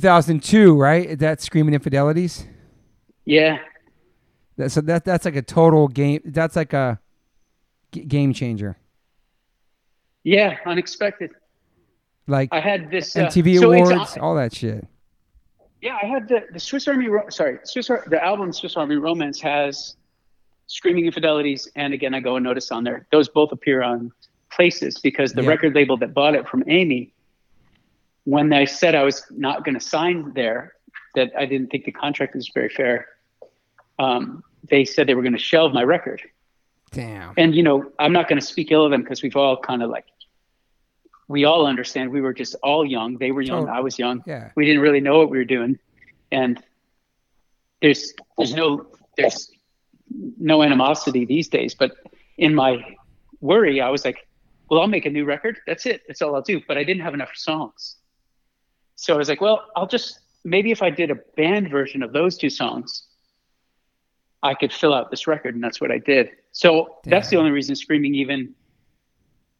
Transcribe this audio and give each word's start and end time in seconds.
2002, 0.00 0.76
right? 0.80 1.18
That 1.18 1.40
Screaming 1.40 1.74
Infidelities. 1.74 2.46
Yeah, 3.24 3.58
That, 4.56 4.70
so 4.70 4.80
that 4.82 5.04
that's 5.04 5.24
like 5.24 5.34
a 5.34 5.42
total 5.42 5.88
game. 5.88 6.20
That's 6.24 6.54
like 6.54 6.72
a 6.72 7.00
g- 7.92 8.04
game 8.04 8.32
changer. 8.32 8.76
yeah, 10.22 10.58
unexpected. 10.64 11.30
Like 12.28 12.48
I 12.52 12.60
had 12.60 12.88
this 12.90 13.16
uh, 13.16 13.26
MTV 13.26 13.58
so 13.58 13.72
awards, 13.72 14.16
all 14.18 14.34
that 14.36 14.54
shit. 14.54 14.86
Yeah, 15.82 15.96
I 16.00 16.06
had 16.06 16.28
the, 16.28 16.44
the 16.52 16.60
Swiss 16.60 16.86
Army. 16.86 17.08
Ro- 17.08 17.28
sorry, 17.30 17.58
Swiss 17.64 17.90
Ar- 17.90 18.04
the 18.08 18.22
album 18.24 18.52
Swiss 18.52 18.76
Army 18.76 18.94
Romance 18.96 19.40
has 19.40 19.96
"Screaming 20.68 21.06
Infidelities" 21.06 21.68
and 21.74 21.92
again 21.92 22.14
I 22.14 22.20
go 22.20 22.36
and 22.36 22.44
notice 22.44 22.70
on 22.70 22.84
there. 22.84 23.06
Those 23.10 23.28
both 23.28 23.50
appear 23.50 23.82
on 23.82 24.12
places 24.52 24.98
because 24.98 25.32
the 25.32 25.42
Yeah. 25.42 25.48
record 25.48 25.74
label 25.74 25.96
that 25.98 26.14
bought 26.14 26.34
it 26.36 26.46
from 26.48 26.62
Amy, 26.68 27.12
when 28.24 28.52
I 28.52 28.64
said 28.64 28.94
I 28.94 29.02
was 29.02 29.24
not 29.30 29.64
going 29.64 29.74
to 29.74 29.80
sign 29.80 30.32
there, 30.34 30.74
that 31.14 31.32
I 31.36 31.46
didn't 31.46 31.68
think 31.70 31.84
the 31.84 31.92
contract 31.92 32.34
was 32.34 32.50
very 32.54 32.68
fair. 32.68 33.06
Um, 33.98 34.42
they 34.68 34.84
said 34.84 35.06
they 35.06 35.14
were 35.14 35.22
going 35.22 35.32
to 35.32 35.38
shelve 35.38 35.72
my 35.72 35.82
record, 35.82 36.22
Damn. 36.92 37.34
and 37.36 37.54
you 37.54 37.62
know 37.62 37.90
I'm 37.98 38.12
not 38.12 38.28
going 38.28 38.40
to 38.40 38.46
speak 38.46 38.70
ill 38.70 38.84
of 38.84 38.90
them 38.90 39.02
because 39.02 39.22
we've 39.22 39.36
all 39.36 39.56
kind 39.58 39.82
of 39.82 39.90
like 39.90 40.06
we 41.28 41.44
all 41.44 41.66
understand 41.66 42.10
we 42.10 42.20
were 42.20 42.32
just 42.34 42.54
all 42.62 42.84
young. 42.84 43.16
They 43.18 43.30
were 43.30 43.42
young. 43.42 43.60
Totally. 43.62 43.78
I 43.78 43.80
was 43.80 43.98
young 43.98 44.22
Yeah. 44.26 44.50
we 44.56 44.64
didn't 44.66 44.82
really 44.82 45.00
know 45.00 45.18
what 45.18 45.30
we 45.30 45.38
were 45.38 45.44
doing 45.44 45.78
and 46.32 46.62
there's 47.82 48.12
there's 48.38 48.54
no 48.54 48.86
there's 49.16 49.50
no 50.38 50.62
animosity 50.62 51.24
these 51.24 51.48
days 51.48 51.74
but 51.74 51.92
in 52.38 52.54
my 52.54 52.82
worry 53.40 53.80
i 53.80 53.88
was 53.88 54.04
like 54.04 54.26
well 54.68 54.80
i'll 54.80 54.86
make 54.86 55.06
a 55.06 55.10
new 55.10 55.24
record 55.24 55.58
that's 55.66 55.86
it 55.86 56.02
that's 56.06 56.20
all 56.22 56.34
i'll 56.34 56.42
do 56.42 56.60
but 56.68 56.76
i 56.76 56.84
didn't 56.84 57.02
have 57.02 57.14
enough 57.14 57.30
songs 57.34 57.96
so 59.00 59.14
i 59.14 59.16
was 59.16 59.28
like 59.28 59.40
well 59.40 59.66
i'll 59.76 59.86
just 59.86 60.20
maybe 60.44 60.70
if 60.70 60.82
i 60.82 60.90
did 60.90 61.10
a 61.10 61.16
band 61.36 61.70
version 61.70 62.02
of 62.02 62.12
those 62.12 62.36
two 62.36 62.50
songs 62.50 63.04
i 64.42 64.54
could 64.54 64.72
fill 64.72 64.94
out 64.94 65.10
this 65.10 65.26
record 65.26 65.54
and 65.54 65.62
that's 65.64 65.80
what 65.80 65.90
i 65.90 65.98
did. 65.98 66.30
So 66.52 66.96
that's 67.04 67.28
the 67.28 67.36
only 67.36 67.52
reason 67.52 67.76
screaming 67.76 68.14
even 68.16 68.52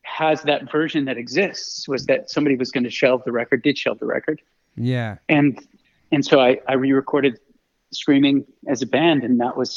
has 0.03 0.43
that 0.43 0.71
version 0.71 1.05
that 1.05 1.17
exists 1.17 1.87
was 1.87 2.07
that 2.07 2.29
somebody 2.29 2.57
was 2.57 2.73
going 2.73 2.83
to 2.83 2.91
shelve 2.91 3.23
the 3.25 3.31
record 3.31 3.63
did 3.63 3.79
shelve 3.79 4.01
the 4.01 4.07
record. 4.07 4.43
Yeah. 4.77 5.19
and 5.29 5.59
and 6.13 6.25
so 6.25 6.41
I, 6.41 6.59
I 6.67 6.75
re-recorded 6.75 7.39
screaming 7.93 8.45
as 8.67 8.83
a 8.83 8.87
band 8.87 9.23
and 9.23 9.39
that 9.41 9.57
was 9.57 9.71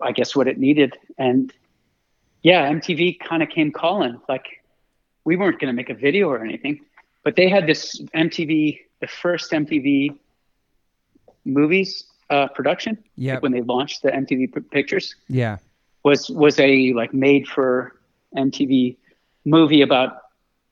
i 0.00 0.12
guess 0.12 0.34
what 0.34 0.48
it 0.48 0.58
needed. 0.58 0.96
And 1.18 1.52
yeah 2.42 2.68
mtv 2.72 3.20
kind 3.20 3.42
of 3.42 3.48
came 3.48 3.70
calling 3.70 4.20
like 4.28 4.46
we 5.24 5.36
weren't 5.36 5.60
going 5.60 5.72
to 5.72 5.76
make 5.76 5.90
a 5.90 5.94
video 5.94 6.28
or 6.28 6.44
anything 6.44 6.80
but 7.24 7.36
they 7.36 7.48
had 7.48 7.66
this 7.66 8.00
mtv 8.14 8.78
the 9.00 9.06
first 9.06 9.50
mtv 9.52 10.16
movies 11.44 12.04
uh, 12.30 12.48
production 12.48 12.96
Yep. 13.16 13.34
like 13.34 13.42
when 13.42 13.52
they 13.52 13.60
launched 13.62 14.02
the 14.02 14.10
mtv 14.10 14.54
P- 14.54 14.60
pictures 14.60 15.14
Yeah. 15.28 15.58
was 16.04 16.30
was 16.30 16.58
a 16.60 16.92
like 16.94 17.12
made 17.12 17.46
for 17.48 17.96
mtv 18.36 18.96
movie 19.44 19.82
about 19.82 20.18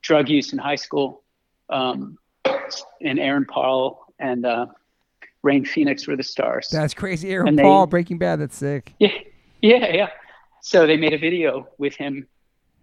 drug 0.03 0.29
use 0.29 0.53
in 0.53 0.59
high 0.59 0.77
school 0.77 1.23
um, 1.69 2.17
and 3.03 3.19
aaron 3.19 3.45
paul 3.45 4.07
and 4.19 4.47
uh, 4.47 4.67
rain 5.43 5.65
phoenix 5.65 6.07
were 6.07 6.17
the 6.17 6.23
stars 6.23 6.69
That's 6.71 6.95
crazy. 6.95 7.31
Aaron 7.31 7.49
And 7.49 7.59
they- 7.59 7.63
Paul, 7.63 7.87
Breaking 7.87 8.19
Bad. 8.19 8.41
That's 8.41 8.57
sick. 8.57 8.93
yeah 8.99 9.11
yeah 9.63 9.93
yeah 9.95 10.09
so 10.63 10.87
they 10.87 10.97
made 10.97 11.13
a 11.15 11.19
video 11.19 11.67
with 11.79 11.95
him 11.97 12.27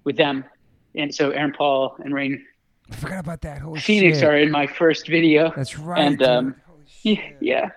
with 0.04 0.18
them 0.18 0.44
and 0.96 1.14
so 1.14 1.32
aaron 1.32 1.54
paul 1.54 1.96
and 2.04 2.14
rain 2.14 2.46
I 2.92 2.96
forgot 2.96 3.20
about 3.20 3.42
that. 3.42 3.60
Holy 3.60 3.80
phoenix 3.80 4.20
shit. 4.20 4.28
are 4.28 4.38
in 4.38 4.52
my 4.52 4.68
first 4.68 5.08
video 5.08 5.52
That's 5.56 5.78
right. 5.78 6.00
and, 6.00 6.24
um, 6.24 6.56
yeah, 7.04 7.22
yeah 7.42 7.70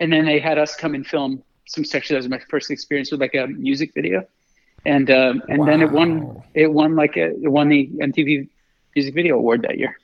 and 0.00 0.12
then 0.12 0.24
they 0.24 0.38
had 0.38 0.58
us 0.58 0.74
come 0.74 0.94
and 0.94 1.06
film 1.06 1.42
some 1.66 1.84
sections 1.84 2.14
that 2.14 2.18
was 2.18 2.28
my 2.28 2.40
first 2.48 2.70
experience 2.70 3.10
with 3.10 3.20
like 3.20 3.34
a 3.34 3.46
music 3.46 3.92
video 3.94 4.26
and 4.86 5.10
um, 5.10 5.42
and 5.48 5.66
then 5.68 5.82
it 5.82 5.90
won 5.90 6.42
it 6.54 6.72
won 6.72 6.96
like 6.96 7.16
a, 7.16 7.34
it 7.42 7.48
won 7.48 7.68
the 7.68 7.88
mtv 8.00 8.48
music 8.94 9.14
video 9.14 9.36
award 9.36 9.62
that 9.62 9.78
year 9.78 9.96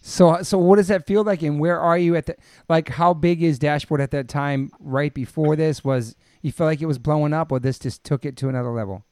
So, 0.00 0.42
so 0.42 0.58
what 0.58 0.76
does 0.76 0.88
that 0.88 1.06
feel 1.06 1.22
like, 1.22 1.42
and 1.42 1.60
where 1.60 1.78
are 1.78 1.98
you 1.98 2.16
at 2.16 2.26
the 2.26 2.36
like? 2.68 2.88
How 2.88 3.12
big 3.14 3.42
is 3.42 3.58
Dashboard 3.58 4.00
at 4.00 4.10
that 4.12 4.26
time? 4.28 4.72
Right 4.80 5.12
before 5.12 5.54
this, 5.54 5.84
was 5.84 6.16
you 6.40 6.50
felt 6.50 6.66
like 6.68 6.80
it 6.80 6.86
was 6.86 6.98
blowing 6.98 7.32
up, 7.32 7.52
or 7.52 7.60
this 7.60 7.78
just 7.78 8.02
took 8.02 8.24
it 8.24 8.36
to 8.38 8.48
another 8.48 8.70
level? 8.70 9.04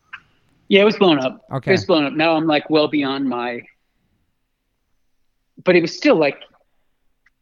Yeah, 0.69 0.81
it 0.81 0.84
was 0.84 0.97
blown 0.97 1.19
up. 1.21 1.45
Okay. 1.53 1.71
It 1.71 1.75
was 1.75 1.84
blown 1.84 2.07
up. 2.07 2.15
Now 2.15 2.34
I'm 2.34 2.47
like 2.47 2.71
well 2.71 2.89
beyond 2.89 3.28
my. 3.28 3.61
But 5.62 5.76
it 5.76 5.81
was 5.82 5.97
still 5.97 6.16
like, 6.16 6.38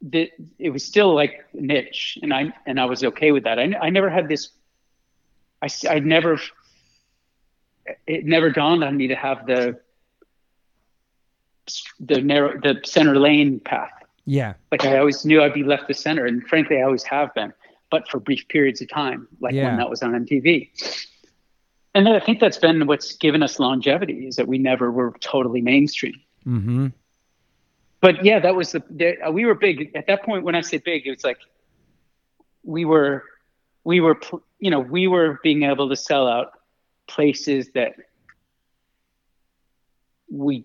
the 0.00 0.30
it 0.58 0.70
was 0.70 0.84
still 0.84 1.14
like 1.14 1.44
niche, 1.52 2.18
and 2.22 2.32
I 2.32 2.52
and 2.66 2.78
I 2.80 2.84
was 2.84 3.02
okay 3.02 3.32
with 3.32 3.44
that. 3.44 3.58
I, 3.58 3.74
I 3.80 3.90
never 3.90 4.08
had 4.08 4.28
this. 4.28 4.50
I, 5.60 5.68
I 5.88 5.98
never. 5.98 6.38
It 8.06 8.24
never 8.24 8.50
dawned 8.50 8.84
on 8.84 8.96
me 8.96 9.08
to 9.08 9.14
have 9.16 9.46
the. 9.46 9.80
The 12.00 12.22
narrow 12.22 12.58
the 12.58 12.80
center 12.84 13.18
lane 13.18 13.60
path. 13.60 13.90
Yeah, 14.24 14.54
Like 14.70 14.84
I 14.84 14.98
always 14.98 15.24
knew 15.24 15.42
I'd 15.42 15.54
be 15.54 15.64
left 15.64 15.88
the 15.88 15.94
center, 15.94 16.26
and 16.26 16.46
frankly, 16.46 16.78
I 16.78 16.82
always 16.82 17.02
have 17.04 17.32
been, 17.34 17.52
but 17.90 18.06
for 18.08 18.20
brief 18.20 18.46
periods 18.48 18.80
of 18.82 18.88
time, 18.90 19.26
like 19.40 19.54
Yeah. 19.54 19.68
when 19.68 19.76
that 19.78 19.88
was 19.88 20.02
on 20.02 20.12
MTV. 20.12 20.68
And 21.94 22.06
then 22.06 22.14
I 22.14 22.20
think 22.20 22.38
that's 22.40 22.58
been 22.58 22.86
what's 22.86 23.16
given 23.16 23.42
us 23.42 23.58
longevity 23.58 24.26
is 24.26 24.36
that 24.36 24.46
we 24.46 24.58
never 24.58 24.90
were 24.92 25.14
totally 25.20 25.60
mainstream. 25.62 26.14
mm-hmm. 26.46 26.88
But 28.00 28.24
yeah, 28.24 28.38
that 28.40 28.54
was 28.54 28.72
the, 28.72 29.16
uh, 29.26 29.30
we 29.30 29.44
were 29.44 29.54
big 29.54 29.90
at 29.94 30.06
that 30.06 30.22
point. 30.22 30.44
When 30.44 30.54
I 30.54 30.60
say 30.60 30.78
big, 30.78 31.06
it 31.06 31.10
was 31.10 31.24
like 31.24 31.38
we 32.62 32.84
were 32.84 33.24
we 33.84 34.00
were 34.00 34.20
you 34.60 34.70
know 34.70 34.80
we 34.80 35.06
were 35.08 35.40
being 35.42 35.64
able 35.64 35.88
to 35.88 35.96
sell 35.96 36.28
out 36.28 36.52
places 37.08 37.70
that 37.74 37.94
we 40.30 40.64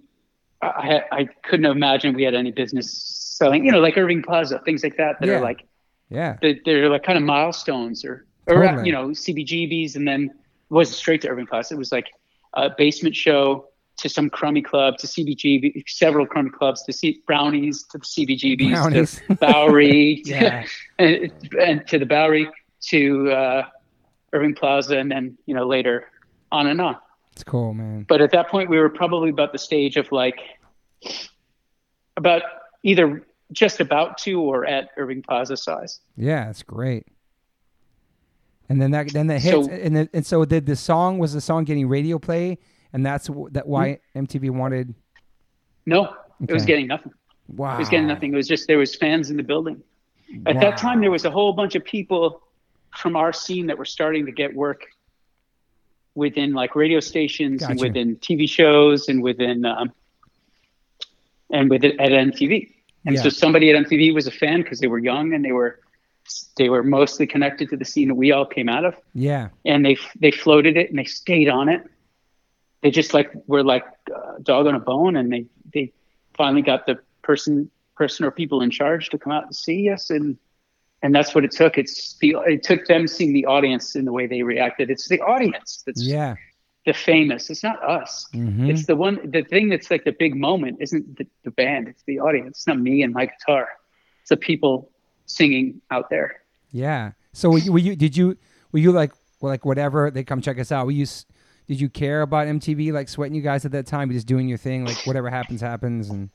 I, 0.62 1.02
I 1.12 1.26
couldn't 1.44 1.66
imagine 1.66 2.14
we 2.14 2.24
had 2.24 2.36
any 2.36 2.52
business 2.52 2.92
selling. 3.38 3.66
You 3.66 3.72
know, 3.72 3.80
like 3.80 3.98
Irving 3.98 4.22
Plaza, 4.24 4.60
things 4.64 4.84
like 4.84 4.98
that 4.98 5.20
that 5.20 5.28
Yeah. 5.28 5.38
are 5.38 5.42
like 5.42 5.66
yeah, 6.10 6.38
they- 6.42 6.62
they're 6.64 6.90
like 6.90 7.04
kind 7.04 7.18
of 7.18 7.24
milestones 7.24 8.06
or 8.06 8.26
or 8.48 8.62
Totally. 8.64 8.88
you 8.88 8.92
know 8.94 9.08
CBGBs, 9.10 9.96
and 9.96 10.08
then 10.08 10.26
it 10.26 10.32
wasn't 10.74 10.98
straight 10.98 11.22
to 11.22 11.30
Irving 11.30 11.48
Plaza. 11.48 11.74
It 11.74 11.78
was 11.78 11.92
like 11.92 12.08
a 12.54 12.70
basement 12.78 13.16
show 13.16 13.68
to 13.98 14.10
some 14.10 14.30
crummy 14.30 14.62
club 14.62 14.98
to 14.98 15.08
CBGB, 15.08 15.84
several 15.88 16.26
crummy 16.26 16.50
clubs 16.50 16.84
to 16.84 16.94
see 16.94 17.22
brownies 17.28 17.84
to 17.92 17.98
the 18.00 18.04
CBGBs 18.06 18.72
Brownies. 18.72 19.22
to 19.28 19.36
Bowery, 19.36 20.22
Yeah. 20.26 20.66
and, 21.00 21.32
and 21.60 21.88
to 21.88 22.00
the 22.00 22.06
Bowery 22.06 22.50
to 22.90 23.32
uh, 23.32 23.64
Irving 24.34 24.56
Plaza, 24.56 24.98
and 24.98 25.12
then 25.12 25.38
you 25.46 25.54
know 25.54 25.66
later 25.68 26.08
on 26.52 26.68
and 26.68 26.82
on. 26.82 26.98
it's 27.34 27.44
cool, 27.44 27.74
man. 27.74 28.06
But 28.08 28.20
at 28.22 28.32
that 28.32 28.50
point, 28.50 28.70
we 28.70 28.78
were 28.80 28.90
probably 28.90 29.30
about 29.30 29.52
the 29.52 29.60
stage 29.60 29.96
of 29.98 30.12
like 30.12 30.40
about 32.18 32.42
either 32.84 33.26
just 33.52 33.80
about 33.80 34.18
to 34.20 34.42
or 34.42 34.66
at 34.66 34.90
Irving 34.98 35.22
Plaza 35.22 35.56
size. 35.58 36.00
Yeah, 36.18 36.50
it's 36.50 36.64
great. 36.64 37.06
And 38.70 38.82
then 38.82 38.92
that 38.92 39.10
then 39.10 39.28
the 39.28 39.38
hits, 39.40 39.68
So- 39.68 39.72
and 39.72 39.96
then, 39.96 40.10
and 40.14 40.26
so 40.26 40.44
did 40.46 40.66
the 40.66 40.76
song 40.76 41.20
was 41.20 41.34
the 41.34 41.42
song 41.42 41.64
getting 41.64 41.88
radio 41.88 42.18
play, 42.18 42.58
and 42.94 43.06
that's 43.06 43.28
w- 43.28 43.50
that 43.52 43.68
why 43.68 44.00
MTV 44.16 44.50
wanted. 44.52 44.94
No, 45.86 46.16
it 46.48 46.54
was 46.54 46.66
getting 46.66 46.88
nothing. 46.88 47.12
Wow, 47.50 47.76
It 47.76 47.80
was 47.80 47.90
getting 47.90 48.08
nothing. 48.08 48.34
It 48.34 48.38
was 48.38 48.48
just 48.48 48.68
there 48.68 48.78
was 48.78 48.96
fans 48.96 49.30
in 49.30 49.38
the 49.38 49.44
building. 49.44 49.82
At 50.46 50.60
that 50.62 50.78
time, 50.78 51.02
there 51.02 51.12
was 51.12 51.26
a 51.26 51.32
whole 51.32 51.54
bunch 51.54 51.76
of 51.76 51.84
people 51.84 52.42
from 52.98 53.16
our 53.16 53.34
scene 53.34 53.68
that 53.68 53.78
were 53.78 53.86
starting 53.86 54.26
to 54.26 54.32
get 54.32 54.56
work 54.56 54.86
within 56.16 56.54
like 56.54 56.76
radio 56.76 57.00
stations 57.00 57.62
and 57.64 57.80
within 57.82 58.16
TV 58.18 58.48
shows 58.48 59.10
and 59.10 59.22
within 59.22 59.66
um, 59.66 59.92
and 61.52 61.70
with 61.70 61.84
it 61.84 62.00
at 62.00 62.12
MTV. 62.12 62.70
And 63.06 63.16
Yeah. 63.16 63.22
so 63.24 63.30
somebody 63.30 63.70
at 63.72 63.76
MTV 63.86 64.14
was 64.14 64.28
a 64.28 64.32
fan 64.32 64.62
because 64.62 64.80
they 64.80 64.88
were 64.88 65.00
young 65.00 65.34
and 65.34 65.44
they 65.44 65.52
were 65.52 65.80
they 66.56 66.70
were 66.70 66.84
mostly 66.84 67.28
connected 67.28 67.70
to 67.70 67.76
the 67.78 67.84
scene 67.86 68.08
that 68.08 68.16
we 68.16 68.32
all 68.32 68.46
came 68.46 68.70
out 68.70 68.86
of. 68.86 68.96
Yeah, 69.14 69.50
and 69.66 69.86
they 69.86 69.98
they 70.20 70.32
floated 70.32 70.78
it 70.78 70.90
and 70.90 70.98
they 70.98 71.04
stayed 71.04 71.50
on 71.50 71.68
it. 71.68 71.82
They 72.84 72.92
just 72.92 73.14
like 73.14 73.32
were 73.48 73.64
like 73.64 73.86
uh, 74.16 74.34
dog 74.44 74.68
on 74.68 74.76
a 74.76 74.80
bone, 74.80 75.16
and 75.16 75.32
they 75.32 75.46
they 75.74 75.92
finally 76.38 76.62
got 76.62 76.86
the 76.86 77.00
person 77.24 77.72
person 77.96 78.26
or 78.26 78.32
people 78.32 78.62
in 78.62 78.70
charge 78.72 79.10
to 79.10 79.18
come 79.18 79.32
out 79.32 79.46
and 79.46 79.56
see 79.56 79.90
us, 79.90 80.10
and 80.10 80.38
and 81.02 81.16
that's 81.16 81.34
what 81.34 81.44
it 81.46 81.52
took. 81.52 81.78
It's 81.78 82.18
the 82.20 82.36
it 82.46 82.62
took 82.64 82.86
them 82.88 83.08
seeing 83.08 83.34
the 83.34 83.46
audience 83.46 83.96
in 83.96 84.06
the 84.06 84.12
way 84.12 84.28
they 84.28 84.44
reacted. 84.44 84.90
It's 84.90 85.08
the 85.08 85.22
audience 85.22 85.82
that's 85.86 86.04
yeah, 86.04 86.36
the 86.86 86.94
famous. 86.94 87.50
It's 87.50 87.64
not 87.64 87.82
us. 87.84 88.28
Mhm. 88.34 88.70
It's 88.70 88.86
the 88.86 88.96
one 88.98 89.20
the 89.32 89.44
thing 89.44 89.70
that's 89.70 89.90
like 89.90 90.04
the 90.04 90.12
big 90.12 90.36
moment 90.36 90.78
isn't 90.82 91.18
the, 91.18 91.26
the 91.44 91.52
band. 91.52 91.88
It's 91.88 92.04
the 92.06 92.20
audience. 92.20 92.58
It's 92.58 92.68
not 92.68 92.80
me 92.80 93.02
and 93.04 93.14
my 93.14 93.28
guitar. 93.28 93.68
It's 94.22 94.30
the 94.30 94.38
people 94.38 94.92
singing 95.26 95.82
out 95.90 96.10
there. 96.10 96.42
yeah. 96.72 97.12
So 97.36 97.50
were 97.50 97.58
you, 97.60 97.72
were 97.72 97.80
you 97.80 97.96
did 97.96 98.16
you 98.18 98.38
were 98.72 98.80
you 98.80 98.92
like 98.92 99.12
well, 99.40 99.50
like 99.52 99.66
whatever 99.66 100.12
they 100.12 100.24
come 100.24 100.42
check 100.42 100.60
us 100.60 100.72
out? 100.72 100.88
You 100.90 101.04
s- 101.04 101.26
did 101.68 101.80
you 101.80 101.90
care 101.90 102.22
about 102.22 102.48
MTV 102.48 102.92
like 102.92 103.10
sweating 103.10 103.36
you 103.36 103.42
guys 103.42 103.66
at 103.66 103.72
that 103.72 103.86
time? 103.86 104.10
You 104.10 104.16
just 104.16 104.28
doing 104.28 104.48
your 104.48 104.58
thing, 104.58 104.86
like 104.86 104.98
whatever 105.06 105.30
happens 105.30 105.62
happens, 105.62 106.10
and 106.10 106.30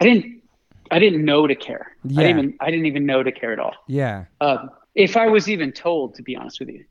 I 0.00 0.04
didn't 0.04 0.42
I 0.90 0.98
didn't 0.98 1.24
know 1.24 1.46
to 1.46 1.54
care. 1.54 1.96
Yeah. 2.04 2.20
I 2.20 2.22
didn't 2.24 2.38
even 2.38 2.56
I 2.60 2.70
didn't 2.70 2.86
even 2.86 3.06
know 3.06 3.22
to 3.22 3.32
care 3.32 3.52
at 3.52 3.58
all. 3.58 3.74
Yeah. 3.86 4.26
Um, 4.40 4.70
if 4.94 5.16
I 5.16 5.28
was 5.28 5.48
even 5.48 5.72
told, 5.72 6.14
to 6.16 6.22
be 6.22 6.36
honest 6.36 6.60
with 6.60 6.68
you, 6.68 6.84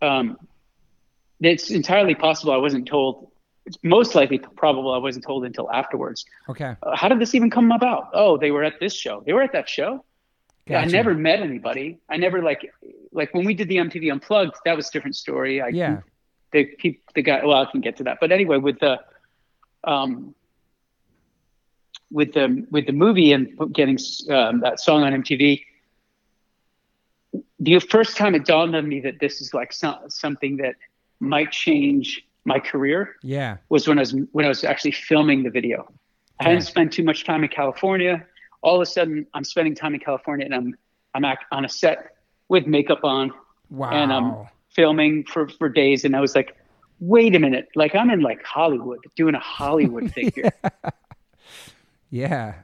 um, 0.00 0.38
it's 1.40 1.70
entirely 1.70 2.14
possible 2.14 2.52
I 2.52 2.56
wasn't 2.56 2.88
told. 2.88 3.30
It's 3.66 3.78
most 3.84 4.14
likely 4.14 4.38
probable 4.38 4.92
I 4.92 4.98
wasn't 4.98 5.24
told 5.24 5.44
until 5.44 5.70
afterwards. 5.70 6.24
Okay. 6.48 6.74
Uh, 6.82 6.96
how 6.96 7.08
did 7.08 7.20
this 7.20 7.34
even 7.34 7.50
come 7.50 7.70
about? 7.70 8.08
Oh, 8.12 8.36
they 8.36 8.50
were 8.50 8.64
at 8.64 8.80
this 8.80 8.94
show. 8.94 9.22
They 9.24 9.32
were 9.34 9.42
at 9.42 9.52
that 9.52 9.68
show. 9.68 10.04
Yeah, 10.66 10.80
I 10.80 10.84
never 10.86 11.14
met 11.14 11.40
anybody. 11.40 11.98
I 12.08 12.16
never 12.16 12.40
like 12.40 12.72
like 13.12 13.34
when 13.34 13.44
we 13.44 13.52
did 13.52 13.68
the 13.68 13.76
MTV 13.76 14.10
Unplugged. 14.10 14.56
That 14.64 14.76
was 14.76 14.88
a 14.88 14.92
different 14.92 15.16
story. 15.16 15.60
I, 15.60 15.68
Yeah. 15.68 16.00
The 16.52 16.68
the 17.14 17.22
guy. 17.22 17.44
Well, 17.44 17.56
I 17.56 17.70
can 17.70 17.80
get 17.80 17.96
to 17.98 18.04
that. 18.04 18.18
But 18.20 18.32
anyway, 18.32 18.58
with 18.58 18.78
the 18.80 18.98
um 19.84 20.34
with 22.10 22.32
the 22.34 22.66
with 22.70 22.86
the 22.86 22.92
movie 22.92 23.32
and 23.32 23.48
getting 23.72 23.98
um, 24.30 24.60
that 24.60 24.80
song 24.80 25.02
on 25.02 25.12
MTV, 25.22 25.62
the 27.58 27.78
first 27.80 28.16
time 28.16 28.34
it 28.34 28.44
dawned 28.44 28.74
on 28.76 28.88
me 28.88 29.00
that 29.00 29.18
this 29.20 29.40
is 29.40 29.54
like 29.54 29.72
some, 29.72 29.96
something 30.08 30.56
that 30.58 30.74
might 31.20 31.50
change 31.52 32.22
my 32.44 32.58
career 32.58 33.16
Yeah. 33.22 33.58
was 33.68 33.86
when 33.88 33.98
I 33.98 34.02
was 34.02 34.14
when 34.32 34.44
I 34.44 34.48
was 34.48 34.64
actually 34.64 34.92
filming 34.92 35.42
the 35.42 35.50
video. 35.50 35.90
I 36.40 36.44
hadn't 36.44 36.62
Yeah. 36.62 36.66
spent 36.66 36.92
too 36.92 37.04
much 37.04 37.24
time 37.24 37.42
in 37.44 37.48
California. 37.48 38.26
All 38.62 38.76
of 38.76 38.82
a 38.82 38.86
sudden, 38.86 39.26
I'm 39.34 39.44
spending 39.44 39.74
time 39.74 39.94
in 39.94 40.00
California, 40.00 40.44
and 40.44 40.54
I'm 40.54 40.74
I'm 41.14 41.24
act, 41.24 41.44
on 41.52 41.64
a 41.64 41.68
set 41.68 41.98
with 42.48 42.66
makeup 42.66 43.04
on, 43.04 43.32
Wow. 43.70 43.90
and 43.92 44.12
I'm 44.12 44.36
filming 44.74 45.24
for 45.24 45.48
for 45.48 45.68
days. 45.68 46.04
And 46.04 46.14
I 46.16 46.20
was 46.20 46.34
like, 46.34 46.56
wait 47.00 47.34
a 47.34 47.38
minute, 47.38 47.68
like 47.74 47.94
I'm 47.94 48.10
in 48.10 48.20
like 48.20 48.42
Hollywood, 48.44 49.00
doing 49.16 49.34
a 49.34 49.40
Hollywood 49.40 50.12
thing 50.14 50.32
here. 50.34 50.50
yeah. 52.10 52.54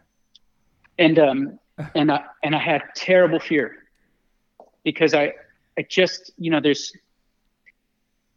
and 0.98 1.18
um 1.18 1.58
and 1.94 2.10
I 2.10 2.24
and 2.42 2.54
I 2.54 2.58
had 2.58 2.82
terrible 2.96 3.38
fear 3.40 3.76
because 4.84 5.14
I 5.14 5.32
I 5.78 5.82
just 5.88 6.32
you 6.38 6.50
know 6.50 6.60
there's 6.60 6.92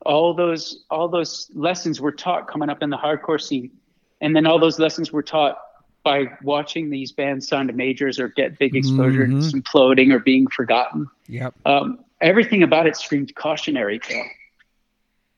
all 0.06 0.34
those 0.34 0.84
all 0.90 1.08
those 1.08 1.50
lessons 1.54 2.02
were 2.02 2.12
taught 2.12 2.48
coming 2.48 2.70
up 2.70 2.82
in 2.82 2.90
the 2.90 2.98
hardcore 2.98 3.40
scene, 3.42 3.72
and 4.20 4.36
then 4.36 4.46
all 4.46 4.60
those 4.60 4.80
lessons 4.80 5.12
were 5.12 5.24
taught 5.24 5.58
by 6.04 6.26
watching 6.42 6.90
these 6.90 7.12
bands 7.12 7.48
sign 7.48 7.68
to 7.68 7.74
majors 7.74 8.20
or 8.20 8.30
get 8.30 8.58
big 8.58 8.76
exposure 8.76 9.22
and 9.22 9.34
Mhm. 9.36 9.62
imploding 9.62 10.12
or 10.12 10.18
being 10.18 10.48
forgotten. 10.48 11.08
Yep. 11.28 11.54
Um, 11.66 12.00
everything 12.22 12.64
about 12.64 12.88
it 12.88 12.96
screamed 12.96 13.36
cautionary 13.36 14.00
tale, 14.00 14.26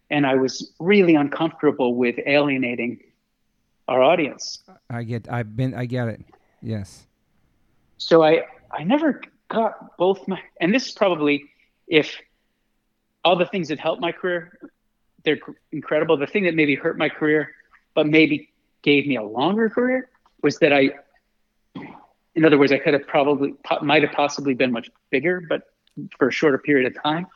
and 0.09 0.25
I 0.25 0.35
was 0.35 0.73
really 0.79 1.15
uncomfortable 1.15 1.95
with 1.95 2.15
alienating 2.25 2.99
our 3.87 4.01
audience. 4.01 4.63
I 4.89 5.03
get. 5.03 5.31
I've 5.31 5.55
been. 5.55 5.73
I 5.73 5.85
get 5.85 6.07
it. 6.07 6.21
Yes. 6.61 7.07
so 7.97 8.23
I 8.23 8.43
I 8.71 8.83
never 8.83 9.21
got 9.49 9.97
both 9.97 10.27
my 10.27 10.39
and 10.61 10.73
this 10.73 10.87
is 10.87 10.93
probably 10.93 11.43
if 11.87 12.17
all 13.25 13.35
the 13.35 13.45
things 13.45 13.67
that 13.67 13.79
helped 13.79 14.01
my 14.01 14.11
career 14.11 14.57
they're 15.23 15.37
incredible 15.71 16.17
the 16.17 16.25
thing 16.25 16.43
that 16.45 16.55
maybe 16.55 16.75
hurt 16.75 16.97
my 16.97 17.09
career 17.09 17.51
but 17.93 18.07
maybe 18.07 18.49
gave 18.81 19.05
me 19.05 19.17
a 19.17 19.23
longer 19.23 19.69
career 19.69 20.09
was 20.41 20.57
that 20.59 20.73
I 20.73 20.91
in 22.35 22.45
other 22.45 22.57
words 22.57 22.71
I 22.71 22.79
could 22.79 22.93
have 22.93 23.05
probably 23.07 23.53
might 23.81 24.01
have 24.03 24.13
possibly 24.13 24.53
been 24.53 24.71
much 24.71 24.89
bigger 25.11 25.41
but 25.41 25.72
for 26.17 26.27
a 26.27 26.31
shorter 26.31 26.57
period 26.57 26.95
of 26.95 27.01
time 27.01 27.27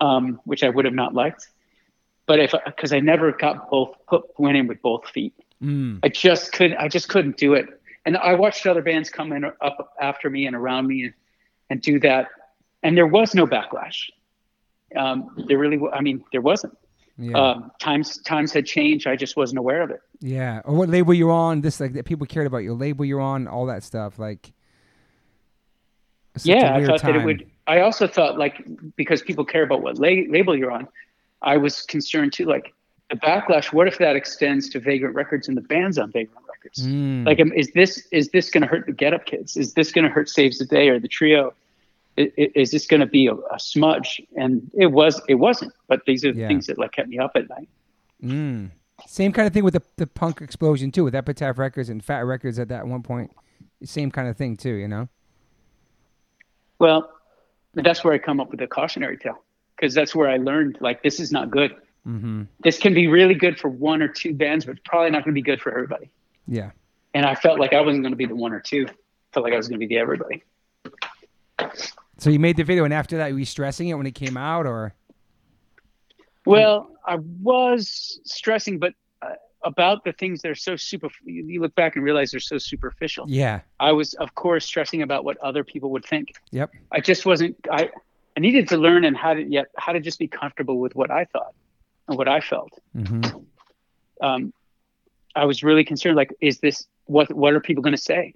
um, 0.00 0.40
which 0.44 0.62
I 0.62 0.68
would 0.68 0.84
have 0.84 0.94
not 0.94 1.14
liked 1.14 1.48
but 2.26 2.40
if 2.40 2.52
because 2.64 2.92
I 2.92 3.00
never 3.00 3.32
got 3.32 3.70
both 3.70 3.96
put 4.08 4.24
went 4.38 4.56
in 4.56 4.66
with 4.66 4.82
both 4.82 5.08
feet 5.08 5.34
Mm. 5.62 6.00
I 6.02 6.08
just 6.08 6.52
couldn't. 6.52 6.76
I 6.78 6.88
just 6.88 7.08
couldn't 7.08 7.36
do 7.36 7.54
it. 7.54 7.66
And 8.04 8.16
I 8.16 8.34
watched 8.34 8.66
other 8.66 8.82
bands 8.82 9.10
come 9.10 9.32
in 9.32 9.44
up 9.44 9.94
after 10.00 10.30
me 10.30 10.46
and 10.46 10.54
around 10.54 10.86
me 10.86 11.04
and, 11.04 11.14
and 11.70 11.82
do 11.82 11.98
that, 12.00 12.28
and 12.82 12.96
there 12.96 13.06
was 13.06 13.34
no 13.34 13.46
backlash. 13.46 14.10
Um, 14.94 15.44
there 15.48 15.58
really, 15.58 15.80
I 15.92 16.00
mean, 16.00 16.24
there 16.30 16.40
wasn't. 16.40 16.76
Yeah. 17.18 17.36
Um, 17.36 17.72
times 17.80 18.18
times 18.18 18.52
had 18.52 18.66
changed. 18.66 19.06
I 19.06 19.16
just 19.16 19.36
wasn't 19.36 19.58
aware 19.58 19.82
of 19.82 19.90
it. 19.90 20.00
yeah. 20.20 20.60
Or 20.64 20.74
what 20.74 20.88
label 20.88 21.14
you're 21.14 21.32
on? 21.32 21.62
This 21.62 21.80
like 21.80 21.94
that 21.94 22.04
people 22.04 22.26
cared 22.26 22.46
about 22.46 22.58
your 22.58 22.74
label 22.74 23.04
you're 23.04 23.20
on. 23.20 23.48
All 23.48 23.66
that 23.66 23.82
stuff. 23.82 24.18
Like. 24.18 24.52
yeah, 26.42 26.76
I 26.76 26.84
thought 26.84 27.02
that 27.02 27.16
it 27.16 27.24
would. 27.24 27.50
I 27.66 27.80
also 27.80 28.06
thought 28.06 28.38
like 28.38 28.64
because 28.96 29.22
people 29.22 29.44
care 29.44 29.62
about 29.62 29.82
what 29.82 29.98
la- 29.98 30.08
label 30.28 30.56
you're 30.56 30.70
on, 30.70 30.88
I 31.42 31.56
was 31.56 31.82
concerned 31.82 32.32
too. 32.32 32.44
Like 32.46 32.72
the 33.10 33.16
backlash. 33.16 33.72
What 33.72 33.88
if 33.88 33.98
that 33.98 34.16
extends 34.16 34.68
to 34.70 34.80
Vagrant 34.80 35.14
Records 35.14 35.48
and 35.48 35.56
the 35.56 35.60
bands 35.62 35.98
on 35.98 36.10
Vagrant 36.12 36.46
Records? 36.48 36.86
Mm. 36.86 37.26
Like, 37.26 37.40
is 37.56 37.70
this 37.72 38.06
is 38.12 38.28
this 38.30 38.50
going 38.50 38.62
to 38.62 38.68
hurt 38.68 38.86
the 38.86 38.92
Get 38.92 39.14
Up 39.14 39.26
Kids? 39.26 39.56
Is 39.56 39.74
this 39.74 39.92
going 39.92 40.04
to 40.04 40.10
hurt 40.10 40.28
Saves 40.28 40.58
the 40.58 40.64
Day 40.64 40.88
or 40.88 40.98
the 40.98 41.08
Trio? 41.08 41.54
Is 42.16 42.70
this 42.70 42.86
going 42.86 43.00
to 43.00 43.06
be 43.06 43.26
a, 43.26 43.34
a 43.34 43.58
smudge? 43.60 44.22
And 44.36 44.70
it 44.74 44.86
was. 44.86 45.20
It 45.28 45.34
wasn't. 45.34 45.72
But 45.86 46.00
these 46.06 46.24
are 46.24 46.32
the 46.32 46.40
Yeah. 46.40 46.48
things 46.48 46.66
that 46.66 46.78
like 46.78 46.92
kept 46.92 47.08
me 47.08 47.18
up 47.18 47.32
at 47.34 47.48
night. 47.48 47.68
Mm. 48.24 48.70
Same 49.06 49.32
kind 49.32 49.46
of 49.46 49.52
thing 49.52 49.64
with 49.64 49.74
the 49.74 49.82
the 49.96 50.06
punk 50.06 50.40
explosion 50.40 50.90
too, 50.90 51.04
with 51.04 51.14
Epitaph 51.14 51.58
Records 51.58 51.88
and 51.90 52.02
Fat 52.02 52.20
Wreck 52.20 52.42
Chords 52.42 52.58
at 52.58 52.68
that 52.68 52.86
one 52.86 53.02
point. 53.02 53.30
Same 53.84 54.10
kind 54.10 54.28
of 54.28 54.36
thing 54.36 54.56
too, 54.56 54.72
you 54.72 54.88
know. 54.88 55.08
Well, 56.78 57.10
that's 57.84 58.02
where 58.02 58.14
I 58.14 58.18
come 58.18 58.40
up 58.40 58.50
with 58.50 58.60
the 58.60 58.66
cautionary 58.66 59.18
tale 59.18 59.42
because 59.76 59.94
that's 59.94 60.14
where 60.14 60.28
I 60.28 60.38
learned 60.38 60.78
like 60.80 61.02
this 61.02 61.20
is 61.20 61.30
not 61.30 61.50
good. 61.50 61.72
Mm-hmm. 62.06 62.44
This 62.60 62.78
can 62.78 62.94
be 62.94 63.08
really 63.08 63.34
good 63.34 63.58
for 63.58 63.68
one 63.68 64.00
or 64.00 64.08
two 64.08 64.32
bands, 64.32 64.64
but 64.64 64.72
it's 64.72 64.80
probably 64.84 65.10
not 65.10 65.24
going 65.24 65.34
to 65.34 65.38
be 65.38 65.42
good 65.42 65.60
for 65.60 65.70
everybody. 65.70 66.10
Yeah. 66.46 66.70
And 67.14 67.26
I 67.26 67.34
felt 67.34 67.58
like 67.58 67.72
I 67.72 67.80
wasn't 67.80 68.02
going 68.02 68.12
to 68.12 68.16
be 68.16 68.26
the 68.26 68.36
one 68.36 68.52
or 68.52 68.60
two. 68.60 68.86
I 68.88 68.92
felt 69.32 69.44
like 69.44 69.52
I 69.52 69.56
was 69.56 69.68
going 69.68 69.80
to 69.80 69.86
be 69.86 69.94
the 69.94 69.98
everybody. 69.98 70.42
So 72.18 72.30
you 72.30 72.38
made 72.38 72.56
the 72.56 72.62
video, 72.62 72.84
and 72.84 72.94
after 72.94 73.18
that, 73.18 73.32
were 73.32 73.38
you 73.38 73.44
stressing 73.44 73.88
it 73.88 73.94
when 73.94 74.06
it 74.06 74.14
came 74.14 74.36
out, 74.36 74.66
or? 74.66 74.94
Well, 76.46 76.90
I 77.04 77.16
was 77.16 78.20
stressing, 78.24 78.78
but 78.78 78.94
about 79.66 80.04
the 80.04 80.12
things 80.12 80.42
that 80.42 80.50
are 80.50 80.54
so 80.54 80.76
super. 80.76 81.08
You 81.24 81.60
look 81.60 81.74
back 81.74 81.96
and 81.96 82.04
realize 82.04 82.30
they're 82.30 82.40
so 82.40 82.56
superficial. 82.56 83.26
Yeah. 83.28 83.60
I 83.80 83.92
was, 83.92 84.14
of 84.14 84.34
course, 84.36 84.64
stressing 84.64 85.02
about 85.02 85.24
what 85.24 85.36
other 85.38 85.64
people 85.64 85.90
would 85.90 86.04
think. 86.04 86.34
Yep. 86.52 86.70
I 86.92 87.00
just 87.00 87.26
wasn't. 87.26 87.56
I 87.70 87.90
I 88.36 88.40
needed 88.40 88.68
to 88.68 88.76
learn 88.76 89.04
and 89.04 89.16
how 89.16 89.34
to 89.34 89.42
yet 89.42 89.66
how 89.76 89.92
to 89.92 90.00
just 90.00 90.18
be 90.18 90.28
comfortable 90.28 90.78
with 90.78 90.94
what 90.94 91.10
I 91.10 91.24
thought 91.24 91.52
and 92.08 92.16
what 92.16 92.28
I 92.28 92.40
felt. 92.40 92.78
Mm-hmm. 92.96 93.38
Um, 94.24 94.52
I 95.34 95.44
was 95.44 95.62
really 95.64 95.84
concerned. 95.84 96.16
Like, 96.16 96.32
is 96.40 96.60
this 96.60 96.86
what? 97.06 97.34
What 97.34 97.52
are 97.52 97.60
people 97.60 97.82
going 97.82 97.96
to 97.96 98.02
say? 98.02 98.34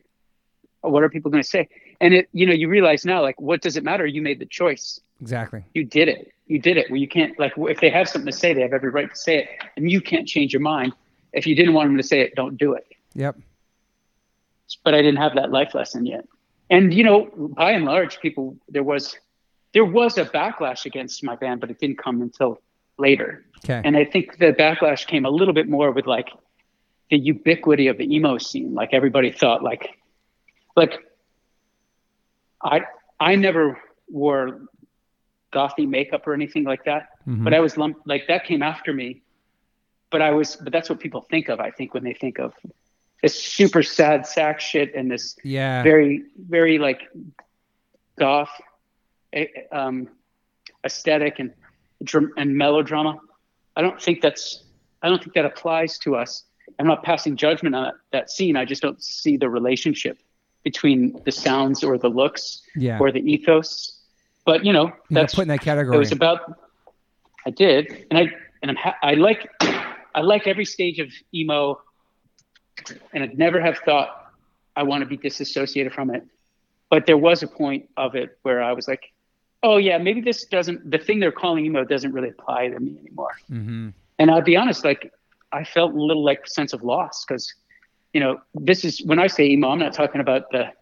What 0.80 1.04
are 1.04 1.08
people 1.08 1.30
going 1.30 1.42
to 1.42 1.48
say? 1.48 1.68
And 2.00 2.12
it, 2.12 2.28
you 2.32 2.46
know, 2.46 2.54
you 2.54 2.68
realize 2.68 3.04
now, 3.04 3.22
like, 3.22 3.40
what 3.40 3.60
does 3.60 3.76
it 3.76 3.84
matter? 3.84 4.04
You 4.04 4.22
made 4.22 4.38
the 4.40 4.46
choice. 4.46 4.98
Exactly. 5.20 5.62
You 5.74 5.84
did 5.84 6.08
it. 6.08 6.32
You 6.46 6.58
did 6.58 6.78
it. 6.78 6.90
well 6.90 6.96
you 6.96 7.06
can't, 7.06 7.38
like, 7.38 7.52
if 7.56 7.80
they 7.80 7.90
have 7.90 8.08
something 8.08 8.32
to 8.32 8.36
say, 8.36 8.54
they 8.54 8.62
have 8.62 8.72
every 8.72 8.88
right 8.88 9.10
to 9.10 9.16
say 9.16 9.40
it, 9.40 9.48
and 9.76 9.90
you 9.90 10.00
can't 10.00 10.26
change 10.26 10.54
your 10.54 10.62
mind. 10.62 10.94
If 11.32 11.46
you 11.46 11.54
didn't 11.54 11.74
want 11.74 11.88
them 11.88 11.96
to 11.96 12.02
say 12.02 12.20
it, 12.20 12.34
don't 12.34 12.56
do 12.56 12.74
it. 12.74 12.86
Yep. 13.14 13.36
but 14.84 14.94
I 14.94 15.02
didn't 15.02 15.18
have 15.18 15.34
that 15.34 15.50
life 15.50 15.74
lesson 15.74 16.06
yet. 16.06 16.24
And 16.70 16.94
you 16.94 17.02
know, 17.02 17.28
by 17.56 17.72
and 17.72 17.84
large, 17.84 18.20
people 18.20 18.56
there 18.68 18.82
was 18.84 19.16
there 19.72 19.84
was 19.84 20.18
a 20.18 20.24
backlash 20.24 20.84
against 20.86 21.22
my 21.24 21.36
band, 21.36 21.60
but 21.60 21.70
it 21.70 21.78
didn't 21.78 21.98
come 21.98 22.22
until 22.22 22.60
later. 22.98 23.44
Okay. 23.64 23.80
And 23.84 23.96
I 23.96 24.04
think 24.04 24.38
the 24.38 24.52
backlash 24.52 25.06
came 25.06 25.24
a 25.24 25.30
little 25.30 25.54
bit 25.54 25.68
more 25.68 25.90
with 25.90 26.06
like 26.06 26.28
the 27.10 27.18
ubiquity 27.18 27.88
of 27.88 27.98
the 27.98 28.14
emo 28.14 28.38
scene. 28.38 28.74
Like 28.74 28.90
everybody 28.92 29.32
thought 29.32 29.62
like 29.62 29.98
like 30.76 30.92
I 32.62 32.82
I 33.18 33.34
never 33.36 33.78
wore 34.08 34.62
gothy 35.52 35.88
makeup 35.88 36.26
or 36.26 36.34
anything 36.34 36.64
like 36.64 36.84
that. 36.84 37.08
Mhm. 37.26 37.42
But 37.44 37.54
I 37.54 37.60
was 37.60 37.76
lumped 37.76 38.06
like 38.06 38.26
that 38.28 38.44
came 38.44 38.62
after 38.62 38.92
me. 38.92 39.22
But 40.10 40.22
I 40.22 40.30
was 40.32 40.56
but 40.56 40.72
that's 40.72 40.90
what 40.90 41.00
people 41.00 41.26
think 41.30 41.48
of, 41.48 41.60
I 41.60 41.70
think, 41.70 41.94
when 41.94 42.04
they 42.04 42.14
think 42.14 42.38
of 42.38 42.52
this 43.22 43.40
super 43.40 43.82
sad 43.82 44.26
sack 44.26 44.60
shit 44.60 44.94
and 44.94 45.10
this 45.10 45.36
yeah. 45.44 45.82
very 45.82 46.24
very 46.48 46.78
like 46.78 47.02
goth 48.18 48.50
eh, 49.32 49.46
um, 49.72 50.08
aesthetic 50.84 51.38
and 51.38 51.52
and 52.36 52.56
melodrama. 52.56 53.18
I 53.76 53.82
don't 53.82 54.00
think 54.00 54.20
that's 54.20 54.64
I 55.02 55.08
don't 55.08 55.22
think 55.22 55.34
that 55.34 55.44
applies 55.44 55.98
to 55.98 56.16
us. 56.16 56.44
I'm 56.78 56.86
not 56.86 57.02
passing 57.02 57.36
judgment 57.36 57.74
on 57.74 57.84
that, 57.84 57.94
that 58.12 58.30
scene. 58.30 58.56
I 58.56 58.64
just 58.64 58.80
don't 58.82 59.02
see 59.02 59.36
the 59.36 59.48
relationship 59.48 60.18
between 60.62 61.20
the 61.24 61.32
sounds 61.32 61.82
or 61.82 61.98
the 61.98 62.08
looks 62.08 62.62
yeah. 62.76 62.98
or 62.98 63.10
the 63.10 63.20
ethos. 63.20 63.98
But 64.44 64.64
you 64.64 64.72
know, 64.72 64.92
that's 65.10 65.34
put 65.34 65.42
in 65.42 65.48
that 65.48 65.60
category. 65.60 65.96
it 65.96 65.98
was 65.98 66.12
about. 66.12 66.58
I 67.46 67.50
did, 67.50 68.06
and 68.10 68.18
I 68.18 68.32
and 68.62 68.70
I'm 68.70 68.76
ha- 68.76 68.96
I 69.02 69.14
like 69.14 69.50
I 70.14 70.20
like 70.20 70.46
every 70.46 70.64
stage 70.64 70.98
of 70.98 71.08
emo, 71.34 71.80
and 73.12 73.22
I'd 73.22 73.38
never 73.38 73.60
have 73.60 73.78
thought 73.78 74.32
I 74.76 74.82
want 74.82 75.02
to 75.02 75.06
be 75.06 75.16
disassociated 75.16 75.92
from 75.92 76.10
it. 76.10 76.24
But 76.88 77.06
there 77.06 77.18
was 77.18 77.42
a 77.42 77.46
point 77.46 77.88
of 77.96 78.14
it 78.14 78.38
where 78.42 78.62
I 78.62 78.72
was 78.72 78.88
like, 78.88 79.12
oh 79.62 79.76
yeah, 79.76 79.98
maybe 79.98 80.20
this 80.20 80.44
doesn't. 80.44 80.90
The 80.90 80.98
thing 80.98 81.20
they're 81.20 81.32
calling 81.32 81.64
emo 81.64 81.84
doesn't 81.84 82.12
really 82.12 82.30
apply 82.30 82.68
to 82.68 82.80
me 82.80 82.98
anymore. 82.98 83.36
mm-hmm. 83.50 83.90
And 84.18 84.30
I'll 84.30 84.42
be 84.42 84.56
honest, 84.56 84.84
like 84.84 85.12
I 85.52 85.64
felt 85.64 85.94
a 85.94 86.00
little 86.00 86.24
like 86.24 86.42
a 86.46 86.50
sense 86.50 86.72
of 86.72 86.82
loss 86.82 87.24
because 87.24 87.54
you 88.12 88.20
know, 88.20 88.40
this 88.54 88.84
is 88.84 89.02
when 89.04 89.18
I 89.18 89.28
say 89.28 89.46
emo, 89.46 89.70
I'm 89.70 89.78
not 89.78 89.92
talking 89.92 90.20
about 90.20 90.50
the 90.50 90.72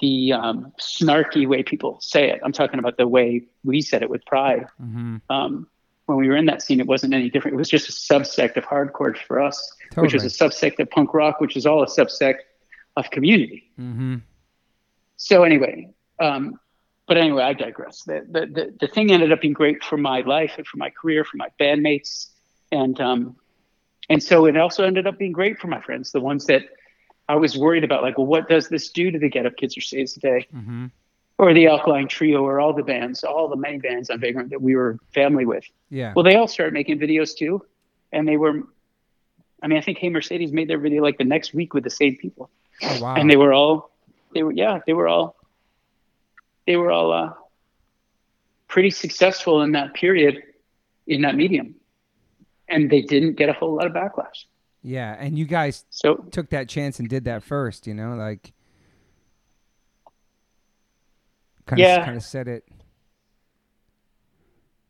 the 0.00 0.32
um, 0.32 0.72
snarky 0.80 1.46
way 1.46 1.62
people 1.62 1.98
say 2.00 2.30
it. 2.30 2.40
I'm 2.44 2.52
talking 2.52 2.78
about 2.78 2.96
the 2.96 3.08
way 3.08 3.42
we 3.64 3.80
said 3.80 4.02
it 4.02 4.10
with 4.10 4.24
pride. 4.26 4.66
Mm-hmm. 4.80 5.16
Um, 5.28 5.66
when 6.08 6.16
we 6.16 6.26
were 6.26 6.36
in 6.36 6.46
that 6.46 6.62
scene, 6.62 6.80
it 6.80 6.86
wasn't 6.86 7.12
any 7.12 7.28
different. 7.28 7.54
It 7.54 7.58
was 7.58 7.68
just 7.68 7.88
a 7.90 7.92
subsect 7.92 8.56
of 8.56 8.64
hardcore 8.64 9.16
for 9.26 9.42
us, 9.42 9.76
which 9.96 10.14
was 10.14 10.24
a 10.24 10.28
subsect 10.28 10.80
of 10.80 10.90
punk 10.90 11.12
rock, 11.12 11.38
which 11.38 11.54
is 11.54 11.66
all 11.66 11.82
a 11.82 11.86
subsect 11.86 12.38
of 12.96 13.10
community. 13.10 13.70
Mm-hmm. 13.78 14.16
So 15.16 15.44
anyway, 15.44 15.90
um, 16.18 16.58
but 17.06 17.18
anyway, 17.18 17.42
I 17.42 17.52
digress. 17.52 18.04
The, 18.04 18.26
the, 18.26 18.46
the 18.46 18.74
the 18.80 18.88
thing 18.88 19.12
ended 19.12 19.32
up 19.32 19.42
being 19.42 19.52
great 19.52 19.84
for 19.84 19.98
my 19.98 20.22
life 20.22 20.54
and 20.56 20.66
for 20.66 20.78
my 20.78 20.88
career, 20.88 21.24
for 21.24 21.36
my 21.36 21.48
bandmates, 21.60 22.28
and 22.72 22.98
um, 23.00 23.36
and 24.08 24.22
so 24.22 24.46
it 24.46 24.56
also 24.56 24.84
ended 24.84 25.06
up 25.06 25.18
being 25.18 25.32
great 25.32 25.58
for 25.58 25.66
my 25.66 25.82
friends, 25.82 26.10
the 26.12 26.20
ones 26.20 26.46
that 26.46 26.62
I 27.28 27.36
was 27.36 27.58
worried 27.58 27.84
about, 27.84 28.02
like, 28.02 28.16
well, 28.16 28.26
what 28.26 28.48
does 28.48 28.70
this 28.70 28.88
do 28.88 29.10
to 29.10 29.18
the 29.18 29.28
Get 29.28 29.44
Up 29.44 29.56
Kids 29.56 29.76
or 29.76 29.82
Saves 29.82 30.14
the 30.14 30.20
Day, 30.20 30.46
Mm-hmm. 30.54 30.86
Or 31.38 31.54
the 31.54 31.66
Alkaline 31.68 32.08
Trio, 32.08 32.42
or 32.44 32.60
all 32.60 32.72
the 32.72 32.82
bands, 32.82 33.24
all 33.24 33.48
the 33.48 33.56
many 33.56 33.78
bands 33.78 34.10
on 34.10 34.20
Vagrant 34.20 34.50
that 34.50 34.60
we 34.60 34.74
were 34.76 34.98
family 35.14 35.46
with. 35.46 35.64
Yeah. 35.88 36.12
Well, 36.14 36.24
they 36.24 36.34
all 36.34 36.48
started 36.48 36.74
making 36.74 36.98
videos 36.98 37.36
too, 37.36 37.64
and 38.12 38.26
they 38.26 38.36
were. 38.36 38.62
I 39.62 39.66
mean, 39.66 39.78
I 39.78 39.80
think 39.80 39.98
Hey 39.98 40.08
Mercedes 40.08 40.52
made 40.52 40.68
their 40.68 40.78
video 40.78 41.02
like 41.02 41.18
the 41.18 41.24
next 41.24 41.52
week 41.54 41.74
with 41.74 41.84
the 41.84 41.90
same 41.90 42.16
people, 42.16 42.50
oh 42.82 43.02
wow. 43.02 43.14
and 43.16 43.28
they 43.30 43.36
were 43.36 43.52
all, 43.52 43.90
they 44.34 44.42
were 44.44 44.52
yeah, 44.52 44.80
they 44.86 44.92
were 44.92 45.08
all, 45.08 45.34
they 46.66 46.76
were 46.76 46.92
all 46.92 47.12
uh, 47.12 47.32
pretty 48.68 48.90
successful 48.90 49.62
in 49.62 49.72
that 49.72 49.94
period, 49.94 50.42
in 51.06 51.22
that 51.22 51.34
medium, 51.34 51.74
and 52.68 52.88
they 52.90 53.02
didn't 53.02 53.34
get 53.34 53.48
a 53.48 53.52
whole 53.52 53.74
lot 53.74 53.86
of 53.86 53.92
backlash. 53.92 54.44
yeah, 54.82 55.16
and 55.18 55.36
you 55.36 55.44
guys 55.44 55.84
So 55.90 56.14
took 56.30 56.50
that 56.50 56.68
chance 56.68 57.00
and 57.00 57.08
did 57.08 57.24
that 57.24 57.42
first. 57.42 57.86
You 57.88 57.94
know, 57.94 58.14
like 58.14 58.52
kind 61.68 61.80
of 61.80 61.86
Yeah. 61.86 62.04
kind 62.04 62.16
of 62.16 62.22
said 62.24 62.48
it. 62.48 62.64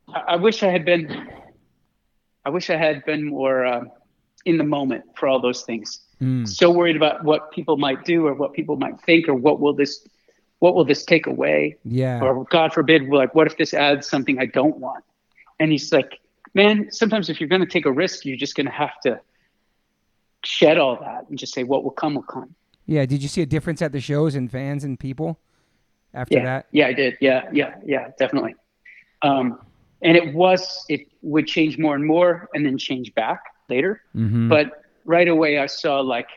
I, 0.08 0.20
I 0.28 0.36
wish 0.36 0.62
I 0.62 0.68
had 0.70 0.84
been, 0.84 1.28
I 2.44 2.50
wish 2.50 2.70
I 2.70 2.76
had 2.76 3.04
been 3.04 3.24
more 3.24 3.66
uh, 3.66 3.84
in 4.44 4.56
the 4.58 4.64
moment 4.64 5.04
for 5.16 5.28
all 5.28 5.40
those 5.40 5.62
things. 5.62 6.00
Mm. 6.20 6.48
so 6.48 6.68
worried 6.72 6.96
about 6.96 7.22
what 7.22 7.52
people 7.52 7.76
might 7.76 8.04
do 8.04 8.26
or 8.26 8.34
what 8.34 8.52
people 8.52 8.74
might 8.76 9.00
think 9.02 9.28
or 9.28 9.34
what 9.34 9.60
will 9.60 9.72
this 9.72 10.04
what 10.58 10.74
will 10.74 10.84
this 10.84 11.04
take 11.04 11.28
away 11.28 11.76
Yeah. 11.84 12.20
or 12.20 12.42
god 12.46 12.72
forbid 12.72 13.08
like 13.08 13.36
what 13.36 13.46
if 13.46 13.56
this 13.56 13.72
adds 13.72 14.08
something 14.08 14.36
i 14.40 14.46
don't 14.46 14.78
want 14.78 15.04
and 15.60 15.70
he's 15.70 15.92
like 15.92 16.18
man 16.54 16.90
sometimes 16.90 17.28
if 17.30 17.38
you're 17.38 17.48
going 17.48 17.60
to 17.60 17.68
take 17.68 17.86
a 17.86 17.92
risk 17.92 18.24
you're 18.24 18.36
just 18.36 18.56
going 18.56 18.66
to 18.66 18.72
have 18.72 19.00
to 19.02 19.20
shed 20.42 20.76
all 20.76 20.96
that 20.96 21.26
and 21.28 21.38
just 21.38 21.54
say 21.54 21.62
what 21.62 21.84
will 21.84 21.92
come 21.92 22.16
will 22.16 22.22
come 22.24 22.52
Yeah. 22.86 23.06
Did 23.06 23.22
you 23.22 23.28
see 23.28 23.42
a 23.42 23.46
difference 23.46 23.80
at 23.80 23.92
the 23.92 24.00
shows 24.00 24.34
and 24.34 24.50
fans 24.50 24.82
and 24.82 24.98
people 24.98 25.38
after 26.14 26.36
yeah 26.38 26.44
that? 26.44 26.66
yeah 26.72 26.86
i 26.86 26.92
did 26.92 27.16
yeah 27.20 27.48
yeah 27.52 27.74
yeah 27.84 28.08
definitely 28.18 28.54
um 29.22 29.58
and 30.02 30.16
it 30.16 30.32
was 30.34 30.84
it 30.88 31.02
would 31.22 31.46
change 31.46 31.76
more 31.78 31.94
and 31.94 32.04
more 32.06 32.48
and 32.54 32.64
then 32.64 32.76
change 32.78 33.14
back 33.14 33.40
later 33.68 34.02
Mm-hmm. 34.16 34.48
but 34.48 34.82
right 35.04 35.28
away 35.28 35.58
I 35.58 35.66
saw 35.66 36.00
like 36.00 36.28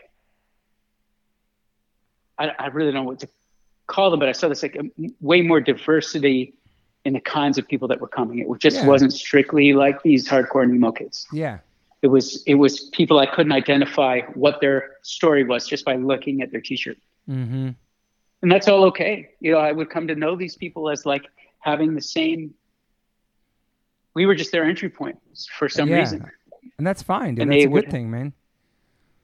I, 2.38 2.50
I 2.58 2.68
really 2.68 2.92
don't 2.92 3.04
know 3.04 3.10
what 3.10 3.20
to 3.20 3.28
call 3.88 4.10
them, 4.10 4.20
but 4.20 4.30
I 4.30 4.32
saw 4.32 4.48
this 4.48 4.63
like 4.63 4.78
way 5.20 5.42
more 5.42 5.60
diversity 5.62 6.54
in 7.06 7.13
the 7.13 7.20
kinds 7.20 7.58
of 7.58 7.68
people 7.68 7.88
that 7.90 8.00
were 8.00 8.08
coming. 8.08 8.40
It 8.40 8.48
just 8.60 8.78
Yeah. 8.78 8.88
wasn't 8.88 9.13
strictly 9.13 9.74
like 9.74 10.01
these 10.04 10.28
hardcore 10.28 10.63
emo 10.68 10.92
kids. 10.92 11.28
yeah. 11.32 11.60
It 12.01 12.08
was 12.08 12.42
it 12.48 12.56
was 12.56 12.90
people 12.94 13.20
I 13.20 13.28
couldn't 13.28 13.51
identify 13.51 14.22
what 14.34 14.60
their 14.60 14.96
story 15.04 15.44
was 15.44 15.68
just 15.68 15.86
by 15.86 15.98
looking 15.98 16.42
at 16.42 16.51
their 16.51 16.62
T-shirt, 16.62 16.98
Mm-hmm. 17.30 17.70
And 18.42 18.52
that's 18.52 18.68
all 18.68 18.84
okay. 18.86 19.30
You 19.40 19.52
know, 19.52 19.60
I 19.60 19.72
would 19.72 19.90
come 19.90 20.08
to 20.08 20.16
know 20.16 20.36
these 20.36 20.56
people 20.56 20.90
as 20.90 21.06
like 21.06 21.26
having 21.60 21.96
the 21.96 22.02
same. 22.02 22.54
We 24.14 24.26
were 24.26 24.36
just 24.36 24.52
their 24.52 24.64
entry 24.66 24.90
point 24.90 25.18
for 25.58 25.70
some 25.70 25.90
Yeah. 25.90 25.98
reason. 26.00 26.30
And 26.78 26.86
that's 26.86 27.02
fine, 27.02 27.36
dude. 27.36 27.44
And 27.44 27.52
That's 27.52 27.64
a 27.64 27.68
good 27.68 27.74
would- 27.74 27.92
thing, 27.92 28.10
man. 28.12 28.34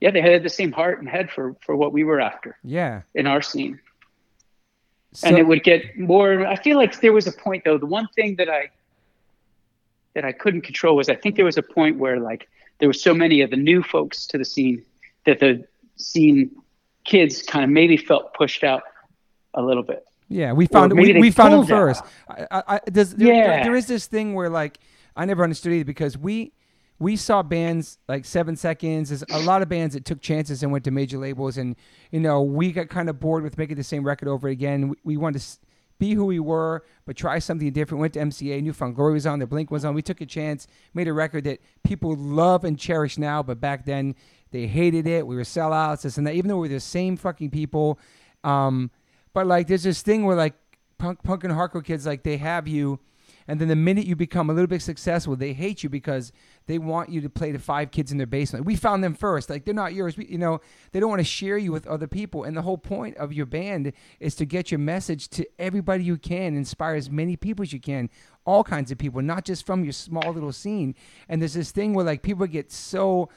Yeah, 0.00 0.12
they 0.12 0.20
had 0.20 0.42
the 0.44 0.48
same 0.48 0.70
heart 0.72 1.00
and 1.00 1.08
head 1.08 1.30
for 1.30 1.54
for 1.60 1.74
what 1.76 1.92
we 1.92 2.04
were 2.04 2.20
after 2.20 2.56
Yeah. 2.62 3.02
in 3.14 3.26
our 3.26 3.42
scene. 3.42 3.80
So, 5.12 5.26
and 5.26 5.38
it 5.38 5.46
would 5.46 5.64
get 5.64 5.98
more 5.98 6.46
i 6.46 6.54
feel 6.54 6.76
like 6.76 7.00
there 7.00 7.14
was 7.14 7.26
a 7.26 7.32
point 7.32 7.64
though 7.64 7.78
the 7.78 7.86
one 7.86 8.08
thing 8.14 8.36
that 8.36 8.50
i 8.50 8.68
that 10.14 10.22
i 10.22 10.32
couldn't 10.32 10.60
control 10.60 10.94
was 10.96 11.08
i 11.08 11.14
think 11.16 11.34
there 11.36 11.46
was 11.46 11.56
a 11.56 11.62
point 11.62 11.96
where 11.96 12.20
like 12.20 12.46
there 12.78 12.88
were 12.90 12.92
so 13.08 13.14
many 13.14 13.40
of 13.40 13.48
the 13.48 13.56
new 13.56 13.82
folks 13.82 14.26
to 14.26 14.36
the 14.36 14.44
scene 14.44 14.84
that 15.24 15.40
the 15.40 15.66
scene 15.96 16.50
kids 17.04 17.42
kind 17.42 17.64
of 17.64 17.70
maybe 17.70 17.96
felt 17.96 18.34
pushed 18.34 18.62
out 18.62 18.82
a 19.54 19.62
little 19.62 19.82
bit 19.82 20.04
Yeah, 20.28 20.52
we 20.52 20.66
found 20.66 20.92
we, 20.92 21.18
we 21.18 21.30
found 21.30 21.54
them 21.54 21.66
first. 21.66 22.02
I, 22.28 22.62
I, 22.68 22.80
does, 22.90 23.14
there, 23.14 23.28
there- 23.28 23.36
Yeah. 23.58 23.62
there 23.64 23.74
is 23.74 23.86
this 23.86 24.06
thing 24.06 24.34
where 24.34 24.48
like 24.50 24.78
I 25.16 25.24
never 25.24 25.42
understood 25.42 25.72
either 25.72 25.84
because 25.84 26.16
we 26.18 26.52
we 27.00 27.14
saw 27.16 27.42
bands 27.44 27.98
like 28.08 28.24
Seven 28.24 28.56
Seconds. 28.56 29.08
There's 29.10 29.22
a 29.30 29.38
lot 29.46 29.62
of 29.62 29.68
bands 29.68 29.94
that 29.94 30.04
took 30.04 30.20
chances 30.20 30.62
and 30.64 30.72
went 30.72 30.82
to 30.84 30.90
major 30.90 31.16
labels, 31.18 31.56
and 31.56 31.76
you 32.10 32.20
know 32.20 32.42
we 32.42 32.72
got 32.72 32.88
kind 32.88 33.08
of 33.08 33.18
bored 33.20 33.42
with 33.44 33.56
making 33.56 33.76
the 33.76 33.84
same 33.84 34.04
record 34.04 34.28
over 34.28 34.48
again. 34.48 34.88
We, 34.90 34.96
we 35.04 35.16
wanted 35.16 35.40
to 35.42 35.58
be 36.00 36.14
who 36.14 36.26
we 36.26 36.38
were, 36.40 36.84
but 37.06 37.16
try 37.16 37.38
something 37.38 37.70
different. 37.72 38.00
Went 38.00 38.14
to 38.14 38.20
MCA, 38.20 38.62
New 38.62 38.72
Found 38.72 38.94
Glory 38.96 39.14
was 39.14 39.26
on, 39.26 39.38
the 39.40 39.46
Blink 39.46 39.70
was 39.70 39.84
on. 39.84 39.94
We 39.94 40.02
took 40.02 40.20
a 40.20 40.26
chance, 40.26 40.66
made 40.94 41.08
a 41.08 41.12
record 41.12 41.44
that 41.44 41.60
people 41.84 42.14
love 42.16 42.64
and 42.64 42.78
cherish 42.78 43.16
now, 43.18 43.42
but 43.42 43.60
back 43.60 43.84
then 43.86 44.14
they 44.50 44.66
hated 44.66 45.06
it. 45.06 45.26
We 45.26 45.34
were 45.36 45.42
sellouts, 45.42 46.02
this 46.02 46.18
and 46.18 46.26
that. 46.26 46.34
Even 46.34 46.48
though 46.48 46.58
we're 46.58 46.68
the 46.68 46.80
same 46.80 47.16
fucking 47.16 47.50
people, 47.50 47.98
um, 48.44 48.90
but 49.38 49.46
like 49.46 49.68
there's 49.68 49.84
this 49.84 50.02
thing 50.02 50.24
where 50.24 50.34
like 50.34 50.54
punk, 50.98 51.22
punk 51.22 51.44
and 51.44 51.52
hardcore 51.52 51.84
kids 51.84 52.04
like 52.04 52.24
they 52.24 52.38
have 52.38 52.66
you, 52.66 52.98
and 53.46 53.60
then 53.60 53.68
the 53.68 53.76
minute 53.76 54.04
you 54.04 54.16
become 54.16 54.50
a 54.50 54.52
little 54.52 54.66
bit 54.66 54.82
successful, 54.82 55.36
they 55.36 55.52
hate 55.52 55.84
you 55.84 55.88
because 55.88 56.32
they 56.66 56.76
want 56.76 57.10
you 57.10 57.20
to 57.20 57.30
play 57.30 57.52
to 57.52 57.58
five 57.60 57.92
kids 57.92 58.10
in 58.10 58.18
their 58.18 58.26
basement. 58.26 58.64
We 58.64 58.74
found 58.74 59.04
them 59.04 59.14
first. 59.14 59.48
Like 59.48 59.64
they're 59.64 59.74
not 59.74 59.94
yours. 59.94 60.16
We, 60.16 60.26
you 60.26 60.38
know, 60.38 60.60
they 60.90 60.98
don't 60.98 61.08
want 61.08 61.20
to 61.20 61.24
share 61.24 61.56
you 61.56 61.70
with 61.70 61.86
other 61.86 62.08
people. 62.08 62.42
And 62.42 62.56
the 62.56 62.62
whole 62.62 62.78
point 62.78 63.16
of 63.16 63.32
your 63.32 63.46
band 63.46 63.92
is 64.18 64.34
to 64.34 64.44
get 64.44 64.72
your 64.72 64.80
message 64.80 65.28
to 65.28 65.46
everybody 65.56 66.02
you 66.02 66.16
can, 66.16 66.56
inspire 66.56 66.96
as 66.96 67.08
many 67.08 67.36
people 67.36 67.62
as 67.62 67.72
you 67.72 67.78
can, 67.78 68.10
all 68.44 68.64
kinds 68.64 68.90
of 68.90 68.98
people, 68.98 69.22
not 69.22 69.44
just 69.44 69.64
from 69.64 69.84
your 69.84 69.92
small 69.92 70.32
little 70.32 70.50
scene. 70.50 70.96
And 71.28 71.40
there's 71.40 71.54
this 71.54 71.70
thing 71.70 71.94
where 71.94 72.04
like 72.04 72.22
people 72.22 72.44
get 72.48 72.72
so 72.72 73.28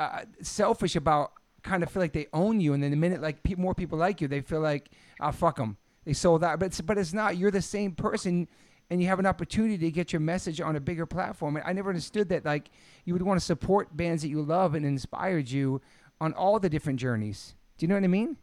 uh, 0.00 0.22
selfish 0.40 0.96
about 0.96 1.32
kind 1.62 1.82
of 1.82 1.90
feel 1.90 2.02
like 2.02 2.12
they 2.12 2.26
own 2.32 2.60
you, 2.60 2.72
and 2.74 2.82
then 2.82 2.90
the 2.90 2.96
minute 2.96 3.20
like 3.20 3.42
pe- 3.42 3.54
more 3.54 3.74
people 3.74 3.98
like 3.98 4.20
you, 4.20 4.28
they 4.28 4.40
feel 4.40 4.60
like 4.60 4.90
ah 5.20 5.30
fuck 5.30 5.56
them, 5.56 5.76
they 6.04 6.12
sold 6.12 6.42
out. 6.44 6.58
But 6.60 6.66
it's, 6.66 6.80
but 6.80 6.98
it's 6.98 7.12
not. 7.12 7.36
You're 7.36 7.50
the 7.50 7.62
same 7.62 7.92
person, 7.92 8.48
and 8.90 9.00
you 9.02 9.08
have 9.08 9.18
an 9.18 9.26
opportunity 9.26 9.78
to 9.78 9.90
get 9.90 10.12
your 10.12 10.20
message 10.20 10.60
on 10.60 10.76
a 10.76 10.80
bigger 10.80 11.06
platform. 11.06 11.56
And 11.56 11.64
I 11.66 11.72
never 11.72 11.90
understood 11.90 12.28
that 12.30 12.44
like 12.44 12.70
you 13.04 13.12
would 13.14 13.22
want 13.22 13.38
to 13.40 13.44
support 13.44 13.96
bands 13.96 14.22
that 14.22 14.28
you 14.28 14.42
love 14.42 14.74
and 14.74 14.84
inspired 14.86 15.50
you 15.50 15.80
on 16.20 16.32
all 16.34 16.58
the 16.58 16.68
different 16.68 16.98
journeys. 16.98 17.54
Do 17.76 17.84
you 17.84 17.88
know 17.88 17.94
what 17.94 18.04
I 18.04 18.08
mean? 18.08 18.36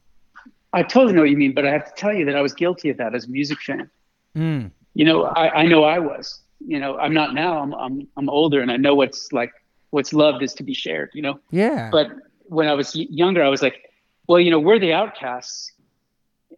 i 0.74 0.84
totally 0.84 1.14
know 1.14 1.22
what 1.22 1.30
you 1.30 1.38
mean 1.38 1.54
but 1.54 1.66
i 1.66 1.72
have 1.72 1.86
to 1.86 1.92
tell 1.96 2.14
you 2.14 2.26
that 2.26 2.36
i 2.36 2.42
was 2.42 2.54
guilty 2.54 2.90
of 2.90 2.98
that 2.98 3.16
as 3.16 3.26
a 3.26 3.30
music 3.30 3.62
fan 3.62 3.90
Mm. 4.36 4.72
you 4.94 5.06
know 5.06 5.24
I, 5.24 5.62
I 5.62 5.66
know 5.68 5.86
i 5.86 6.00
was 6.00 6.42
you 6.60 6.80
know 6.82 6.98
i'm 6.98 7.14
not 7.14 7.34
now 7.34 7.60
I'm, 7.60 7.74
I'm 7.74 8.08
i'm 8.18 8.30
older 8.30 8.60
and 8.60 8.70
i 8.70 8.76
know 8.76 8.94
what's 8.94 9.32
like 9.32 9.54
what's 9.92 10.12
loved 10.12 10.44
is 10.44 10.54
to 10.56 10.64
be 10.64 10.74
shared 10.74 11.12
you 11.14 11.22
know 11.22 11.40
Yeah. 11.50 11.88
but 11.94 12.12
when 12.48 12.68
I 12.68 12.74
was 12.74 12.96
younger, 12.96 13.44
I 13.44 13.50
was 13.50 13.62
like, 13.62 13.92
well, 14.28 14.40
you 14.40 14.52
know, 14.52 14.60
we're 14.60 14.80
the 14.80 14.94
outcasts, 14.94 15.72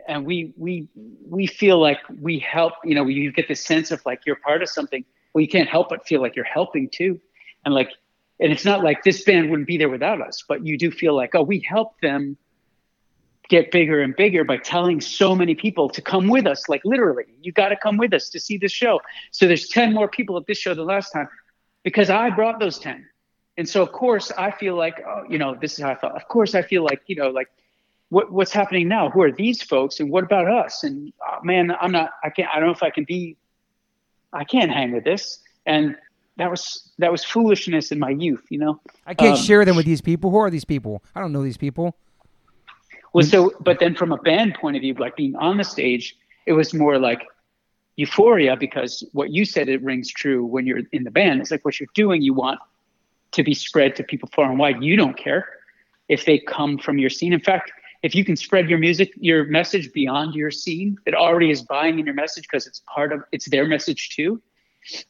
and 0.08 0.26
we 0.26 0.54
we 0.58 0.88
we 1.28 1.48
feel 1.48 1.80
like 1.80 2.00
we 2.22 2.40
help. 2.40 2.74
You 2.84 2.96
know, 2.96 3.06
you 3.08 3.32
get 3.32 3.48
this 3.48 3.64
sense 3.64 3.92
of 3.92 4.06
like 4.06 4.22
you're 4.26 4.38
part 4.38 4.62
of 4.62 4.70
something. 4.70 5.04
Well, 5.34 5.42
you 5.42 5.48
can't 5.48 5.70
help 5.70 5.90
but 5.90 6.08
feel 6.08 6.22
like 6.22 6.36
you're 6.36 6.46
helping 6.46 6.90
too, 6.90 7.20
and 7.66 7.74
like, 7.74 7.92
and 8.40 8.52
it's 8.52 8.66
not 8.66 8.84
like 8.84 9.04
this 9.04 9.24
band 9.24 9.50
wouldn't 9.50 9.68
be 9.68 9.78
there 9.78 9.90
without 9.90 10.22
us, 10.22 10.44
but 10.48 10.66
you 10.66 10.78
do 10.78 10.92
feel 10.92 11.16
like, 11.16 11.36
oh, 11.36 11.44
we 11.44 11.60
help 11.60 12.00
them 12.02 12.38
get 13.50 13.72
bigger 13.72 14.02
and 14.02 14.16
bigger 14.16 14.44
by 14.44 14.58
telling 14.58 15.00
so 15.00 15.36
many 15.36 15.56
people 15.56 15.90
to 15.90 16.02
come 16.02 16.28
with 16.28 16.46
us. 16.46 16.68
Like 16.68 16.82
literally, 16.84 17.26
you 17.42 17.52
got 17.52 17.70
to 17.70 17.76
come 17.76 17.98
with 17.98 18.14
us 18.14 18.30
to 18.30 18.40
see 18.40 18.58
this 18.58 18.72
show. 18.72 19.02
So 19.32 19.48
there's 19.48 19.68
ten 19.68 19.94
more 19.94 20.08
people 20.08 20.38
at 20.38 20.48
this 20.48 20.58
show 20.58 20.74
than 20.74 20.86
last 20.86 21.12
time 21.12 21.28
because 21.84 22.10
I 22.10 22.30
brought 22.30 22.60
those 22.60 22.80
ten. 22.80 23.08
And 23.58 23.68
so, 23.68 23.82
of 23.82 23.92
course, 23.92 24.32
I 24.38 24.52
feel 24.52 24.76
like, 24.76 25.04
oh, 25.06 25.24
you 25.28 25.40
know, 25.40 25.56
this 25.56 25.74
is 25.74 25.84
how 25.84 25.90
I 25.90 25.96
felt. 25.96 26.14
Of 26.14 26.28
course, 26.28 26.54
I 26.54 26.62
feel 26.62 26.84
like, 26.84 27.02
you 27.08 27.16
know, 27.16 27.30
like, 27.30 27.50
what 28.10 28.32
what's 28.32 28.54
happening 28.54 28.88
now? 28.88 29.10
Who 29.10 29.22
are 29.22 29.32
these 29.32 29.62
folks, 29.62 30.00
and 30.00 30.10
what 30.10 30.24
about 30.24 30.48
us? 30.48 30.84
And 30.84 31.12
oh, 31.28 31.40
man, 31.44 31.76
I'm 31.82 31.92
not. 31.92 32.12
I 32.24 32.30
can't. 32.30 32.48
I 32.54 32.60
don't 32.60 32.68
know 32.68 32.74
if 32.74 32.84
I 32.84 32.92
can 32.92 33.04
be. 33.04 33.36
I 34.32 34.44
can't 34.44 34.72
hang 34.72 34.92
with 34.92 35.04
this. 35.04 35.40
And 35.66 35.98
that 36.38 36.50
was 36.50 36.92
that 37.00 37.12
was 37.12 37.26
foolishness 37.26 37.92
in 37.92 38.00
my 38.00 38.12
youth, 38.12 38.46
you 38.50 38.60
know. 38.60 38.80
I 39.06 39.14
can't 39.14 39.38
um, 39.38 39.44
share 39.44 39.66
them 39.66 39.76
with 39.76 39.86
these 39.86 40.02
people. 40.02 40.30
Who 40.32 40.38
are 40.38 40.50
these 40.50 40.66
people? 40.66 41.04
I 41.16 41.20
don't 41.20 41.34
know 41.34 41.44
these 41.44 41.58
people. 41.58 41.98
Well, 43.14 43.26
so, 43.26 43.54
but 43.60 43.80
then 43.80 43.96
from 43.96 44.12
a 44.12 44.18
band 44.18 44.54
point 44.54 44.76
of 44.76 44.82
view, 44.82 44.94
like 44.94 45.16
being 45.16 45.36
on 45.36 45.58
the 45.58 45.64
stage, 45.64 46.16
it 46.46 46.54
was 46.54 46.74
more 46.74 47.00
like 47.00 47.24
euphoria 47.96 48.56
because 48.56 49.04
what 49.14 49.32
you 49.32 49.44
said 49.44 49.68
it 49.70 49.82
rings 49.82 50.10
true 50.10 50.46
when 50.46 50.68
you're 50.68 50.82
in 50.92 51.04
the 51.04 51.12
band. 51.12 51.42
It's 51.42 51.50
like 51.50 51.66
what 51.66 51.80
you're 51.80 51.90
doing, 51.96 52.22
you 52.22 52.34
want 52.34 52.60
to 53.38 53.44
be 53.44 53.54
spread 53.54 53.96
to 53.96 54.04
people 54.04 54.30
far 54.36 54.50
and 54.50 54.60
wide. 54.60 54.84
You 54.84 54.96
don't 54.98 55.18
care. 55.18 55.48
if 56.10 56.24
they 56.26 56.40
come 56.40 56.78
from 56.78 56.98
your 56.98 57.10
scene. 57.10 57.34
In 57.34 57.40
fact, 57.42 57.72
if 58.02 58.16
you 58.16 58.24
can 58.24 58.36
spread 58.38 58.70
your 58.70 58.80
music, 58.80 59.12
your 59.18 59.44
message 59.46 59.92
beyond 59.92 60.36
your 60.36 60.52
scene 60.52 60.98
that 61.06 61.14
already 61.14 61.50
is 61.50 61.62
buying 61.64 62.00
in 62.00 62.06
your 62.06 62.16
message 62.16 62.44
because 62.44 62.66
it's 62.68 62.82
part 62.94 63.12
of 63.12 63.24
it's 63.32 63.50
their 63.50 63.66
message 63.66 64.10
too, 64.16 64.42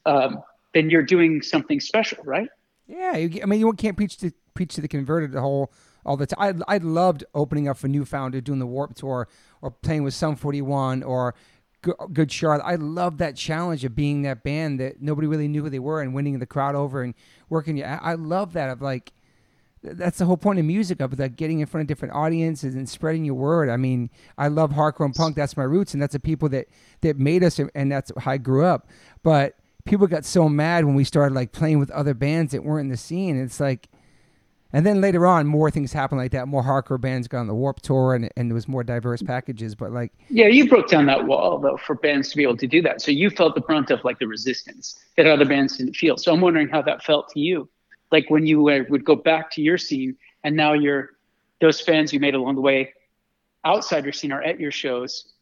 um, 0.06 0.42
then 0.74 0.90
you're 0.90 1.04
doing 1.04 1.40
something 1.42 1.78
special, 1.80 2.18
right? 2.24 2.48
Yeah, 2.86 3.16
you, 3.16 3.42
I 3.42 3.46
mean, 3.46 3.60
you 3.60 3.72
can't 3.74 3.96
preach 3.96 4.16
to 4.18 4.32
preach 4.54 4.74
to 4.74 4.80
the 4.80 4.88
converted 4.88 5.32
the 5.32 5.40
whole 5.40 5.72
all 6.04 6.16
the 6.16 6.26
time. 6.26 6.62
I 6.68 6.74
I 6.74 6.78
loved 6.78 7.22
opening 7.34 7.68
up 7.68 7.76
for 7.76 7.86
New 7.86 8.04
Found 8.04 8.42
doing 8.42 8.58
the 8.58 8.66
Warped 8.66 8.96
Tour 8.98 9.28
or 9.62 9.70
playing 9.70 10.02
with 10.02 10.14
Sum 10.14 10.34
41 10.34 11.02
or 11.04 11.34
Good 11.80 12.32
Charlotte. 12.32 12.64
I 12.64 12.74
love 12.74 13.18
that 13.18 13.36
challenge 13.36 13.84
of 13.84 13.94
being 13.94 14.22
that 14.22 14.42
band 14.42 14.80
that 14.80 15.00
nobody 15.00 15.28
really 15.28 15.48
knew 15.48 15.62
who 15.62 15.70
they 15.70 15.78
were 15.78 16.02
and 16.02 16.12
winning 16.12 16.38
the 16.38 16.46
crowd 16.46 16.74
over 16.74 17.02
and 17.02 17.14
working. 17.48 17.82
I, 17.84 17.98
I 17.98 18.14
love 18.14 18.52
that 18.54 18.68
of 18.70 18.82
like 18.82 19.12
that's 19.82 20.18
the 20.18 20.26
whole 20.26 20.36
point 20.36 20.58
of 20.58 20.64
music 20.64 21.00
of 21.00 21.16
like 21.18 21.36
getting 21.36 21.60
in 21.60 21.66
front 21.66 21.82
of 21.82 21.86
different 21.86 22.14
audiences 22.14 22.74
and 22.74 22.88
spreading 22.88 23.24
your 23.24 23.34
word. 23.34 23.68
I 23.68 23.76
mean, 23.76 24.10
I 24.36 24.48
love 24.48 24.72
hardcore 24.72 25.04
and 25.04 25.14
punk. 25.14 25.36
That's 25.36 25.56
my 25.56 25.62
roots, 25.62 25.94
and 25.94 26.02
that's 26.02 26.14
the 26.14 26.20
people 26.20 26.48
that 26.50 26.66
that 27.02 27.18
made 27.18 27.44
us, 27.44 27.58
and 27.58 27.92
that's 27.92 28.10
how 28.18 28.32
I 28.32 28.38
grew 28.38 28.64
up. 28.64 28.88
But 29.22 29.54
people 29.84 30.06
got 30.06 30.24
so 30.24 30.48
mad 30.48 30.84
when 30.84 30.94
we 30.94 31.04
started 31.04 31.34
like 31.34 31.52
playing 31.52 31.78
with 31.78 31.90
other 31.90 32.14
bands 32.14 32.52
that 32.52 32.64
weren't 32.64 32.86
in 32.86 32.90
the 32.90 32.96
scene. 32.96 33.40
It's 33.40 33.60
like, 33.60 33.88
and 34.72 34.84
then 34.84 35.00
later 35.00 35.26
on, 35.26 35.46
more 35.46 35.70
things 35.70 35.92
happened 35.92 36.20
like 36.20 36.32
that. 36.32 36.48
More 36.48 36.62
hardcore 36.62 37.00
bands 37.00 37.28
got 37.28 37.40
on 37.40 37.46
the 37.46 37.54
Warped 37.54 37.84
Tour, 37.84 38.14
and 38.14 38.30
and 38.36 38.50
there 38.50 38.54
was 38.54 38.68
more 38.68 38.84
diverse 38.84 39.22
packages. 39.22 39.74
But 39.74 39.92
like, 39.92 40.12
yeah, 40.30 40.46
you 40.46 40.68
broke 40.68 40.88
down 40.88 41.06
that 41.06 41.26
wall 41.26 41.58
though 41.58 41.76
for 41.76 41.94
bands 41.94 42.30
to 42.30 42.36
be 42.36 42.42
able 42.42 42.56
to 42.58 42.66
do 42.66 42.82
that. 42.82 43.00
So 43.00 43.10
you 43.10 43.30
felt 43.30 43.54
the 43.54 43.60
brunt 43.60 43.90
of 43.90 44.04
like 44.04 44.18
the 44.18 44.26
resistance 44.26 44.98
that 45.16 45.26
other 45.26 45.44
bands 45.44 45.76
didn't 45.76 45.96
feel. 45.96 46.16
So 46.16 46.32
I'm 46.32 46.40
wondering 46.40 46.68
how 46.68 46.82
that 46.82 47.02
felt 47.02 47.28
to 47.30 47.40
you 47.40 47.68
like 48.10 48.30
when 48.30 48.46
you 48.46 48.68
uh, 48.68 48.84
would 48.88 49.04
go 49.04 49.14
back 49.14 49.50
to 49.52 49.62
your 49.62 49.78
scene 49.78 50.16
and 50.44 50.56
now 50.56 50.72
you're 50.72 51.10
those 51.60 51.80
fans 51.80 52.12
you 52.12 52.20
made 52.20 52.34
along 52.34 52.54
the 52.54 52.60
way 52.60 52.92
outside 53.64 54.04
your 54.04 54.12
scene 54.12 54.32
are 54.32 54.42
at 54.42 54.60
your 54.60 54.70
shows 54.70 55.32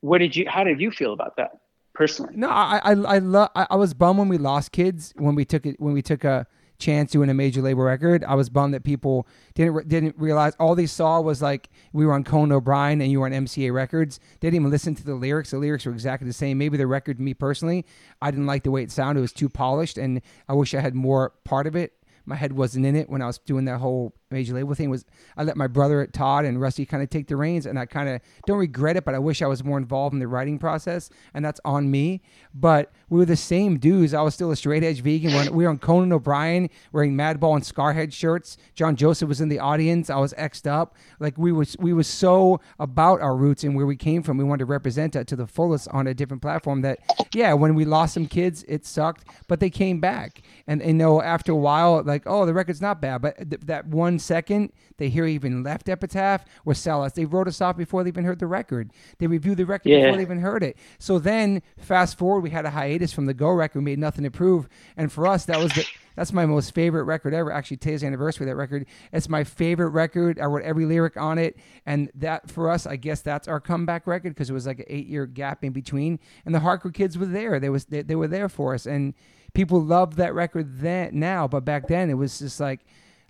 what 0.00 0.18
did 0.18 0.34
you 0.34 0.48
how 0.48 0.64
did 0.64 0.80
you 0.80 0.90
feel 0.90 1.12
about 1.12 1.36
that 1.36 1.60
personally 1.94 2.32
no 2.36 2.48
i 2.48 2.80
i 2.82 2.92
i 2.92 3.18
love 3.18 3.50
I, 3.54 3.66
I 3.70 3.76
was 3.76 3.94
bummed 3.94 4.18
when 4.18 4.28
we 4.28 4.38
lost 4.38 4.72
kids 4.72 5.12
when 5.16 5.34
we 5.34 5.44
took 5.44 5.66
it 5.66 5.78
when 5.80 5.92
we 5.92 6.02
took 6.02 6.24
a 6.24 6.46
chance 6.80 7.12
doing 7.12 7.30
a 7.30 7.34
major 7.34 7.62
label 7.62 7.82
record. 7.82 8.24
I 8.24 8.34
was 8.34 8.48
bummed 8.48 8.74
that 8.74 8.82
people 8.84 9.28
didn't 9.54 9.88
didn't 9.88 10.16
realize 10.18 10.54
all 10.58 10.74
they 10.74 10.86
saw 10.86 11.20
was 11.20 11.40
like 11.40 11.68
we 11.92 12.04
were 12.04 12.12
on 12.12 12.24
Conan 12.24 12.52
O'Brien 12.52 13.00
and 13.00 13.10
you 13.10 13.20
were 13.20 13.26
on 13.26 13.32
MCA 13.32 13.72
Records. 13.72 14.18
They 14.40 14.48
didn't 14.48 14.62
even 14.62 14.70
listen 14.70 14.94
to 14.96 15.04
the 15.04 15.14
lyrics. 15.14 15.50
The 15.50 15.58
lyrics 15.58 15.86
were 15.86 15.92
exactly 15.92 16.26
the 16.26 16.34
same. 16.34 16.58
Maybe 16.58 16.76
the 16.76 16.86
record, 16.86 17.20
me 17.20 17.34
personally, 17.34 17.86
I 18.20 18.30
didn't 18.30 18.46
like 18.46 18.64
the 18.64 18.70
way 18.70 18.82
it 18.82 18.90
sounded. 18.90 19.20
It 19.20 19.22
was 19.22 19.32
too 19.32 19.48
polished, 19.48 19.98
and 19.98 20.22
I 20.48 20.54
wish 20.54 20.74
I 20.74 20.80
had 20.80 20.94
more 20.94 21.34
part 21.44 21.66
of 21.66 21.76
it 21.76 21.92
my 22.30 22.36
head 22.36 22.52
wasn't 22.52 22.86
in 22.86 22.96
it 22.96 23.10
when 23.10 23.22
I 23.22 23.26
was 23.26 23.38
doing 23.38 23.64
that 23.66 23.78
whole 23.78 24.14
major 24.30 24.54
label 24.54 24.74
thing. 24.74 24.90
Was 24.90 25.04
I 25.36 25.42
let 25.42 25.56
my 25.56 25.66
brother 25.66 26.06
Todd 26.06 26.44
and 26.44 26.60
Rusty 26.60 26.86
kind 26.86 27.02
of 27.02 27.10
take 27.10 27.26
the 27.26 27.36
reins, 27.36 27.66
and 27.66 27.78
I 27.78 27.86
kind 27.86 28.08
of 28.08 28.20
don't 28.46 28.58
regret 28.58 28.96
it, 28.96 29.04
but 29.04 29.14
I 29.14 29.18
wish 29.18 29.42
I 29.42 29.46
was 29.46 29.64
more 29.64 29.78
involved 29.78 30.14
in 30.14 30.20
the 30.20 30.28
writing 30.28 30.58
process, 30.58 31.10
and 31.34 31.44
that's 31.44 31.60
on 31.64 31.90
me. 31.90 32.22
But 32.54 32.92
we 33.08 33.18
were 33.18 33.24
the 33.24 33.36
same 33.36 33.78
dudes. 33.78 34.14
I 34.14 34.22
was 34.22 34.34
still 34.34 34.50
a 34.52 34.56
straight 34.56 34.84
edge 34.84 35.02
vegan. 35.02 35.54
We 35.54 35.64
were 35.64 35.70
on 35.70 35.78
Conan 35.78 36.12
O'Brien 36.12 36.70
wearing 36.92 37.16
Madball 37.16 37.54
and 37.54 37.64
Scarhead 37.64 38.12
shirts. 38.12 38.56
John 38.74 38.94
Joseph 38.94 39.28
was 39.28 39.40
in 39.40 39.48
the 39.48 39.58
audience. 39.58 40.10
I 40.10 40.16
was 40.16 40.32
xed 40.34 40.70
up. 40.70 40.94
Like 41.18 41.36
we 41.36 41.50
was 41.50 41.76
we 41.78 41.92
was 41.92 42.06
so 42.06 42.60
about 42.78 43.20
our 43.20 43.34
roots 43.34 43.64
and 43.64 43.74
where 43.74 43.86
we 43.86 43.96
came 43.96 44.22
from. 44.22 44.36
We 44.36 44.44
wanted 44.44 44.60
to 44.60 44.66
represent 44.66 45.12
that 45.14 45.26
to 45.28 45.36
the 45.36 45.46
fullest 45.46 45.88
on 45.88 46.06
a 46.06 46.14
different 46.14 46.42
platform. 46.42 46.82
That 46.82 47.00
yeah, 47.34 47.52
when 47.54 47.74
we 47.74 47.84
lost 47.84 48.14
some 48.14 48.26
kids, 48.26 48.64
it 48.68 48.86
sucked, 48.86 49.24
but 49.48 49.58
they 49.58 49.70
came 49.70 49.98
back. 49.98 50.42
And 50.68 50.80
you 50.80 50.94
know, 50.94 51.20
after 51.20 51.50
a 51.50 51.56
while, 51.56 52.02
like 52.04 52.22
oh, 52.26 52.46
the 52.46 52.54
record's 52.54 52.80
not 52.80 53.00
bad, 53.00 53.22
but 53.22 53.36
th- 53.38 53.62
that 53.62 53.86
one 53.88 54.19
second 54.20 54.72
they 55.00 55.08
hear 55.08 55.24
even 55.24 55.62
left 55.62 55.88
Epitaph 55.88 56.44
or 56.66 56.74
sell 56.74 57.02
us. 57.02 57.12
They 57.12 57.24
wrote 57.24 57.48
us 57.48 57.62
off 57.62 57.76
before 57.76 58.04
they 58.04 58.08
even 58.08 58.24
heard 58.24 58.38
the 58.38 58.46
record. 58.46 58.92
They 59.18 59.26
reviewed 59.26 59.56
the 59.56 59.64
record 59.64 59.88
yeah. 59.88 60.04
before 60.04 60.16
they 60.18 60.22
even 60.22 60.40
heard 60.40 60.62
it. 60.62 60.76
So 60.98 61.18
then, 61.18 61.62
fast 61.78 62.18
forward, 62.18 62.40
we 62.40 62.50
had 62.50 62.66
a 62.66 62.70
hiatus 62.70 63.10
from 63.10 63.24
the 63.24 63.32
Go 63.32 63.48
record. 63.48 63.78
We 63.78 63.84
made 63.84 63.98
nothing 63.98 64.24
to 64.24 64.30
prove, 64.30 64.68
and 64.98 65.10
for 65.10 65.26
us, 65.26 65.46
that 65.46 65.58
was 65.58 65.72
the 65.72 65.86
that's 66.16 66.34
my 66.34 66.44
most 66.44 66.74
favorite 66.74 67.04
record 67.04 67.32
ever. 67.32 67.50
Actually, 67.50 67.78
today's 67.78 68.04
anniversary 68.04 68.44
that 68.44 68.56
record. 68.56 68.84
It's 69.10 69.30
my 69.30 69.42
favorite 69.42 69.88
record. 69.88 70.38
I 70.38 70.44
wrote 70.44 70.64
every 70.64 70.84
lyric 70.84 71.16
on 71.16 71.38
it, 71.38 71.56
and 71.86 72.10
that 72.14 72.50
for 72.50 72.68
us, 72.68 72.86
I 72.86 72.96
guess 72.96 73.22
that's 73.22 73.48
our 73.48 73.58
comeback 73.58 74.06
record 74.06 74.34
because 74.34 74.50
it 74.50 74.52
was 74.52 74.66
like 74.66 74.80
an 74.80 74.86
eight 74.88 75.06
year 75.06 75.24
gap 75.24 75.64
in 75.64 75.72
between, 75.72 76.18
and 76.44 76.54
the 76.54 76.58
hardcore 76.58 76.92
kids 76.92 77.16
were 77.16 77.24
there. 77.24 77.58
They 77.58 77.70
was 77.70 77.86
they, 77.86 78.02
they 78.02 78.16
were 78.16 78.28
there 78.28 78.50
for 78.50 78.74
us, 78.74 78.84
and 78.84 79.14
people 79.54 79.80
loved 79.80 80.18
that 80.18 80.34
record 80.34 80.80
then 80.80 81.18
now, 81.18 81.48
but 81.48 81.64
back 81.64 81.88
then 81.88 82.10
it 82.10 82.14
was 82.14 82.38
just 82.38 82.60
like 82.60 82.80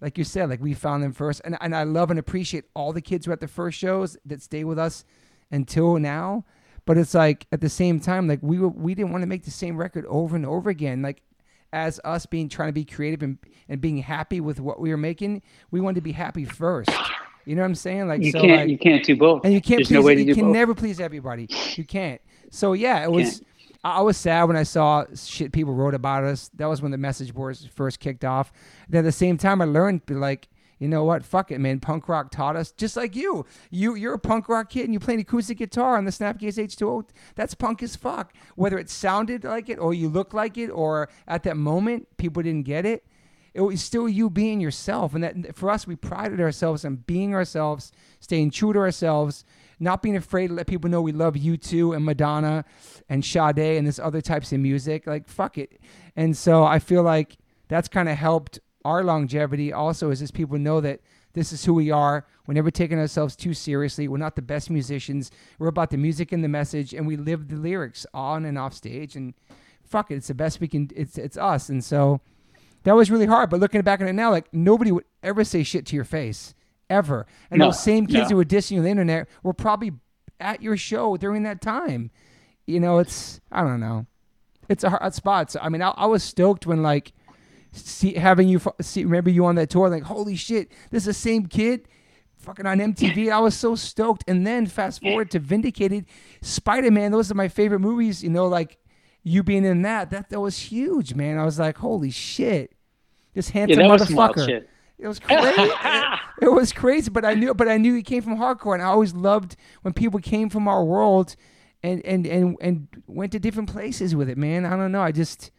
like 0.00 0.18
you 0.18 0.24
said, 0.24 0.48
like 0.48 0.60
we 0.60 0.74
found 0.74 1.02
them 1.02 1.12
first. 1.12 1.40
And, 1.44 1.56
and 1.60 1.74
I 1.74 1.84
love 1.84 2.10
and 2.10 2.18
appreciate 2.18 2.64
all 2.74 2.92
the 2.92 3.00
kids 3.00 3.26
who 3.26 3.32
are 3.32 3.34
at 3.34 3.40
the 3.40 3.48
first 3.48 3.78
shows 3.78 4.16
that 4.26 4.42
stay 4.42 4.64
with 4.64 4.78
us 4.78 5.04
until 5.50 5.98
now. 5.98 6.44
But 6.86 6.96
it's 6.98 7.14
like 7.14 7.46
at 7.52 7.60
the 7.60 7.68
same 7.68 8.00
time, 8.00 8.26
like 8.26 8.40
we 8.42 8.58
were, 8.58 8.68
we 8.68 8.94
didn't 8.94 9.12
want 9.12 9.22
to 9.22 9.26
make 9.26 9.44
the 9.44 9.50
same 9.50 9.76
record 9.76 10.06
over 10.06 10.34
and 10.34 10.46
over 10.46 10.70
again. 10.70 11.02
Like 11.02 11.22
as 11.72 12.00
us 12.04 12.26
being 12.26 12.48
trying 12.48 12.68
to 12.68 12.72
be 12.72 12.84
creative 12.84 13.22
and, 13.22 13.38
and 13.68 13.80
being 13.80 13.98
happy 13.98 14.40
with 14.40 14.58
what 14.60 14.80
we 14.80 14.90
were 14.90 14.96
making, 14.96 15.42
we 15.70 15.80
wanted 15.80 15.96
to 15.96 16.00
be 16.00 16.12
happy 16.12 16.44
first. 16.44 16.90
You 17.44 17.54
know 17.56 17.62
what 17.62 17.68
I'm 17.68 17.74
saying? 17.74 18.08
Like 18.08 18.22
you 18.22 18.32
so 18.32 18.40
can't 18.40 18.60
like, 18.60 18.68
you 18.68 18.78
can't 18.78 19.04
do 19.04 19.16
both. 19.16 19.44
And 19.44 19.52
you 19.52 19.60
can't 19.60 19.78
There's 19.78 19.88
please, 19.88 19.94
no 19.94 20.02
way 20.02 20.14
to 20.14 20.20
you 20.20 20.26
do 20.26 20.34
can 20.34 20.44
both. 20.46 20.54
never 20.54 20.74
please 20.74 21.00
everybody. 21.00 21.48
You 21.74 21.84
can't. 21.84 22.20
So 22.50 22.72
yeah, 22.72 23.02
it 23.04 23.10
was 23.10 23.42
I 23.82 24.02
was 24.02 24.16
sad 24.16 24.44
when 24.44 24.56
I 24.56 24.62
saw 24.62 25.06
shit 25.14 25.52
people 25.52 25.72
wrote 25.72 25.94
about 25.94 26.24
us. 26.24 26.50
That 26.54 26.66
was 26.66 26.82
when 26.82 26.90
the 26.90 26.98
message 26.98 27.34
boards 27.34 27.66
first 27.66 27.98
kicked 27.98 28.24
off. 28.24 28.52
Then 28.88 29.00
at 29.00 29.04
the 29.04 29.12
same 29.12 29.38
time, 29.38 29.62
I 29.62 29.64
learned 29.64 30.02
like, 30.08 30.48
you 30.78 30.88
know 30.88 31.04
what? 31.04 31.24
Fuck 31.24 31.50
it, 31.50 31.60
man. 31.60 31.80
Punk 31.80 32.08
rock 32.08 32.30
taught 32.30 32.56
us, 32.56 32.72
just 32.72 32.96
like 32.96 33.14
you. 33.14 33.44
You 33.70 33.94
you're 33.94 34.14
a 34.14 34.18
punk 34.18 34.48
rock 34.48 34.70
kid 34.70 34.84
and 34.84 34.92
you 34.92 35.00
play 35.00 35.14
an 35.14 35.20
acoustic 35.20 35.58
guitar 35.58 35.96
on 35.96 36.04
the 36.04 36.10
Snapcase 36.10 36.56
H2O. 36.56 37.08
That's 37.36 37.54
punk 37.54 37.82
as 37.82 37.96
fuck. 37.96 38.34
Whether 38.54 38.78
it 38.78 38.90
sounded 38.90 39.44
like 39.44 39.68
it 39.68 39.78
or 39.78 39.94
you 39.94 40.08
looked 40.08 40.34
like 40.34 40.58
it 40.58 40.68
or 40.68 41.08
at 41.26 41.42
that 41.44 41.56
moment 41.56 42.08
people 42.16 42.42
didn't 42.42 42.64
get 42.64 42.86
it, 42.86 43.06
it 43.52 43.60
was 43.60 43.82
still 43.82 44.08
you 44.08 44.30
being 44.30 44.60
yourself. 44.60 45.14
And 45.14 45.24
that 45.24 45.56
for 45.56 45.70
us, 45.70 45.86
we 45.86 45.96
prided 45.96 46.40
ourselves 46.40 46.84
on 46.84 46.96
being 46.96 47.34
ourselves, 47.34 47.92
staying 48.20 48.50
true 48.50 48.72
to 48.72 48.78
ourselves 48.78 49.44
not 49.80 50.02
being 50.02 50.16
afraid 50.16 50.48
to 50.48 50.54
let 50.54 50.66
people 50.66 50.90
know 50.90 51.00
we 51.00 51.12
love 51.12 51.34
U2 51.34 51.96
and 51.96 52.04
Madonna 52.04 52.64
and 53.08 53.24
Sade 53.24 53.58
and 53.58 53.86
this 53.86 53.98
other 53.98 54.20
types 54.20 54.52
of 54.52 54.60
music. 54.60 55.06
Like 55.06 55.26
fuck 55.26 55.58
it. 55.58 55.80
And 56.14 56.36
so 56.36 56.64
I 56.64 56.78
feel 56.78 57.02
like 57.02 57.38
that's 57.68 57.88
kind 57.88 58.08
of 58.08 58.16
helped 58.16 58.60
our 58.84 59.02
longevity 59.02 59.72
also 59.72 60.10
is 60.10 60.20
just 60.20 60.34
people 60.34 60.58
know 60.58 60.80
that 60.80 61.00
this 61.32 61.52
is 61.52 61.64
who 61.64 61.74
we 61.74 61.90
are. 61.90 62.26
We're 62.46 62.54
never 62.54 62.70
taking 62.70 62.98
ourselves 62.98 63.36
too 63.36 63.54
seriously. 63.54 64.08
We're 64.08 64.18
not 64.18 64.36
the 64.36 64.42
best 64.42 64.70
musicians. 64.70 65.30
We're 65.58 65.68
about 65.68 65.90
the 65.90 65.96
music 65.96 66.32
and 66.32 66.42
the 66.42 66.48
message, 66.48 66.92
and 66.92 67.06
we 67.06 67.16
live 67.16 67.48
the 67.48 67.56
lyrics 67.56 68.04
on 68.12 68.44
and 68.44 68.58
off 68.58 68.74
stage. 68.74 69.14
And 69.14 69.34
fuck 69.84 70.10
it, 70.10 70.16
it's 70.16 70.28
the 70.28 70.34
best 70.34 70.60
we 70.60 70.68
can. 70.68 70.90
It's 70.96 71.18
it's 71.18 71.36
us. 71.36 71.68
And 71.68 71.84
so 71.84 72.20
that 72.82 72.96
was 72.96 73.10
really 73.10 73.26
hard. 73.26 73.50
But 73.50 73.60
looking 73.60 73.80
back 73.82 74.00
on 74.00 74.08
it 74.08 74.14
now, 74.14 74.30
like 74.30 74.52
nobody 74.52 74.90
would 74.90 75.04
ever 75.22 75.44
say 75.44 75.62
shit 75.62 75.86
to 75.86 75.96
your 75.96 76.04
face 76.04 76.54
ever. 76.90 77.26
And 77.50 77.60
No, 77.60 77.66
those 77.66 77.82
same 77.82 78.06
kids 78.06 78.24
no. 78.24 78.28
who 78.30 78.36
were 78.36 78.44
dissing 78.44 78.72
you 78.72 78.78
on 78.78 78.84
the 78.84 78.90
internet 78.90 79.28
were 79.42 79.54
probably 79.54 79.92
at 80.38 80.62
your 80.62 80.76
show 80.76 81.16
during 81.16 81.42
that 81.44 81.60
time. 81.60 82.10
You 82.66 82.80
know, 82.80 82.98
it's 82.98 83.40
I 83.50 83.62
don't 83.62 83.80
know. 83.80 84.06
It's 84.68 84.84
a 84.84 84.90
hard 84.90 85.14
spot. 85.14 85.50
So, 85.52 85.60
I 85.62 85.68
mean, 85.68 85.82
I, 85.82 85.90
I 85.90 86.06
was 86.06 86.22
stoked 86.22 86.66
when 86.66 86.82
like 86.82 87.12
see 87.72 88.14
having 88.14 88.48
you 88.48 88.60
see 88.80 89.04
remember 89.04 89.30
you 89.30 89.46
on 89.46 89.54
that 89.56 89.70
tour. 89.70 89.88
Like, 89.88 90.04
holy 90.04 90.36
shit, 90.36 90.70
this 90.90 91.02
is 91.02 91.06
the 91.06 91.14
same 91.14 91.46
kid. 91.46 91.88
Fucking 92.38 92.64
on 92.64 92.78
MTV, 92.78 93.30
I 93.30 93.38
was 93.38 93.54
so 93.54 93.74
stoked. 93.74 94.24
And 94.26 94.46
then 94.46 94.66
fast 94.66 95.02
forward 95.02 95.30
to 95.32 95.38
Vindicated, 95.38 96.06
Spider 96.40 96.90
Man. 96.90 97.12
Those 97.12 97.30
are 97.30 97.34
my 97.34 97.48
favorite 97.48 97.80
movies. 97.80 98.22
You 98.22 98.30
know, 98.30 98.46
like 98.46 98.78
you 99.22 99.42
being 99.42 99.64
in 99.64 99.82
that. 99.82 100.10
That 100.10 100.30
that 100.30 100.40
was 100.40 100.56
huge, 100.58 101.14
man. 101.14 101.38
I 101.38 101.44
was 101.44 101.58
like, 101.58 101.76
holy 101.78 102.10
shit, 102.10 102.72
this 103.34 103.50
Yeah, 103.50 103.60
handsome 103.60 103.78
that 103.82 103.90
was 103.90 104.06
some 104.06 104.14
wild 104.14 104.36
motherfucker. 104.36 104.64
It 105.00 105.08
was 105.08 105.18
crazy. 105.18 105.72
it 106.42 106.52
was 106.52 106.72
crazy, 106.72 107.10
but 107.10 107.24
I 107.24 107.34
knew, 107.34 107.54
but 107.54 107.68
I 107.68 107.78
knew 107.78 107.94
he 107.94 108.02
came 108.02 108.22
from 108.22 108.36
hardcore, 108.36 108.74
and 108.74 108.82
I 108.82 108.86
always 108.86 109.14
loved 109.14 109.56
when 109.82 109.94
people 109.94 110.20
came 110.20 110.50
from 110.50 110.68
our 110.68 110.84
world, 110.84 111.36
and 111.82 112.04
and 112.04 112.26
and 112.26 112.56
and 112.60 112.88
went 113.06 113.32
to 113.32 113.38
different 113.38 113.70
places 113.70 114.14
with 114.14 114.28
it, 114.28 114.36
man. 114.36 114.66
I 114.66 114.76
don't 114.76 114.92
know. 114.92 115.00
I 115.00 115.12
just, 115.12 115.50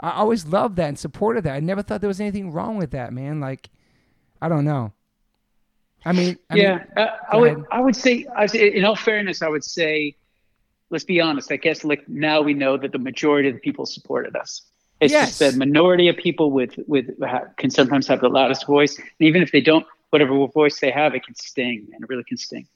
I 0.00 0.12
always 0.12 0.46
loved 0.46 0.76
that 0.76 0.88
and 0.88 0.98
supported 0.98 1.44
that. 1.44 1.54
I 1.54 1.60
never 1.60 1.82
thought 1.82 2.00
there 2.00 2.08
was 2.08 2.20
anything 2.20 2.50
wrong 2.50 2.78
with 2.78 2.92
that, 2.92 3.12
man. 3.12 3.40
Like, 3.40 3.68
I 4.40 4.48
don't 4.48 4.64
know. 4.64 4.92
I 6.04 6.12
mean, 6.12 6.38
I 6.48 6.56
yeah, 6.56 6.76
mean, 6.76 6.86
uh, 6.96 7.06
I 7.30 7.36
would. 7.36 7.52
ahead. 7.52 7.64
I 7.70 7.80
would 7.80 7.96
say. 7.96 8.26
I 8.34 8.42
would 8.42 8.50
say, 8.50 8.68
in 8.68 8.84
all 8.84 8.96
fairness, 8.96 9.42
I 9.42 9.48
would 9.48 9.64
say, 9.64 10.16
let's 10.90 11.04
be 11.04 11.20
honest. 11.20 11.52
I 11.52 11.56
guess 11.56 11.84
like 11.84 12.08
now 12.08 12.40
we 12.40 12.54
know 12.54 12.78
that 12.78 12.92
the 12.92 12.98
majority 12.98 13.48
of 13.48 13.54
the 13.54 13.60
people 13.60 13.84
supported 13.84 14.34
us. 14.36 14.62
It's 15.00 15.12
Yes. 15.12 15.38
just 15.38 15.52
the 15.52 15.58
minority 15.58 16.08
of 16.08 16.16
people 16.16 16.50
with 16.50 16.78
with 16.86 17.06
can 17.56 17.70
sometimes 17.70 18.06
have 18.08 18.20
the 18.20 18.28
loudest 18.28 18.66
voice, 18.66 18.98
and 18.98 19.08
even 19.20 19.42
if 19.42 19.52
they 19.52 19.60
don't, 19.60 19.86
whatever 20.10 20.46
voice 20.48 20.80
they 20.80 20.90
have, 20.90 21.14
it 21.14 21.24
can 21.24 21.34
sting, 21.34 21.86
and 21.92 22.02
it 22.02 22.08
really 22.08 22.24
can 22.24 22.36
sting. 22.36 22.66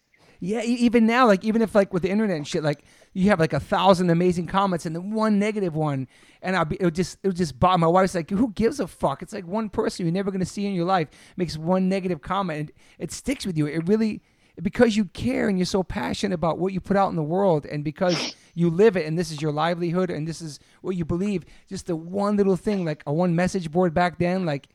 Yeah, 0.44 0.62
even 0.62 1.06
now, 1.06 1.26
like 1.28 1.44
even 1.44 1.62
if 1.62 1.72
like 1.72 1.92
with 1.92 2.02
the 2.02 2.10
internet 2.10 2.36
and 2.36 2.46
shit, 2.46 2.64
like 2.64 2.84
you 3.12 3.28
have 3.30 3.38
like 3.38 3.52
a 3.52 3.60
thousand 3.60 4.10
amazing 4.10 4.48
comments 4.48 4.84
and 4.86 4.94
then 4.96 5.12
one 5.12 5.38
negative 5.38 5.76
one, 5.76 6.08
and 6.42 6.56
I'll 6.56 6.64
be 6.64 6.76
it 6.80 6.84
would 6.84 6.96
just 6.96 7.18
it 7.22 7.28
would 7.28 7.36
just 7.36 7.60
bother. 7.60 7.78
My 7.78 7.86
wife's 7.86 8.14
like, 8.16 8.28
who 8.28 8.50
gives 8.52 8.80
a 8.80 8.88
fuck? 8.88 9.22
It's 9.22 9.32
like 9.32 9.46
one 9.46 9.68
person 9.68 10.04
you're 10.04 10.12
never 10.12 10.32
gonna 10.32 10.44
see 10.44 10.66
in 10.66 10.74
your 10.74 10.84
life 10.84 11.08
makes 11.36 11.56
one 11.56 11.88
negative 11.88 12.22
comment, 12.22 12.58
and 12.58 12.72
it 12.98 13.12
sticks 13.12 13.46
with 13.46 13.56
you. 13.56 13.66
It 13.66 13.86
really 13.86 14.20
because 14.60 14.96
you 14.96 15.06
care 15.06 15.48
and 15.48 15.58
you're 15.58 15.64
so 15.66 15.82
passionate 15.82 16.34
about 16.34 16.58
what 16.58 16.72
you 16.72 16.80
put 16.80 16.96
out 16.96 17.10
in 17.10 17.16
the 17.16 17.22
world, 17.22 17.64
and 17.66 17.82
because 17.84 18.34
you 18.54 18.68
live 18.68 18.96
it, 18.96 19.06
and 19.06 19.18
this 19.18 19.30
is 19.30 19.40
your 19.40 19.52
livelihood, 19.52 20.10
and 20.10 20.28
this 20.28 20.42
is 20.42 20.60
what 20.82 20.96
you 20.96 21.04
believe. 21.04 21.44
Just 21.68 21.86
the 21.86 21.96
one 21.96 22.36
little 22.36 22.56
thing, 22.56 22.84
like 22.84 23.02
a 23.06 23.12
one 23.12 23.34
message 23.34 23.70
board 23.70 23.94
back 23.94 24.18
then, 24.18 24.44
like 24.44 24.68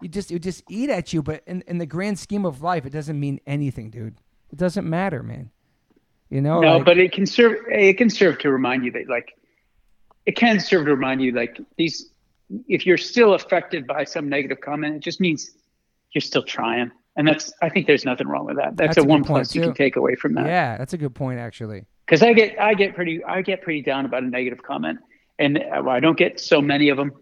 you 0.00 0.08
just 0.08 0.30
it 0.30 0.34
would 0.34 0.42
just 0.42 0.62
eat 0.68 0.90
at 0.90 1.12
you. 1.12 1.22
But 1.22 1.42
in 1.46 1.62
in 1.66 1.78
the 1.78 1.86
grand 1.86 2.18
scheme 2.18 2.44
of 2.44 2.62
life, 2.62 2.86
it 2.86 2.90
doesn't 2.90 3.18
mean 3.18 3.40
anything, 3.46 3.90
dude. 3.90 4.16
It 4.52 4.58
doesn't 4.58 4.88
matter, 4.88 5.22
man. 5.22 5.50
You 6.30 6.40
know, 6.40 6.60
No, 6.60 6.76
like- 6.76 6.84
but 6.84 6.98
it 6.98 7.12
can 7.12 7.26
serve. 7.26 7.56
It 7.68 7.98
can 7.98 8.10
serve 8.10 8.38
to 8.40 8.50
remind 8.50 8.84
you 8.84 8.90
that, 8.92 9.08
like, 9.08 9.36
it 10.26 10.36
can 10.36 10.58
serve 10.60 10.86
to 10.86 10.92
remind 10.94 11.22
you, 11.22 11.32
like, 11.32 11.58
these. 11.76 12.10
If 12.68 12.86
you're 12.86 12.98
still 12.98 13.34
affected 13.34 13.86
by 13.86 14.04
some 14.04 14.28
negative 14.28 14.60
comment, 14.60 14.96
it 14.96 15.00
just 15.00 15.20
means 15.20 15.50
you're 16.12 16.22
still 16.22 16.42
trying, 16.42 16.90
and 17.16 17.26
that's. 17.28 17.52
I 17.62 17.68
think 17.68 17.86
there's 17.86 18.04
nothing 18.04 18.26
wrong 18.26 18.44
with 18.46 18.56
that. 18.56 18.76
That's, 18.76 18.96
That's 18.96 18.98
a 18.98 19.02
a 19.02 19.04
one 19.04 19.20
point, 19.20 19.26
plus 19.46 19.54
you 19.54 19.60
too. 19.62 19.68
can 19.68 19.74
take 19.74 19.96
away 19.96 20.14
from 20.16 20.34
that. 20.34 20.46
yeah, 20.46 20.76
that's 20.76 20.92
a 20.92 20.98
good 20.98 21.14
point, 21.14 21.38
actually. 21.38 21.84
because 22.06 22.22
I 22.22 22.32
get 22.32 22.60
I 22.60 22.74
get 22.74 22.94
pretty 22.94 23.22
I 23.24 23.42
get 23.42 23.62
pretty 23.62 23.82
down 23.82 24.04
about 24.04 24.22
a 24.22 24.26
negative 24.26 24.62
comment, 24.62 24.98
and 25.38 25.58
I 25.58 26.00
don't 26.00 26.18
get 26.18 26.40
so 26.40 26.60
many 26.60 26.88
of 26.88 26.96
them, 26.96 27.12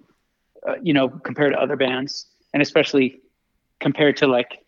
uh, 0.66 0.74
you 0.82 0.92
know, 0.94 1.08
compared 1.08 1.52
to 1.52 1.60
other 1.60 1.76
bands, 1.76 2.26
and 2.52 2.62
especially 2.62 3.20
compared 3.80 4.16
to 4.18 4.26
like, 4.26 4.64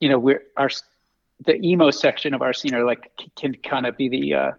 you 0.00 0.08
know, 0.08 0.18
we're 0.18 0.42
our 0.56 0.70
the 1.46 1.54
emo 1.64 1.90
section 1.92 2.34
of 2.34 2.42
our 2.42 2.52
scene 2.52 2.74
are 2.74 2.84
like 2.84 3.10
can 3.36 3.54
kind 3.54 3.86
of 3.86 3.96
be 3.96 4.08
the 4.08 4.34
uh, 4.34 4.50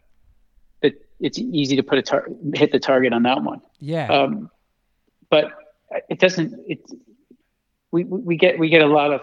the 0.82 0.93
it's 1.19 1.38
easy 1.38 1.76
to 1.76 1.84
put 1.84 1.98
a 1.98 2.02
tar- 2.02 2.28
hit 2.54 2.72
the 2.72 2.80
target 2.80 3.12
on 3.12 3.24
that 3.24 3.43
one, 3.43 3.60
Yeah, 3.80 4.08
um, 4.08 4.50
but 5.30 5.52
it 6.08 6.19
doesn't 6.19 6.54
it. 6.67 6.80
We, 7.91 8.04
we 8.04 8.36
get 8.38 8.60
we 8.60 8.69
get 8.69 8.82
a 8.82 8.88
lot 8.88 9.12
of 9.12 9.21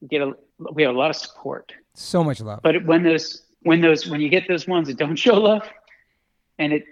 we 0.00 0.08
get 0.08 0.22
a 0.22 0.32
we 0.72 0.82
have 0.82 0.94
a 0.94 0.98
lot 0.98 1.10
of 1.10 1.16
support 1.16 1.72
so 1.94 2.24
much 2.24 2.40
love. 2.40 2.60
but 2.62 2.84
when 2.84 3.02
those 3.02 3.42
when 3.62 3.80
those 3.80 4.06
when 4.08 4.20
you 4.20 4.28
get 4.28 4.48
those 4.48 4.66
ones 4.66 4.88
that 4.88 4.96
don't 4.96 5.16
show 5.16 5.34
love 5.34 5.68
and 6.58 6.72
it 6.72 6.84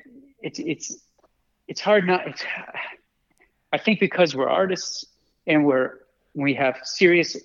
it's 0.42 0.58
it's 0.58 0.96
it's 1.68 1.80
hard 1.80 2.06
not 2.06 2.26
it's 2.26 2.44
i 3.72 3.78
think 3.78 3.98
because 4.00 4.34
we're 4.36 4.48
artists 4.48 5.06
and 5.46 5.64
we're 5.64 6.00
we 6.34 6.52
have 6.54 6.76
serious 6.82 7.36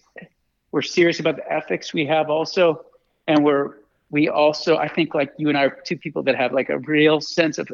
we're 0.72 0.82
serious 0.82 1.20
about 1.20 1.38
the 1.38 1.52
ethics 1.52 1.94
we 1.94 2.06
have 2.06 2.30
also 2.30 2.86
and 3.28 3.44
we're 3.46 3.76
we 4.10 4.28
also 4.28 4.78
i 4.78 4.88
think 4.88 5.16
like 5.16 5.32
you 5.38 5.48
and 5.48 5.58
i 5.58 5.64
are 5.64 5.80
two 5.86 5.98
people 5.98 6.22
that 6.24 6.36
have 6.36 6.52
like 6.52 6.70
a 6.70 6.80
real 6.80 7.22
sense 7.22 7.58
of 7.58 7.70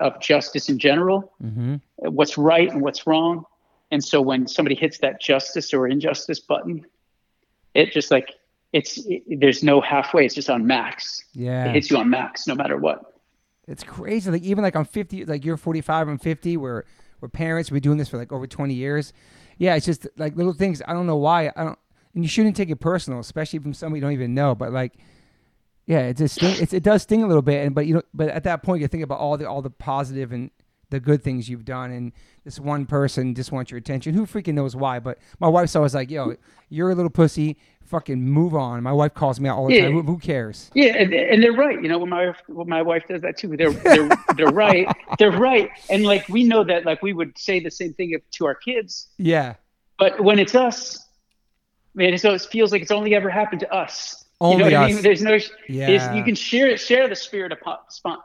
of 0.00 0.20
justice 0.20 0.68
in 0.68 0.78
general 0.78 1.32
hmm 1.40 1.76
what's 1.96 2.38
right 2.38 2.70
and 2.70 2.80
what's 2.80 3.06
wrong. 3.06 3.44
And 3.90 4.02
so 4.04 4.20
when 4.22 4.46
somebody 4.46 4.74
hits 4.74 4.98
that 4.98 5.20
justice 5.20 5.74
or 5.74 5.86
injustice 5.88 6.40
button, 6.40 6.86
it 7.74 7.92
just 7.92 8.10
like 8.10 8.34
it's 8.72 8.98
it, 9.06 9.22
there's 9.40 9.62
no 9.62 9.80
halfway. 9.80 10.24
It's 10.26 10.34
just 10.34 10.50
on 10.50 10.66
max. 10.66 11.24
It 11.64 11.72
Yeah, 11.72 11.72
hits 11.72 11.90
you 11.90 11.96
on 11.98 12.10
max 12.10 12.46
no 12.46 12.54
matter 12.54 12.76
what. 12.76 13.02
it's 13.66 13.84
crazy. 13.84 14.30
Like 14.30 14.42
even 14.42 14.62
like 14.64 14.76
I'm 14.76 14.84
50, 14.84 15.24
like 15.26 15.44
you're 15.44 15.56
45, 15.56 16.08
I'm 16.08 16.18
50. 16.18 16.56
We're 16.56 16.84
we're 17.20 17.28
parents. 17.28 17.70
We're 17.70 17.80
doing 17.80 17.98
this 17.98 18.08
for 18.08 18.16
like 18.18 18.32
over 18.32 18.46
20 18.46 18.74
years. 18.74 19.12
Yeah, 19.58 19.74
it's 19.76 19.86
just 19.86 20.06
like 20.16 20.36
little 20.36 20.54
things. 20.54 20.82
I 20.86 20.92
don't 20.92 21.06
know 21.06 21.16
why. 21.16 21.52
I 21.56 21.64
don't. 21.64 21.78
And 22.14 22.24
you 22.24 22.28
shouldn't 22.28 22.56
take 22.56 22.70
it 22.70 22.76
personal, 22.80 23.20
especially 23.20 23.60
from 23.60 23.74
somebody 23.74 23.98
you 23.98 24.02
don't 24.02 24.12
even 24.12 24.34
know. 24.34 24.54
But 24.54 24.72
like, 24.72 24.94
yeah, 25.86 26.00
it 26.00 26.16
just 26.16 26.36
sting, 26.36 26.56
it's, 26.58 26.72
it 26.72 26.82
does 26.82 27.02
sting 27.02 27.22
a 27.22 27.26
little 27.26 27.42
bit. 27.42 27.64
And 27.66 27.74
but 27.74 27.86
you 27.86 27.94
know, 27.94 28.02
but 28.14 28.28
at 28.28 28.44
that 28.44 28.62
point, 28.62 28.80
you 28.80 28.88
think 28.88 29.04
about 29.04 29.18
all 29.18 29.36
the 29.36 29.48
all 29.48 29.62
the 29.62 29.70
positive 29.70 30.32
and 30.32 30.50
the 30.90 31.00
good 31.00 31.22
things 31.22 31.48
you've 31.48 31.64
done, 31.64 31.90
and 31.90 32.12
this 32.44 32.58
one 32.60 32.84
person 32.86 33.34
just 33.34 33.52
wants 33.52 33.70
your 33.70 33.78
attention. 33.78 34.14
Who 34.14 34.26
freaking 34.26 34.54
knows 34.54 34.76
why? 34.76 34.98
But 34.98 35.18
my 35.38 35.48
wife's 35.48 35.74
always 35.76 35.94
like, 35.94 36.10
"Yo, 36.10 36.34
you're 36.68 36.90
a 36.90 36.94
little 36.94 37.10
pussy. 37.10 37.56
Fucking 37.84 38.20
move 38.20 38.54
on." 38.54 38.82
My 38.82 38.92
wife 38.92 39.14
calls 39.14 39.40
me 39.40 39.48
out 39.48 39.56
all 39.58 39.68
the 39.68 39.74
Yeah. 39.76 39.82
time. 39.84 39.92
Who, 39.92 40.02
who 40.02 40.18
cares? 40.18 40.70
Yeah, 40.74 40.96
and, 40.96 41.12
and 41.14 41.42
they're 41.42 41.52
right. 41.52 41.80
You 41.82 41.88
know, 41.88 41.98
when 41.98 42.10
my 42.10 42.34
when 42.48 42.68
my 42.68 42.82
wife 42.82 43.04
does 43.08 43.22
that 43.22 43.38
too, 43.38 43.56
they're 43.56 43.70
they're 43.72 44.08
they're 44.36 44.46
right. 44.48 44.86
They're 45.18 45.30
right. 45.32 45.70
And 45.88 46.04
like 46.04 46.28
we 46.28 46.44
know 46.44 46.64
that 46.64 46.84
like 46.84 47.02
we 47.02 47.12
would 47.12 47.36
say 47.38 47.60
the 47.60 47.70
same 47.70 47.94
thing 47.94 48.10
if, 48.10 48.22
to 48.32 48.46
our 48.46 48.54
kids, 48.54 49.08
Yeah, 49.18 49.54
but 49.98 50.20
when 50.20 50.38
it's 50.38 50.54
us, 50.54 51.06
man, 51.94 52.16
so 52.18 52.34
it 52.34 52.42
feels 52.42 52.72
like 52.72 52.82
it's 52.82 52.90
only 52.90 53.14
ever 53.14 53.30
happened 53.30 53.60
to 53.60 53.72
us. 53.72 54.24
Only 54.42 54.64
you 54.64 54.70
know 54.70 54.80
what 54.80 54.90
I 54.90 54.92
mean? 54.94 55.02
There's 55.02 55.20
no. 55.22 55.38
Yeah. 55.68 55.86
There's, 55.86 56.16
you 56.16 56.24
can 56.24 56.34
share 56.34 56.74
share 56.78 57.06
the 57.08 57.14
spirit 57.16 57.52
of 57.52 57.60
po- 57.60 57.76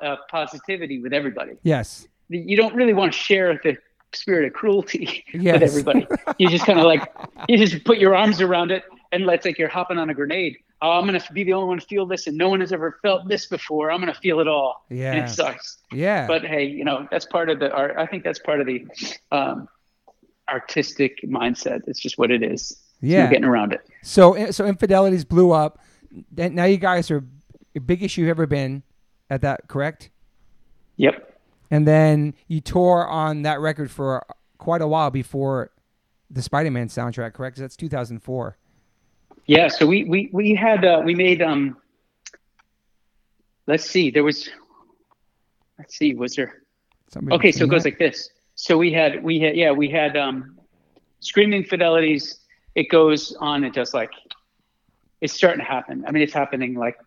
uh, 0.02 0.16
positivity 0.32 1.02
with 1.02 1.12
everybody. 1.12 1.54
yes, 1.64 2.08
you 2.30 2.56
don't 2.58 2.74
really 2.76 2.94
want 2.94 3.14
to 3.14 3.18
share 3.18 3.60
the 3.64 3.78
spirit 4.14 4.48
of 4.48 4.54
cruelty 4.54 5.24
Yes. 5.34 5.62
with 5.62 5.64
everybody. 5.64 6.08
You 6.38 6.50
just 6.50 6.66
kind 6.66 6.80
of 6.80 6.86
like 6.86 7.12
you 7.50 7.58
just 7.58 7.84
put 7.86 7.98
your 7.98 8.16
arms 8.16 8.42
around 8.42 8.72
it 8.72 8.84
and 9.12 9.26
let's 9.26 9.46
like 9.46 9.58
you're 9.58 9.68
hopping 9.70 9.98
on 9.98 10.10
a 10.10 10.14
grenade. 10.14 10.58
Oh, 10.82 10.92
I'm 10.92 11.06
gonna 11.06 11.22
be 11.34 11.44
the 11.44 11.54
only 11.54 11.68
one 11.70 11.80
to 11.80 11.86
feel 11.86 12.06
this, 12.06 12.28
and 12.28 12.38
no 12.38 12.50
one 12.50 12.60
has 12.60 12.72
ever 12.74 13.00
felt 13.02 13.28
this 13.28 13.46
before. 13.48 13.92
I'm 13.92 14.00
gonna 14.02 14.14
feel 14.14 14.40
it 14.40 14.48
all. 14.48 14.86
and 14.90 15.00
Yeah. 15.00 15.24
it 15.24 15.30
sucks. 15.30 15.78
yeah. 15.92 16.28
But 16.28 16.46
hey, 16.46 16.66
you 16.66 16.84
know 16.84 17.08
that's 17.12 17.26
part 17.26 17.50
of 17.50 17.60
the 17.60 17.72
art. 17.72 17.96
I 17.98 18.06
think 18.06 18.24
that's 18.24 18.40
part 18.40 18.60
of 18.60 18.68
the 18.68 18.86
um, 19.32 19.68
artistic 20.50 21.20
mindset. 21.24 21.82
It's 21.88 22.00
just 22.00 22.18
what 22.18 22.32
it 22.32 22.44
is. 22.44 22.78
Yeah. 23.02 23.28
getting 23.30 23.46
around 23.46 23.74
it. 23.74 23.82
So 24.04 24.52
so 24.52 24.66
infidelities 24.66 25.26
blew 25.26 25.52
up. 25.52 25.80
Now 26.36 26.66
you 26.66 26.78
guys 26.78 27.12
are 27.12 27.24
the 27.74 27.80
biggest 27.82 28.18
you've 28.18 28.30
ever 28.30 28.46
been 28.48 28.84
at 29.30 29.42
that, 29.42 29.68
correct? 29.68 30.10
Yep. 30.98 31.35
And 31.72 31.88
then 31.88 32.34
you 32.48 32.62
tore 32.62 33.08
on 33.08 33.42
that 33.44 33.60
record 33.60 33.92
for 33.92 34.26
quite 34.58 34.82
a 34.82 34.88
while 34.88 35.12
before 35.12 35.72
the 36.30 36.42
Spider-Man 36.42 36.88
soundtrack, 36.88 37.34
correct? 37.34 37.58
That's 37.58 37.76
2004. 37.76 38.58
Yeah, 39.48 39.68
so 39.68 39.86
we 39.86 40.04
we 40.06 40.30
we 40.34 40.56
had 40.56 40.84
uh, 40.84 41.02
we 41.06 41.14
made 41.14 41.42
um 41.42 41.78
let's 43.68 43.86
see, 43.86 44.10
there 44.10 44.24
was 44.24 44.50
let's 45.78 45.96
see, 45.96 46.14
was 46.16 46.36
there 46.36 46.64
Somebody 47.10 47.36
okay, 47.36 47.52
so 47.52 47.66
it 47.66 47.70
goes 47.70 47.84
that? 47.84 47.90
like 47.90 48.00
this. 48.00 48.30
So 48.56 48.78
we 48.78 48.92
had 48.92 49.24
we 49.24 49.40
had 49.40 49.56
yeah, 49.56 49.72
we 49.72 49.90
had 49.90 50.18
um 50.18 50.58
Screaming 51.20 51.64
Fidelities, 51.64 52.40
it 52.74 52.90
goes 52.90 53.36
on 53.40 53.64
and 53.64 53.74
just 53.74 53.94
like 53.94 54.12
it's 55.22 55.34
starting 55.34 55.60
to 55.60 55.66
happen. 55.66 56.04
I 56.08 56.12
mean 56.12 56.24
it's 56.24 56.34
happening 56.34 56.74
like 56.74 56.98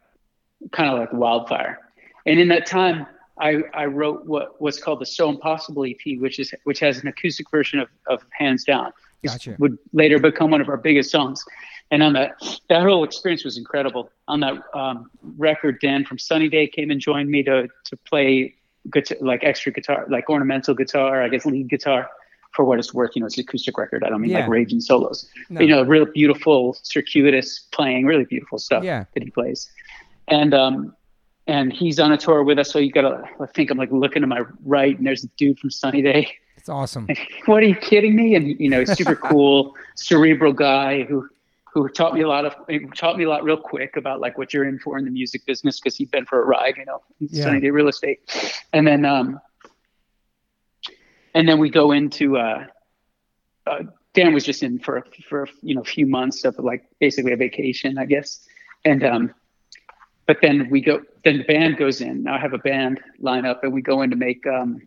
kind 0.71 0.91
of 0.91 0.99
like 0.99 1.13
wildfire. 1.13 1.81
And 2.25 2.39
in 2.39 2.49
that 2.49 2.67
time 2.67 3.07
I, 3.41 3.63
I 3.75 3.87
wrote 3.87 4.27
what 4.27 4.61
what's 4.61 4.81
called 4.81 5.01
the 5.01 5.07
So 5.07 5.29
Impossible 5.31 5.85
EP, 5.85 6.19
which 6.19 6.39
is 6.39 6.53
which 6.65 6.81
has 6.81 6.99
an 6.99 7.09
acoustic 7.09 7.51
version 7.51 7.79
of, 7.81 7.89
of 8.07 8.23
Hands 8.31 8.63
Down. 8.65 8.93
Gotcha. 9.25 9.57
Would 9.59 9.79
later 9.93 10.19
become 10.19 10.51
one 10.51 10.61
of 10.61 10.69
our 10.69 10.77
biggest 10.77 11.11
songs. 11.11 11.45
And 11.91 12.03
on 12.03 12.13
that 12.15 12.33
that 12.69 12.83
whole 12.83 13.05
experience 13.05 13.45
was 13.45 13.57
incredible. 13.57 14.11
On 14.29 14.41
that 14.41 14.55
um, 14.75 15.11
record, 15.37 15.81
Dan 15.81 16.05
from 16.05 16.19
Sunny 16.19 16.49
Day 16.49 16.67
came 16.67 16.91
and 16.91 17.01
joined 17.01 17.31
me 17.31 17.43
to 17.45 17.69
to 17.85 17.97
play 17.97 18.55
guitar, 18.93 19.17
like 19.21 19.45
extra 19.45 19.73
guitar, 19.73 20.07
like 20.09 20.29
ornamental 20.31 20.75
guitar, 20.75 21.23
I 21.23 21.29
guess 21.29 21.47
lead 21.47 21.69
guitar. 21.69 22.11
For 22.55 22.65
what 22.65 22.79
it's 22.79 22.95
worth, 22.95 23.11
you 23.15 23.21
know, 23.21 23.27
it's 23.27 23.37
an 23.37 23.43
acoustic 23.43 23.77
record. 23.77 24.03
I 24.03 24.09
don't 24.09 24.23
mean 24.23 24.31
Yeah. 24.31 24.41
like 24.41 24.49
raging 24.49 24.81
solos. 24.81 25.29
No. 25.51 25.59
But, 25.59 25.67
you 25.67 25.71
know, 25.71 25.83
real 25.83 26.07
beautiful, 26.07 26.77
circuitous 26.83 27.59
playing, 27.73 28.07
really 28.07 28.25
beautiful 28.25 28.59
stuff 28.59 28.83
Yeah. 28.83 29.05
that 29.13 29.23
he 29.23 29.31
plays. 29.31 29.71
And 30.29 30.55
um, 30.55 30.97
and 31.49 31.73
he's 31.73 31.99
on 31.99 32.13
a 32.13 32.17
tour 32.17 32.45
with 32.45 32.59
us. 32.59 32.71
So 32.71 32.79
you 32.79 32.93
gotta, 32.93 33.25
I 33.41 33.47
think 33.47 33.71
I'm 33.71 33.79
like 33.79 33.91
looking 33.91 34.21
to 34.21 34.29
my 34.29 34.43
right, 34.65 34.97
and 34.97 35.07
there's 35.07 35.25
a 35.25 35.29
dude 35.39 35.59
from 35.59 35.71
Sunny 35.71 36.03
Day. 36.03 36.31
It's 36.57 36.69
awesome. 36.69 37.09
what 37.47 37.63
are 37.63 37.67
you 37.67 37.75
kidding 37.75 38.15
me? 38.15 38.35
And 38.35 38.61
you 38.61 38.69
know, 38.69 38.85
super 38.85 39.17
cool, 39.31 39.75
cerebral 39.97 40.53
guy 40.53 41.03
who 41.05 41.29
who 41.73 41.89
taught 41.89 42.15
me 42.15 42.21
a 42.21 42.29
lot 42.29 42.45
of 42.45 42.55
taught 42.95 43.17
me 43.17 43.25
a 43.25 43.29
lot 43.29 43.43
real 43.43 43.57
quick 43.57 43.97
about 43.97 44.21
like 44.21 44.37
what 44.39 44.53
you're 44.53 44.67
in 44.69 44.79
for 44.79 44.99
in 44.99 45.05
the 45.05 45.11
music 45.11 45.45
business 45.47 45.81
because 45.81 45.97
he'd 45.97 46.11
been 46.11 46.27
for 46.27 46.43
a 46.43 46.47
ride, 46.47 46.75
you 46.77 46.85
know, 46.85 47.03
Yeah. 47.19 47.45
Sunny 47.45 47.61
Day 47.61 47.71
real 47.71 47.89
estate. 47.89 48.21
And 48.73 48.87
then 48.87 49.05
um, 49.05 49.41
and 51.35 51.49
then 51.49 51.59
we 51.59 51.71
go 51.71 51.93
into 51.93 52.37
uh, 52.37 52.67
uh, 53.67 53.83
Dan 54.13 54.35
was 54.35 54.45
just 54.45 54.63
in 54.63 54.79
for 54.79 55.07
for 55.27 55.49
you 55.63 55.75
know 55.75 55.81
a 55.81 55.85
few 55.85 56.07
months 56.07 56.45
of 56.45 56.59
like 56.59 56.85
basically 57.01 57.33
a 57.33 57.37
vacation, 57.37 57.97
I 57.97 58.05
guess. 58.05 58.47
And 58.85 59.03
um, 59.05 59.35
but 60.29 60.39
then 60.43 60.69
we 60.71 60.81
go 60.81 61.01
then 61.25 61.39
the 61.39 61.45
band 61.45 61.79
goes 61.79 62.01
in. 62.01 62.23
Now 62.23 62.37
I 62.37 62.39
have 62.39 62.53
a 62.53 62.59
band 62.59 63.01
lineup, 63.21 63.61
and 63.65 63.73
we 63.73 63.83
go 63.83 64.03
in 64.03 64.11
to 64.11 64.17
make 64.17 64.47
um, 64.47 64.81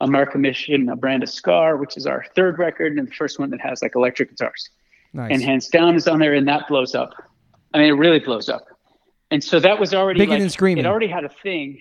America 0.00 0.36
Mission, 0.36 0.88
a 0.90 0.96
brand 0.96 1.22
of 1.22 1.30
Scar, 1.30 1.76
which 1.78 1.96
is 1.96 2.06
our 2.06 2.26
third 2.34 2.58
record 2.58 2.98
and 2.98 3.08
the 3.08 3.12
first 3.12 3.38
one 3.38 3.48
that 3.50 3.60
has 3.60 3.80
like 3.80 3.92
electric 3.94 4.30
guitars. 4.30 4.68
Nice. 5.14 5.30
And 5.32 5.40
Hands 5.40 5.66
Down 5.68 5.94
is 5.94 6.08
on 6.08 6.18
there, 6.18 6.34
and 6.34 6.46
that 6.48 6.66
blows 6.68 6.94
up. 6.96 7.14
I 7.72 7.78
mean, 7.78 7.88
it 7.88 7.92
really 7.92 8.18
blows 8.18 8.48
up. 8.48 8.66
And 9.30 9.42
so 9.42 9.60
that 9.60 9.78
was 9.78 9.94
already 9.94 10.18
Bigger 10.18 10.32
like, 10.32 10.40
than 10.40 10.50
Screaming. 10.50 10.84
It 10.84 10.88
already 10.88 11.06
had 11.06 11.24
a 11.24 11.28
thing. 11.28 11.80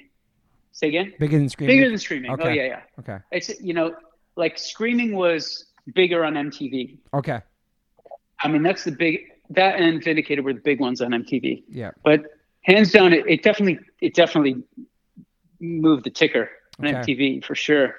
Say 0.71 0.87
again. 0.89 1.13
Bigger 1.19 1.37
than 1.39 1.49
Screaming. 1.49 1.75
Bigger 1.75 1.89
than 1.89 1.97
Screaming. 1.97 2.31
Oh 2.31 2.35
Okay. 2.35 2.55
yeah, 2.55 2.65
yeah. 2.65 2.81
Okay. 2.99 3.17
It's 3.31 3.59
you 3.59 3.73
know 3.73 3.95
like 4.35 4.59
Screaming 4.59 5.15
was 5.15 5.65
bigger 5.93 6.23
on 6.23 6.35
MTV. 6.35 6.99
Okay. 7.15 7.41
I 8.39 8.47
mean, 8.47 8.61
that's 8.61 8.83
the 8.83 8.91
big. 8.91 9.21
that 9.49 9.79
and 9.79 10.03
Vindicated 10.03 10.45
were 10.45 10.53
the 10.53 10.61
big 10.61 10.79
ones 10.79 11.01
on 11.01 11.11
MTV. 11.11 11.63
Yeah. 11.67 11.91
But 12.03 12.25
hands 12.63 12.91
down, 12.91 13.13
it, 13.13 13.25
it 13.27 13.43
definitely 13.43 13.79
it 14.01 14.13
definitely 14.15 14.61
moved 15.59 16.03
the 16.05 16.09
ticker 16.09 16.49
on 16.79 16.87
Okay. 16.87 16.97
MTV 17.15 17.45
for 17.45 17.55
sure. 17.55 17.95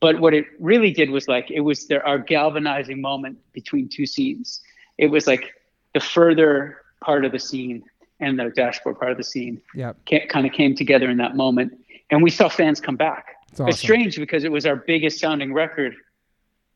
But 0.00 0.20
what 0.20 0.34
it 0.34 0.44
really 0.60 0.90
did 0.90 1.10
was 1.10 1.26
like 1.28 1.50
it 1.50 1.60
was 1.60 1.86
there 1.86 2.06
our 2.06 2.18
galvanizing 2.18 3.00
moment 3.00 3.38
between 3.52 3.88
two 3.88 4.04
scenes. 4.06 4.60
It 4.98 5.06
was 5.06 5.26
like 5.26 5.54
the 5.94 6.00
further 6.00 6.82
part 7.00 7.24
of 7.24 7.32
the 7.32 7.38
scene 7.38 7.82
and 8.20 8.38
the 8.38 8.50
dashboard 8.50 8.98
part 8.98 9.12
of 9.12 9.16
the 9.18 9.24
scene 9.24 9.60
Yeah. 9.74 9.92
kind 10.28 10.46
of 10.46 10.52
came 10.52 10.74
together 10.74 11.08
in 11.10 11.18
that 11.18 11.36
moment, 11.36 11.78
and 12.10 12.22
we 12.22 12.30
saw 12.30 12.48
fans 12.48 12.80
come 12.80 12.96
back. 12.96 13.26
It's 13.52 13.60
It's 13.60 13.78
strange 13.78 14.16
because 14.18 14.44
it 14.44 14.50
was 14.52 14.64
our 14.66 14.76
biggest 14.76 15.18
sounding 15.20 15.52
record, 15.52 15.94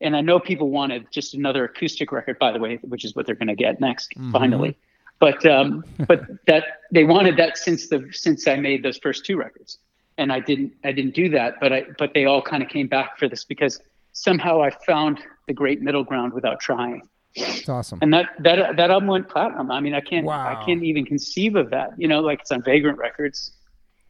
and 0.03 0.15
I 0.17 0.21
know 0.21 0.39
people 0.39 0.69
wanted 0.71 1.07
just 1.11 1.35
another 1.35 1.65
acoustic 1.65 2.13
record, 2.13 2.39
by 2.39 2.53
the 2.53 2.59
way, 2.59 2.77
which 2.83 3.05
is 3.07 3.15
what 3.17 3.25
they're 3.27 3.35
going 3.35 3.49
to 3.49 3.55
get 3.55 3.81
next, 3.81 4.13
Mhm. 4.17 4.33
finally. 4.33 4.77
But 5.21 5.45
um, 5.47 5.85
but 6.09 6.23
that 6.47 6.65
they 6.93 7.05
wanted 7.05 7.37
that 7.37 7.59
since 7.59 7.89
the 7.89 8.09
since 8.11 8.49
I 8.49 8.57
made 8.57 8.83
those 8.83 8.99
first 8.99 9.25
two 9.25 9.37
records, 9.37 9.79
and 10.19 10.33
I 10.33 10.41
didn't 10.41 10.73
I 10.83 10.93
didn't 10.93 11.15
do 11.15 11.29
that. 11.31 11.55
But 11.61 11.73
I 11.73 11.85
but 11.99 12.15
they 12.15 12.25
all 12.25 12.41
kind 12.43 12.63
of 12.63 12.69
came 12.71 12.89
back 12.89 13.19
for 13.19 13.29
this 13.29 13.45
because 13.45 13.81
somehow 14.13 14.63
I 14.63 14.71
found 14.87 15.21
the 15.47 15.53
great 15.53 15.83
middle 15.83 16.05
ground 16.05 16.33
without 16.33 16.59
trying, 16.61 17.03
It's 17.35 17.69
awesome. 17.69 17.99
and 18.03 18.13
that 18.15 18.31
that 18.41 18.77
that 18.77 18.91
album 18.91 19.09
went 19.09 19.29
platinum. 19.29 19.71
I 19.71 19.81
mean, 19.81 19.95
I 19.95 20.01
can't 20.01 20.25
Wow. 20.25 20.57
I 20.59 20.65
can't 20.65 20.83
even 20.83 21.05
conceive 21.05 21.55
of 21.55 21.69
that. 21.71 21.91
You 21.99 22.09
know, 22.09 22.21
like 22.21 22.41
it's 22.41 22.51
on 22.51 22.63
Vagrant 22.63 22.97
Records. 22.99 23.53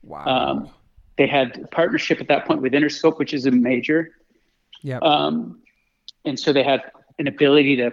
Wow. 0.02 0.24
Um, 0.24 0.70
they 1.18 1.26
had 1.26 1.58
a 1.64 1.66
partnership 1.66 2.20
at 2.20 2.28
that 2.28 2.46
point 2.46 2.62
with 2.62 2.72
Interscope, 2.72 3.18
which 3.18 3.34
is 3.34 3.44
a 3.46 3.50
major. 3.50 4.12
yeah. 4.82 4.98
Um, 5.02 5.60
and 6.24 6.38
so 6.38 6.52
they 6.52 6.62
had 6.62 6.80
an 7.18 7.26
ability 7.26 7.76
to 7.76 7.92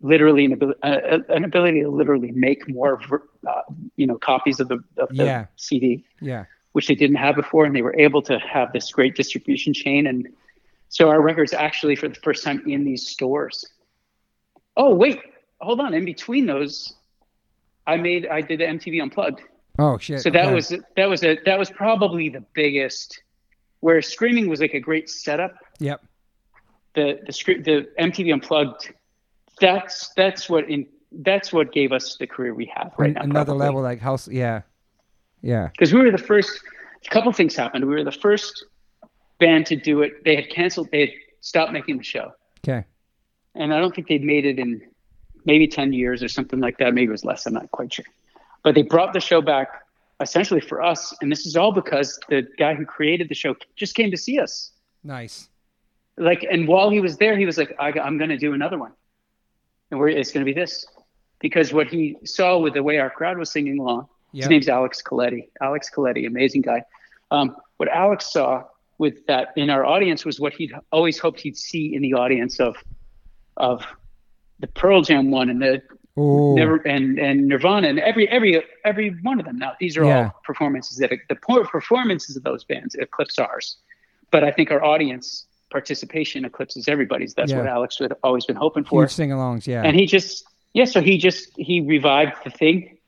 literally 0.00 0.44
an 0.46 0.52
ability, 0.52 0.78
uh, 0.82 1.18
an 1.28 1.44
ability 1.44 1.82
to 1.82 1.90
literally 1.90 2.30
make 2.32 2.68
more, 2.68 3.00
uh, 3.46 3.62
you 3.96 4.06
know, 4.06 4.16
copies 4.18 4.60
of 4.60 4.68
the, 4.68 4.78
of 4.96 5.08
the 5.10 5.24
Yeah. 5.24 5.46
CD, 5.56 6.04
yeah. 6.20 6.44
which 6.72 6.86
they 6.88 6.94
didn't 6.94 7.16
have 7.16 7.36
before. 7.36 7.64
And 7.64 7.74
they 7.76 7.82
were 7.82 7.98
able 7.98 8.22
to 8.22 8.38
have 8.38 8.72
this 8.72 8.90
great 8.92 9.14
distribution 9.14 9.74
chain. 9.74 10.06
And 10.06 10.28
so 10.88 11.08
our 11.10 11.20
records 11.20 11.52
actually 11.52 11.96
for 11.96 12.08
the 12.08 12.14
first 12.16 12.42
time 12.44 12.62
in 12.66 12.84
these 12.84 13.08
stores. 13.08 13.64
Oh, 14.76 14.94
wait, 14.94 15.20
hold 15.60 15.80
on. 15.80 15.92
In 15.94 16.04
between 16.04 16.46
those, 16.46 16.94
I 17.86 17.96
made, 17.96 18.26
I 18.26 18.40
did 18.40 18.60
the 18.60 18.64
MTV 18.64 19.02
Unplugged. 19.02 19.42
Oh 19.78 19.98
shit. 19.98 20.20
So 20.20 20.30
that 20.30 20.52
was 20.52 20.74
that 20.96 21.08
was 21.08 21.22
a 21.24 21.38
that 21.46 21.58
was 21.58 21.70
probably 21.70 22.28
the 22.28 22.44
biggest. 22.54 23.22
Where 23.80 24.02
screaming 24.02 24.48
was 24.48 24.60
like 24.60 24.74
a 24.74 24.80
great 24.80 25.08
setup. 25.08 25.54
Yep. 25.78 26.02
The 26.94 27.18
the 27.26 27.62
the 27.62 27.88
MTV 27.98 28.32
Unplugged. 28.32 28.92
That's 29.60 30.10
that's 30.16 30.48
what 30.48 30.68
in 30.70 30.86
that's 31.12 31.52
what 31.52 31.72
gave 31.72 31.92
us 31.92 32.16
the 32.18 32.26
career 32.26 32.54
we 32.54 32.70
have 32.74 32.92
right 32.98 33.12
now. 33.12 33.22
Another 33.22 33.52
level, 33.52 33.82
like 33.82 34.00
house. 34.00 34.28
Yeah. 34.28 34.62
Yeah. 35.42 35.68
because 35.72 35.92
we 35.92 36.00
were 36.02 36.10
the 36.10 36.18
first. 36.18 36.60
A 37.06 37.08
couple 37.08 37.32
things 37.32 37.56
happened. 37.56 37.86
We 37.86 37.94
were 37.94 38.04
the 38.04 38.12
first 38.12 38.64
band 39.38 39.64
to 39.66 39.76
do 39.76 40.02
it. 40.02 40.22
They 40.24 40.36
had 40.36 40.50
canceled. 40.50 40.88
They 40.92 41.00
had 41.00 41.10
stopped 41.40 41.72
making 41.72 41.96
the 41.96 42.04
show, 42.04 42.32
Okay. 42.62 42.84
and 43.54 43.72
I 43.72 43.80
don't 43.80 43.94
think 43.94 44.06
they'd 44.08 44.22
made 44.22 44.44
it 44.44 44.58
in 44.58 44.82
maybe 45.46 45.66
ten 45.66 45.94
years 45.94 46.22
or 46.22 46.28
something 46.28 46.60
like 46.60 46.76
that. 46.78 46.92
Maybe 46.92 47.08
it 47.08 47.10
was 47.12 47.24
less. 47.24 47.46
I'm 47.46 47.54
not 47.54 47.70
quite 47.70 47.90
sure. 47.92 48.04
But 48.62 48.74
they 48.74 48.82
brought 48.82 49.14
the 49.14 49.20
show 49.20 49.40
back 49.40 49.68
essentially 50.20 50.60
for 50.60 50.82
us, 50.82 51.14
and 51.22 51.32
this 51.32 51.46
is 51.46 51.56
all 51.56 51.72
because 51.72 52.18
the 52.28 52.46
guy 52.58 52.74
who 52.74 52.84
created 52.84 53.30
the 53.30 53.34
show 53.34 53.54
just 53.76 53.94
came 53.94 54.10
to 54.10 54.18
see 54.18 54.38
us. 54.38 54.72
Nice. 55.02 55.48
like 56.18 56.44
and 56.50 56.68
while 56.68 56.90
he 56.90 57.00
was 57.00 57.16
there 57.16 57.38
he 57.38 57.46
was 57.46 57.56
like 57.56 57.72
I, 57.78 57.88
i'm 58.06 58.18
going 58.18 58.28
to 58.28 58.36
do 58.36 58.52
another 58.52 58.76
one 58.78 58.92
and 59.90 59.98
we're, 60.00 60.08
it's 60.08 60.32
going 60.32 60.44
to 60.44 60.52
be 60.52 60.58
this. 60.58 60.86
Because 61.40 61.72
what 61.72 61.86
he 61.86 62.16
saw 62.24 62.58
with 62.58 62.74
the 62.74 62.82
way 62.82 62.98
our 62.98 63.10
crowd 63.10 63.38
was 63.38 63.50
singing 63.50 63.78
along 63.78 64.06
his 64.32 64.48
name's 64.48 64.68
alex 64.68 65.02
coletti. 65.02 65.48
Alex 65.60 65.88
coletti 65.90 66.26
amazing 66.26 66.62
guy. 66.62 66.82
Um, 67.30 67.56
what 67.78 67.88
alex 67.88 68.30
saw 68.32 68.64
with 68.98 69.24
that 69.26 69.48
in 69.56 69.70
our 69.70 69.84
audience 69.86 70.24
was 70.24 70.38
what 70.38 70.52
he'd 70.52 70.72
always 70.92 71.18
hoped 71.18 71.40
he'd 71.40 71.56
see 71.56 71.94
in 71.94 72.02
the 72.02 72.14
audience 72.14 72.60
of 72.60 72.76
of 73.56 73.84
the 74.58 74.66
pearl 74.66 75.00
jam 75.02 75.30
one 75.30 75.48
and 75.48 75.60
the 75.62 75.82
never 76.16 76.76
and 76.86 77.18
and 77.18 77.48
nirvana 77.48 77.88
and 77.88 77.98
every 78.00 78.28
every 78.28 78.62
every 78.84 79.10
one 79.22 79.40
of 79.40 79.46
them. 79.46 79.58
Now 79.58 79.72
these 79.80 79.96
are 79.96 80.04
Yeah. 80.04 80.24
all 80.24 80.40
performances 80.44 80.98
that 80.98 81.10
the 81.30 81.36
poor 81.36 81.64
performances 81.64 82.36
of 82.36 82.42
those 82.42 82.64
bands 82.64 82.94
eclipse 82.96 83.38
ours. 83.38 83.78
But 84.30 84.44
i 84.44 84.50
think 84.50 84.70
our 84.70 84.84
audience 84.84 85.46
participation 85.70 86.44
eclipses 86.44 86.88
everybody's 86.88 87.34
that's 87.34 87.52
what 87.52 87.66
alex 87.66 87.98
had 87.98 88.12
always 88.22 88.44
been 88.44 88.56
hoping 88.56 88.84
for 88.84 89.02
Huge 89.02 89.12
sing-alongs. 89.12 89.66
Yeah. 89.66 89.82
and 89.82 89.96
he 89.96 90.06
just 90.06 90.44
yeah 90.72 90.84
so 90.84 91.00
he 91.00 91.16
just 91.16 91.50
he 91.56 91.80
revived 91.80 92.34
the 92.44 92.50
thing 92.50 92.98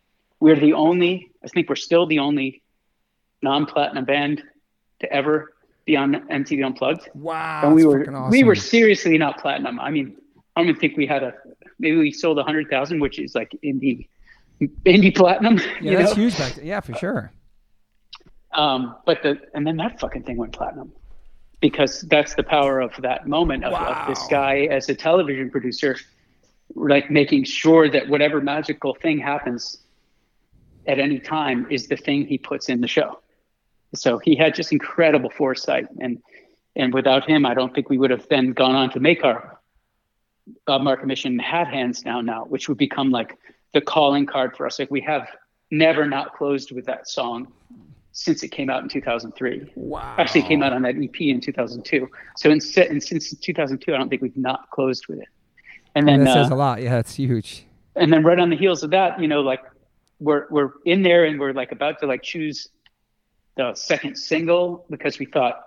we're 0.41 0.57
the 0.57 0.73
only 0.73 1.31
i 1.45 1.49
think 1.49 1.69
we're 1.69 1.77
still 1.77 2.07
the 2.07 2.21
only 2.21 2.63
non-platinum 3.43 4.05
band 4.05 4.43
to 5.01 5.13
ever 5.13 5.55
be 5.85 5.97
on 5.97 6.15
mtv 6.29 6.65
unplugged 6.65 7.09
wow. 7.15 7.63
and 7.65 7.75
we 7.75 7.85
were 7.85 8.05
freaking 8.05 8.31
we 8.31 8.45
were 8.45 8.55
seriously 8.55 9.19
not 9.19 9.39
platinum. 9.39 9.81
I 9.81 9.91
mean, 9.91 10.17
I 10.55 10.61
don't 10.61 10.69
even 10.69 10.81
think 10.81 10.97
we 10.97 11.07
had 11.07 11.23
a 11.23 11.35
maybe 11.79 11.97
we 11.97 12.13
sold 12.13 12.39
a 12.39 12.43
hundred 12.43 12.69
thousand, 12.69 13.01
which 13.01 13.19
is 13.19 13.35
like 13.35 13.57
indie 13.65 14.09
indie 14.85 15.15
platinum. 15.15 15.59
Yeah, 15.81 15.99
that's 15.99 16.11
know? 16.11 16.23
huge 16.23 16.39
back 16.39 16.55
then. 16.55 16.67
Yeah, 16.67 16.81
for 16.81 16.95
sure. 16.95 17.33
Um, 18.55 18.97
but 19.07 19.23
the 19.23 19.41
and 19.55 19.67
then 19.67 19.77
that 19.79 19.99
fucking 19.99 20.25
thing 20.25 20.37
went 20.37 20.53
platinum 20.53 20.93
because 21.63 22.01
that's 22.03 22.35
the 22.35 22.43
power 22.43 22.81
of 22.81 22.93
that 22.99 23.27
moment 23.27 23.65
of, 23.65 23.73
of 23.73 24.09
this 24.09 24.27
guy 24.29 24.67
as 24.71 24.89
a 24.89 24.95
television 24.95 25.49
producer, 25.49 25.97
like 26.75 27.09
making 27.09 27.45
sure 27.45 27.89
that 27.89 28.09
whatever 28.09 28.41
magical 28.41 28.95
thing 28.97 29.19
happens 29.19 29.79
at 30.89 30.99
any 30.99 31.21
time 31.21 31.65
is 31.71 31.87
the 31.87 31.97
thing 31.97 32.27
he 32.27 32.37
puts 32.37 32.69
in 32.69 32.81
the 32.81 32.89
show. 32.89 33.21
So 33.95 34.19
he 34.19 34.35
had 34.35 34.57
just 34.57 34.73
incredible 34.73 35.31
foresight, 35.31 35.87
and 36.01 36.21
and 36.75 36.93
without 36.93 37.29
him, 37.29 37.47
I 37.47 37.55
don't 37.55 37.73
think 37.73 37.89
we 37.89 37.99
would 37.99 38.11
have 38.11 38.27
then 38.29 38.53
gone 38.53 38.75
on 38.75 38.91
to 38.91 39.01
make 39.01 39.23
our 39.23 39.61
uh, 40.67 40.79
market 40.81 41.07
mission 41.07 41.39
hat 41.39 41.69
hands 41.69 42.05
now 42.05 42.21
now, 42.21 42.45
which 42.45 42.69
would 42.69 42.79
become 42.79 43.11
like 43.11 43.39
the 43.73 43.81
calling 43.81 44.27
card 44.27 44.57
for 44.57 44.67
us. 44.67 44.81
Like 44.81 44.91
we 44.91 45.03
have 45.03 45.29
never 45.71 46.09
not 46.09 46.35
closed 46.35 46.73
with 46.73 46.87
that 46.87 47.09
song 47.09 47.53
since 48.13 48.43
it 48.43 48.49
came 48.49 48.71
out 48.71 48.83
in 48.83 48.89
2003. 48.89 49.73
Wow. 49.75 50.15
Actually, 50.19 50.43
it 50.43 50.49
came 50.49 50.63
out 50.63 50.73
on 50.73 50.83
that 50.83 50.97
EP 50.97 51.21
in 51.21 51.41
2002. 51.41 52.09
So 52.37 52.51
in, 52.51 52.61
and 52.89 53.03
since 53.03 53.37
2002, 53.37 53.95
I 53.95 53.99
don't 53.99 54.09
think 54.09 54.23
we've 54.23 54.37
not 54.37 54.71
closed 54.71 55.09
with 55.09 55.21
it. 55.21 55.29
And 55.95 56.07
then 56.07 56.25
that 56.25 56.35
says 56.35 56.51
uh, 56.51 56.55
a 56.55 56.57
lot. 56.57 56.83
Yeah, 56.83 56.99
it's 56.99 57.15
huge. 57.15 57.65
and 57.97 58.13
then 58.13 58.23
right 58.23 58.39
on 58.39 58.51
the 58.51 58.57
heels 58.57 58.83
of 58.83 58.91
that, 58.91 59.21
you 59.21 59.29
know, 59.29 59.41
like 59.41 59.61
we're 60.21 60.47
we're 60.51 60.71
in 60.85 61.03
there 61.03 61.25
and 61.25 61.39
we're 61.39 61.53
like 61.53 61.73
about 61.73 61.99
to 62.01 62.07
like 62.07 62.23
choose 62.23 62.69
the 63.57 63.75
second 63.75 64.17
single 64.17 64.87
because 64.89 65.19
we 65.19 65.27
thought 65.27 65.61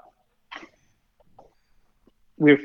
we're 2.38 2.60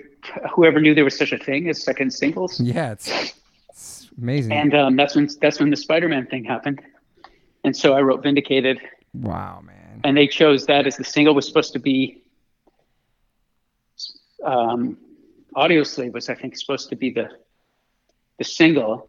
whoever 0.54 0.80
knew 0.80 0.94
there 0.94 1.04
was 1.04 1.16
such 1.16 1.32
a 1.32 1.38
thing 1.38 1.68
as 1.68 1.82
second 1.82 2.12
singles. 2.12 2.60
Yeah, 2.60 2.92
it's, 2.92 3.34
it's 3.68 4.08
amazing. 4.16 4.52
And 4.52 4.74
um, 4.74 4.96
that's 4.96 5.14
when 5.14 5.28
that's 5.40 5.60
when 5.60 5.70
the 5.70 5.76
Spider-Man 5.76 6.26
thing 6.26 6.44
happened. 6.44 6.80
And 7.64 7.76
so 7.76 7.92
I 7.92 8.00
wrote 8.00 8.22
Vindicated, 8.22 8.80
wow, 9.14 9.60
man. 9.64 10.00
and 10.04 10.16
they 10.16 10.26
chose 10.26 10.66
that 10.66 10.86
as 10.86 10.96
the 10.96 11.04
single 11.04 11.34
was 11.34 11.46
supposed 11.46 11.72
to 11.74 11.78
be. 11.78 12.22
Um, 14.44 14.96
Audioslave 15.56 16.12
was, 16.12 16.28
I 16.28 16.34
think, 16.34 16.56
supposed 16.56 16.88
to 16.90 16.96
be 16.96 17.10
the 17.10 17.28
the 18.38 18.44
single, 18.44 19.08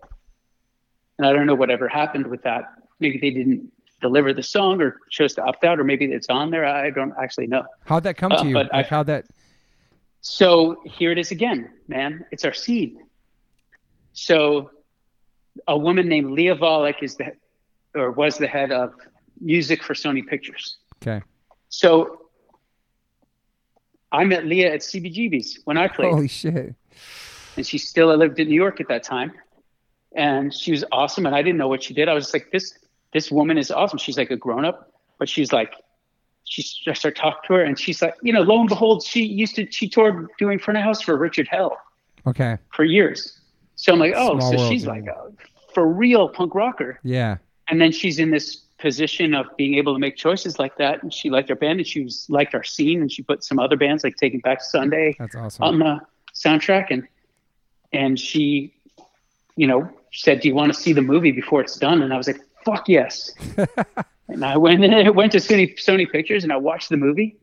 and 1.17 1.25
I 1.25 1.31
don't 1.31 1.45
know 1.45 1.55
whatever 1.55 1.87
happened 1.87 2.27
with 2.27 2.41
that. 2.43 2.63
Maybe 2.99 3.17
they 3.17 3.29
didn't 3.29 3.71
deliver 4.01 4.33
the 4.33 4.43
song, 4.43 4.81
or 4.81 4.97
chose 5.09 5.33
to 5.35 5.43
opt 5.43 5.63
out, 5.63 5.79
or 5.79 5.83
maybe 5.85 6.05
it's 6.05 6.27
on 6.29 6.51
there. 6.51 6.65
I 6.65 6.89
don't 6.89 7.13
actually 7.21 7.47
know. 7.47 7.63
How'd 7.85 8.03
that 8.03 8.17
come 8.17 8.31
Uh, 8.33 8.41
to 8.41 8.47
you? 8.47 8.53
but 8.53 8.73
Like 8.73 8.87
I- 8.87 8.89
how 8.89 9.03
that? 9.03 9.25
So 10.21 10.81
here 10.85 11.11
it 11.11 11.17
is 11.17 11.31
again, 11.31 11.69
man. 11.87 12.25
It's 12.31 12.43
our 12.45 12.53
seed. 12.53 12.97
So 14.13 14.71
a 15.67 15.77
woman 15.77 16.07
named 16.09 16.31
Leah 16.31 16.55
Volek 16.55 17.01
is 17.01 17.15
the 17.15 17.31
or 17.95 18.11
was 18.11 18.37
the 18.37 18.47
head 18.47 18.71
of 18.71 18.93
music 19.41 19.83
for 19.83 19.93
Sony 19.93 20.25
Pictures. 20.25 20.77
Okay. 21.01 21.23
So 21.69 22.21
I 24.11 24.23
met 24.25 24.45
Leah 24.45 24.73
at 24.73 24.81
CBGB's 24.81 25.59
when 25.65 25.77
I 25.77 25.87
played, 25.87 26.11
Holy 26.11 26.27
shit. 26.27 26.75
and 27.55 27.65
she 27.65 27.77
still 27.77 28.15
lived 28.15 28.39
in 28.39 28.47
New 28.49 28.55
York 28.55 28.79
at 28.81 28.87
that 28.89 29.03
time. 29.03 29.31
And 30.13 30.53
she 30.53 30.71
was 30.71 30.83
awesome, 30.91 31.25
and 31.25 31.33
I 31.33 31.41
didn't 31.41 31.57
know 31.57 31.69
what 31.69 31.81
she 31.83 31.93
did. 31.93 32.09
I 32.09 32.13
was 32.13 32.25
just 32.25 32.33
like, 32.33 32.51
this 32.51 32.77
this 33.13 33.31
woman 33.31 33.57
is 33.57 33.71
awesome. 33.71 33.97
She's 33.97 34.17
like 34.17 34.29
a 34.31 34.35
grown 34.35 34.65
up, 34.65 34.91
but 35.17 35.29
she's 35.29 35.53
like, 35.53 35.73
she 36.43 36.63
I 36.89 36.93
started 36.93 37.17
talking 37.17 37.39
to 37.47 37.53
her, 37.53 37.63
and 37.63 37.79
she's 37.79 38.01
like, 38.01 38.15
you 38.21 38.33
know, 38.33 38.41
lo 38.41 38.59
and 38.59 38.67
behold, 38.67 39.03
she 39.03 39.23
used 39.23 39.55
to 39.55 39.71
she 39.71 39.87
toured 39.87 40.27
doing 40.37 40.59
front 40.59 40.77
of 40.77 40.83
house 40.83 41.01
for 41.01 41.15
Richard 41.15 41.47
Hell 41.47 41.77
Okay. 42.27 42.57
for 42.73 42.83
years. 42.83 43.39
So 43.77 43.93
I'm 43.93 43.99
like, 43.99 44.13
oh, 44.15 44.37
Small 44.37 44.51
so 44.51 44.57
world, 44.57 44.71
she's 44.71 44.83
yeah. 44.83 44.89
like 44.89 45.05
a 45.07 45.31
for 45.73 45.87
real 45.87 46.27
punk 46.27 46.55
rocker. 46.55 46.99
Yeah. 47.03 47.37
And 47.69 47.79
then 47.79 47.93
she's 47.93 48.19
in 48.19 48.31
this 48.31 48.63
position 48.81 49.33
of 49.33 49.45
being 49.57 49.75
able 49.75 49.93
to 49.93 49.99
make 49.99 50.17
choices 50.17 50.59
like 50.59 50.77
that. 50.77 51.03
And 51.03 51.13
she 51.13 51.29
liked 51.29 51.49
our 51.49 51.55
band 51.55 51.79
and 51.79 51.87
she 51.87 52.03
was 52.03 52.25
liked 52.29 52.55
our 52.55 52.63
scene 52.63 53.01
and 53.01 53.11
she 53.11 53.21
put 53.21 53.43
some 53.43 53.59
other 53.59 53.77
bands 53.77 54.03
like 54.03 54.15
Taking 54.17 54.39
Back 54.39 54.61
Sunday 54.61 55.15
That's 55.19 55.35
awesome. 55.35 55.63
on 55.63 55.79
the 55.79 55.99
soundtrack 56.33 56.87
and 56.89 57.07
and 57.93 58.19
she 58.19 58.73
you 59.55 59.67
know, 59.67 59.89
said, 60.11 60.39
"Do 60.41 60.47
you 60.47 60.55
want 60.55 60.73
to 60.73 60.79
see 60.79 60.93
the 60.93 61.01
movie 61.01 61.31
before 61.31 61.61
it's 61.61 61.77
done?" 61.77 62.01
And 62.01 62.13
I 62.13 62.17
was 62.17 62.27
like, 62.27 62.39
"Fuck 62.65 62.87
yes!" 62.87 63.31
and 64.27 64.45
I 64.45 64.57
went 64.57 64.83
and 64.83 64.95
I 65.07 65.09
went 65.09 65.31
to 65.33 65.37
Sony 65.37 65.77
Sony 65.77 66.09
Pictures 66.09 66.43
and 66.43 66.51
I 66.51 66.57
watched 66.57 66.89
the 66.89 66.97
movie. 66.97 67.37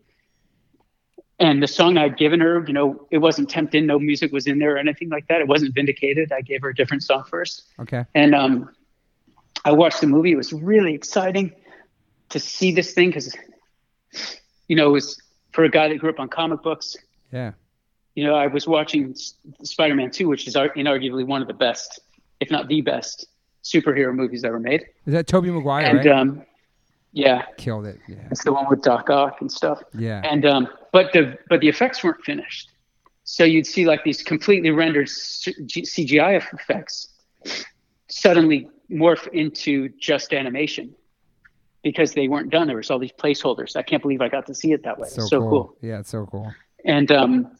And 1.40 1.62
the 1.62 1.68
song 1.68 1.96
I'd 1.96 2.16
given 2.16 2.40
her, 2.40 2.64
you 2.66 2.72
know, 2.72 3.06
it 3.12 3.18
wasn't 3.18 3.48
tempted. 3.48 3.84
No 3.84 4.00
music 4.00 4.32
was 4.32 4.48
in 4.48 4.58
there 4.58 4.74
or 4.74 4.78
anything 4.78 5.08
like 5.08 5.28
that. 5.28 5.40
It 5.40 5.46
wasn't 5.46 5.72
vindicated. 5.72 6.32
I 6.32 6.40
gave 6.40 6.62
her 6.62 6.70
a 6.70 6.74
different 6.74 7.04
song 7.04 7.22
first. 7.30 7.62
Okay. 7.78 8.04
And 8.16 8.34
um, 8.34 8.70
I 9.64 9.72
watched 9.72 10.00
the 10.00 10.06
movie. 10.06 10.32
It 10.32 10.36
was 10.36 10.52
really 10.52 10.94
exciting 10.94 11.52
to 12.30 12.38
see 12.38 12.72
this 12.72 12.92
thing 12.94 13.08
because, 13.08 13.34
you 14.68 14.76
know, 14.76 14.88
it 14.88 14.92
was 14.92 15.20
for 15.52 15.64
a 15.64 15.70
guy 15.70 15.88
that 15.88 15.98
grew 15.98 16.10
up 16.10 16.20
on 16.20 16.28
comic 16.28 16.62
books. 16.62 16.96
Yeah. 17.32 17.52
You 18.14 18.24
know, 18.24 18.34
I 18.34 18.46
was 18.46 18.66
watching 18.66 19.14
Spider-Man 19.62 20.10
2, 20.10 20.28
which 20.28 20.48
is 20.48 20.56
ar- 20.56 20.70
inarguably 20.70 21.26
one 21.26 21.40
of 21.40 21.48
the 21.48 21.54
best, 21.54 22.00
if 22.40 22.50
not 22.50 22.68
the 22.68 22.80
best, 22.80 23.26
superhero 23.62 24.14
movies 24.14 24.44
ever 24.44 24.58
made. 24.58 24.86
Is 25.06 25.12
that 25.12 25.26
Tobey 25.26 25.50
Maguire? 25.50 25.84
and 25.84 25.98
right? 25.98 26.06
um, 26.08 26.42
yeah, 27.12 27.46
Killed 27.56 27.86
it. 27.86 27.98
Yeah. 28.08 28.16
it's 28.30 28.44
the 28.44 28.52
one 28.52 28.66
with 28.68 28.82
Doc 28.82 29.08
Ock 29.10 29.40
and 29.40 29.50
stuff. 29.50 29.82
Yeah. 29.94 30.20
And 30.24 30.44
um, 30.44 30.68
but 30.92 31.12
the 31.12 31.38
but 31.48 31.60
the 31.60 31.68
effects 31.68 32.04
weren't 32.04 32.22
finished, 32.24 32.70
so 33.24 33.44
you'd 33.44 33.66
see 33.66 33.86
like 33.86 34.04
these 34.04 34.22
completely 34.22 34.70
rendered 34.70 35.08
CGI 35.08 36.42
effects 36.52 37.08
suddenly 38.08 38.68
morph 38.90 39.26
into 39.28 39.88
just 40.00 40.32
animation 40.32 40.94
because 41.82 42.12
they 42.14 42.28
weren't 42.28 42.50
done. 42.50 42.66
There 42.66 42.76
was 42.76 42.90
all 42.90 42.98
these 42.98 43.12
placeholders. 43.12 43.76
I 43.76 43.82
can't 43.82 44.02
believe 44.02 44.20
I 44.20 44.28
got 44.28 44.46
to 44.46 44.54
see 44.54 44.72
it 44.72 44.82
that 44.84 44.98
way. 44.98 45.08
so, 45.08 45.26
so 45.26 45.40
cool. 45.40 45.50
cool. 45.50 45.76
Yeah, 45.80 46.00
it's 46.00 46.10
so 46.10 46.26
cool. 46.26 46.52
And 46.84 47.10
um, 47.12 47.58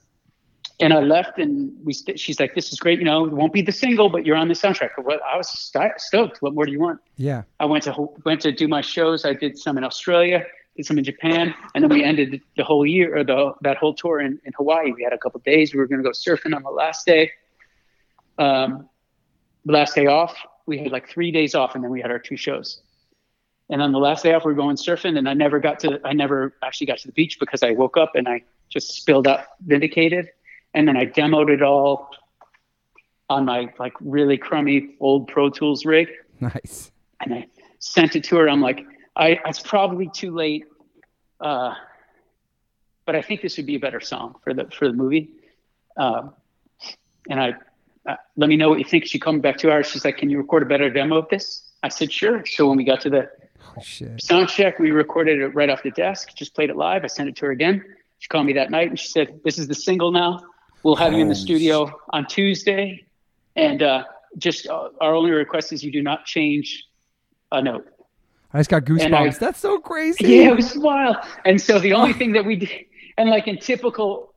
and 0.80 0.92
I 0.92 1.00
left, 1.00 1.38
and 1.38 1.72
we. 1.84 1.92
St- 1.92 2.18
she's 2.18 2.38
like, 2.38 2.54
"This 2.54 2.72
is 2.72 2.78
great. 2.78 2.98
You 2.98 3.04
know, 3.04 3.26
it 3.26 3.32
won't 3.32 3.52
be 3.52 3.62
the 3.62 3.72
single, 3.72 4.08
but 4.08 4.24
you're 4.24 4.36
on 4.36 4.48
the 4.48 4.54
soundtrack." 4.54 4.90
What 4.96 5.20
I 5.22 5.36
was 5.36 5.48
st- 5.48 6.00
stoked. 6.00 6.40
What 6.40 6.54
more 6.54 6.66
do 6.66 6.72
you 6.72 6.78
want? 6.78 7.00
Yeah. 7.16 7.42
I 7.58 7.64
went 7.64 7.84
to 7.84 8.08
went 8.24 8.40
to 8.42 8.52
do 8.52 8.68
my 8.68 8.80
shows. 8.80 9.24
I 9.24 9.34
did 9.34 9.58
some 9.58 9.76
in 9.76 9.84
Australia, 9.84 10.44
did 10.76 10.86
some 10.86 10.96
in 10.96 11.04
Japan, 11.04 11.54
and 11.74 11.82
then 11.82 11.90
we 11.90 12.04
ended 12.04 12.40
the 12.56 12.64
whole 12.64 12.86
year 12.86 13.16
or 13.16 13.24
the 13.24 13.54
that 13.62 13.76
whole 13.76 13.94
tour 13.94 14.20
in, 14.20 14.40
in 14.44 14.52
Hawaii. 14.56 14.92
We 14.92 15.02
had 15.02 15.12
a 15.12 15.18
couple 15.18 15.40
days. 15.40 15.74
We 15.74 15.80
were 15.80 15.86
going 15.86 16.02
to 16.02 16.04
go 16.04 16.10
surfing 16.12 16.54
on 16.54 16.62
the 16.62 16.70
last 16.70 17.04
day. 17.04 17.32
Um, 18.38 18.88
the 19.64 19.72
last 19.72 19.96
day 19.96 20.06
off, 20.06 20.36
we 20.68 20.78
had 20.78 20.92
like 20.92 21.08
three 21.08 21.32
days 21.32 21.54
off, 21.54 21.74
and 21.74 21.82
then 21.82 21.90
we 21.90 22.00
had 22.00 22.10
our 22.10 22.18
two 22.18 22.36
shows. 22.36 22.80
And 23.70 23.82
on 23.82 23.90
the 23.92 23.98
last 23.98 24.22
day 24.22 24.32
off, 24.34 24.44
we 24.44 24.52
were 24.52 24.56
going 24.56 24.76
surfing, 24.76 25.18
and 25.18 25.28
I 25.28 25.34
never 25.34 25.58
got 25.58 25.80
to 25.80 26.00
I 26.04 26.12
never 26.12 26.54
actually 26.62 26.86
got 26.86 26.98
to 26.98 27.08
the 27.08 27.12
beach 27.12 27.38
because 27.40 27.62
I 27.62 27.72
woke 27.72 27.96
up 27.96 28.14
and 28.14 28.28
I 28.28 28.42
just 28.68 28.92
spilled 28.94 29.26
out 29.26 29.40
vindicated, 29.66 30.28
and 30.74 30.86
then 30.86 30.96
I 30.96 31.06
demoed 31.06 31.48
it 31.50 31.62
all 31.62 32.10
on 33.30 33.44
my 33.44 33.72
like 33.78 33.92
really 34.00 34.38
crummy 34.38 34.94
old 35.00 35.28
Pro 35.28 35.50
Tools 35.50 35.84
rig 35.84 36.08
Nice. 36.40 36.90
and 37.20 37.34
I 37.34 37.46
sent 37.78 38.16
it 38.16 38.24
to 38.24 38.36
her. 38.36 38.48
I'm 38.48 38.60
like, 38.62 38.84
I 39.16 39.38
it's 39.46 39.60
probably 39.60 40.08
too 40.14 40.34
late, 40.34 40.64
uh, 41.40 41.74
but 43.04 43.16
I 43.16 43.22
think 43.22 43.42
this 43.42 43.56
would 43.56 43.66
be 43.66 43.74
a 43.76 43.80
better 43.80 44.00
song 44.00 44.36
for 44.44 44.54
the 44.54 44.64
for 44.70 44.86
the 44.88 44.94
movie. 44.94 45.30
Um, 45.96 46.32
and 47.28 47.38
I 47.40 47.52
uh, 48.08 48.16
let 48.36 48.48
me 48.48 48.56
know 48.56 48.68
what 48.70 48.78
you 48.78 48.84
think. 48.84 49.06
She 49.06 49.18
called 49.18 49.36
me 49.36 49.40
back 49.42 49.58
two 49.58 49.70
hours. 49.70 49.86
She's 49.88 50.04
like, 50.04 50.16
Can 50.16 50.30
you 50.30 50.38
record 50.38 50.62
a 50.62 50.66
better 50.66 50.90
demo 50.90 51.18
of 51.18 51.28
this? 51.28 51.70
I 51.82 51.88
said, 51.88 52.12
Sure. 52.12 52.44
So 52.46 52.68
when 52.68 52.76
we 52.76 52.84
got 52.84 53.00
to 53.02 53.10
the 53.10 53.28
Oh 53.76 53.80
sound 54.18 54.48
check, 54.48 54.78
we 54.80 54.90
recorded 54.90 55.38
it 55.40 55.48
right 55.54 55.70
off 55.70 55.82
the 55.82 55.90
desk. 55.92 56.34
Just 56.34 56.54
played 56.54 56.70
it 56.70 56.76
live. 56.76 57.04
I 57.04 57.06
sent 57.06 57.28
it 57.28 57.36
to 57.36 57.46
her 57.46 57.52
again. 57.52 57.84
She 58.18 58.26
called 58.28 58.46
me 58.46 58.54
that 58.54 58.70
night 58.70 58.88
and 58.88 58.98
she 58.98 59.06
said, 59.08 59.40
"This 59.44 59.58
is 59.58 59.68
the 59.68 59.74
single 59.74 60.10
now. 60.10 60.40
We'll 60.82 60.96
have 60.96 61.12
you 61.12 61.20
in 61.20 61.28
the 61.28 61.34
studio 61.36 61.92
on 62.10 62.26
Tuesday, 62.26 63.04
and 63.54 63.82
uh, 63.82 64.04
just 64.38 64.66
uh, 64.68 64.88
our 65.00 65.14
only 65.14 65.30
request 65.30 65.72
is 65.72 65.84
you 65.84 65.92
do 65.92 66.02
not 66.02 66.24
change 66.24 66.84
a 67.52 67.62
note." 67.62 67.86
I 68.52 68.58
just 68.58 68.70
got 68.70 68.84
goosebumps. 68.84 69.34
I- 69.36 69.38
That's 69.38 69.60
so 69.60 69.78
crazy. 69.78 70.26
Yeah, 70.26 70.48
it 70.50 70.56
was 70.56 70.76
wild. 70.76 71.16
And 71.44 71.60
so 71.60 71.78
the 71.78 71.92
only 71.92 72.14
thing 72.14 72.32
that 72.32 72.44
we 72.44 72.56
did, 72.56 72.70
and 73.18 73.28
like 73.30 73.46
in 73.46 73.58
typical, 73.58 74.34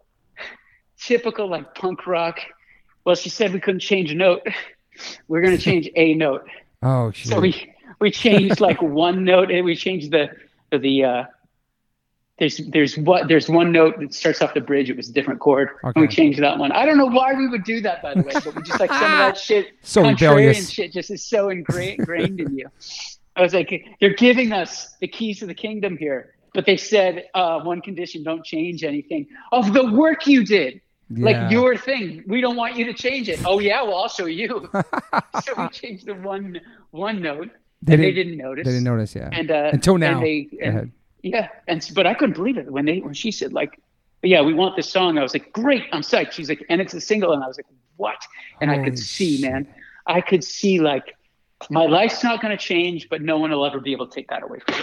typical 1.00 1.50
like 1.50 1.74
punk 1.76 2.06
rock, 2.06 2.40
well, 3.06 3.16
she 3.16 3.30
said 3.30 3.54
we 3.54 3.60
couldn't 3.60 3.80
change 3.80 4.12
a 4.12 4.16
note. 4.16 4.46
We're 5.28 5.42
gonna 5.42 5.58
change 5.58 5.90
a 5.96 6.14
note. 6.14 6.48
Oh 6.84 7.12
shit. 7.12 7.32
So 7.32 7.40
we 7.40 7.74
we 8.00 8.12
changed 8.12 8.60
like 8.60 8.82
one 8.82 9.24
note, 9.24 9.52
and 9.52 9.66
we 9.66 9.76
changed 9.76 10.12
the 10.12 10.30
the 10.72 11.04
uh, 11.04 11.24
there's 12.42 12.58
there's 12.70 12.98
what 12.98 13.28
there's 13.28 13.48
one 13.48 13.72
note 13.72 14.00
that 14.00 14.14
starts 14.14 14.42
off 14.42 14.54
the 14.54 14.62
bridge. 14.62 14.90
It 14.90 14.98
was 14.98 15.10
a 15.10 15.14
different 15.14 15.40
chord, 15.40 15.70
and 15.84 15.96
we 15.96 16.08
changed 16.08 16.42
that 16.42 16.58
one. 16.58 16.72
I 16.72 16.86
don't 16.86 16.98
know 16.98 17.06
why 17.06 17.34
we 17.34 17.48
would 17.48 17.64
do 17.64 17.82
that, 17.82 18.02
by 18.02 18.16
the 18.16 18.24
way, 18.24 18.34
but 18.34 18.56
we 18.56 18.64
just 18.64 18.80
like 18.80 18.90
some 18.90 19.04
of 19.04 19.18
that 19.20 19.38
shit. 19.48 19.68
So 19.84 20.02
contrarian 20.02 20.14
rebellious. 20.20 20.70
shit 20.72 20.92
just 20.92 21.12
is 21.12 21.24
so 21.24 21.50
ingra- 21.50 21.98
ingrained 21.98 22.40
in 22.40 22.58
you. 22.58 22.68
I 23.36 23.42
was 23.42 23.54
like, 23.54 23.86
they're 24.00 24.16
giving 24.16 24.54
us 24.54 24.96
the 25.00 25.08
keys 25.08 25.40
to 25.40 25.46
the 25.46 25.54
kingdom 25.54 25.98
here, 25.98 26.34
but 26.54 26.66
they 26.66 26.78
said 26.78 27.26
uh, 27.36 27.62
one 27.62 27.82
condition: 27.82 28.24
don't 28.24 28.44
change 28.44 28.84
anything 28.84 29.28
of 29.52 29.72
the 29.72 29.92
work 29.92 30.26
you 30.26 30.44
did. 30.44 30.82
Yeah. 31.14 31.26
Like 31.26 31.52
your 31.52 31.76
thing, 31.78 32.24
we 32.28 32.42
don't 32.42 32.56
want 32.56 32.76
you 32.76 32.86
to 32.86 32.94
change 32.94 33.28
it. 33.30 33.40
Oh 33.46 33.60
yeah, 33.60 33.82
well 33.84 33.98
I'll 34.04 34.08
show 34.10 34.26
you. 34.28 34.70
so 35.44 35.54
we 35.58 35.68
changed 35.70 36.06
the 36.06 36.14
one 36.16 36.60
one 36.92 37.22
note, 37.22 37.50
They 37.82 37.94
and 37.96 38.04
they 38.04 38.12
didn't- 38.12 38.32
didn't 38.34 38.38
notice. 38.38 38.66
They 38.66 38.72
didn't 38.72 38.84
notice. 38.86 39.16
Yeah. 39.16 39.30
And 39.32 39.52
uh, 39.52 39.70
Until 39.74 39.98
now. 39.98 40.14
and 40.18 40.26
they, 40.26 40.48
and- 40.62 40.92
yeah, 41.24 41.50
and 41.68 41.88
but 41.94 42.08
I 42.08 42.14
couldn't 42.14 42.36
believe 42.36 42.58
it 42.58 42.72
when 42.72 42.86
they 42.86 43.00
when 43.00 43.14
she 43.14 43.32
said 43.32 43.54
like, 43.54 43.80
yeah, 44.24 44.42
we 44.42 44.54
want 44.54 44.76
this 44.76 44.90
song. 44.90 45.18
I 45.18 45.24
was 45.24 45.34
like, 45.34 45.52
great, 45.54 45.84
I'm 45.92 46.02
psyched. 46.02 46.32
She's 46.32 46.50
like, 46.50 46.64
and 46.70 46.80
it's 46.82 46.94
a 46.94 47.02
single, 47.02 47.34
and 47.34 47.44
I 47.44 47.48
was 47.48 47.58
like, 47.58 47.66
what? 47.98 48.18
And 48.62 48.72
I 48.72 48.84
could 48.84 48.98
see, 48.98 49.38
shit. 49.38 49.52
man, 49.52 49.68
I 50.08 50.22
could 50.22 50.44
see 50.44 50.80
like 50.80 51.16
my 51.70 51.86
life's 51.86 52.24
not 52.24 52.42
going 52.42 52.56
to 52.58 52.64
change, 52.64 53.08
but 53.10 53.22
no 53.22 53.38
one 53.38 53.52
will 53.52 53.66
ever 53.66 53.80
be 53.80 53.92
able 53.92 54.08
to 54.08 54.14
take 54.16 54.30
that 54.30 54.42
away 54.44 54.60
from 54.66 54.76
me. 54.80 54.82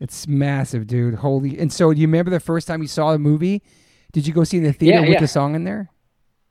It's 0.00 0.26
massive, 0.26 0.86
dude. 0.86 1.14
Holy. 1.14 1.58
And 1.58 1.72
so, 1.72 1.92
do 1.94 2.00
you 2.00 2.06
remember 2.06 2.30
the 2.30 2.40
first 2.40 2.66
time 2.66 2.82
you 2.82 2.88
saw 2.88 3.12
the 3.12 3.18
movie? 3.18 3.62
Did 4.14 4.26
you 4.26 4.32
go 4.32 4.44
see 4.44 4.60
the 4.60 4.72
theater 4.72 4.96
Yeah, 4.98 5.00
with 5.02 5.10
yeah. 5.10 5.20
the 5.20 5.28
song 5.28 5.54
in 5.54 5.64
there? 5.64 5.90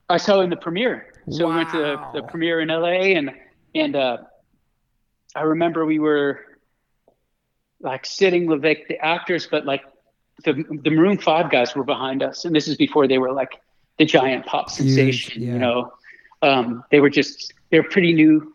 I 0.08 0.18
saw 0.18 0.40
it 0.40 0.44
in 0.44 0.50
the 0.50 0.56
premiere. 0.56 1.12
So 1.30 1.48
we 1.48 1.54
went 1.56 1.70
to 1.70 1.78
the, 1.78 1.96
the 2.20 2.22
premiere 2.28 2.60
in 2.60 2.68
LA 2.68 3.16
and 3.18 3.30
and 3.74 3.96
uh, 3.96 4.18
I 5.34 5.40
remember 5.42 5.84
we 5.86 5.98
were 5.98 6.40
like 7.80 8.04
sitting 8.06 8.46
with 8.46 8.62
like 8.64 8.86
the 8.88 8.98
actors, 8.98 9.48
but 9.50 9.64
like 9.64 9.82
the 10.44 10.52
the 10.82 10.90
Maroon 10.90 11.16
Five 11.18 11.50
guys 11.50 11.74
were 11.74 11.84
behind 11.84 12.22
us, 12.22 12.44
and 12.44 12.54
this 12.54 12.68
is 12.68 12.76
before 12.76 13.08
they 13.08 13.18
were 13.18 13.32
like 13.32 13.52
the 13.98 14.04
giant 14.04 14.44
pop 14.46 14.70
Huge, 14.70 14.88
sensation. 14.94 15.42
yeah. 15.42 15.52
You 15.54 15.58
know, 15.58 15.92
um, 16.42 16.84
they 16.90 17.00
were 17.00 17.10
just 17.10 17.52
they're 17.70 17.82
pretty 17.82 18.12
new. 18.12 18.52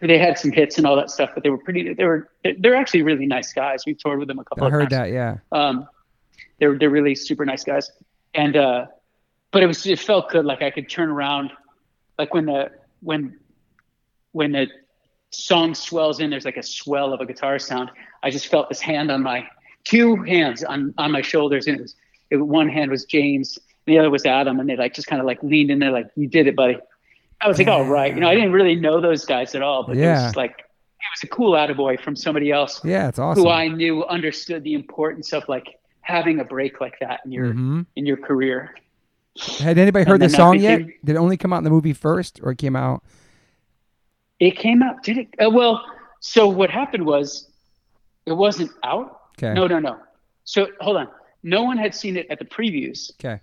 They 0.00 0.16
had 0.18 0.38
some 0.38 0.52
hits 0.52 0.78
and 0.78 0.86
all 0.86 0.96
that 0.96 1.10
stuff, 1.10 1.30
but 1.34 1.42
they 1.42 1.50
were 1.50 1.58
pretty. 1.58 1.92
They 1.92 2.04
were 2.04 2.30
they're 2.60 2.74
actually 2.76 3.02
really 3.02 3.26
nice 3.26 3.52
guys. 3.52 3.82
We've 3.86 3.98
toured 3.98 4.18
with 4.20 4.28
them 4.28 4.38
a 4.38 4.44
couple. 4.44 4.66
Of 4.66 4.72
times. 4.72 4.80
I 4.80 4.82
heard 4.84 4.90
times 4.90 5.12
that. 5.12 5.12
Yeah. 5.12 5.36
um, 5.52 5.86
they're 6.58 6.78
they're 6.78 6.90
really 6.90 7.14
super 7.14 7.44
nice 7.44 7.64
guys, 7.64 7.90
and 8.34 8.56
uh, 8.56 8.86
but 9.50 9.62
it 9.62 9.66
was 9.66 9.86
it 9.86 9.98
felt 9.98 10.30
good. 10.30 10.44
Like 10.44 10.62
I 10.62 10.70
could 10.70 10.88
turn 10.88 11.08
around, 11.10 11.50
like 12.18 12.32
when 12.34 12.46
the 12.46 12.70
when 13.00 13.38
when 14.32 14.52
the 14.52 14.68
song 15.30 15.74
swells 15.74 16.20
in, 16.20 16.30
there's 16.30 16.44
like 16.44 16.56
a 16.56 16.62
swell 16.62 17.12
of 17.12 17.20
a 17.20 17.26
guitar 17.26 17.58
sound. 17.58 17.90
I 18.22 18.30
just 18.30 18.46
felt 18.48 18.68
this 18.68 18.80
hand 18.80 19.10
on 19.10 19.22
my 19.22 19.46
two 19.84 20.16
hands 20.22 20.64
on 20.64 20.94
on 20.98 21.12
my 21.12 21.22
shoulders, 21.22 21.66
and 21.66 21.78
it 21.78 21.82
was 21.82 21.94
it, 22.30 22.36
one 22.36 22.68
hand 22.68 22.90
was 22.90 23.04
James, 23.04 23.58
and 23.86 23.94
the 23.94 23.98
other 23.98 24.10
was 24.10 24.24
Adam, 24.26 24.58
and 24.60 24.68
they 24.68 24.76
like 24.76 24.94
just 24.94 25.08
kind 25.08 25.20
of 25.20 25.26
like 25.26 25.42
leaned 25.42 25.70
in 25.70 25.78
there, 25.78 25.90
like 25.92 26.08
you 26.16 26.26
did 26.26 26.46
it, 26.46 26.56
buddy. 26.56 26.78
I 27.40 27.48
was 27.48 27.58
like, 27.58 27.68
all 27.68 27.84
right, 27.84 28.14
you 28.14 28.20
know, 28.20 28.28
I 28.30 28.34
didn't 28.34 28.52
really 28.52 28.76
know 28.76 28.98
those 29.00 29.26
guys 29.26 29.54
at 29.54 29.60
all, 29.60 29.82
but 29.82 29.92
it 29.92 30.00
was 30.00 30.04
Yeah. 30.04 30.24
just 30.24 30.36
like 30.36 30.52
it 30.58 31.10
was 31.12 31.22
a 31.22 31.26
cool 31.28 31.52
attaboy 31.52 32.00
from 32.00 32.16
somebody 32.16 32.50
else 32.50 32.80
Yeah, 32.82 33.08
it's 33.08 33.18
awesome. 33.18 33.44
who 33.44 33.50
I 33.50 33.68
knew 33.68 34.04
understood 34.06 34.64
the 34.64 34.72
importance 34.72 35.34
of 35.34 35.46
like 35.48 35.78
having 36.06 36.38
a 36.38 36.44
break 36.44 36.80
like 36.80 36.98
that 37.00 37.20
in 37.24 37.32
your 37.32 37.52
hmm 37.52 37.82
in 37.96 38.06
your 38.06 38.16
career. 38.16 38.74
Had 39.58 39.76
anybody 39.76 40.04
heard 40.08 40.20
the 40.20 40.30
song 40.30 40.60
yet? 40.60 40.80
Did 41.04 41.16
it 41.16 41.18
only 41.18 41.36
come 41.36 41.52
out 41.52 41.58
in 41.58 41.64
the 41.64 41.70
movie 41.70 41.92
first, 41.92 42.40
or 42.42 42.52
it 42.52 42.58
came 42.58 42.74
out? 42.76 43.02
It 44.38 44.56
came 44.56 44.82
out, 44.82 45.02
did 45.02 45.18
it? 45.18 45.28
Uh, 45.44 45.50
well, 45.50 45.84
so 46.20 46.48
what 46.48 46.70
happened 46.70 47.04
was 47.04 47.50
it 48.24 48.32
wasn't 48.32 48.70
out. 48.82 49.20
Okay. 49.38 49.52
No, 49.52 49.66
no, 49.66 49.78
no. 49.78 49.98
So 50.44 50.68
hold 50.80 50.96
on. 50.96 51.08
No 51.42 51.62
one 51.64 51.76
had 51.76 51.94
seen 51.94 52.16
it 52.16 52.26
at 52.30 52.38
the 52.38 52.44
previews, 52.44 53.10
Okay. 53.20 53.40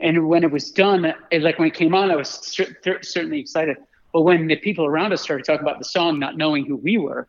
and 0.00 0.28
when 0.28 0.42
it 0.44 0.50
was 0.50 0.70
done, 0.70 1.04
it, 1.30 1.42
like 1.42 1.58
when 1.58 1.68
it 1.68 1.74
came 1.74 1.94
on, 1.94 2.10
I 2.10 2.16
was 2.16 2.28
cer- 2.28 2.76
cer- 2.82 3.02
certainly 3.02 3.38
excited. 3.40 3.76
But 4.12 4.22
when 4.22 4.46
the 4.46 4.56
people 4.56 4.86
around 4.86 5.12
us 5.12 5.22
started 5.22 5.44
talking 5.44 5.62
about 5.66 5.78
the 5.78 5.84
song, 5.84 6.18
not 6.18 6.36
knowing 6.36 6.64
who 6.66 6.76
we 6.76 6.98
were, 6.98 7.28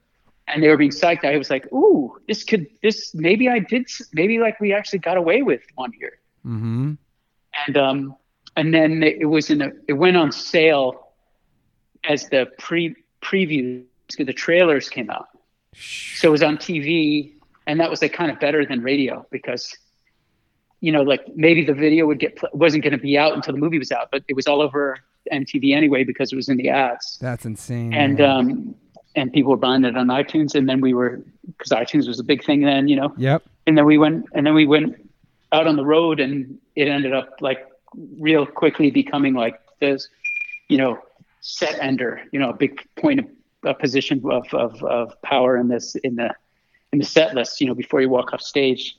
and 0.50 0.64
they 0.64 0.68
were 0.68 0.78
being 0.78 0.92
psyched, 0.92 1.24
I 1.24 1.38
was 1.38 1.50
like, 1.50 1.72
"Ooh, 1.72 2.20
this 2.28 2.44
could, 2.44 2.68
this 2.82 3.14
maybe 3.14 3.48
I 3.48 3.60
did, 3.60 3.88
maybe 4.14 4.40
like 4.40 4.60
we 4.60 4.74
actually 4.74 5.00
got 5.00 5.18
away 5.18 5.42
with 5.42 5.62
one 5.76 5.92
here." 5.94 6.20
Mm-hmm. 6.46 6.94
and 7.68 7.78
um 7.78 8.16
and 8.56 8.74
then 8.74 9.04
it 9.04 9.26
was 9.26 9.50
in 9.50 9.62
a 9.62 9.72
it 9.90 9.94
went 9.94 10.16
on 10.16 10.32
sale 10.32 11.12
as 12.06 12.30
the 12.30 12.48
pre 12.58 12.96
previews 13.22 13.84
the 14.18 14.32
trailers 14.32 14.88
came 14.88 15.10
out 15.10 15.28
so 15.76 16.30
it 16.30 16.32
was 16.32 16.42
on 16.42 16.56
tv 16.56 17.34
and 17.68 17.78
that 17.82 17.90
was 17.90 18.02
like 18.02 18.14
kind 18.14 18.32
of 18.32 18.40
better 18.40 18.66
than 18.66 18.82
radio 18.82 19.26
because 19.32 19.76
you 20.80 20.94
know 20.94 21.02
like 21.02 21.28
maybe 21.36 21.62
the 21.66 21.74
video 21.74 22.06
would 22.06 22.20
get 22.20 22.38
pl- 22.38 22.50
wasn't 22.54 22.82
going 22.82 22.94
to 22.94 22.98
be 22.98 23.18
out 23.18 23.34
until 23.34 23.54
the 23.54 23.60
movie 23.60 23.78
was 23.78 23.92
out 23.92 24.08
but 24.10 24.24
it 24.30 24.36
was 24.36 24.48
all 24.48 24.62
over 24.62 24.98
MTV 25.32 25.76
anyway 25.76 26.04
because 26.04 26.32
it 26.32 26.36
was 26.36 26.50
in 26.50 26.58
the 26.58 26.70
ads. 26.70 27.18
That's 27.22 27.46
insane. 27.46 27.94
And 27.94 28.18
man. 28.18 28.30
um, 28.30 28.76
and 29.16 29.32
people 29.34 29.52
were 29.52 29.58
buying 29.58 29.84
it 29.86 29.98
on 29.98 30.08
iTunes, 30.08 30.56
and 30.56 30.68
then 30.70 30.82
we 30.82 30.94
were 30.94 31.22
because 31.58 31.72
iTunes 31.72 32.08
was 32.08 32.20
a 32.20 32.24
big 32.24 32.44
thing 32.44 32.62
then, 32.62 32.88
you 32.88 32.96
know. 32.96 33.14
yep. 33.18 33.44
And 33.68 33.78
then 33.78 33.86
we 33.86 33.98
went 33.98 34.26
and 34.34 34.46
then 34.46 34.54
we 34.54 34.66
went 34.66 34.96
out 35.52 35.68
on 35.68 35.76
the 35.76 35.86
road, 35.86 36.20
and 36.20 36.58
it 36.76 36.88
ended 36.88 37.14
up 37.14 37.36
like 37.42 37.66
real 38.20 38.46
quickly 38.46 38.92
becoming 38.92 39.34
like 39.34 39.60
this, 39.80 40.08
you 40.68 40.78
know, 40.78 41.00
set 41.42 41.80
ender, 41.82 42.22
you 42.32 42.40
know, 42.40 42.50
a 42.50 42.54
big 42.54 42.82
point 42.96 43.20
of 43.20 43.26
a 43.64 43.74
position 43.74 44.22
of, 44.30 44.46
of 44.54 44.84
of 44.84 45.22
power 45.22 45.58
in 45.58 45.68
this 45.68 45.96
in 45.96 46.16
the 46.16 46.34
in 46.94 47.00
the 47.00 47.06
set 47.06 47.36
list, 47.36 47.60
you 47.62 47.68
know, 47.68 47.76
before 47.76 48.02
you 48.02 48.10
walk 48.10 48.34
off 48.34 48.42
stage. 48.42 48.96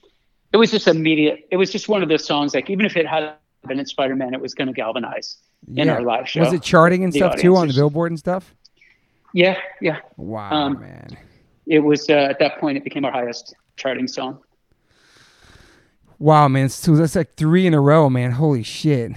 It 0.53 0.57
was 0.57 0.71
just 0.73 0.89
immediate. 0.89 1.47
It 1.51 1.57
was 1.57 1.71
just 1.71 1.89
one 1.89 2.03
of 2.03 2.09
those 2.09 2.25
songs. 2.25 2.55
Like 2.55 2.69
even 2.71 2.85
if 2.85 2.97
it 2.97 3.07
had 3.07 3.35
been 3.67 3.79
in 3.79 3.87
Spider 3.87 4.17
Man, 4.17 4.35
it 4.35 4.41
was 4.41 4.53
going 4.55 4.67
to 4.69 4.75
galvanize 4.75 5.37
in 5.69 5.87
Yeah. 5.87 5.95
our 5.95 6.03
live 6.03 6.29
show. 6.29 6.41
Was 6.41 6.53
it 6.53 6.63
charting 6.63 7.05
and 7.05 7.15
stuff 7.15 7.37
too 7.37 7.57
on 7.57 7.69
the. 7.69 7.75
Billboard 7.75 8.11
and 8.11 8.19
stuff? 8.19 8.55
Yeah, 9.33 9.57
yeah. 9.81 9.99
Wow, 10.17 10.51
Um, 10.51 10.81
man. 10.81 11.17
It 11.67 11.81
was 11.81 12.09
uh, 12.11 12.15
at 12.15 12.39
that 12.41 12.59
point 12.59 12.77
it 12.77 12.85
became 12.85 13.05
our 13.05 13.13
highest 13.13 13.55
charting 13.77 14.09
song. 14.09 14.41
Wow, 16.19 16.49
man. 16.49 16.69
So 16.69 16.97
that's 16.97 17.17
like 17.17 17.35
three 17.35 17.67
in 17.67 17.75
a 17.75 17.81
row, 17.81 18.11
man. 18.11 18.33
Holy 18.33 18.63
shit. 18.63 19.13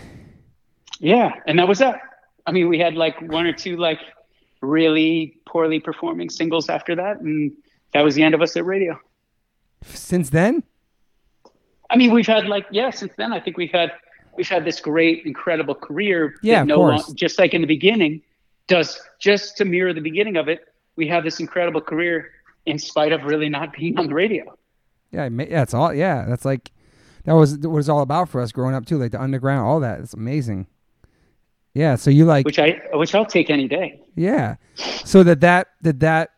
Yeah, 0.99 1.31
and 1.47 1.59
that 1.59 1.67
was 1.67 1.79
that. 1.79 1.99
I 2.45 2.51
mean, 2.51 2.69
we 2.69 2.79
had 2.79 2.95
like 2.95 3.19
one 3.21 3.45
or 3.45 3.53
two 3.53 3.77
like 3.77 3.99
really 4.61 5.37
poorly 5.45 5.79
performing 5.79 6.29
singles 6.29 6.69
after 6.69 6.95
that, 6.95 7.19
and 7.19 7.51
that 7.93 8.01
was 8.01 8.15
the 8.15 8.23
end 8.23 8.35
of 8.35 8.41
us 8.41 8.55
at 8.55 8.65
radio. 8.65 8.99
Since 9.83 10.29
then? 10.29 10.63
I 11.89 11.97
mean, 11.97 12.11
we've 12.11 12.27
had 12.27 12.45
like 12.45 12.65
yeah, 12.71 12.89
since 12.89 13.11
then 13.17 13.33
I 13.33 13.39
think 13.39 13.57
we've 13.57 13.71
had 13.71 13.91
we've 14.37 14.47
had 14.47 14.63
this 14.63 14.79
great, 14.79 15.25
incredible 15.25 15.75
career. 15.75 16.35
Yeah, 16.41 16.61
of 16.61 16.67
no 16.67 16.75
course. 16.77 17.07
long- 17.07 17.15
just 17.15 17.37
like 17.37 17.53
in 17.53 17.61
the 17.61 17.67
beginning, 17.67 18.21
does 18.67 18.99
just 19.19 19.57
to 19.57 19.65
mirror 19.65 19.93
the 19.93 20.01
beginning 20.01 20.37
of 20.37 20.47
it. 20.47 20.65
We 20.95 21.07
have 21.07 21.23
this 21.23 21.39
incredible 21.39 21.81
career 21.81 22.31
in 22.65 22.79
spite 22.79 23.11
of 23.11 23.23
really 23.23 23.49
not 23.49 23.73
being 23.73 23.97
on 23.97 24.07
the 24.07 24.13
radio. 24.13 24.57
Yeah, 25.11 25.29
it's 25.31 25.73
all 25.73 25.93
yeah. 25.93 26.25
That's 26.27 26.45
like 26.45 26.71
that 27.25 27.33
was 27.33 27.57
what 27.59 27.79
it's 27.79 27.89
all 27.89 28.01
about 28.01 28.29
for 28.29 28.41
us 28.41 28.51
growing 28.51 28.75
up 28.75 28.85
too, 28.85 28.97
like 28.97 29.11
the 29.11 29.21
underground, 29.21 29.65
all 29.65 29.79
that. 29.79 29.99
It's 29.99 30.13
amazing. 30.13 30.67
Yeah, 31.73 31.95
so 31.95 32.09
you 32.11 32.25
like 32.25 32.45
which 32.45 32.59
I 32.59 32.81
which 32.93 33.15
I'll 33.15 33.25
take 33.25 33.49
any 33.49 33.67
day. 33.67 34.01
yeah. 34.15 34.55
So 35.05 35.23
that 35.23 35.41
that 35.41 35.67
did 35.81 35.99
that 36.01 36.31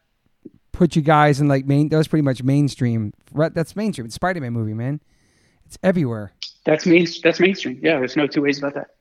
put 0.71 0.95
you 0.95 1.01
guys 1.01 1.39
in 1.39 1.47
like 1.47 1.65
main 1.65 1.89
that 1.89 1.97
was 1.97 2.07
pretty 2.07 2.23
much 2.23 2.43
mainstream. 2.43 3.13
Right, 3.31 3.53
that's 3.53 3.75
mainstream. 3.75 4.05
It's 4.05 4.15
Spider 4.15 4.41
Man 4.41 4.53
movie, 4.53 4.73
man. 4.73 5.01
It's 5.65 5.77
everywhere. 5.83 6.33
That's 6.65 6.85
main 6.85 7.07
that's 7.23 7.39
mainstream. 7.39 7.79
Yeah, 7.81 7.99
there's 7.99 8.15
no 8.15 8.27
two 8.27 8.41
ways 8.41 8.59
about 8.59 8.75
that. 8.75 8.91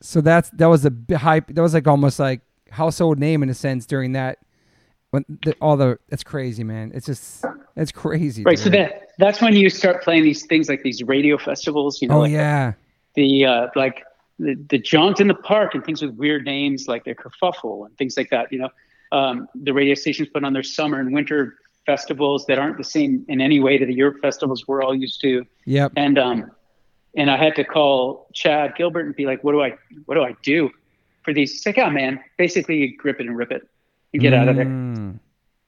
So 0.00 0.20
that's 0.20 0.50
that 0.50 0.66
was 0.66 0.84
a 0.84 0.92
hype. 1.16 1.48
That 1.48 1.62
was 1.62 1.74
like 1.74 1.86
almost 1.86 2.18
like 2.18 2.40
household 2.72 3.18
name 3.18 3.42
in 3.42 3.48
a 3.48 3.54
sense 3.54 3.86
during 3.86 4.12
that. 4.12 4.38
When 5.10 5.24
the, 5.44 5.54
all 5.60 5.76
the 5.76 5.98
that's 6.08 6.24
crazy, 6.24 6.64
man. 6.64 6.90
It's 6.94 7.06
just 7.06 7.44
it's 7.76 7.92
crazy. 7.92 8.42
Right. 8.42 8.58
So 8.58 8.70
that 8.70 9.10
that's 9.18 9.42
when 9.42 9.54
you 9.54 9.68
start 9.68 10.02
playing 10.02 10.22
these 10.22 10.46
things 10.46 10.68
like 10.68 10.82
these 10.82 11.02
radio 11.02 11.36
festivals. 11.36 12.00
You 12.00 12.08
know, 12.08 12.16
oh 12.16 12.20
like 12.20 12.32
yeah, 12.32 12.72
the 13.14 13.44
uh, 13.44 13.66
like 13.76 14.04
the, 14.38 14.54
the 14.70 14.78
jaunt 14.78 15.20
in 15.20 15.28
the 15.28 15.34
park 15.34 15.74
and 15.74 15.84
things 15.84 16.00
with 16.00 16.14
weird 16.16 16.44
names 16.44 16.88
like 16.88 17.04
the 17.04 17.14
kerfuffle 17.14 17.86
and 17.86 17.96
things 17.98 18.16
like 18.16 18.30
that. 18.30 18.50
You 18.50 18.60
know, 18.60 18.68
um, 19.12 19.48
the 19.54 19.72
radio 19.72 19.94
stations 19.94 20.28
put 20.32 20.44
on 20.44 20.54
their 20.54 20.62
summer 20.62 20.98
and 20.98 21.12
winter 21.12 21.56
festivals 21.84 22.46
that 22.46 22.58
aren't 22.58 22.78
the 22.78 22.84
same 22.84 23.24
in 23.28 23.40
any 23.40 23.60
way 23.60 23.76
to 23.76 23.84
the 23.84 23.94
Europe 23.94 24.16
festivals 24.22 24.66
we're 24.66 24.82
all 24.82 24.94
used 24.94 25.20
to. 25.20 25.44
yep. 25.66 25.92
And 25.96 26.18
um, 26.18 26.50
and 27.16 27.30
I 27.30 27.36
had 27.36 27.54
to 27.56 27.64
call 27.64 28.28
Chad 28.32 28.76
Gilbert 28.76 29.04
and 29.04 29.14
be 29.14 29.26
like, 29.26 29.44
what 29.44 29.52
do 29.52 29.62
I 29.62 29.76
what 30.06 30.14
do 30.14 30.22
I 30.22 30.34
do 30.42 30.70
for 31.24 31.32
these? 31.32 31.52
He's 31.52 31.66
like, 31.66 31.78
oh 31.78 31.90
man, 31.90 32.20
basically 32.36 32.76
you 32.78 32.96
grip 32.96 33.20
it 33.20 33.26
and 33.26 33.36
rip 33.36 33.52
it 33.52 33.68
and 34.12 34.22
get 34.22 34.32
out 34.34 34.48
of 34.48 34.56
there. 34.56 34.66
Mm. 34.66 35.18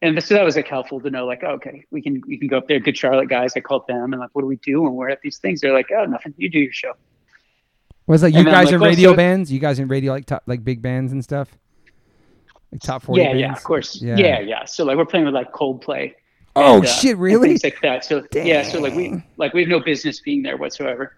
And 0.02 0.22
so 0.22 0.34
that 0.34 0.44
was 0.44 0.56
like 0.56 0.68
helpful 0.68 1.00
to 1.00 1.08
know, 1.10 1.24
like, 1.24 1.42
oh, 1.44 1.52
okay, 1.52 1.84
we 1.90 2.02
can 2.02 2.20
we 2.26 2.36
can 2.36 2.46
go 2.48 2.58
up 2.58 2.68
there. 2.68 2.78
Good 2.78 2.96
Charlotte 2.96 3.28
guys, 3.28 3.52
I 3.56 3.60
called 3.60 3.86
them 3.86 4.12
and 4.12 4.20
like, 4.20 4.30
what 4.32 4.42
do 4.42 4.46
we 4.46 4.56
do 4.56 4.82
when 4.82 4.92
we're 4.94 5.08
at 5.08 5.22
these 5.22 5.38
things? 5.38 5.60
They're 5.60 5.72
like, 5.72 5.90
oh, 5.96 6.04
nothing. 6.04 6.34
You 6.36 6.50
do 6.50 6.58
your 6.58 6.72
show. 6.72 6.92
Was 8.06 8.22
like 8.22 8.34
you 8.34 8.40
And 8.40 8.48
then, 8.48 8.54
guys 8.54 8.66
like, 8.66 8.74
in 8.74 8.80
radio 8.80 9.08
also- 9.10 9.16
bands? 9.16 9.50
You 9.50 9.58
guys 9.60 9.78
in 9.78 9.88
radio 9.88 10.12
like 10.12 10.26
top 10.26 10.42
like 10.46 10.62
big 10.62 10.82
bands 10.82 11.12
and 11.12 11.24
stuff? 11.24 11.56
Like 12.70 12.82
top 12.82 13.02
forty 13.02 13.22
yeah, 13.22 13.28
bands? 13.28 13.40
yeah, 13.40 13.52
of 13.52 13.64
course. 13.64 14.02
Yeah. 14.02 14.16
Yeah. 14.16 14.40
yeah, 14.40 14.64
So 14.66 14.84
like 14.84 14.98
we're 14.98 15.06
playing 15.06 15.24
with 15.24 15.34
like 15.34 15.52
Coldplay. 15.52 16.14
Oh 16.56 16.76
and, 16.76 16.84
uh, 16.84 16.88
shit, 16.88 17.12
and 17.12 17.20
really? 17.20 17.48
Things 17.48 17.64
like 17.64 17.80
that. 17.80 18.04
So 18.04 18.26
yeah, 18.34 18.62
so 18.62 18.80
like 18.80 18.94
we 18.94 19.22
like 19.38 19.54
we 19.54 19.62
have 19.62 19.70
no 19.70 19.80
business 19.80 20.20
being 20.20 20.42
there 20.42 20.56
whatsoever. 20.56 21.14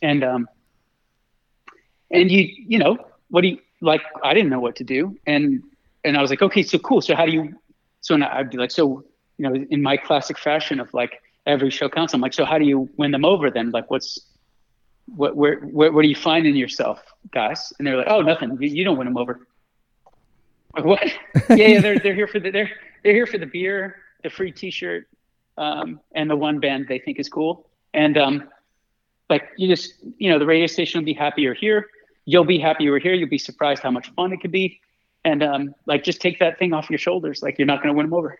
And 0.00 0.24
um 0.24 0.48
and 2.10 2.30
you 2.30 2.48
you 2.56 2.78
know, 2.78 2.96
what 3.28 3.42
do 3.42 3.48
you 3.48 3.58
like 3.80 4.02
I 4.22 4.34
didn't 4.34 4.50
know 4.50 4.60
what 4.60 4.76
to 4.76 4.84
do. 4.84 5.16
And 5.26 5.62
and 6.04 6.16
I 6.16 6.20
was 6.20 6.30
like, 6.30 6.42
okay, 6.42 6.62
so 6.62 6.78
cool. 6.78 7.00
So 7.00 7.14
how 7.14 7.26
do 7.26 7.32
you 7.32 7.54
so 8.00 8.14
and 8.14 8.24
I'd 8.24 8.50
be 8.50 8.58
like, 8.58 8.70
so 8.70 9.04
you 9.38 9.48
know, 9.48 9.54
in 9.70 9.82
my 9.82 9.96
classic 9.96 10.38
fashion 10.38 10.80
of 10.80 10.92
like 10.92 11.22
every 11.46 11.70
show 11.70 11.88
counts, 11.88 12.12
I'm 12.14 12.20
like, 12.20 12.34
so 12.34 12.44
how 12.44 12.58
do 12.58 12.64
you 12.64 12.88
win 12.96 13.10
them 13.10 13.24
over 13.24 13.50
then? 13.50 13.70
Like 13.70 13.90
what's 13.90 14.18
what 15.06 15.36
where 15.36 15.56
where 15.60 15.92
what 15.92 16.02
do 16.02 16.08
you 16.08 16.14
find 16.14 16.46
in 16.46 16.56
yourself, 16.56 17.02
guys? 17.32 17.72
And 17.78 17.86
they're 17.86 17.96
like, 17.96 18.08
Oh, 18.08 18.22
nothing. 18.22 18.56
You, 18.60 18.68
you 18.68 18.84
don't 18.84 18.98
win 18.98 19.06
them 19.06 19.16
over. 19.16 19.46
Like, 20.74 20.84
what? 20.84 21.04
yeah, 21.50 21.56
yeah, 21.56 21.80
they're 21.80 21.98
they're 21.98 22.14
here 22.14 22.28
for 22.28 22.40
the 22.40 22.50
they're 22.50 22.70
they're 23.02 23.14
here 23.14 23.26
for 23.26 23.38
the 23.38 23.46
beer, 23.46 23.96
the 24.22 24.30
free 24.30 24.52
T-shirt, 24.52 25.08
um, 25.56 26.00
and 26.14 26.30
the 26.30 26.36
one 26.36 26.60
band 26.60 26.86
they 26.88 26.98
think 26.98 27.18
is 27.18 27.28
cool. 27.28 27.66
And 27.92 28.16
um, 28.16 28.48
like 29.28 29.48
you 29.56 29.68
just 29.68 29.94
you 30.18 30.30
know 30.30 30.38
the 30.38 30.46
radio 30.46 30.66
station 30.66 31.00
will 31.00 31.06
be 31.06 31.14
happier 31.14 31.54
here. 31.54 31.88
You'll 32.30 32.44
be 32.44 32.58
happy 32.58 32.84
you're 32.84 32.98
here. 32.98 33.14
You'll 33.14 33.28
be 33.28 33.38
surprised 33.38 33.82
how 33.82 33.90
much 33.90 34.10
fun 34.14 34.32
it 34.32 34.40
could 34.40 34.52
be. 34.52 34.80
And 35.24 35.42
um, 35.42 35.74
like 35.86 36.04
just 36.04 36.20
take 36.20 36.38
that 36.38 36.58
thing 36.58 36.72
off 36.72 36.88
your 36.88 36.98
shoulders. 36.98 37.42
Like 37.42 37.58
you're 37.58 37.66
not 37.66 37.82
going 37.82 37.92
to 37.92 37.98
win 37.98 38.06
them 38.06 38.14
over. 38.14 38.38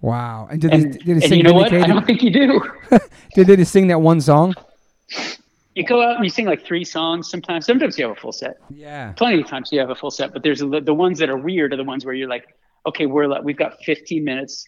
Wow. 0.00 0.48
And 0.50 0.60
did, 0.60 0.72
and, 0.72 0.94
they, 0.94 0.98
did 0.98 1.20
they 1.20 1.26
and 1.26 1.36
you 1.36 1.42
know 1.42 1.52
what? 1.52 1.72
I 1.72 1.86
don't 1.86 2.06
think 2.06 2.22
you 2.22 2.30
do. 2.30 2.60
Did 3.34 3.46
they 3.46 3.56
just 3.56 3.72
sing 3.72 3.86
that 3.88 4.00
one 4.00 4.20
song? 4.20 4.54
You 5.74 5.84
go 5.84 6.02
out 6.02 6.16
and 6.16 6.24
you 6.24 6.30
sing 6.30 6.46
like 6.46 6.64
three 6.64 6.84
songs. 6.84 7.30
Sometimes, 7.30 7.66
sometimes 7.66 7.98
you 7.98 8.06
have 8.06 8.16
a 8.16 8.20
full 8.20 8.32
set. 8.32 8.56
Yeah. 8.68 9.12
plenty 9.12 9.40
of 9.40 9.46
times 9.46 9.70
you 9.72 9.80
have 9.80 9.90
a 9.90 9.94
full 9.94 10.10
set, 10.10 10.32
but 10.32 10.42
there's 10.42 10.60
the, 10.60 10.80
the 10.80 10.92
ones 10.94 11.18
that 11.20 11.30
are 11.30 11.36
weird 11.36 11.72
are 11.72 11.76
the 11.76 11.84
ones 11.84 12.04
where 12.04 12.14
you're 12.14 12.28
like, 12.28 12.46
okay, 12.86 13.06
we're 13.06 13.26
like, 13.26 13.42
we've 13.42 13.56
got 13.56 13.82
15 13.84 14.24
minutes, 14.24 14.66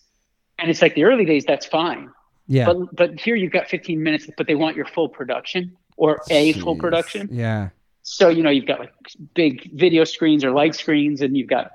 and 0.58 0.70
it's 0.70 0.80
like 0.80 0.94
the 0.94 1.04
early 1.04 1.24
days, 1.24 1.44
that's 1.44 1.66
fine, 1.66 2.10
Yeah. 2.46 2.66
but 2.66 2.94
but 2.94 3.20
here 3.20 3.34
you've 3.34 3.52
got 3.52 3.68
15 3.68 4.02
minutes, 4.02 4.28
but 4.36 4.46
they 4.46 4.54
want 4.54 4.76
your 4.76 4.86
full 4.86 5.08
production 5.08 5.76
or 5.96 6.20
a 6.30 6.52
full 6.54 6.76
production. 6.76 7.28
Yeah. 7.30 7.70
So 8.04 8.28
you 8.28 8.42
know 8.42 8.50
you've 8.50 8.66
got 8.66 8.80
like 8.80 8.92
big 9.34 9.72
video 9.72 10.04
screens 10.04 10.44
or 10.44 10.52
light 10.52 10.74
screens, 10.74 11.20
and 11.22 11.36
you've 11.36 11.48
got 11.48 11.72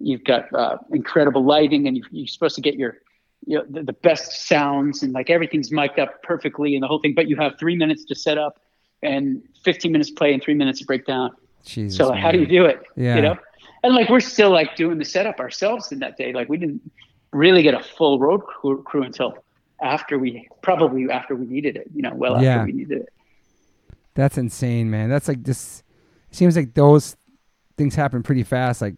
you've 0.00 0.24
got 0.24 0.52
uh, 0.54 0.78
incredible 0.92 1.44
lighting, 1.44 1.86
and 1.86 1.96
you 1.96 2.04
you're 2.10 2.28
supposed 2.28 2.54
to 2.54 2.60
get 2.62 2.76
your 2.76 2.98
you 3.46 3.58
know, 3.58 3.64
the, 3.68 3.82
the 3.82 3.92
best 3.92 4.46
sounds 4.48 5.02
and 5.02 5.12
like 5.12 5.30
everything's 5.30 5.70
mic'd 5.70 5.98
up 5.98 6.22
perfectly 6.22 6.74
and 6.74 6.82
the 6.82 6.88
whole 6.88 7.00
thing, 7.00 7.14
but 7.14 7.28
you 7.28 7.36
have 7.36 7.58
three 7.58 7.76
minutes 7.76 8.04
to 8.06 8.14
set 8.14 8.38
up 8.38 8.58
and 9.02 9.42
15 9.64 9.92
minutes 9.92 10.10
play 10.10 10.32
and 10.32 10.42
three 10.42 10.54
minutes 10.54 10.80
to 10.80 10.84
break 10.86 11.06
down. 11.06 11.30
Jesus. 11.64 11.98
So 11.98 12.08
like, 12.08 12.20
how 12.20 12.32
do 12.32 12.38
you 12.38 12.46
do 12.46 12.64
it? 12.64 12.82
Yeah. 12.96 13.16
You 13.16 13.22
know, 13.22 13.36
and 13.82 13.94
like 13.94 14.08
we're 14.08 14.20
still 14.20 14.50
like 14.50 14.74
doing 14.76 14.98
the 14.98 15.04
setup 15.04 15.38
ourselves 15.38 15.92
in 15.92 15.98
that 16.00 16.16
day. 16.16 16.32
Like 16.32 16.48
we 16.48 16.56
didn't 16.56 16.80
really 17.32 17.62
get 17.62 17.74
a 17.74 17.82
full 17.82 18.18
road 18.18 18.42
crew, 18.44 18.82
crew 18.82 19.02
until 19.02 19.34
after 19.82 20.18
we 20.18 20.48
probably 20.62 21.10
after 21.10 21.36
we 21.36 21.46
needed 21.46 21.76
it. 21.76 21.88
You 21.94 22.02
know, 22.02 22.14
well 22.14 22.42
Yeah. 22.42 22.54
after 22.54 22.66
we 22.66 22.72
needed 22.72 23.02
it. 23.02 23.08
That's 24.16 24.38
insane, 24.38 24.90
man. 24.90 25.10
That's 25.10 25.28
like 25.28 25.44
this. 25.44 25.84
It 26.30 26.36
seems 26.36 26.56
like 26.56 26.74
those 26.74 27.16
things 27.76 27.94
happen 27.94 28.22
pretty 28.22 28.42
fast. 28.42 28.80
Like 28.80 28.96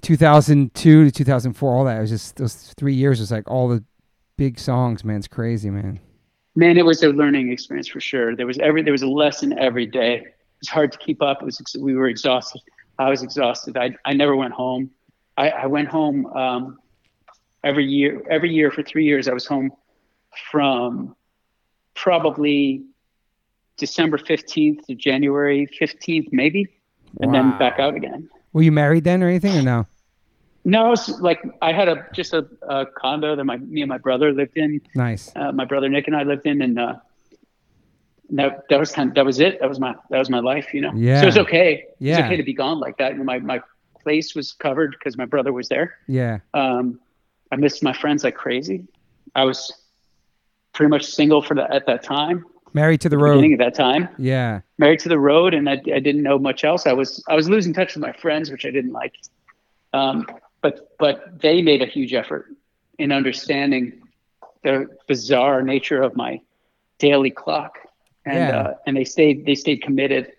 2002 0.00 1.04
to 1.04 1.10
2004, 1.10 1.76
all 1.76 1.84
that. 1.84 1.98
It 1.98 2.00
was 2.00 2.10
just 2.10 2.36
those 2.36 2.54
three 2.78 2.94
years 2.94 3.18
was 3.18 3.32
like 3.32 3.50
all 3.50 3.68
the 3.68 3.84
big 4.36 4.60
songs, 4.60 5.04
man. 5.04 5.16
It's 5.16 5.28
crazy, 5.28 5.70
man. 5.70 5.98
Man, 6.54 6.78
it 6.78 6.84
was 6.84 7.02
a 7.02 7.08
learning 7.08 7.50
experience 7.50 7.88
for 7.88 8.00
sure. 8.00 8.36
There 8.36 8.46
was 8.46 8.58
every 8.60 8.82
there 8.82 8.92
was 8.92 9.02
a 9.02 9.08
lesson 9.08 9.58
every 9.58 9.86
day. 9.86 10.18
It 10.18 10.36
was 10.60 10.68
hard 10.68 10.92
to 10.92 10.98
keep 10.98 11.20
up. 11.20 11.42
It 11.42 11.44
was 11.44 11.60
we 11.78 11.96
were 11.96 12.06
exhausted. 12.06 12.62
I 13.00 13.10
was 13.10 13.24
exhausted. 13.24 13.76
I 13.76 13.96
I 14.04 14.12
never 14.12 14.36
went 14.36 14.54
home. 14.54 14.90
I, 15.36 15.50
I 15.50 15.66
went 15.66 15.88
home 15.88 16.26
um, 16.26 16.78
every 17.64 17.86
year. 17.86 18.22
Every 18.30 18.54
year 18.54 18.70
for 18.70 18.84
three 18.84 19.04
years, 19.04 19.26
I 19.26 19.32
was 19.32 19.46
home 19.46 19.72
from 20.52 21.16
probably 21.94 22.84
December 23.76 24.18
fifteenth 24.18 24.86
to 24.86 24.94
January 24.94 25.66
fifteenth, 25.66 26.28
maybe, 26.32 26.68
and 27.20 27.32
Wow. 27.32 27.42
then 27.42 27.58
back 27.58 27.78
out 27.80 27.94
again. 27.94 28.28
Were 28.52 28.62
you 28.62 28.72
married 28.72 29.04
then 29.04 29.22
or 29.22 29.28
anything 29.28 29.56
or 29.56 29.62
no? 29.62 29.86
No, 30.64 30.86
it 30.86 30.90
was 30.90 31.20
like 31.20 31.40
I 31.60 31.72
had 31.72 31.88
a 31.88 32.06
just 32.14 32.32
a, 32.32 32.46
a 32.68 32.86
condo 32.86 33.36
that 33.36 33.44
my 33.44 33.56
me 33.58 33.82
and 33.82 33.88
my 33.88 33.98
brother 33.98 34.32
lived 34.32 34.56
in. 34.56 34.80
Nice. 34.94 35.30
uh, 35.36 35.52
my 35.52 35.64
brother 35.64 35.88
Nick 35.88 36.06
and 36.06 36.16
I 36.16 36.22
lived 36.22 36.46
in, 36.46 36.62
and 36.62 36.78
uh, 36.78 36.94
that 38.30 38.62
that 38.70 38.78
was 38.80 38.90
kind 38.92 39.10
of, 39.10 39.14
that 39.16 39.24
was 39.24 39.40
it. 39.40 39.60
That 39.60 39.68
was 39.68 39.78
my 39.78 39.94
that 40.10 40.18
was 40.18 40.30
my 40.30 40.40
life, 40.40 40.72
you 40.72 40.80
know. 40.80 40.92
Yeah. 40.94 41.20
So 41.20 41.24
it 41.24 41.26
was 41.26 41.38
okay. 41.38 41.72
It 41.74 41.96
Yeah. 41.98 42.16
was 42.16 42.24
okay 42.26 42.36
to 42.36 42.42
be 42.42 42.54
gone 42.54 42.80
like 42.80 42.96
that. 42.98 43.16
My 43.18 43.38
my 43.40 43.60
place 44.02 44.34
was 44.34 44.52
covered 44.52 44.92
because 44.98 45.16
my 45.18 45.24
brother 45.26 45.52
was 45.52 45.68
there. 45.68 45.96
Yeah. 46.08 46.38
Um, 46.54 47.00
I 47.52 47.56
missed 47.56 47.82
my 47.82 47.92
friends 47.92 48.24
like 48.24 48.34
crazy. 48.34 48.86
I 49.34 49.44
was 49.44 49.72
pretty 50.72 50.90
much 50.90 51.04
single 51.04 51.42
for 51.42 51.54
that 51.54 51.72
at 51.72 51.86
that 51.86 52.02
time, 52.02 52.44
Married 52.74 53.00
to 53.02 53.08
the 53.08 53.16
road. 53.16 53.36
beginning 53.36 53.52
of 53.54 53.58
that 53.60 53.74
time. 53.74 54.08
Yeah. 54.18 54.60
Married 54.78 54.98
to 55.00 55.08
the 55.08 55.18
road, 55.18 55.54
and 55.54 55.68
I, 55.70 55.74
I 55.74 56.00
didn't 56.00 56.22
know 56.24 56.38
much 56.38 56.64
else. 56.64 56.86
I 56.86 56.92
was 56.92 57.22
I 57.28 57.34
was 57.34 57.48
losing 57.48 57.72
touch 57.72 57.94
with 57.94 58.02
my 58.02 58.12
friends, 58.12 58.50
which 58.50 58.66
I 58.66 58.70
didn't 58.70 58.92
like. 58.92 59.14
Um, 59.92 60.26
but 60.60 60.90
but 60.98 61.40
they 61.40 61.62
made 61.62 61.82
a 61.82 61.86
huge 61.86 62.12
effort 62.14 62.46
in 62.98 63.12
understanding 63.12 64.02
the 64.64 64.88
bizarre 65.06 65.62
nature 65.62 66.02
of 66.02 66.16
my 66.16 66.40
daily 66.98 67.30
clock, 67.30 67.78
and 68.26 68.36
Yeah. 68.38 68.58
uh, 68.60 68.74
and 68.86 68.96
they 68.96 69.04
stayed 69.04 69.46
they 69.46 69.54
stayed 69.54 69.80
committed, 69.82 70.32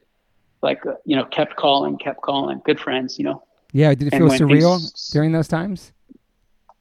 like 0.61 0.85
uh, 0.85 0.95
you 1.05 1.15
know, 1.15 1.23
kept 1.25 1.55
calling, 1.55 1.97
kept 1.97 2.21
calling. 2.21 2.61
Good 2.65 2.79
friends, 2.81 3.17
you 3.17 3.23
know. 3.23 3.43
Yeah. 3.71 3.95
Did 3.95 4.07
it 4.13 4.17
feel 4.17 4.27
surreal 4.27 4.77
things- 4.79 5.09
during 5.13 5.31
those 5.31 5.47
times? 5.47 5.93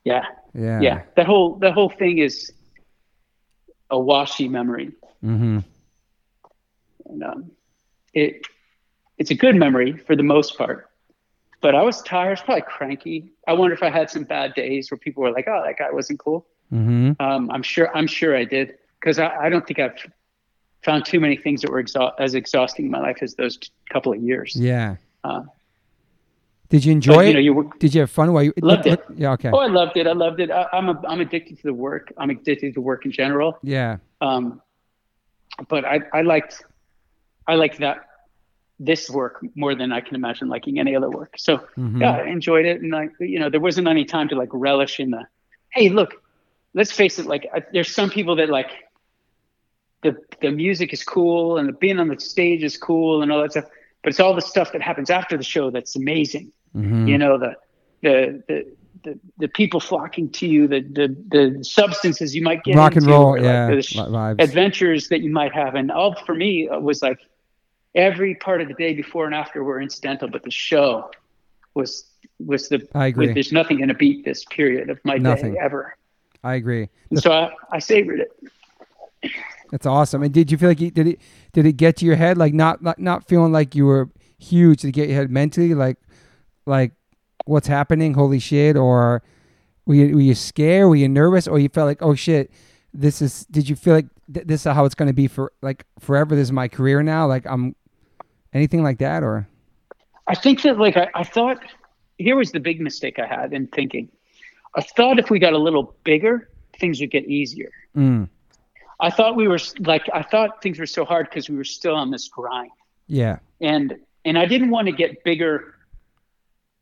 Yeah, 0.05 0.25
Yeah. 0.53 0.81
yeah. 0.81 1.03
That 1.15 1.27
whole 1.27 1.55
that 1.61 1.73
whole 1.75 1.91
thing 1.91 2.19
is 2.19 2.53
a 3.91 3.99
washy 3.99 4.49
memory. 4.49 4.91
Mm-hmm. 5.25 5.59
and 7.07 7.25
um, 7.25 7.51
it 8.13 8.47
it's 9.19 9.31
a 9.31 9.35
good 9.35 9.57
memory 9.57 9.97
for 9.97 10.17
the 10.17 10.23
most 10.23 10.59
part. 10.59 10.91
But 11.61 11.75
I 11.75 11.83
was 11.83 12.03
tired, 12.03 12.27
I 12.27 12.31
was 12.31 12.41
probably 12.43 12.63
cranky. 12.63 13.33
I 13.49 13.55
wonder 13.55 13.75
if 13.75 13.83
I 13.83 13.89
had 13.89 14.11
some 14.11 14.25
bad 14.25 14.53
days 14.55 14.91
where 14.91 14.99
people 14.99 15.23
were 15.23 15.31
like, 15.31 15.49
"Oh, 15.49 15.63
that 15.65 15.79
guy 15.79 15.91
wasn't 15.91 16.19
cool." 16.19 16.47
Mm-hmm. 16.73 17.13
Um, 17.21 17.51
I'm 17.51 17.63
sure 17.63 17.95
I'm 17.97 18.07
sure 18.07 18.37
I 18.37 18.45
did 18.45 18.75
because 19.01 19.19
I, 19.19 19.35
I 19.35 19.49
don't 19.49 19.67
think 19.67 19.79
I've 19.79 19.97
found 20.85 21.05
too 21.05 21.21
many 21.21 21.37
things 21.37 21.63
that 21.63 21.71
were 21.71 21.85
as 22.19 22.35
exhausting 22.35 22.87
in 22.87 22.91
my 22.91 23.01
life 23.01 23.19
as 23.23 23.35
those 23.35 23.57
t- 23.57 23.71
couple 23.91 24.13
of 24.13 24.23
years. 24.23 24.55
Yeah. 24.55 24.97
Uh, 25.25 25.43
Did 26.69 26.85
you 26.85 26.93
enjoy 26.93 27.15
but, 27.15 27.25
it? 27.25 27.29
you 27.29 27.35
know, 27.35 27.41
you 27.41 27.53
were, 27.55 27.65
Did 27.79 27.95
you 27.95 28.03
have 28.03 28.11
fun 28.11 28.33
while 28.33 28.43
you 28.43 28.53
Loved 28.61 28.87
it. 28.87 29.03
Yeah. 29.17 29.33
Okay. 29.33 29.51
oh, 29.53 29.59
I 29.59 29.67
loved 29.67 29.97
it. 29.97 30.07
I 30.07 30.13
loved 30.13 30.41
it. 30.41 30.51
I, 30.51 30.67
I'm 30.73 30.91
a, 30.91 31.01
I'm 31.09 31.21
addicted 31.21 31.57
to 31.57 31.63
the 31.63 31.75
work. 31.75 32.13
I'm 32.19 32.31
addicted 32.31 32.75
to 32.75 32.81
work 32.81 33.07
in 33.07 33.13
general. 33.13 33.59
Yeah. 33.63 33.97
Um, 34.21 34.61
but 35.69 35.85
I, 35.85 36.01
I 36.13 36.23
liked, 36.23 36.63
I 37.47 37.55
liked 37.55 37.79
that 37.81 37.99
this 38.79 39.09
work 39.09 39.45
more 39.55 39.75
than 39.75 39.93
I 39.93 40.01
can 40.01 40.15
imagine 40.17 40.49
liking 40.49 40.79
any 40.79 40.97
other 40.97 41.09
work. 41.11 41.35
So 41.37 41.59
Mhm. 41.77 42.01
yeah, 42.01 42.13
I 42.13 42.25
enjoyed 42.27 42.67
it. 42.67 42.81
And 42.83 42.91
like, 42.91 43.13
you 43.21 43.39
know, 43.39 43.49
there 43.51 43.61
wasn't 43.61 43.87
any 43.89 44.05
time 44.05 44.29
to 44.29 44.35
like 44.37 44.49
relish 44.53 44.99
in 45.01 45.11
the, 45.11 45.27
Hey, 45.73 45.89
look, 45.89 46.15
let's 46.75 46.93
face 46.93 47.19
it. 47.19 47.27
Like 47.27 47.47
I, 47.55 47.63
there's 47.73 47.95
some 47.95 48.11
people 48.11 48.37
that 48.37 48.49
like 48.49 48.71
the, 50.03 50.17
the 50.41 50.51
music 50.51 50.93
is 50.93 51.03
cool 51.05 51.57
and 51.59 51.69
the 51.69 51.73
being 51.73 51.99
on 51.99 52.09
the 52.09 52.19
stage 52.21 52.63
is 52.63 52.77
cool 52.77 53.23
and 53.23 53.33
all 53.33 53.41
that 53.43 53.53
stuff, 53.53 53.65
but 54.03 54.11
it's 54.11 54.21
all 54.21 54.35
the 54.35 54.43
stuff 54.43 54.73
that 54.73 54.83
happens 54.83 55.09
after 55.11 55.37
the 55.37 55.45
show 55.45 55.71
that's 55.71 55.97
amazing 55.97 56.53
Mhm. 56.77 57.07
you 57.09 57.17
know 57.19 57.39
the 57.39 57.55
the 58.03 58.43
the 58.49 58.77
the, 59.05 59.19
the 59.39 59.49
people 59.49 59.81
flocking 59.81 60.31
to 60.31 60.47
you 60.47 60.67
the, 60.67 60.81
the 60.81 61.17
the 61.29 61.65
substances 61.65 62.35
you 62.35 62.43
might 62.43 62.65
get 62.65 62.77
Rock 62.77 62.97
and 62.97 63.05
into, 63.05 63.15
roll. 63.15 63.37
or, 63.37 63.41
like, 63.41 63.95
Yeah. 63.95 64.35
adventures 64.39 65.09
that 65.09 65.21
you 65.21 65.31
might 65.31 65.53
have 65.53 65.75
and 65.75 65.91
all 65.91 66.15
for 66.27 66.35
me 66.35 66.69
was 66.71 67.03
like 67.03 67.19
every 67.95 68.35
part 68.35 68.61
of 68.61 68.69
the 68.69 68.75
day 68.75 68.95
before 68.95 69.27
and 69.27 69.35
after 69.35 69.63
were 69.63 69.81
incidental 69.81 70.29
but 70.29 70.43
the 70.43 70.51
show 70.51 71.11
was 71.75 72.05
was 72.39 72.69
the 72.69 72.87
I 72.95 73.07
agree. 73.07 73.33
there's 73.33 73.53
nothing 73.53 73.77
going 73.79 73.89
to 73.89 73.95
beat 73.95 74.25
this 74.25 74.45
period 74.47 74.91
of 74.91 74.99
my 75.05 75.17
Nothing. 75.19 75.55
day 75.55 75.61
ever 75.61 75.95
I 76.43 76.55
agree. 76.55 76.89
and 77.11 77.21
so 77.23 77.31
I, 77.33 77.53
I 77.73 77.79
savored 77.79 78.21
it 78.21 78.33
That's 79.71 79.87
awesome. 79.87 80.23
And 80.23 80.33
did 80.33 80.51
you 80.53 80.59
feel 80.59 80.69
like 80.69 80.81
you, 80.81 80.91
did 80.91 81.07
it 81.07 81.21
did 81.53 81.67
it 81.67 81.73
get 81.75 81.97
to 81.99 82.05
your 82.07 82.17
head 82.17 82.37
like 82.39 82.53
not 82.55 82.83
not, 82.83 82.99
not 82.99 83.27
feeling 83.27 83.53
like 83.53 83.75
you 83.75 83.87
were 83.87 84.11
huge 84.39 84.83
to 84.83 84.93
get 84.93 85.09
your 85.09 85.17
head 85.17 85.31
mentally 85.31 85.75
like 85.75 85.97
like 86.67 86.93
what's 87.45 87.67
happening? 87.67 88.15
Holy 88.15 88.39
shit! 88.39 88.77
Or 88.77 89.23
were 89.87 89.95
you 89.95 90.15
were 90.15 90.21
you 90.23 90.35
scared? 90.35 90.89
Were 90.89 90.97
you 90.97 91.09
nervous? 91.09 91.47
Or 91.49 91.59
you 91.59 91.69
felt 91.69 91.87
like 91.87 92.03
oh 92.03 92.15
shit? 92.15 92.51
This 92.93 93.21
is. 93.23 93.45
Did 93.47 93.69
you 93.69 93.77
feel 93.77 93.95
like 93.95 94.07
th- 94.33 94.47
this 94.47 94.65
is 94.67 94.73
how 94.73 94.85
it's 94.85 94.95
going 94.95 95.09
to 95.09 95.15
be 95.15 95.27
for 95.27 95.53
like 95.63 95.85
forever? 95.99 96.35
This 96.37 96.45
is 96.45 96.53
my 96.53 96.69
career 96.69 97.03
now. 97.03 97.27
Like 97.27 97.45
I'm 97.47 97.75
anything 98.53 98.83
like 98.85 98.99
that 98.99 99.23
or 99.25 99.49
I 100.29 100.35
think 100.35 100.63
that 100.63 100.79
like 100.79 100.97
I, 100.97 101.09
I 101.15 101.25
thought 101.25 101.59
here 102.19 102.37
was 102.37 102.53
the 102.53 102.61
big 102.61 102.81
mistake 102.81 103.19
I 103.19 103.27
had 103.27 103.53
in 103.53 103.67
thinking. 103.67 104.09
I 104.77 104.81
thought 104.81 105.19
if 105.19 105.29
we 105.29 105.39
got 105.39 105.53
a 105.53 105.59
little 105.59 105.95
bigger, 106.05 106.49
things 106.79 107.01
would 107.01 107.11
get 107.11 107.25
easier. 107.27 107.71
mm, 107.97 108.29
I 109.01 109.11
thought 109.11 109.35
we 109.37 109.49
were 109.49 109.59
like 109.81 110.09
I 110.15 110.23
thought 110.23 110.63
things 110.63 110.79
were 110.79 110.87
so 110.87 111.05
hard 111.05 111.29
because 111.29 111.51
we 111.51 111.57
were 111.57 111.65
still 111.65 111.97
on 111.97 112.11
this 112.13 112.29
grind. 112.29 112.71
yeah 113.09 113.39
And 113.61 113.97
and 114.25 114.39
I 114.39 114.47
didn't 114.47 114.71
want 114.71 114.87
to 114.87 114.93
get 114.93 115.23
bigger. 115.25 115.74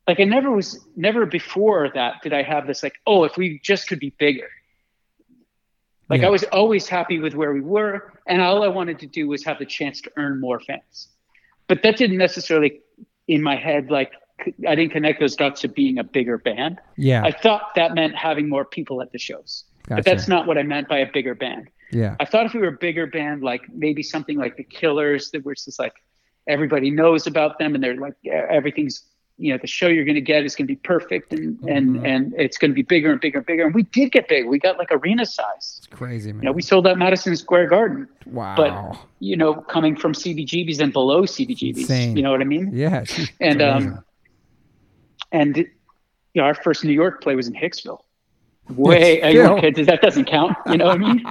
Like 0.07 0.19
I 0.19 0.25
never 0.25 0.51
was 0.51 0.85
never 0.95 1.25
before 1.25 1.89
that 1.93 2.21
did 2.23 2.33
I 2.33 2.43
have 2.43 2.67
this 2.67 2.83
like, 2.83 2.95
oh, 3.07 3.23
if 3.23 3.37
we 3.37 3.59
just 3.63 3.87
could 3.87 3.99
be 3.99 4.11
bigger. 4.17 4.49
Like 6.09 6.21
Yeah. 6.21 6.27
I 6.27 6.29
was 6.29 6.43
always 6.45 6.87
happy 6.89 7.19
with 7.19 7.33
where 7.35 7.53
we 7.53 7.61
were, 7.61 8.11
and 8.27 8.41
all 8.41 8.63
I 8.63 8.67
wanted 8.67 8.99
to 8.99 9.07
do 9.07 9.27
was 9.27 9.43
have 9.45 9.59
the 9.59 9.65
chance 9.65 10.01
to 10.01 10.11
earn 10.17 10.41
more 10.41 10.59
fans. 10.59 11.07
But 11.67 11.81
that 11.83 11.97
didn't 11.97 12.17
necessarily 12.17 12.81
in 13.27 13.41
my 13.41 13.55
head 13.55 13.89
like 13.89 14.11
I 14.67 14.75
didn't 14.75 14.91
connect 14.91 15.21
those 15.21 15.35
dots 15.37 15.61
to 15.61 15.69
being 15.69 15.97
a 15.99 16.03
bigger 16.03 16.37
band. 16.37 16.79
yeah 16.97 17.23
I 17.23 17.31
thought 17.31 17.75
that 17.75 17.93
meant 17.93 18.15
having 18.15 18.49
more 18.49 18.65
people 18.65 19.01
at 19.01 19.11
the 19.13 19.19
shows. 19.19 19.63
Gotcha. 19.87 19.95
But 19.95 20.05
that's 20.05 20.27
not 20.27 20.47
what 20.47 20.57
I 20.57 20.63
meant 20.63 20.89
by 20.89 20.99
a 20.99 21.09
bigger 21.11 21.35
band. 21.35 21.69
yeah 21.91 22.15
I 22.19 22.25
thought 22.25 22.45
if 22.45 22.53
we 22.53 22.59
were 22.59 22.67
a 22.67 22.71
bigger 22.77 23.07
band, 23.07 23.41
like 23.41 23.61
maybe 23.73 24.03
something 24.03 24.37
like 24.37 24.57
the 24.57 24.63
Killers, 24.65 25.31
that 25.31 25.45
was 25.45 25.63
just 25.63 25.79
like 25.79 25.93
everybody 26.47 26.91
knows 26.91 27.27
about 27.27 27.57
them, 27.59 27.75
and 27.75 27.81
they're 27.83 27.95
like 27.95 28.15
everything's 28.25 29.05
you 29.37 29.51
know 29.51 29.57
the 29.59 29.67
show 29.67 29.87
you're 29.87 30.05
going 30.05 30.15
to 30.15 30.21
get 30.21 30.45
is 30.45 30.55
going 30.55 30.67
to 30.67 30.71
be 30.71 30.75
perfect, 30.77 31.33
and 31.33 31.57
Mhm. 31.59 31.75
and 31.77 32.05
and 32.05 32.33
it's 32.37 32.57
going 32.57 32.69
to 32.71 32.75
be 32.75 32.83
bigger 32.83 33.11
and 33.11 33.19
bigger 33.19 33.39
and 33.39 33.45
bigger. 33.47 33.65
And 33.65 33.73
we 33.73 33.83
did 33.83 34.11
get 34.11 34.27
big. 34.27 34.45
We 34.45 34.59
got 34.59 34.77
like 34.77 34.89
arena 34.91 35.25
size. 35.25 35.75
it's 35.79 35.87
crazy 35.87 36.31
man 36.31 36.43
You 36.43 36.45
know, 36.49 36.51
we 36.53 36.61
sold 36.61 36.85
out 36.87 36.97
Madison 36.99 37.35
Square 37.35 37.67
Garden. 37.69 38.07
wow 38.27 38.55
But 38.55 38.97
you 39.19 39.35
know, 39.35 39.55
coming 39.55 39.95
from 39.95 40.13
CBGBs 40.13 40.79
and 40.81 40.93
below 40.93 41.23
CBGBs, 41.23 41.77
Insane. 41.77 42.15
you 42.15 42.21
know 42.23 42.31
what 42.31 42.41
I 42.41 42.45
mean? 42.45 42.69
yeah 42.73 43.03
And 43.41 43.61
um, 43.61 44.03
and 45.31 45.57
you 45.57 45.65
know, 46.35 46.43
our 46.43 46.55
first 46.55 46.83
New 46.83 46.93
York 46.93 47.21
play 47.21 47.35
was 47.35 47.47
in 47.47 47.53
Hicksville. 47.53 47.99
Way 48.69 49.19
Hicksville. 49.21 49.57
okay, 49.57 49.83
that 49.83 50.01
doesn't 50.01 50.25
count. 50.25 50.55
You 50.67 50.77
know 50.77 50.85
what 50.85 50.95
I 50.95 50.97
mean? 50.99 51.23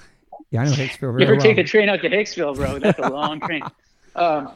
yeah 0.50 0.62
I 0.62 0.64
know 0.64 0.70
Hicksville 0.72 1.18
You 1.20 1.26
ever 1.26 1.32
well. 1.34 1.40
take 1.42 1.56
the 1.56 1.64
train 1.64 1.88
out 1.88 2.00
to 2.02 2.08
Hicksville, 2.08 2.54
bro? 2.56 2.78
That's 2.78 2.98
a 2.98 3.08
long 3.10 3.40
train. 3.40 3.62
Um, 4.16 4.50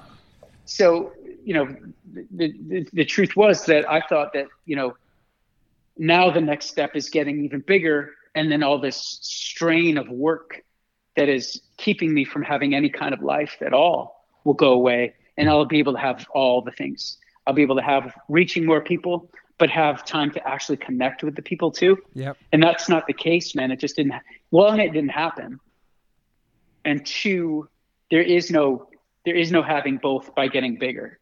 so, 0.64 1.12
you 1.44 1.54
know, 1.54 1.76
the, 2.12 2.54
the, 2.68 2.88
the 2.92 3.04
truth 3.04 3.36
was 3.36 3.64
that 3.66 3.88
I 3.90 4.00
thought 4.00 4.32
that, 4.34 4.46
you 4.64 4.76
know, 4.76 4.96
now 5.96 6.30
the 6.30 6.40
next 6.40 6.66
step 6.66 6.96
is 6.96 7.08
getting 7.10 7.44
even 7.44 7.60
bigger. 7.60 8.14
And 8.34 8.50
then 8.50 8.62
all 8.62 8.78
this 8.78 9.18
strain 9.20 9.98
of 9.98 10.08
work 10.08 10.62
that 11.16 11.28
is 11.28 11.60
keeping 11.76 12.14
me 12.14 12.24
from 12.24 12.42
having 12.42 12.74
any 12.74 12.88
kind 12.88 13.12
of 13.12 13.22
life 13.22 13.56
at 13.60 13.74
all 13.74 14.26
will 14.44 14.54
go 14.54 14.72
away. 14.72 15.14
And 15.36 15.48
I'll 15.48 15.64
be 15.66 15.78
able 15.78 15.92
to 15.92 15.98
have 15.98 16.26
all 16.32 16.62
the 16.62 16.72
things. 16.72 17.18
I'll 17.46 17.54
be 17.54 17.62
able 17.62 17.76
to 17.76 17.82
have 17.82 18.14
reaching 18.28 18.64
more 18.64 18.80
people, 18.80 19.30
but 19.62 19.70
have 19.70 20.04
time 20.04 20.28
to 20.32 20.48
actually 20.48 20.76
connect 20.76 21.22
with 21.22 21.36
the 21.36 21.42
people 21.42 21.70
too 21.70 21.96
yep 22.14 22.36
and 22.52 22.60
that's 22.60 22.88
not 22.88 23.06
the 23.06 23.12
case 23.12 23.54
man 23.54 23.70
it 23.70 23.78
just 23.78 23.94
didn't 23.94 24.14
one 24.50 24.80
it 24.80 24.92
didn't 24.92 25.10
happen 25.10 25.60
and 26.84 27.06
two 27.06 27.68
there 28.10 28.22
is 28.22 28.50
no 28.50 28.88
there 29.24 29.36
is 29.36 29.52
no 29.52 29.62
having 29.62 29.98
both 29.98 30.34
by 30.34 30.48
getting 30.48 30.76
bigger 30.76 31.20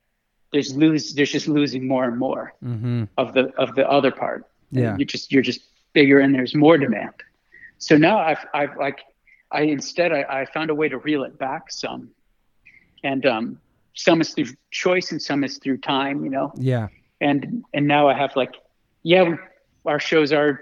there's 0.52 0.74
lose 0.74 1.14
there's 1.14 1.30
just 1.30 1.48
losing 1.48 1.86
more 1.86 2.04
and 2.04 2.18
more 2.18 2.54
mm-hmm. 2.64 3.04
of 3.18 3.34
the 3.34 3.52
of 3.56 3.74
the 3.74 3.88
other 3.88 4.10
part. 4.10 4.46
Yeah. 4.72 4.96
you're 4.96 5.06
just 5.06 5.32
you're 5.32 5.42
just 5.42 5.60
bigger 5.92 6.20
and 6.20 6.34
there's 6.34 6.54
more 6.54 6.78
demand. 6.78 7.14
So 7.78 7.96
now 7.96 8.18
i've 8.18 8.44
i've 8.54 8.76
like 8.76 9.00
i 9.50 9.62
instead 9.62 10.12
i, 10.12 10.22
I 10.28 10.44
found 10.46 10.70
a 10.70 10.74
way 10.74 10.88
to 10.88 10.98
reel 10.98 11.24
it 11.24 11.38
back 11.38 11.70
some. 11.70 12.10
And 13.02 13.26
um 13.26 13.60
some 13.94 14.20
is 14.20 14.30
through 14.34 14.54
choice 14.70 15.12
and 15.12 15.20
some 15.20 15.44
is 15.44 15.58
through 15.58 15.78
time 15.78 16.24
you 16.24 16.30
know? 16.30 16.52
Yeah. 16.56 16.88
And 17.20 17.64
and 17.74 17.86
now 17.86 18.08
I 18.08 18.14
have 18.14 18.34
like, 18.36 18.54
yeah, 19.02 19.36
our 19.84 20.00
shows 20.00 20.32
are 20.32 20.60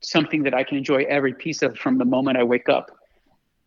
something 0.00 0.42
that 0.44 0.54
I 0.54 0.64
can 0.64 0.78
enjoy 0.78 1.04
every 1.04 1.34
piece 1.34 1.62
of 1.62 1.76
from 1.78 1.98
the 1.98 2.04
moment 2.04 2.36
I 2.36 2.44
wake 2.44 2.68
up 2.68 2.96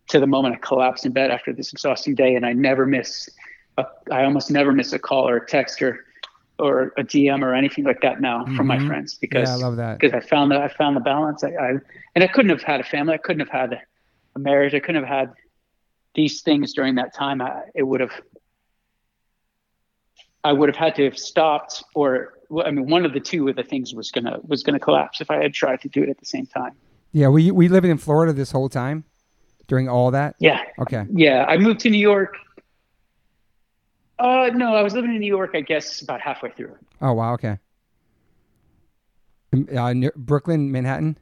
to 0.09 0.19
the 0.19 0.27
moment 0.27 0.55
I 0.55 0.57
collapse 0.57 1.05
in 1.05 1.11
bed 1.11 1.31
after 1.31 1.53
this 1.53 1.71
exhausting 1.71 2.15
day, 2.15 2.35
and 2.35 2.45
I 2.45 2.53
never 2.53 2.85
miss, 2.85 3.29
a, 3.79 3.87
I 4.11 4.23
almost 4.25 4.51
never 4.51 4.71
miss 4.71 4.93
a 4.93 4.99
call 4.99 5.27
or 5.27 5.37
a 5.37 5.45
text 5.47 5.81
or 5.81 6.05
or 6.57 6.91
a 6.97 7.03
DM 7.03 7.41
or 7.41 7.53
anything 7.53 7.85
like 7.85 8.01
that 8.01 8.19
now 8.19 8.45
from 8.57 8.67
my 8.67 8.77
Mhm. 8.77 8.87
friends 8.87 9.15
because 9.15 9.47
yeah 9.47 9.53
I 9.55 9.57
love 9.57 9.77
that 9.77 9.97
because 9.99 10.13
I 10.13 10.19
found 10.19 10.51
that 10.51 10.61
I 10.61 10.67
found 10.67 10.95
the 10.95 11.01
balance. 11.01 11.43
I, 11.43 11.49
I 11.51 11.69
and 12.15 12.23
I 12.23 12.27
couldn't 12.27 12.49
have 12.49 12.61
had 12.63 12.79
a 12.81 12.83
family. 12.83 13.13
I 13.13 13.17
couldn't 13.17 13.39
have 13.47 13.49
had 13.61 13.71
a 14.35 14.39
marriage. 14.39 14.73
I 14.73 14.79
couldn't 14.79 15.01
have 15.03 15.09
had 15.19 15.31
these 16.15 16.41
things 16.41 16.73
during 16.73 16.95
that 16.95 17.13
time. 17.15 17.41
I, 17.41 17.61
it 17.75 17.83
would 17.83 18.01
have. 18.01 18.11
I 20.43 20.53
would 20.53 20.69
have 20.69 20.75
had 20.75 20.95
to 20.95 21.03
have 21.03 21.17
stopped, 21.17 21.83
or 21.95 22.33
I 22.65 22.71
mean, 22.71 22.89
one 22.89 23.05
of 23.05 23.13
the 23.13 23.19
two 23.19 23.47
of 23.49 23.55
the 23.55 23.63
things 23.63 23.93
was 23.93 24.09
gonna 24.11 24.39
was 24.47 24.63
gonna 24.63 24.79
collapse 24.79 25.19
if 25.21 25.29
I 25.29 25.37
had 25.41 25.53
tried 25.53 25.81
to 25.81 25.89
do 25.89 26.01
it 26.03 26.09
at 26.09 26.17
the 26.17 26.25
same 26.25 26.45
time. 26.45 26.73
yeah 27.11 27.27
we 27.27 27.51
we 27.51 27.67
living 27.67 27.91
in 27.91 27.97
Florida 27.97 28.31
this 28.33 28.51
whole 28.51 28.69
time 28.69 29.03
during 29.67 29.87
all 29.89 30.11
that 30.11 30.35
Yeah, 30.39 30.61
okay 30.79 31.05
yeah. 31.13 31.45
I 31.47 31.57
moved 31.57 31.79
to 31.81 31.89
New 31.89 31.99
York. 31.99 32.35
Uh, 34.19 34.49
no, 34.53 34.75
I 34.75 34.81
was 34.81 34.93
living 34.93 35.13
in 35.13 35.19
New 35.19 35.27
York. 35.27 35.51
I 35.53 35.61
guess 35.61 36.01
about 36.01 36.19
halfway 36.19 36.51
through. 36.51 36.75
Oh 37.01 37.13
wow, 37.13 37.33
okay. 37.33 37.57
Uh, 39.75 39.93
near 39.93 40.13
Brooklyn, 40.15 40.71
Manhattan. 40.71 41.17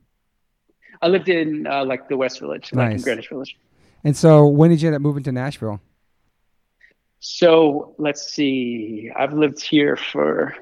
I 1.02 1.08
lived 1.08 1.30
in 1.30 1.68
uh, 1.68 1.86
like 1.86 2.10
the 2.10 2.18
West 2.18 2.39
Village, 2.39 2.74
like 2.74 2.95
in 2.95 3.02
Greenwich 3.02 3.30
Village. 3.30 3.58
And 4.04 4.18
so, 4.18 4.48
when 4.48 4.72
did 4.72 4.82
you 4.82 4.88
end 4.88 4.95
up 4.95 5.02
moving 5.02 5.24
to 5.24 5.32
Nashville? 5.32 5.80
So 7.20 7.95
let's 7.98 8.34
see. 8.34 9.12
I've 9.16 9.34
lived 9.34 9.62
here 9.62 9.95
for 9.95 10.56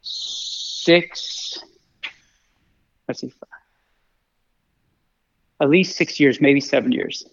six. 0.00 1.58
Let's 3.08 3.20
see. 3.20 3.32
At 5.60 5.68
least 5.68 5.96
six 5.96 6.18
years, 6.18 6.40
maybe 6.40 6.60
seven 6.60 6.92
years. 6.92 7.24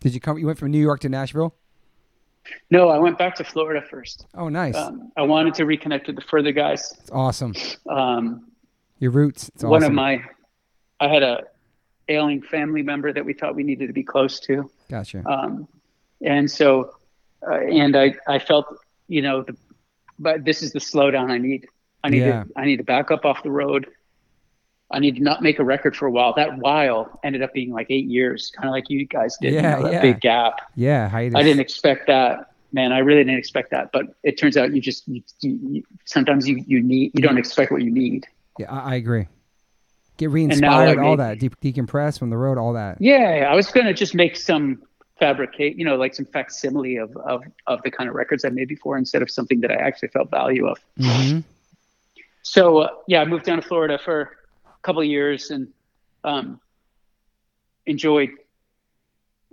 Did 0.00 0.14
you 0.14 0.20
come? 0.20 0.38
You 0.38 0.46
went 0.46 0.58
from 0.58 0.70
New 0.70 0.80
York 0.80 1.00
to 1.00 1.08
Nashville? 1.08 1.54
No, 2.70 2.88
I 2.88 2.98
went 2.98 3.18
back 3.18 3.34
to 3.36 3.44
Florida 3.44 3.84
first. 3.86 4.26
Oh, 4.34 4.48
nice. 4.48 4.76
Um, 4.76 5.10
I 5.16 5.22
wanted 5.22 5.54
to 5.54 5.64
reconnect 5.64 6.06
with 6.06 6.16
the 6.16 6.22
further 6.22 6.52
guys. 6.52 6.94
It's 7.00 7.10
awesome. 7.10 7.54
Um, 7.88 8.48
Your 8.98 9.10
roots. 9.10 9.48
It's 9.54 9.64
one 9.64 9.82
awesome. 9.82 9.92
of 9.92 9.96
my, 9.96 10.22
I 11.00 11.08
had 11.08 11.22
a 11.22 11.44
ailing 12.08 12.42
family 12.42 12.82
member 12.82 13.12
that 13.12 13.24
we 13.24 13.32
thought 13.32 13.54
we 13.54 13.62
needed 13.62 13.86
to 13.86 13.92
be 13.92 14.02
close 14.02 14.40
to. 14.40 14.70
Gotcha. 14.88 15.22
Um, 15.26 15.68
and 16.22 16.50
so, 16.50 16.94
uh, 17.46 17.54
and 17.60 17.96
I, 17.96 18.14
I 18.28 18.38
felt, 18.38 18.66
you 19.08 19.22
know, 19.22 19.42
the, 19.42 19.56
but 20.18 20.44
this 20.44 20.62
is 20.62 20.72
the 20.72 20.80
slowdown 20.80 21.30
I 21.30 21.38
need. 21.38 21.66
I 22.04 22.08
need 22.10 22.18
Yeah. 22.20 22.44
to, 22.44 22.50
I 22.56 22.64
need 22.64 22.76
to 22.78 22.84
back 22.84 23.10
up 23.10 23.24
off 23.24 23.42
the 23.42 23.50
road. 23.50 23.86
I 24.90 24.98
need 24.98 25.16
to 25.16 25.22
not 25.22 25.42
make 25.42 25.58
a 25.58 25.64
record 25.64 25.96
for 25.96 26.06
a 26.06 26.10
while. 26.10 26.34
That 26.34 26.58
while 26.58 27.20
ended 27.22 27.42
up 27.42 27.52
being 27.52 27.70
like 27.72 27.86
eight 27.90 28.06
years, 28.06 28.50
kind 28.56 28.68
of 28.68 28.72
like 28.72 28.90
you 28.90 29.06
guys 29.06 29.36
did. 29.40 29.52
you 29.52 29.60
Yeah, 29.60 29.76
know, 29.76 29.82
that 29.84 29.92
yeah. 29.92 30.02
big 30.02 30.20
gap. 30.20 30.60
yeah, 30.74 31.08
hiatus. 31.08 31.36
I 31.36 31.42
didn't 31.42 31.60
expect 31.60 32.06
that, 32.08 32.50
man. 32.72 32.92
I 32.92 32.98
really 32.98 33.22
didn't 33.22 33.38
expect 33.38 33.70
that. 33.70 33.92
But 33.92 34.06
it 34.22 34.36
turns 34.38 34.56
out 34.56 34.74
you 34.74 34.80
just, 34.80 35.06
you, 35.06 35.22
you, 35.40 35.58
you, 35.62 35.82
sometimes 36.06 36.48
you, 36.48 36.64
you 36.66 36.82
need, 36.82 37.12
you 37.14 37.22
don't 37.22 37.38
expect 37.38 37.70
what 37.70 37.82
you 37.82 37.90
need. 37.90 38.26
Yeah, 38.58 38.72
I, 38.72 38.92
I 38.92 38.94
agree. 38.96 39.28
Get 40.16 40.30
re-inspired, 40.30 40.98
all 40.98 41.16
that. 41.16 41.38
De- 41.38 41.48
decompress 41.48 42.18
from 42.18 42.30
the 42.30 42.36
road, 42.36 42.58
all 42.58 42.74
that. 42.74 43.00
Yeah, 43.00 43.48
I 43.50 43.54
was 43.54 43.70
gonna 43.70 43.94
just 43.94 44.14
make 44.14 44.36
some 44.36 44.82
fabricate, 45.18 45.76
you 45.78 45.84
know, 45.84 45.96
like 45.96 46.14
some 46.14 46.26
facsimile 46.26 46.96
of 46.96 47.16
of 47.16 47.42
of 47.66 47.80
the 47.84 47.90
kind 47.90 48.08
of 48.10 48.14
records 48.14 48.44
I 48.44 48.50
made 48.50 48.68
before, 48.68 48.98
instead 48.98 49.22
of 49.22 49.30
something 49.30 49.60
that 49.60 49.70
I 49.70 49.76
actually 49.76 50.08
felt 50.08 50.30
value 50.30 50.66
of. 50.66 50.78
hmm 50.98 51.38
So 52.42 52.78
uh, 52.80 52.88
yeah, 53.08 53.22
I 53.22 53.24
moved 53.24 53.44
down 53.46 53.56
to 53.62 53.66
Florida 53.66 53.98
for 53.98 54.36
couple 54.82 55.02
of 55.02 55.08
years 55.08 55.50
and 55.50 55.68
um, 56.24 56.60
enjoyed 57.86 58.30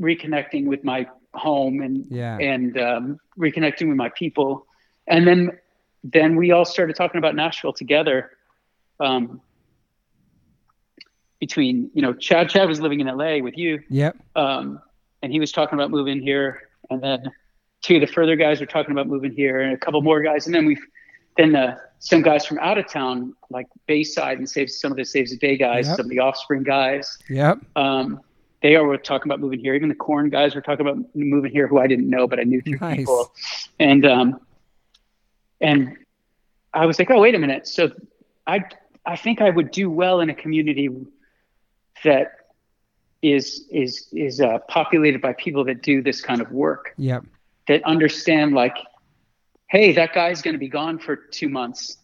reconnecting 0.02 0.66
with 0.66 0.84
my 0.84 1.08
home 1.34 1.82
and 1.82 2.06
Yeah. 2.10 2.38
and 2.38 2.78
um, 2.80 3.20
reconnecting 3.38 3.88
with 3.90 3.98
my 3.98 4.10
people, 4.10 4.66
and 5.08 5.28
then 5.28 5.52
then 6.04 6.36
we 6.36 6.52
all 6.52 6.66
started 6.66 6.96
talking 6.96 7.18
about 7.20 7.36
Nashville 7.36 7.74
together. 7.74 8.32
Um, 9.00 9.42
between 11.40 11.92
you 11.94 12.02
know 12.02 12.14
Chad 12.14 12.50
Chad 12.50 12.68
was 12.68 12.80
living 12.82 13.00
in 13.00 13.08
LA 13.08 13.38
with 13.40 13.58
you 13.58 13.80
Yep. 13.90 14.18
um, 14.36 14.82
and 15.22 15.32
he 15.32 15.40
was 15.40 15.52
talking 15.52 15.78
about 15.78 15.92
moving 15.92 16.20
here, 16.22 16.70
and 16.90 17.02
then 17.02 17.32
two 17.82 17.96
of 17.96 18.02
the 18.02 18.08
further 18.08 18.36
guys 18.36 18.60
were 18.60 18.66
talking 18.66 18.92
about 18.92 19.08
moving 19.08 19.32
here, 19.32 19.62
and 19.62 19.74
a 19.74 19.78
couple 19.78 20.02
more 20.02 20.22
guys, 20.22 20.46
and 20.48 20.56
then 20.56 20.66
we've 20.66 20.84
then 21.38 21.56
uh, 21.56 21.78
some 22.00 22.22
guys 22.22 22.46
from 22.46 22.60
out 22.60 22.78
of 22.78 22.88
town, 22.88 23.34
like 23.50 23.68
Bayside 23.88 24.38
and 24.40 24.50
Saves 24.50 24.80
some 24.80 24.92
of 24.92 24.98
the 24.98 25.06
Saves 25.06 25.32
the 25.32 25.38
Day 25.38 25.58
guys, 25.58 25.88
Yep. 25.88 25.98
some 25.98 26.06
of 26.06 26.10
the 26.10 26.20
Offspring 26.20 26.64
guys. 26.64 27.18
Yep. 27.30 27.60
Um, 27.76 28.22
they 28.62 28.76
are 28.76 28.84
were 28.86 28.98
talking 28.98 29.30
about 29.30 29.40
moving 29.40 29.60
here. 29.60 29.76
Even 29.76 29.88
the 29.90 29.96
Korn 29.96 30.30
guys 30.30 30.56
were 30.56 30.62
talking 30.62 30.86
about 30.88 30.98
moving 31.16 31.52
here, 31.52 31.68
who 31.68 31.78
I 31.80 31.88
didn't 31.88 32.10
know, 32.10 32.28
but 32.28 32.40
I 32.40 32.44
knew 32.44 32.62
through 32.62 32.80
Nice. 32.80 32.98
people. 32.98 33.32
And 33.80 34.06
um, 34.06 34.40
and 35.62 35.98
I 36.74 36.86
was 36.86 37.00
like, 37.00 37.10
oh 37.12 37.20
wait 37.20 37.36
a 37.36 37.40
minute. 37.40 37.68
So 37.68 37.92
I 38.48 38.64
I 39.06 39.16
think 39.16 39.42
I 39.42 39.50
would 39.50 39.72
do 39.72 39.90
well 39.90 40.20
in 40.22 40.30
a 40.30 40.36
community 40.36 40.90
that 42.04 42.32
is 43.22 43.66
is 43.72 44.08
is 44.12 44.42
uh, 44.42 44.60
populated 44.68 45.22
by 45.22 45.34
people 45.34 45.64
that 45.66 45.82
do 45.82 46.02
this 46.02 46.22
kind 46.22 46.42
of 46.42 46.52
work 46.52 46.94
Yep. 46.98 47.24
that 47.68 47.84
understand 47.84 48.54
like, 48.54 48.76
hey, 49.68 49.94
that 49.94 50.14
guy's 50.14 50.42
going 50.42 50.54
to 50.54 50.60
be 50.60 50.70
gone 50.70 50.98
for 51.00 51.16
two 51.16 51.50
months, 51.50 51.98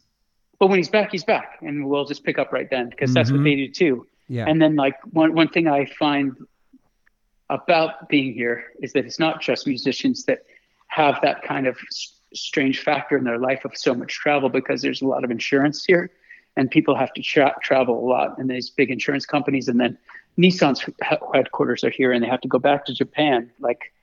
but 0.59 0.68
when 0.68 0.78
he's 0.78 0.89
back, 0.89 1.11
he's 1.11 1.24
back, 1.24 1.57
and 1.61 1.88
we'll 1.88 2.05
just 2.05 2.24
pick 2.24 2.38
up 2.38 2.51
right 2.51 2.70
then 2.70 2.89
because 2.89 3.14
that's 3.14 3.32
what 3.32 3.43
they 3.43 3.51
mm-hmm. 3.51 3.72
do 3.74 3.95
too. 3.97 4.07
Yeah. 4.28 4.45
And 4.47 4.61
then 4.61 4.76
like 4.76 4.95
one 5.11 5.34
one 5.34 5.49
thing 5.49 5.68
I 5.68 5.86
find 5.86 6.36
about 7.49 8.09
being 8.09 8.34
here 8.34 8.66
is 8.82 8.93
that 8.93 9.05
it's 9.05 9.20
not 9.20 9.41
just 9.41 9.68
musicians 9.68 10.26
that 10.26 10.45
have 10.88 11.20
that 11.22 11.43
kind 11.43 11.68
of 11.68 11.78
s- 11.91 12.20
strange 12.34 12.82
factor 12.82 13.18
in 13.18 13.24
their 13.24 13.38
life 13.38 13.66
of 13.66 13.76
so 13.76 13.93
much 13.93 14.14
travel 14.14 14.49
because 14.49 14.82
there's 14.82 15.01
a 15.01 15.07
lot 15.07 15.24
of 15.24 15.32
insurance 15.32 15.86
here 15.86 16.09
and 16.55 16.72
people 16.72 16.95
have 16.95 17.14
to 17.14 17.22
tra- 17.22 17.55
travel 17.61 17.99
a 17.99 18.05
lot 18.07 18.38
and 18.38 18.49
these 18.49 18.70
big 18.70 18.89
insurance 18.89 19.26
companies 19.26 19.68
and 19.68 19.80
then 19.80 19.97
Nissan's 20.38 20.84
headquarters 21.01 21.84
are 21.84 21.89
here 21.89 22.11
and 22.11 22.24
they 22.24 22.28
have 22.28 22.41
to 22.41 22.47
go 22.47 22.59
back 22.59 22.86
to 22.86 22.93
Japan 22.93 23.51
like 23.59 23.93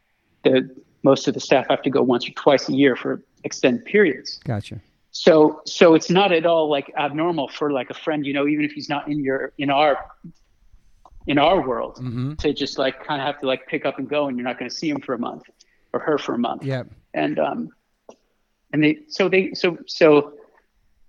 the 0.45 0.69
most 1.03 1.27
of 1.29 1.35
the 1.35 1.41
staff 1.41 1.67
have 1.69 1.83
to 1.83 1.91
go 1.91 2.03
once 2.03 2.29
or 2.29 2.33
twice 2.33 2.69
a 2.69 2.73
year 2.73 2.97
for 2.97 3.23
extended 3.45 3.85
periods 3.85 4.39
gotcha. 4.45 4.81
so 5.11 5.61
so 5.67 5.95
it's 5.95 6.11
not 6.11 6.33
at 6.33 6.45
all 6.47 6.69
like 6.69 6.93
abnormal 6.99 7.49
for 7.49 7.73
like 7.73 7.91
a 7.91 7.95
friend 7.95 8.27
you 8.27 8.33
know 8.33 8.47
even 8.47 8.65
if 8.65 8.73
he's 8.73 8.89
not 8.89 9.09
in 9.09 9.23
your 9.23 9.53
in 9.59 9.71
our 9.71 9.99
in 11.27 11.39
our 11.39 11.67
world 11.67 11.97
mm-hmm. 11.97 12.35
to 12.35 12.53
just 12.53 12.79
like 12.79 13.05
kind 13.05 13.21
of 13.21 13.27
have 13.27 13.41
to 13.41 13.47
like 13.47 13.67
pick 13.67 13.85
up 13.85 13.99
and 13.99 14.09
go 14.09 14.27
and 14.29 14.37
you're 14.37 14.47
not 14.47 14.59
going 14.59 14.69
to 14.69 14.75
see 14.75 14.89
him 14.89 15.01
for 15.01 15.15
a 15.15 15.19
month 15.19 15.43
or 15.93 16.01
her 16.01 16.19
for 16.19 16.35
a 16.35 16.39
month 16.39 16.65
Yeah. 16.65 16.85
and 17.15 17.39
um 17.39 17.71
and 18.73 18.83
they 18.83 18.99
so 19.09 19.29
they 19.29 19.53
so 19.55 19.79
so 19.87 20.35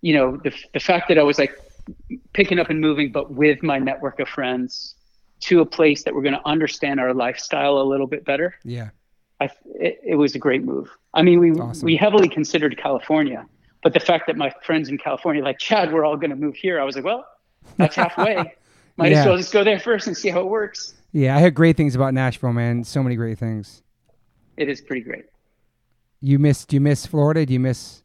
you 0.02 0.14
know 0.14 0.38
the 0.38 0.52
the 0.74 0.80
fact 0.80 1.08
that 1.10 1.18
I 1.18 1.24
was 1.24 1.38
like 1.38 1.54
picking 2.34 2.60
up 2.60 2.70
and 2.70 2.80
moving 2.80 3.12
but 3.12 3.32
with 3.32 3.62
my 3.64 3.80
network 3.80 4.20
of 4.20 4.28
friends 4.28 4.96
to 5.42 5.62
a 5.62 5.66
place 5.66 6.04
that 6.04 6.14
we're 6.14 6.22
going 6.22 6.36
to 6.36 6.48
understand 6.48 7.00
our 7.00 7.14
lifestyle 7.14 7.80
a 7.80 7.84
little 7.84 8.06
bit 8.08 8.24
better 8.26 8.56
Yeah. 8.64 8.90
I, 9.42 9.50
it, 9.76 10.00
it 10.06 10.16
was 10.16 10.36
a 10.36 10.40
great 10.40 10.64
move. 10.64 10.90
I 11.14 11.22
mean, 11.24 11.40
we 11.40 11.52
Awesome. 11.52 11.86
we 11.86 11.96
heavily 11.98 12.30
considered 12.30 12.78
California, 12.78 13.46
but 13.84 13.94
the 13.94 14.00
fact 14.00 14.28
that 14.28 14.38
my 14.38 14.54
friends 14.64 14.88
in 14.90 14.98
California, 14.98 15.44
like 15.44 15.58
Chad, 15.58 15.92
we're 15.92 16.06
all 16.06 16.16
going 16.16 16.30
to 16.30 16.36
move 16.36 16.56
here. 16.56 16.80
I 16.80 16.84
was 16.84 16.96
like, 16.96 17.04
well, 17.06 17.26
that's 17.78 17.96
halfway. 17.96 18.36
Might 18.98 19.12
Yeah. 19.12 19.22
as 19.22 19.26
well 19.26 19.38
just 19.38 19.52
go 19.52 19.64
there 19.64 19.80
first 19.80 20.06
and 20.08 20.16
see 20.16 20.30
how 20.30 20.42
it 20.42 20.48
works. 20.48 20.94
Yeah. 21.12 21.36
I 21.36 21.40
heard 21.42 21.56
great 21.56 21.76
things 21.76 21.96
about 21.96 22.14
Nashville, 22.14 22.54
man. 22.54 22.84
So 22.84 23.02
many 23.02 23.16
great 23.16 23.40
things. 23.40 23.82
It 24.58 24.70
is 24.70 24.80
pretty 24.80 25.02
great. 25.02 25.26
You 26.22 26.38
miss? 26.38 26.66
Do 26.66 26.76
you 26.76 26.82
miss 26.82 27.06
Florida? 27.08 27.44
Do 27.46 27.54
you 27.54 27.60
miss 27.60 28.04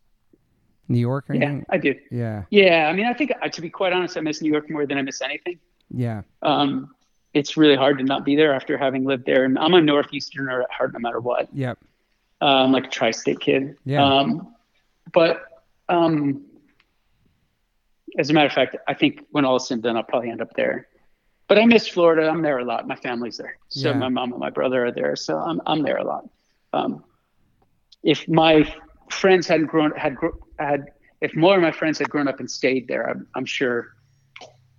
New 0.89 0.99
York 0.99 1.29
or 1.29 1.35
Yeah, 1.35 1.43
anything? 1.45 1.67
I 1.69 1.77
do. 1.79 1.95
Yeah. 2.11 2.45
Yeah, 2.51 2.89
I 2.89 2.95
mean, 2.95 3.05
I 3.07 3.13
think 3.13 3.33
uh, 3.43 3.49
to 3.49 3.61
be 3.61 3.69
quite 3.69 3.93
honest, 3.93 4.17
I 4.17 4.21
miss 4.23 4.41
New 4.41 4.51
York 4.51 4.71
more 4.71 4.87
than 4.87 4.97
I 4.97 5.03
miss 5.03 5.21
anything. 5.21 5.59
Yeah. 5.91 6.23
Um, 6.43 6.95
it's 7.37 7.57
really 7.59 7.77
hard 7.77 7.99
to 7.99 8.05
not 8.05 8.25
be 8.25 8.35
there 8.35 8.55
after 8.55 8.79
having 8.79 9.05
lived 9.05 9.27
there. 9.27 9.45
And 9.45 9.59
I'm 9.59 9.75
a 9.75 9.81
northeasterner 9.81 10.63
at 10.63 10.71
heart, 10.71 10.95
no 10.95 10.99
matter 10.99 11.21
what. 11.21 11.49
Yep. 11.53 11.79
um, 12.41 12.49
I'm 12.49 12.73
like 12.73 12.87
a 12.87 12.89
tri-state 12.89 13.41
kid. 13.41 13.77
Yeah. 13.85 14.03
Um, 14.03 14.55
but 15.13 15.45
um, 15.91 16.47
as 18.19 18.31
a 18.31 18.33
matter 18.33 18.47
of 18.47 18.53
fact, 18.53 18.77
I 18.89 18.95
think 18.95 19.21
when 19.33 19.45
all 19.45 19.57
is 19.57 19.69
said 19.69 19.75
and 19.75 19.83
done, 19.83 19.97
I'll 19.99 20.03
probably 20.03 20.31
end 20.31 20.41
up 20.41 20.55
there. 20.55 20.89
But 21.47 21.59
I 21.59 21.67
miss 21.67 21.87
Florida. 21.87 22.27
I'm 22.27 22.41
there 22.41 22.59
a 22.59 22.65
lot. 22.65 22.89
My 22.89 22.97
family's 22.97 23.37
there, 23.37 23.59
so 23.69 23.91
Yeah. 23.91 23.99
my 23.99 24.09
mom 24.09 24.33
and 24.33 24.41
my 24.41 24.51
brother 24.51 24.87
are 24.87 24.91
there. 24.91 25.15
So 25.15 25.39
I'm 25.39 25.61
I'm 25.67 25.83
there 25.83 25.99
a 25.99 26.05
lot. 26.05 26.29
Um, 26.73 27.05
if 28.03 28.27
my 28.29 28.75
friends 29.11 29.47
hadn't 29.47 29.67
grown 29.67 29.93
had 29.93 30.17
had 30.59 30.87
if 31.21 31.37
more 31.37 31.55
of 31.55 31.63
my 31.63 31.71
friends 31.71 31.99
had 31.99 32.09
grown 32.11 32.27
up 32.29 32.41
and 32.41 32.51
stayed 32.51 32.89
there, 32.89 33.09
I'm, 33.09 33.29
I'm 33.37 33.45
sure 33.47 33.95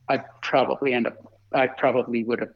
I'd 0.10 0.26
probably 0.42 0.94
end 0.94 1.08
up. 1.08 1.27
I 1.54 1.68
probably 1.68 2.24
would 2.24 2.40
have 2.40 2.54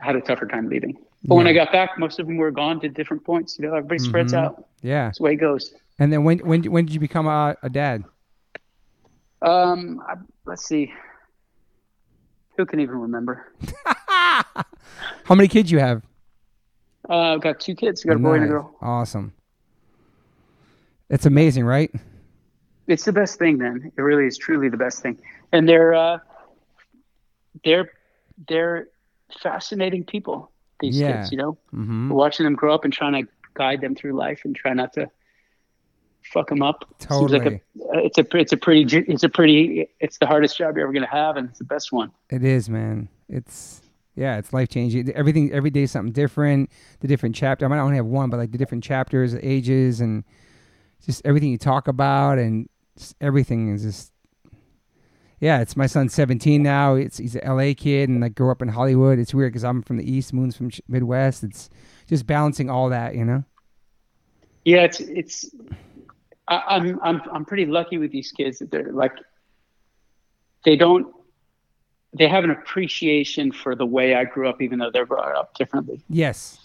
had 0.00 0.16
a 0.16 0.20
tougher 0.20 0.46
time 0.46 0.68
leaving. 0.68 0.96
But 1.24 1.34
when 1.34 1.46
I 1.46 1.52
got 1.52 1.70
back, 1.72 1.98
most 1.98 2.18
of 2.18 2.26
them 2.26 2.36
were 2.38 2.50
gone 2.50 2.80
to 2.80 2.88
different 2.88 3.24
points. 3.24 3.58
You 3.58 3.66
know, 3.66 3.74
everybody 3.74 3.98
spreads 3.98 4.32
Mhm. 4.32 4.38
out. 4.38 4.64
Yeah. 4.82 5.06
That's 5.06 5.18
the 5.18 5.24
way 5.24 5.32
it 5.32 5.36
goes. 5.36 5.74
And 5.98 6.10
then 6.12 6.24
when 6.24 6.38
when 6.38 6.62
when 6.64 6.86
did 6.86 6.94
you 6.94 7.00
become 7.00 7.26
a, 7.26 7.56
a 7.62 7.68
dad? 7.68 8.04
Um, 9.42 10.02
I, 10.08 10.14
let's 10.46 10.64
see. 10.66 10.92
Who 12.56 12.64
can 12.66 12.80
even 12.80 12.96
remember? 12.96 13.52
How 14.06 15.34
many 15.34 15.48
kids 15.48 15.70
you 15.70 15.78
have? 15.78 16.02
Uh, 17.08 17.34
I've 17.34 17.40
got 17.40 17.60
two 17.60 17.74
kids. 17.74 18.02
I 18.04 18.08
got 18.08 18.16
a 18.16 18.20
boy 18.20 18.34
and 18.34 18.44
a 18.44 18.48
girl. 18.48 18.74
Awesome. 18.80 19.32
It's 21.08 21.26
amazing, 21.26 21.64
right? 21.64 21.90
It's 22.86 23.04
the 23.04 23.12
best 23.12 23.38
thing, 23.38 23.58
man. 23.58 23.90
It 23.96 24.00
really 24.00 24.26
is 24.26 24.36
truly 24.38 24.68
the 24.68 24.76
best 24.76 25.02
thing. 25.02 25.18
And 25.52 25.68
they're 25.68 25.94
uh, 25.94 26.18
they're 27.64 27.90
they're 28.48 28.88
fascinating 29.42 30.04
people. 30.04 30.50
These 30.80 30.98
Yeah. 30.98 31.18
kids, 31.18 31.32
you 31.32 31.38
know, 31.38 31.58
Mm-hmm. 31.74 32.08
watching 32.10 32.44
them 32.44 32.54
grow 32.54 32.74
up 32.74 32.84
and 32.84 32.92
trying 32.92 33.12
to 33.24 33.30
guide 33.54 33.80
them 33.80 33.94
through 33.94 34.12
life 34.14 34.42
and 34.44 34.54
try 34.56 34.72
not 34.72 34.92
to 34.94 35.10
fuck 36.22 36.48
them 36.48 36.62
up. 36.62 36.84
Seems 36.98 37.32
like 37.32 37.42
Totally. 37.44 37.62
a, 37.94 37.98
it's 38.06 38.18
a 38.18 38.36
it's 38.36 38.52
a 38.52 38.56
pretty 38.56 38.96
it's 39.10 39.22
a 39.22 39.28
pretty 39.28 39.88
it's 40.00 40.18
the 40.18 40.26
hardest 40.26 40.56
job 40.56 40.76
you're 40.76 40.84
ever 40.84 40.92
gonna 40.92 41.06
have 41.06 41.36
and 41.36 41.48
it's 41.48 41.58
the 41.58 41.64
best 41.64 41.92
one. 41.92 42.10
It 42.30 42.44
is, 42.44 42.68
man. 42.70 43.08
It's 43.28 43.82
yeah, 44.16 44.38
it's 44.38 44.52
life 44.52 44.68
changing. 44.68 45.10
Everything 45.12 45.52
every 45.52 45.70
day 45.70 45.82
is 45.82 45.90
something 45.92 46.12
different. 46.12 46.70
The 47.00 47.08
different 47.08 47.34
chapter. 47.34 47.64
I 47.64 47.68
might 47.68 47.78
only 47.78 47.96
have 47.96 48.06
one, 48.06 48.28
but 48.30 48.36
like 48.38 48.52
the 48.52 48.58
different 48.58 48.84
chapters, 48.84 49.34
ages, 49.36 50.00
and 50.00 50.24
just 51.04 51.22
everything 51.24 51.50
you 51.50 51.58
talk 51.58 51.88
about, 51.88 52.38
and 52.38 52.68
everything 53.20 53.68
is 53.70 53.82
just. 53.82 54.12
Yeah, 55.40 55.60
it's 55.60 55.74
my 55.74 55.86
son's 55.86 56.12
17 56.12 56.62
now. 56.62 56.94
It's 56.94 57.16
he's 57.16 57.34
an 57.34 57.56
LA 57.56 57.72
kid 57.74 58.10
and 58.10 58.20
like 58.20 58.34
grew 58.34 58.50
up 58.50 58.60
in 58.60 58.68
Hollywood. 58.68 59.18
It's 59.18 59.32
weird 59.32 59.52
because 59.52 59.64
I'm 59.64 59.82
from 59.82 59.96
the 59.96 60.10
East, 60.10 60.34
Moon's 60.34 60.54
from 60.54 60.70
Midwest. 60.86 61.42
It's 61.42 61.70
just 62.06 62.26
balancing 62.26 62.68
all 62.68 62.90
that, 62.90 63.14
you 63.14 63.24
know. 63.24 63.42
Yeah, 64.66 64.82
it's 64.82 65.00
it's. 65.00 65.50
I, 66.46 66.62
I'm 66.68 67.00
I'm 67.02 67.22
I'm 67.32 67.44
pretty 67.46 67.64
lucky 67.64 67.96
with 67.96 68.12
these 68.12 68.32
kids 68.32 68.58
that 68.58 68.70
they're 68.70 68.92
like. 68.92 69.12
They 70.66 70.76
don't. 70.76 71.14
They 72.12 72.28
have 72.28 72.44
an 72.44 72.50
appreciation 72.50 73.50
for 73.50 73.74
the 73.74 73.86
way 73.86 74.14
I 74.14 74.24
grew 74.24 74.46
up, 74.46 74.60
even 74.60 74.78
though 74.78 74.90
they're 74.90 75.06
brought 75.06 75.34
up 75.34 75.54
differently. 75.54 76.02
Yes. 76.10 76.58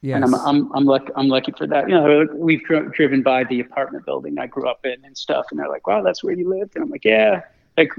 Yes. 0.00 0.16
And 0.16 0.24
I'm 0.24 0.34
I'm 0.34 0.72
I'm 0.72 0.84
lucky 0.86 1.12
I'm 1.14 1.28
lucky 1.28 1.52
for 1.52 1.66
that. 1.66 1.90
You 1.90 1.94
know, 1.96 2.26
we've 2.32 2.62
dri- 2.64 2.88
driven 2.92 3.22
by 3.22 3.44
the 3.44 3.60
apartment 3.60 4.06
building 4.06 4.38
I 4.38 4.46
grew 4.46 4.66
up 4.66 4.86
in 4.86 5.04
and 5.04 5.18
stuff, 5.18 5.46
and 5.50 5.58
they're 5.58 5.68
like, 5.68 5.86
"Wow, 5.86 6.02
that's 6.02 6.24
where 6.24 6.32
you 6.32 6.48
lived," 6.48 6.76
and 6.76 6.84
I'm 6.84 6.90
like, 6.90 7.04
"Yeah." 7.04 7.42
Like, 7.76 7.92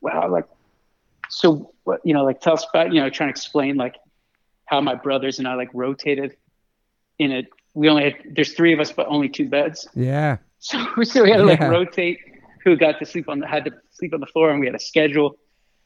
wow, 0.00 0.28
like, 0.30 0.46
so 1.28 1.72
what? 1.84 2.00
You 2.04 2.14
know, 2.14 2.24
like 2.24 2.40
tell 2.40 2.54
us 2.54 2.66
about 2.72 2.92
you 2.92 3.00
know 3.00 3.10
trying 3.10 3.28
to 3.28 3.30
explain 3.32 3.76
like 3.76 3.96
how 4.66 4.80
my 4.80 4.94
brothers 4.94 5.38
and 5.38 5.46
I 5.48 5.54
like 5.54 5.70
rotated 5.74 6.36
in 7.18 7.32
it. 7.32 7.48
We 7.74 7.88
only 7.88 8.04
had 8.04 8.14
there's 8.34 8.52
three 8.54 8.72
of 8.72 8.80
us, 8.80 8.90
but 8.92 9.06
only 9.08 9.28
two 9.28 9.48
beds, 9.48 9.86
yeah. 9.94 10.38
so 10.58 10.78
so 11.04 11.22
we 11.22 11.30
had 11.30 11.38
to 11.38 11.44
like 11.44 11.60
Yeah. 11.60 11.68
rotate 11.68 12.18
who 12.64 12.76
got 12.76 12.98
to 12.98 13.06
sleep 13.06 13.28
on 13.28 13.38
the 13.40 13.46
had 13.46 13.64
to 13.66 13.72
sleep 13.92 14.12
on 14.12 14.20
the 14.20 14.26
floor, 14.26 14.50
and 14.50 14.60
we 14.60 14.66
had 14.66 14.74
a 14.74 14.80
schedule 14.80 15.36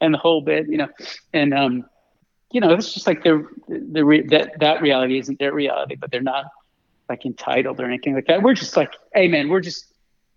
and 0.00 0.12
the 0.12 0.18
whole 0.18 0.40
bit 0.40 0.66
you 0.68 0.78
know, 0.78 0.88
and 1.32 1.52
um 1.54 1.84
you 2.50 2.60
know, 2.60 2.70
it's 2.70 2.94
just 2.94 3.06
like 3.06 3.24
the 3.24 3.46
the 3.68 4.04
re- 4.04 4.26
that 4.28 4.58
that 4.60 4.80
reality 4.80 5.18
isn't 5.18 5.38
their 5.40 5.52
reality, 5.52 5.96
but 5.96 6.10
they're 6.10 6.22
not 6.22 6.46
like 7.08 7.26
entitled 7.26 7.80
or 7.80 7.84
anything 7.84 8.14
like 8.14 8.26
that. 8.26 8.42
We're 8.42 8.54
just 8.54 8.76
like, 8.76 8.94
hey 9.14 9.28
man, 9.28 9.48
we're 9.48 9.60
just. 9.60 9.86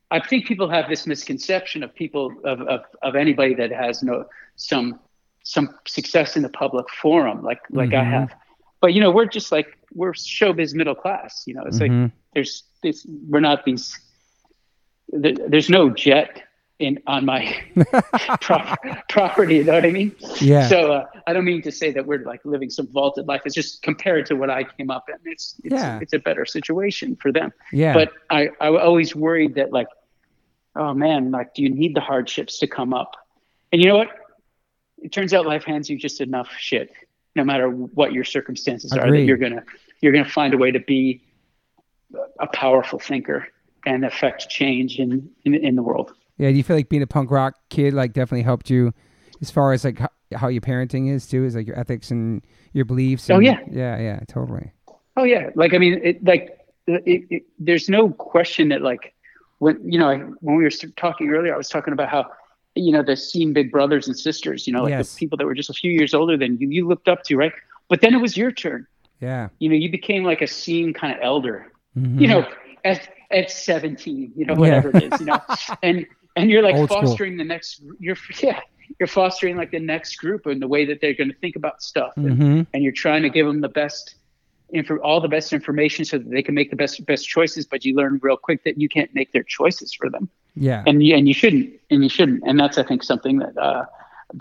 I 0.09 0.19
think 0.19 0.45
people 0.45 0.69
have 0.69 0.87
this 0.89 1.05
misconception 1.05 1.83
of 1.83 1.93
people 1.93 2.31
of 2.45 2.61
of, 2.61 2.81
of 3.01 3.15
anybody 3.15 3.53
that 3.55 3.71
has 3.71 4.03
no 4.03 4.25
some 4.55 4.99
some 5.43 5.69
success 5.87 6.35
in 6.37 6.43
the 6.43 6.49
public 6.49 6.89
forum, 7.01 7.43
like 7.43 7.59
like 7.69 7.93
I 7.93 8.03
Mhm. 8.03 8.11
have. 8.11 8.33
But 8.81 8.93
you 8.93 9.01
know, 9.01 9.11
we're 9.11 9.25
just 9.25 9.51
like 9.51 9.67
we're 9.93 10.13
showbiz 10.13 10.73
middle 10.73 10.95
class. 10.95 11.43
You 11.47 11.55
know, 11.55 11.63
it's 11.65 11.79
like 11.79 11.91
Mhm. 11.91 12.11
there's 12.33 12.63
this 12.83 13.05
we're 13.29 13.39
not 13.41 13.65
these. 13.65 13.97
There, 15.09 15.33
there's 15.33 15.69
no 15.69 15.89
jet 15.89 16.43
in 16.79 16.99
on 17.07 17.25
my 17.25 17.41
pro- 18.41 18.75
property. 19.09 19.55
You 19.55 19.63
know 19.63 19.73
what 19.73 19.85
I 19.85 19.89
mean? 19.91 20.11
Yeah. 20.39 20.67
So 20.67 20.91
uh, 20.93 21.05
I 21.25 21.33
don't 21.33 21.45
mean 21.45 21.61
to 21.63 21.71
say 21.71 21.91
that 21.93 22.05
we're 22.05 22.23
like 22.23 22.41
living 22.45 22.69
some 22.69 22.87
vaulted 22.87 23.27
life. 23.27 23.41
It's 23.45 23.55
just 23.55 23.81
compared 23.81 24.25
to 24.27 24.35
what 24.35 24.49
I 24.49 24.63
came 24.63 24.91
up 24.91 25.05
in, 25.09 25.15
it's 25.31 25.55
it's, 25.63 25.73
Yeah. 25.73 25.99
it's 26.01 26.13
a 26.13 26.19
better 26.19 26.45
situation 26.45 27.15
for 27.15 27.31
them. 27.31 27.51
yeah. 27.73 27.93
But 27.93 28.11
I 28.29 28.49
I 28.61 28.67
always 28.67 29.15
worried 29.15 29.55
that 29.55 29.71
like, 29.71 29.87
oh 30.77 30.93
man, 30.93 31.31
like 31.31 31.53
do 31.53 31.61
you 31.63 31.69
need 31.69 31.95
the 31.95 32.01
hardships 32.01 32.59
to 32.59 32.67
come 32.67 32.93
up? 32.93 33.15
And 33.71 33.81
you 33.81 33.87
know 33.87 33.97
what? 33.97 34.09
It 34.99 35.11
turns 35.11 35.33
out 35.33 35.45
life 35.45 35.63
hands 35.63 35.89
you 35.89 35.97
just 35.97 36.21
enough 36.21 36.49
shit, 36.57 36.91
no 37.35 37.43
matter 37.43 37.69
what 37.69 38.13
your 38.13 38.23
circumstances 38.23 38.91
are, 38.93 39.11
that 39.11 39.21
you're 39.23 39.37
gonna 39.37 39.63
you're 40.01 40.13
gonna 40.13 40.29
find 40.29 40.53
a 40.53 40.57
way 40.57 40.71
to 40.71 40.79
be 40.79 41.21
a 42.39 42.47
powerful 42.47 42.99
thinker 42.99 43.47
and 43.85 44.05
affect 44.05 44.49
change 44.49 44.99
in 44.99 45.29
in, 45.45 45.53
in 45.53 45.75
the 45.75 45.83
world. 45.83 46.13
yeah. 46.37 46.49
Do 46.49 46.55
you 46.55 46.63
feel 46.63 46.75
like 46.75 46.89
being 46.89 47.03
a 47.03 47.07
punk 47.07 47.31
rock 47.31 47.55
kid 47.69 47.93
like 47.93 48.13
definitely 48.13 48.43
helped 48.43 48.69
you 48.69 48.93
as 49.41 49.51
far 49.51 49.73
as 49.73 49.83
like 49.83 49.99
how, 49.99 50.09
how 50.35 50.47
your 50.47 50.61
parenting 50.61 51.11
is 51.11 51.27
too? 51.27 51.45
Is 51.45 51.55
like 51.55 51.67
your 51.67 51.77
ethics 51.77 52.11
and 52.11 52.41
your 52.73 52.85
beliefs? 52.85 53.29
Oh, 53.29 53.39
yeah. 53.39 53.59
Yeah. 53.69 53.99
Yeah. 53.99 54.19
Totally. 54.27 54.71
Oh 55.17 55.23
yeah, 55.23 55.49
like 55.55 55.73
I 55.73 55.79
mean, 55.79 55.99
it, 56.03 56.23
like 56.23 56.59
it, 56.85 57.25
it, 57.31 57.43
there's 57.57 57.89
no 57.89 58.09
question 58.09 58.69
that 58.69 58.83
like 58.83 59.15
when 59.59 59.79
you 59.91 59.99
know 59.99 60.09
I, 60.09 60.17
when 60.41 60.55
we 60.55 60.63
were 60.63 60.69
talking 60.97 61.29
earlier, 61.29 61.53
I 61.53 61.57
was 61.57 61.69
talking 61.69 61.93
about 61.93 62.09
how 62.09 62.25
you 62.75 62.91
know 62.91 63.03
the 63.03 63.15
scene 63.17 63.53
big 63.53 63.71
brothers 63.71 64.07
and 64.07 64.17
sisters, 64.17 64.67
you 64.67 64.73
know, 64.73 64.83
like 64.83 64.91
Yes. 64.91 65.13
the 65.13 65.19
people 65.19 65.37
that 65.37 65.45
were 65.45 65.55
just 65.55 65.69
a 65.69 65.73
few 65.73 65.91
years 65.91 66.13
older 66.13 66.37
than 66.37 66.57
you, 66.59 66.69
you 66.69 66.87
looked 66.87 67.07
up 67.07 67.23
to, 67.23 67.35
right? 67.35 67.51
But 67.89 68.01
then 68.01 68.13
it 68.13 68.17
was 68.21 68.35
your 68.37 68.51
turn. 68.51 68.85
Yeah. 69.19 69.49
You 69.59 69.69
know, 69.69 69.75
you 69.75 69.89
became 69.89 70.23
like 70.23 70.41
a 70.41 70.47
scene 70.47 70.93
kind 70.93 71.13
of 71.15 71.19
elder. 71.23 71.71
Mhm. 71.97 72.21
You 72.21 72.27
know, 72.27 72.47
at 72.85 73.09
at 73.31 73.51
17, 73.51 74.31
you 74.35 74.45
know, 74.45 74.53
whatever 74.53 74.95
it 74.95 75.11
is, 75.11 75.19
you 75.19 75.25
know, 75.25 75.39
and 75.83 76.05
and 76.35 76.49
you're 76.51 76.61
like 76.61 76.75
Old 76.75 76.89
school. 76.89 77.01
fostering 77.01 77.37
the 77.37 77.43
next. 77.43 77.81
You're 77.99 78.17
yeah, 78.43 78.59
you're 78.99 79.07
fostering 79.07 79.57
like 79.57 79.71
the 79.71 79.79
next 79.79 80.17
group 80.17 80.45
and 80.45 80.61
the 80.61 80.67
way 80.67 80.85
that 80.85 81.01
they're 81.01 81.15
going 81.15 81.29
to 81.31 81.37
think 81.37 81.55
about 81.55 81.81
stuff 81.81 82.13
and 82.15 82.37
Mhm. 82.37 82.67
and 82.73 82.83
you're 82.83 82.91
trying 82.93 83.23
to 83.23 83.29
give 83.29 83.47
them 83.47 83.61
the 83.61 83.69
best 83.69 84.15
info, 84.73 84.97
all 84.97 85.21
the 85.21 85.27
best 85.27 85.53
information 85.53 86.03
so 86.05 86.17
that 86.17 86.29
they 86.29 86.43
can 86.43 86.53
make 86.53 86.69
the 86.69 86.75
best 86.75 87.05
best 87.05 87.27
choices 87.27 87.65
but 87.65 87.85
you 87.85 87.95
learn 87.95 88.19
real 88.21 88.35
quick 88.37 88.63
that 88.65 88.77
you 88.79 88.89
can't 88.89 89.13
make 89.15 89.31
their 89.31 89.43
choices 89.43 89.93
for 89.93 90.09
them 90.09 90.29
Yeah. 90.55 90.83
and 90.85 91.01
you, 91.03 91.15
and 91.15 91.27
you 91.27 91.33
shouldn't 91.33 91.71
and 91.89 92.03
you 92.03 92.09
shouldn't 92.09 92.43
and 92.45 92.59
that's 92.59 92.77
i 92.77 92.83
think 92.83 93.03
something 93.03 93.37
that 93.39 93.57
uh, 93.57 93.85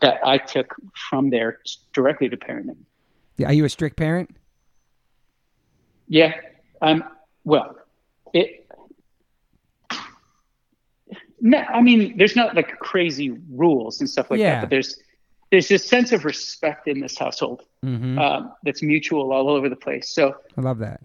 that 0.00 0.18
i 0.24 0.36
took 0.38 0.74
from 1.08 1.30
there 1.30 1.60
directly 1.92 2.28
to 2.28 2.36
parenting 2.36 2.76
yeah. 3.38 3.48
Are 3.48 3.52
you 3.52 3.64
a 3.64 3.68
strict 3.68 3.96
parent? 3.96 4.34
yeah 6.08 6.32
um 6.82 7.04
well 7.44 7.76
it 8.32 8.66
no 11.40 11.58
i 11.58 11.80
mean 11.80 12.16
there's 12.16 12.34
not 12.36 12.54
like 12.56 12.78
crazy 12.78 13.30
rules 13.50 14.00
and 14.00 14.08
stuff 14.10 14.30
like 14.30 14.40
Yeah. 14.40 14.54
that 14.54 14.60
but 14.62 14.70
there's 14.70 14.98
there's 15.56 15.68
this 15.68 15.84
sense 15.88 16.12
of 16.12 16.24
respect 16.24 16.86
in 16.88 17.00
this 17.00 17.16
household 17.18 17.62
Mm-hmm. 17.84 18.18
um, 18.18 18.52
that's 18.64 18.82
mutual 18.82 19.32
all 19.32 19.48
over 19.48 19.68
the 19.68 19.76
place 19.86 20.06
so 20.10 20.34
I 20.58 20.60
love 20.60 20.78
that. 20.78 21.00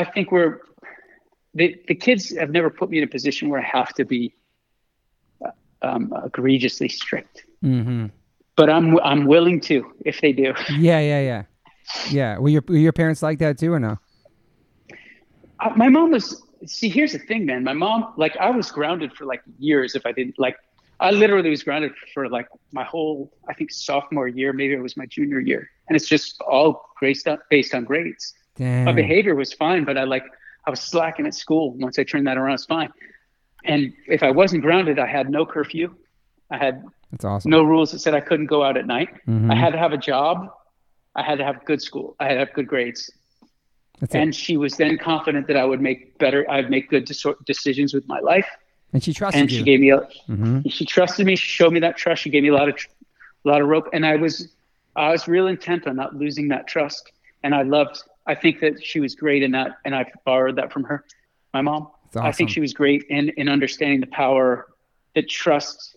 I 0.00 0.02
think 0.04 0.32
we're 0.32 0.60
the 1.54 1.66
the 1.90 1.94
kids 1.94 2.36
have 2.36 2.50
never 2.50 2.70
put 2.70 2.90
me 2.90 2.98
in 2.98 3.04
a 3.04 3.12
position 3.18 3.48
where 3.50 3.60
I 3.60 3.68
have 3.78 3.90
to 3.94 4.04
be 4.04 4.34
uh, 5.44 5.50
um, 5.82 6.12
egregiously 6.24 6.88
strict, 6.88 7.44
Mm-hmm. 7.64 8.06
but 8.56 8.68
I'm 8.70 8.98
I'm 9.10 9.26
willing 9.26 9.60
to 9.70 9.76
if 10.04 10.20
they 10.22 10.32
do. 10.32 10.54
Yeah. 10.88 11.00
Yeah. 11.00 11.20
Yeah. 11.30 11.42
Yeah. 12.10 12.38
Were 12.38 12.48
your 12.50 12.62
were 12.68 12.76
your 12.88 12.92
parents 12.92 13.22
like 13.22 13.38
that 13.44 13.58
too 13.58 13.72
or 13.72 13.80
no? 13.80 13.98
Uh, 15.60 15.70
my 15.76 15.88
mom 15.88 16.10
was 16.12 16.26
see. 16.66 16.88
Here's 16.88 17.12
the 17.12 17.18
thing, 17.30 17.46
man. 17.46 17.62
My 17.64 17.72
mom 17.74 18.12
like 18.16 18.36
I 18.38 18.50
was 18.50 18.70
grounded 18.70 19.12
for 19.12 19.24
like 19.24 19.42
years 19.58 19.94
if 19.94 20.04
I 20.06 20.12
didn't 20.12 20.38
like. 20.38 20.56
I 21.00 21.10
literally 21.12 21.50
was 21.50 21.62
grounded 21.62 21.92
for 22.12 22.28
like 22.28 22.48
my 22.72 22.84
whole 22.84 23.32
I 23.48 23.54
think 23.54 23.70
sophomore 23.70 24.28
year, 24.28 24.52
maybe 24.52 24.74
it 24.74 24.82
was 24.82 24.96
my 24.96 25.06
junior 25.06 25.40
year, 25.40 25.70
and 25.88 25.96
it's 25.96 26.08
just 26.08 26.40
all 26.42 26.90
based 27.00 27.28
on 27.28 27.38
based 27.50 27.74
on 27.74 27.84
grades. 27.84 28.34
Damn. 28.56 28.86
my 28.86 28.92
behavior 28.92 29.36
was 29.36 29.52
fine, 29.52 29.84
but 29.84 29.96
I 29.96 30.02
like 30.04 30.24
I 30.66 30.70
was 30.70 30.80
slacking 30.80 31.26
at 31.26 31.34
school. 31.34 31.72
Once 31.74 31.98
I 31.98 32.04
turned 32.04 32.26
that 32.26 32.36
around, 32.36 32.54
it's 32.54 32.64
fine. 32.64 32.90
And 33.64 33.92
if 34.06 34.22
I 34.22 34.30
wasn't 34.32 34.62
grounded, 34.62 34.98
I 34.98 35.06
had 35.06 35.30
no 35.30 35.46
curfew. 35.46 35.94
I 36.50 36.58
had 36.58 36.82
That's 37.12 37.24
awesome. 37.24 37.50
no 37.50 37.62
rules 37.62 37.92
that 37.92 38.00
said 38.00 38.14
I 38.14 38.20
couldn't 38.20 38.46
go 38.46 38.64
out 38.64 38.76
at 38.76 38.86
night. 38.86 39.10
Mhm. 39.28 39.52
I 39.52 39.54
had 39.54 39.72
to 39.72 39.78
have 39.78 39.92
a 39.92 39.98
job. 39.98 40.50
I 41.14 41.22
had 41.22 41.38
to 41.38 41.44
have 41.44 41.64
good 41.64 41.80
school. 41.80 42.16
I 42.18 42.24
had 42.24 42.34
to 42.34 42.40
have 42.40 42.52
good 42.52 42.66
grades. 42.66 43.10
That's 44.00 44.14
it. 44.14 44.18
And 44.18 44.34
she 44.34 44.56
was 44.56 44.76
then 44.76 44.98
confident 44.98 45.46
that 45.48 45.56
I 45.56 45.64
would 45.64 45.80
make 45.80 46.18
better. 46.18 46.48
I'd 46.50 46.70
make 46.70 46.88
good 46.88 47.08
decisions 47.44 47.94
with 47.94 48.06
my 48.08 48.20
life. 48.20 48.48
And 48.92 49.02
she 49.04 49.12
trusted 49.12 49.40
And 49.42 49.50
you. 49.52 49.58
she 49.58 49.64
gave 49.64 49.80
me 49.80 49.90
a. 49.90 49.98
mm-hmm. 49.98 50.60
She 50.68 50.84
trusted 50.84 51.26
me. 51.26 51.36
She 51.36 51.48
showed 51.48 51.72
me 51.72 51.80
that 51.80 51.96
trust. 51.96 52.22
She 52.22 52.30
gave 52.30 52.42
me 52.42 52.48
a 52.48 52.54
lot 52.54 52.68
of, 52.68 52.76
a 53.44 53.48
lot 53.48 53.60
of 53.60 53.68
rope. 53.68 53.88
And 53.92 54.06
I 54.06 54.16
was, 54.16 54.48
I 54.96 55.10
was 55.10 55.28
real 55.28 55.46
intent 55.46 55.86
on 55.86 55.96
not 55.96 56.14
losing 56.16 56.48
that 56.48 56.66
trust. 56.66 57.12
And 57.42 57.54
I 57.54 57.62
loved. 57.62 58.02
I 58.26 58.34
think 58.34 58.60
that 58.60 58.84
she 58.84 59.00
was 59.00 59.14
great 59.14 59.42
in 59.42 59.52
that, 59.52 59.78
and 59.84 59.94
I 59.94 60.10
borrowed 60.26 60.56
that 60.56 60.70
from 60.72 60.84
her, 60.84 61.04
my 61.54 61.62
mom. 61.62 61.88
That's 62.12 62.26
I 62.26 62.32
think 62.32 62.50
she 62.50 62.60
was 62.60 62.74
great 62.74 63.04
in 63.08 63.30
in 63.30 63.48
understanding 63.48 64.00
the 64.00 64.06
power 64.06 64.66
that 65.14 65.28
trust 65.30 65.96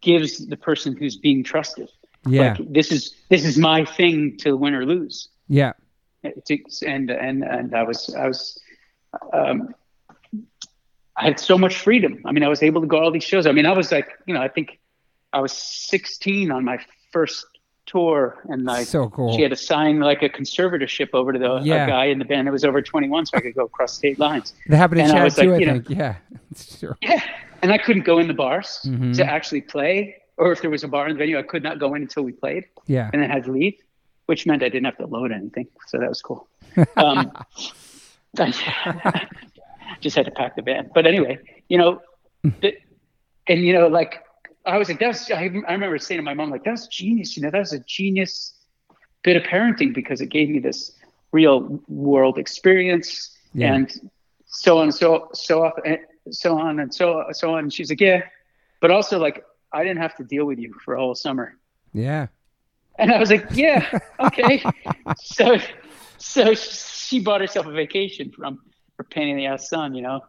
gives 0.00 0.46
the 0.46 0.56
person 0.56 0.96
who's 0.96 1.16
being 1.16 1.42
trusted. 1.42 1.88
Yeah. 2.26 2.54
Like 2.58 2.72
this 2.72 2.92
is 2.92 3.14
this 3.30 3.44
is 3.44 3.58
my 3.58 3.84
thing 3.84 4.36
to 4.38 4.56
win 4.56 4.74
or 4.74 4.84
lose. 4.86 5.28
yeah. 5.48 5.72
And 6.24 7.10
and 7.10 7.42
and 7.42 7.74
I 7.74 7.82
was 7.82 8.14
I 8.14 8.28
was 8.28 8.60
um, 9.32 9.74
I 11.16 11.24
had 11.24 11.38
so 11.38 11.58
much 11.58 11.76
freedom. 11.76 12.20
I 12.24 12.32
mean, 12.32 12.42
I 12.42 12.48
was 12.48 12.62
able 12.62 12.80
to 12.80 12.86
go 12.86 12.98
all 13.02 13.10
these 13.10 13.24
shows. 13.24 13.46
I 13.46 13.52
mean, 13.52 13.66
I 13.66 13.72
was 13.72 13.92
like, 13.92 14.08
you 14.26 14.32
know, 14.34 14.40
I 14.40 14.48
think 14.48 14.78
I 15.32 15.40
was 15.40 15.52
16 15.52 16.50
on 16.50 16.64
my 16.64 16.78
first 17.12 17.44
tour, 17.84 18.40
and 18.48 18.64
like 18.64 18.86
So 18.86 19.10
cool. 19.10 19.34
she 19.36 19.42
had 19.42 19.50
to 19.50 19.56
sign 19.56 19.98
like 20.00 20.22
a 20.22 20.28
conservatorship 20.28 21.10
over 21.12 21.32
to 21.32 21.38
the 21.38 21.60
Yeah. 21.62 21.84
a 21.84 21.86
guy 21.88 22.04
in 22.06 22.18
the 22.18 22.24
band 22.24 22.46
that 22.46 22.52
was 22.52 22.64
over 22.64 22.80
21, 22.80 23.26
so 23.26 23.36
I 23.36 23.40
could 23.40 23.54
go 23.54 23.64
across 23.64 23.92
state 23.94 24.18
lines. 24.18 24.54
That 24.68 24.76
happened 24.78 25.00
in 25.00 25.06
and 25.06 25.12
I 25.14 25.16
chat 25.18 25.24
was 25.24 25.38
like, 25.38 25.46
too, 25.48 25.54
I 25.54 25.58
you 25.58 25.66
know- 25.66 25.72
think. 25.80 25.90
Yeah. 25.90 26.14
It's 26.52 26.78
true. 26.78 26.94
Yeah, 27.02 27.20
and 27.62 27.72
I 27.72 27.78
couldn't 27.78 28.04
go 28.04 28.18
in 28.18 28.28
the 28.28 28.34
bars 28.34 28.80
Mhm. 28.86 29.16
to 29.16 29.24
actually 29.24 29.62
play, 29.62 30.16
or 30.36 30.52
if 30.52 30.60
there 30.60 30.70
was 30.70 30.84
a 30.84 30.88
bar 30.88 31.08
in 31.08 31.14
the 31.14 31.18
venue, 31.18 31.38
I 31.38 31.42
could 31.42 31.62
not 31.62 31.78
go 31.78 31.94
in 31.94 32.02
until 32.02 32.22
we 32.24 32.32
played 32.32 32.64
Yeah. 32.86 33.08
and 33.12 33.20
then 33.22 33.28
had 33.30 33.44
to 33.44 33.52
leave, 33.52 33.74
which 34.26 34.46
meant 34.46 34.62
I 34.62 34.68
didn't 34.68 34.84
have 34.86 34.98
to 34.98 35.06
load 35.06 35.32
anything. 35.32 35.66
So 35.88 35.98
that 35.98 36.08
was 36.08 36.20
cool. 36.22 36.46
Um, 36.96 37.32
just 40.00 40.16
had 40.16 40.26
to 40.26 40.32
pack 40.32 40.56
the 40.56 40.62
van. 40.62 40.90
But 40.94 41.06
anyway, 41.06 41.38
you 41.68 41.78
know, 41.78 42.00
hmm. 42.42 42.50
the, 42.60 42.76
and 43.48 43.60
you 43.60 43.72
know, 43.72 43.88
like 43.88 44.22
I 44.64 44.78
was 44.78 44.88
like, 44.88 45.00
that's, 45.00 45.30
I, 45.30 45.50
I 45.68 45.72
remember 45.72 45.98
saying 45.98 46.18
to 46.18 46.22
my 46.22 46.34
mom, 46.34 46.50
like, 46.50 46.64
that's 46.64 46.86
genius. 46.86 47.36
You 47.36 47.42
know, 47.42 47.50
that 47.50 47.58
was 47.58 47.72
a 47.72 47.80
genius 47.80 48.54
bit 49.22 49.36
of 49.36 49.42
parenting 49.42 49.94
because 49.94 50.20
it 50.20 50.26
gave 50.26 50.48
me 50.48 50.58
this 50.58 50.92
real 51.32 51.80
world 51.88 52.38
experience 52.38 53.36
Yeah. 53.54 53.74
and 53.74 54.10
so 54.46 54.78
on, 54.78 54.92
so, 54.92 55.30
so 55.32 55.64
off, 55.64 55.74
and 55.84 55.98
so 56.30 56.58
on 56.58 56.80
and 56.80 56.94
so, 56.94 57.24
so 57.32 57.54
on. 57.54 57.60
And 57.60 57.72
she's 57.72 57.90
like, 57.90 58.00
yeah, 58.00 58.22
but 58.80 58.90
also 58.90 59.18
like, 59.18 59.44
I 59.72 59.82
didn't 59.82 60.02
have 60.02 60.14
to 60.16 60.24
deal 60.24 60.44
with 60.44 60.58
you 60.58 60.74
for 60.84 60.94
a 60.94 61.00
whole 61.00 61.14
summer. 61.14 61.56
Yeah. 61.92 62.28
And 62.98 63.10
I 63.10 63.18
was 63.18 63.30
like, 63.30 63.46
yeah, 63.52 63.98
okay. 64.20 64.62
so, 65.18 65.56
so 66.18 66.54
she 66.54 67.20
bought 67.20 67.40
herself 67.40 67.66
a 67.66 67.72
vacation 67.72 68.30
from 68.30 68.60
her 69.02 69.08
pain 69.08 69.28
in 69.28 69.36
the 69.36 69.46
ass 69.46 69.68
son, 69.68 69.94
you 69.94 70.02
know. 70.02 70.24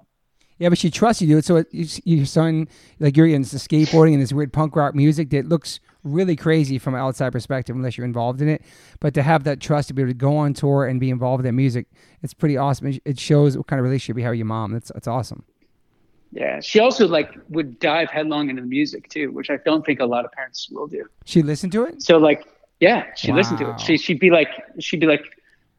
Yeah, 0.59 0.69
but 0.69 0.77
she 0.77 0.89
trusts 0.91 1.21
you, 1.21 1.27
dude. 1.27 1.45
So 1.45 1.57
it, 1.57 1.67
you, 1.71 1.87
your 2.05 2.25
son, 2.25 2.67
like 2.99 3.17
you're 3.17 3.27
into 3.27 3.55
skateboarding 3.57 4.13
and 4.13 4.21
this 4.21 4.31
weird 4.31 4.53
punk 4.53 4.75
rock 4.75 4.95
music 4.95 5.29
that 5.31 5.47
looks 5.47 5.79
really 6.03 6.35
crazy 6.35 6.77
from 6.77 6.93
an 6.93 6.99
outside 7.01 7.31
perspective, 7.31 7.75
unless 7.75 7.97
you're 7.97 8.05
involved 8.05 8.41
in 8.41 8.47
it. 8.47 8.61
But 8.99 9.13
to 9.15 9.23
have 9.23 9.43
that 9.45 9.59
trust 9.59 9.87
to 9.89 9.93
be 9.93 10.01
able 10.03 10.11
to 10.11 10.17
go 10.17 10.37
on 10.37 10.53
tour 10.53 10.85
and 10.85 10.99
be 10.99 11.09
involved 11.09 11.41
in 11.41 11.45
that 11.45 11.53
music, 11.53 11.87
it's 12.21 12.33
pretty 12.33 12.55
awesome. 12.57 12.99
It 13.03 13.19
shows 13.19 13.57
what 13.57 13.67
kind 13.67 13.79
of 13.79 13.83
relationship 13.83 14.17
you 14.17 14.23
have 14.23 14.31
with 14.31 14.39
your 14.39 14.45
mom. 14.45 14.73
That's 14.73 14.91
that's 14.93 15.07
awesome. 15.07 15.43
Yeah, 16.31 16.61
she 16.61 16.79
also 16.79 17.07
like 17.07 17.31
would 17.49 17.79
dive 17.79 18.09
headlong 18.09 18.49
into 18.49 18.61
the 18.61 18.67
music 18.67 19.09
too, 19.09 19.31
which 19.31 19.49
I 19.49 19.57
don't 19.65 19.85
think 19.85 19.99
a 19.99 20.05
lot 20.05 20.25
of 20.25 20.31
parents 20.31 20.67
will 20.71 20.87
do. 20.87 21.05
She 21.25 21.41
listened 21.43 21.71
to 21.73 21.83
it. 21.85 22.01
So 22.01 22.17
like, 22.17 22.45
yeah, 22.79 23.05
she 23.15 23.31
Wow. 23.31 23.37
listened 23.37 23.59
to 23.59 23.69
it. 23.69 23.79
She 23.79 23.97
she'd 23.97 24.19
be 24.19 24.29
like, 24.31 24.49
she'd 24.79 24.99
be 24.99 25.05
like, 25.07 25.25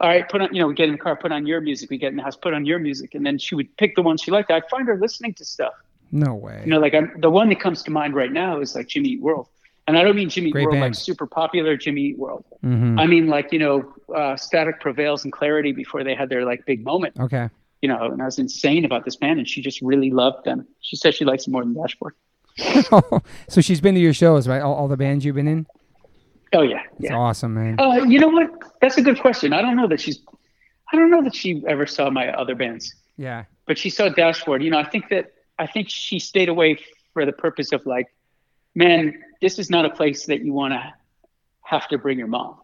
all 0.05 0.11
right, 0.11 0.29
put 0.29 0.43
on, 0.43 0.55
you 0.55 0.61
know, 0.61 0.67
we 0.67 0.75
get 0.75 0.89
in 0.91 0.93
the 0.93 0.99
car, 0.99 1.17
put 1.17 1.33
on 1.33 1.47
your 1.47 1.63
music. 1.63 1.89
We 1.89 1.97
get 1.97 2.09
in 2.11 2.17
the 2.17 2.23
house, 2.23 2.37
put 2.37 2.53
on 2.53 2.67
your 2.67 2.79
music, 2.79 3.15
and 3.15 3.25
then 3.25 3.39
she 3.39 3.55
would 3.55 3.75
pick 3.79 3.97
the 3.97 4.03
ones 4.03 4.21
she 4.21 4.31
liked. 4.31 4.51
I'd 4.51 4.69
find 4.69 4.87
her 4.87 4.99
listening 4.99 5.33
to 5.35 5.47
stuff. 5.47 5.73
No 6.13 6.35
way. 6.35 6.61
You 6.63 6.71
know, 6.71 6.79
like 6.79 6.95
I'm, 6.95 7.11
the 7.21 7.31
one 7.31 7.49
that 7.49 7.59
comes 7.59 7.83
to 7.85 7.91
mind 7.91 8.15
right 8.15 8.31
now 8.31 8.61
is 8.61 8.75
like 8.75 8.87
Jimmy 8.87 9.09
Eat 9.09 9.23
World, 9.23 9.49
and 9.89 9.97
I 9.97 10.03
don't 10.03 10.15
mean 10.15 10.29
Jimmy 10.29 10.51
Eat 10.51 10.53
Great 10.53 10.65
World 10.65 10.75
band. 10.75 10.85
like 10.85 10.95
super 10.95 11.27
popular 11.27 11.79
Jimmy 11.79 12.03
Eat 12.03 12.19
World. 12.19 12.45
hmm 12.61 12.99
I 12.99 13.07
mean 13.07 13.29
like 13.29 13.51
you 13.51 13.59
know, 13.59 13.95
uh, 14.15 14.37
Static 14.37 14.79
Prevails 14.79 15.25
and 15.25 15.33
Clarity 15.33 15.73
before 15.73 16.05
they 16.05 16.15
had 16.15 16.29
their 16.29 16.45
like 16.45 16.67
big 16.67 16.85
moment. 16.85 17.19
Okay. 17.19 17.49
You 17.81 17.89
know, 17.89 18.05
and 18.13 18.21
I 18.21 18.27
was 18.27 18.39
insane 18.39 18.85
about 18.85 19.07
this 19.07 19.17
band, 19.17 19.39
and 19.39 19.49
she 19.49 19.63
just 19.63 19.81
really 19.81 20.11
loved 20.11 20.45
them. 20.45 20.67
She 20.83 20.97
said 20.97 21.15
she 21.15 21.25
likes 21.25 21.45
them 21.45 21.53
more 21.53 21.65
than 21.65 21.73
Dashboard. 21.73 22.15
so 23.49 23.61
she's 23.63 23.81
been 23.81 23.95
to 23.95 24.01
your 24.01 24.13
shows, 24.13 24.47
right? 24.47 24.61
All, 24.61 24.75
all 24.75 24.89
the 24.89 24.97
bands 24.97 25.25
you've 25.25 25.35
been 25.35 25.49
in. 25.49 25.67
Oh 26.55 26.63
yeah, 26.63 26.83
It's 26.99 27.11
yeah. 27.11 27.17
awesome, 27.17 27.55
man. 27.55 27.79
Uh, 27.81 28.05
you 28.05 28.19
know 28.21 28.29
what? 28.29 28.51
That's 28.81 28.97
a 28.97 29.03
good 29.03 29.21
question. 29.21 29.53
I 29.53 29.61
don't 29.63 29.77
know 29.77 29.89
that 29.89 30.01
she's. 30.01 30.19
I 30.93 30.97
don't 30.97 31.11
know 31.11 31.23
that 31.23 31.35
she 31.35 31.63
ever 31.67 31.87
saw 31.87 32.11
my 32.11 32.29
other 32.29 32.55
bands, 32.55 32.95
Yeah. 33.17 33.45
but 33.67 33.77
she 33.79 33.91
saw 33.91 34.09
Dashboard. 34.09 34.63
You 34.63 34.71
know, 34.71 34.79
I 34.79 34.85
think 34.85 35.09
that 35.09 35.33
I 35.59 35.67
think 35.67 35.89
she 35.89 36.19
stayed 36.19 36.49
away 36.49 36.79
for 37.13 37.25
the 37.27 37.33
purpose 37.33 37.73
of 37.73 37.85
like, 37.87 38.07
man, 38.75 39.15
this 39.41 39.59
is 39.59 39.71
not 39.71 39.85
a 39.85 39.91
place 39.91 40.27
that 40.27 40.45
you 40.45 40.53
want 40.53 40.73
to 40.75 40.93
have 41.63 41.89
to 41.89 41.99
bring 41.99 42.19
your 42.19 42.29
mom. 42.29 42.57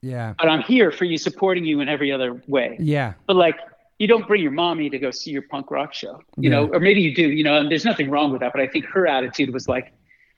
Yeah. 0.00 0.34
But 0.38 0.48
I'm 0.48 0.62
here 0.62 0.90
for 0.90 1.04
you, 1.04 1.18
supporting 1.18 1.64
you 1.64 1.80
in 1.80 1.88
every 1.88 2.10
other 2.12 2.42
way. 2.48 2.76
Yeah. 2.80 3.14
But 3.26 3.36
like, 3.36 3.58
you 3.98 4.06
don't 4.06 4.26
bring 4.26 4.42
your 4.42 4.52
mommy 4.52 4.88
to 4.90 4.98
go 4.98 5.10
see 5.10 5.30
your 5.32 5.42
punk 5.42 5.70
rock 5.70 5.92
show, 5.92 6.22
you 6.36 6.48
know, 6.50 6.68
or 6.72 6.78
maybe 6.80 7.00
you 7.00 7.14
do, 7.14 7.28
you 7.28 7.42
know, 7.44 7.58
and 7.58 7.70
there's 7.70 7.84
nothing 7.84 8.08
wrong 8.10 8.30
with 8.32 8.40
that. 8.40 8.52
But 8.52 8.62
I 8.62 8.68
think 8.68 8.84
her 8.86 9.06
attitude 9.06 9.52
was 9.52 9.68
like, 9.68 9.92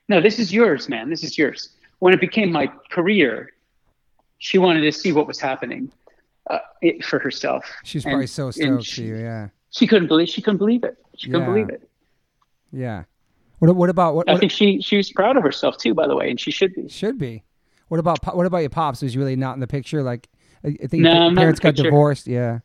no, 0.09 0.19
this 0.19 0.39
is 0.39 0.51
yours, 0.51 0.89
man. 0.89 1.09
This 1.09 1.23
is 1.23 1.37
yours. 1.37 1.69
When 2.01 2.15
it 2.15 2.19
became 2.19 2.51
my 2.51 2.65
career, 2.89 3.51
she 4.39 4.57
wanted 4.57 4.81
to 4.81 4.91
see 4.91 5.11
what 5.11 5.27
was 5.27 5.39
happening 5.39 5.91
uh, 6.49 6.57
it, 6.81 7.05
for 7.05 7.19
herself. 7.19 7.63
She's 7.83 8.03
And- 8.03 8.13
probably 8.13 8.25
so 8.25 8.49
stoked 8.49 8.85
she, 8.85 9.03
you. 9.03 9.17
Yeah. 9.17 9.49
she 9.69 9.85
couldn't 9.85 10.07
believe 10.07 10.27
she 10.27 10.41
couldn't 10.41 10.57
believe 10.57 10.83
it. 10.83 10.97
She 11.15 11.27
couldn't 11.27 11.41
Yeah. 11.41 11.45
believe 11.53 11.69
it. 11.69 11.87
Yeah. 12.71 13.03
What, 13.59 13.75
what 13.75 13.91
about 13.91 14.15
what, 14.15 14.27
I 14.27 14.31
what 14.31 14.39
think 14.39 14.51
she 14.51 14.81
she 14.81 14.97
was 14.97 15.11
proud 15.11 15.37
of 15.37 15.43
herself 15.43 15.77
too, 15.77 15.93
by 15.93 16.07
the 16.07 16.15
way, 16.15 16.31
and 16.31 16.39
she 16.39 16.49
should 16.49 16.73
be. 16.73 16.89
should 16.89 17.19
be? 17.19 17.43
What 17.89 17.99
about 17.99 18.35
what 18.35 18.47
about 18.47 18.57
your 18.59 18.71
pops? 18.71 19.03
Was 19.03 19.13
he 19.13 19.19
really 19.19 19.35
not 19.35 19.53
in 19.53 19.59
the 19.59 19.67
picture? 19.67 20.01
Like, 20.01 20.27
I, 20.63 20.71
think 20.87 21.03
No, 21.03 21.27
your 21.27 21.35
parents 21.35 21.59
got 21.59 21.75
divorced. 21.75 22.25
Yeah. 22.25 22.61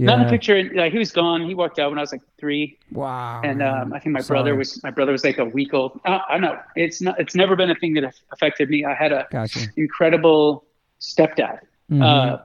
Yeah. 0.00 0.06
Not 0.06 0.20
in 0.20 0.24
the 0.24 0.30
picture. 0.30 0.70
Like, 0.74 0.92
he 0.92 0.98
was 0.98 1.12
gone. 1.12 1.42
He 1.46 1.54
walked 1.54 1.78
out 1.78 1.90
when 1.90 1.98
I 1.98 2.00
was 2.00 2.10
like 2.10 2.22
three. 2.38 2.78
Wow. 2.90 3.42
and 3.44 3.62
um, 3.62 3.92
I 3.92 3.98
think 3.98 4.14
my 4.14 4.20
Sorry. 4.20 4.38
brother 4.38 4.56
was 4.56 4.82
my 4.82 4.90
brother 4.90 5.12
was 5.12 5.24
like 5.24 5.36
a 5.36 5.44
week 5.44 5.74
old. 5.74 6.00
Uh, 6.06 6.20
I 6.26 6.38
know 6.38 6.58
it's 6.74 7.02
not. 7.02 7.20
It's 7.20 7.34
never 7.34 7.54
been 7.54 7.70
a 7.70 7.74
thing 7.74 7.92
that 7.94 8.14
affected 8.32 8.70
me. 8.70 8.82
I 8.82 8.94
had 8.94 9.12
a 9.12 9.26
Gotcha. 9.30 9.60
incredible 9.76 10.64
stepdad. 11.02 11.58
Mhm. 11.90 12.02
Uh, 12.02 12.38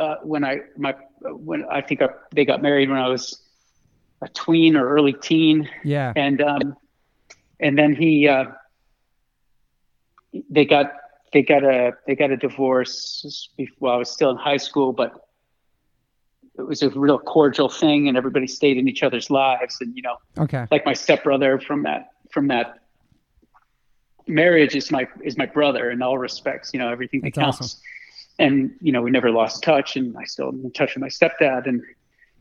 uh, 0.00 0.16
when 0.22 0.44
I 0.44 0.60
my 0.76 0.94
when 1.22 1.64
I 1.68 1.80
think 1.80 2.00
I, 2.00 2.10
they 2.32 2.44
got 2.44 2.62
married 2.62 2.88
when 2.88 2.98
I 2.98 3.08
was 3.08 3.42
a 4.22 4.28
tween 4.28 4.76
or 4.76 4.88
early 4.88 5.14
teen, 5.14 5.68
yeah. 5.82 6.12
and 6.14 6.40
um, 6.40 6.76
and 7.58 7.76
then 7.76 7.92
he 7.96 8.28
uh, 8.28 8.44
they 10.48 10.64
got 10.64 10.92
they 11.32 11.42
got 11.42 11.64
a 11.64 11.94
they 12.06 12.14
got 12.14 12.30
a 12.30 12.36
divorce 12.36 13.48
while 13.80 13.94
I 13.94 13.96
was 13.96 14.10
still 14.10 14.30
in 14.30 14.36
high 14.36 14.58
school, 14.58 14.92
but 14.92 15.23
it 16.58 16.62
was 16.66 16.82
a 16.82 16.90
real 16.90 17.18
cordial 17.18 17.68
thing, 17.68 18.06
and 18.08 18.16
everybody 18.16 18.46
stayed 18.46 18.76
in 18.76 18.86
each 18.88 19.02
other's 19.02 19.28
lives, 19.30 19.76
and 19.80 19.94
you 19.96 20.02
know 20.02 20.16
Okay. 20.38 20.66
like 20.70 20.84
my 20.86 20.92
stepbrother 20.94 21.58
from 21.60 21.82
that 21.84 22.10
from 22.30 22.48
that 22.48 22.78
marriage 24.26 24.74
is 24.74 24.90
my 24.90 25.06
is 25.22 25.36
my 25.36 25.46
brother 25.46 25.90
in 25.90 26.00
all 26.00 26.16
respects 26.16 26.70
you 26.72 26.78
know 26.78 26.88
everything 26.90 27.20
that 27.20 27.34
That's 27.34 27.44
counts 27.44 27.60
awesome. 27.60 27.80
and 28.38 28.70
you 28.80 28.90
know 28.90 29.02
we 29.02 29.10
never 29.10 29.30
lost 29.30 29.62
touch 29.62 29.96
and 29.96 30.16
i 30.16 30.24
still 30.24 30.48
am 30.48 30.62
in 30.64 30.70
touch 30.72 30.94
with 30.94 31.02
my 31.02 31.08
stepdad 31.08 31.66
and 31.66 31.82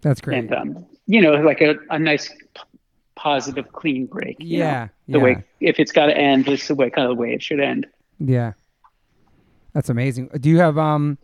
That's 0.01 0.21
great. 0.21 0.37
and 0.37 0.53
um 0.53 0.85
you 1.07 1.21
know 1.21 1.33
like 1.33 1.59
a, 1.59 1.75
a 1.89 1.99
nice 1.99 2.31
positive 3.15 3.69
clean 3.73 4.05
break 4.05 4.37
you 4.39 4.59
know, 4.59 4.65
Yeah, 4.65 4.87
the 5.09 5.17
yeah. 5.17 5.23
way 5.23 5.43
if 5.59 5.77
it's 5.77 5.91
got 5.91 6.05
to 6.05 6.17
end 6.17 6.45
this 6.45 6.61
is 6.61 6.67
the 6.69 6.75
way 6.75 6.89
kind 6.89 7.09
of 7.09 7.17
the 7.17 7.21
way 7.21 7.33
it 7.33 7.43
should 7.43 7.59
end 7.59 7.85
yeah. 8.19 8.53
That's 9.73 9.89
amazing. 9.89 10.29
Do 10.39 10.49
you 10.49 10.59
have 10.59 10.77
um 10.77 11.17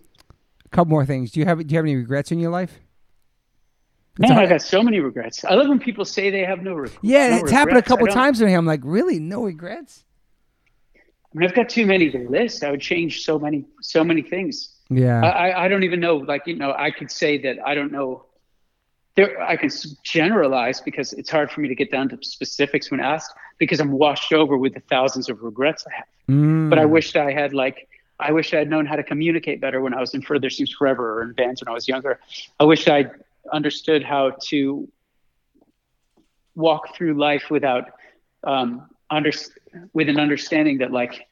a 0.72 0.76
couple 0.76 0.91
more 0.91 1.05
things? 1.05 1.32
Do 1.32 1.39
you 1.39 1.45
have 1.45 1.65
do 1.65 1.74
you 1.74 1.78
have 1.78 1.86
any 1.86 1.95
regrets 1.95 2.32
in 2.32 2.39
your 2.39 2.51
life? 2.51 2.80
It's 4.20 4.30
man 4.30 4.39
i 4.39 4.45
got 4.47 4.61
so 4.61 4.84
many 4.84 4.99
regrets 4.99 5.45
i 5.45 5.53
love 5.53 5.70
when 5.70 5.80
people 5.80 6.03
say 6.03 6.30
they 6.30 6.43
have 6.43 6.61
no, 6.61 6.86
yeah, 7.01 7.30
no 7.30 7.38
it's 7.38 7.51
happened 7.51 7.78
a 7.78 7.82
couple 7.82 8.05
times 8.07 8.39
to 8.39 8.45
me. 8.45 8.53
I'm 8.53 8.65
like, 8.65 8.82
really? 8.84 9.17
No 9.17 9.45
regrets? 9.45 10.03
I 11.34 11.38
mean, 11.38 11.47
I've 11.47 11.55
got 11.55 11.70
too 11.70 11.86
many 11.86 12.09
to 12.09 12.28
list. 12.28 12.63
I 12.63 12.72
would 12.72 12.82
change 12.82 13.24
so 13.24 13.38
many, 13.38 13.65
so 13.82 14.03
many 14.03 14.22
things. 14.22 14.76
Yeah. 14.89 15.22
I, 15.22 15.65
I- 15.65 15.67
don't 15.67 15.84
even 15.84 15.99
know. 15.99 16.17
Like, 16.17 16.47
you 16.47 16.55
know, 16.55 16.74
I 16.76 16.89
could 16.89 17.11
say 17.11 17.38
that 17.43 17.57
I 17.65 17.76
don't 17.76 17.91
know. 17.91 18.26
There, 19.15 19.39
I 19.41 19.55
can 19.55 19.70
generalize 20.03 20.82
because 20.82 21.13
it's 21.13 21.30
hard 21.30 21.51
for 21.51 21.61
me 21.61 21.67
to 21.67 21.76
get 21.76 21.91
down 21.91 22.09
to 22.09 22.17
specifics 22.22 22.89
when 22.89 22.99
asked 22.99 23.34
because 23.57 23.80
I'm 23.80 23.91
washed 23.91 24.34
over 24.34 24.57
with 24.57 24.74
the 24.74 24.80
thousands 24.82 25.30
of 25.30 25.41
regrets 25.41 25.86
I 25.86 25.95
have. 25.97 26.05
Mm. 26.30 26.70
But 26.70 26.80
I 26.80 26.86
wished 26.86 27.15
I 27.15 27.32
had 27.32 27.53
like, 27.53 27.88
I 28.20 28.32
wish 28.32 28.53
I 28.53 28.57
had 28.57 28.70
known 28.70 28.86
how 28.86 28.95
to 28.95 29.03
communicate 29.03 29.61
better 29.61 29.82
when 29.82 29.93
I 29.93 30.01
was 30.01 30.13
in 30.13 30.22
Further 30.22 30.49
Seems 30.49 30.72
Forever 30.72 31.20
or 31.20 31.24
in 31.24 31.34
bands 31.34 31.61
when 31.61 31.70
I 31.70 31.74
was 31.74 31.88
younger. 31.88 32.20
I 32.59 32.65
wish 32.65 32.88
I 32.88 33.05
understood 33.51 34.03
how 34.03 34.32
to 34.47 34.88
walk 36.55 36.95
through 36.95 37.13
life 37.13 37.49
without 37.49 37.91
um, 38.43 38.89
under, 39.09 39.32
with 39.93 40.09
an 40.09 40.20
understanding 40.20 40.80
that 40.80 40.91
like 40.91 41.28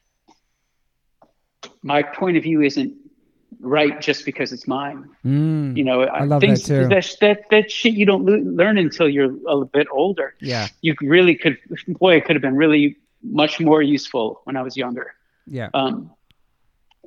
my 1.83 2.03
point 2.03 2.38
of 2.38 2.43
view 2.43 2.61
isn't 2.61 2.95
right 3.59 3.99
just 3.99 4.25
because 4.25 4.53
it's 4.53 4.67
mine. 4.67 5.09
Mm. 5.25 5.75
You 5.75 5.83
know, 5.83 6.03
I 6.03 6.23
love 6.23 6.41
things, 6.41 6.63
that 6.63 6.83
too. 6.83 6.88
That, 6.88 7.15
that 7.21 7.49
that 7.49 7.71
shit 7.71 7.93
you 7.93 8.05
don't 8.05 8.23
le- 8.23 8.38
learn 8.38 8.77
until 8.77 9.09
you're 9.09 9.35
a 9.47 9.65
bit 9.65 9.88
older. 9.91 10.35
Yeah. 10.39 10.67
You 10.81 10.95
really 11.01 11.35
could, 11.35 11.57
boy, 11.88 12.15
it 12.17 12.25
could 12.25 12.35
have 12.35 12.41
been 12.41 12.55
really 12.55 12.97
much 13.21 13.59
more 13.59 13.81
useful 13.81 14.41
when 14.45 14.55
I 14.55 14.61
was 14.61 14.77
younger. 14.77 15.15
Yeah. 15.47 15.69
Um, 15.73 16.11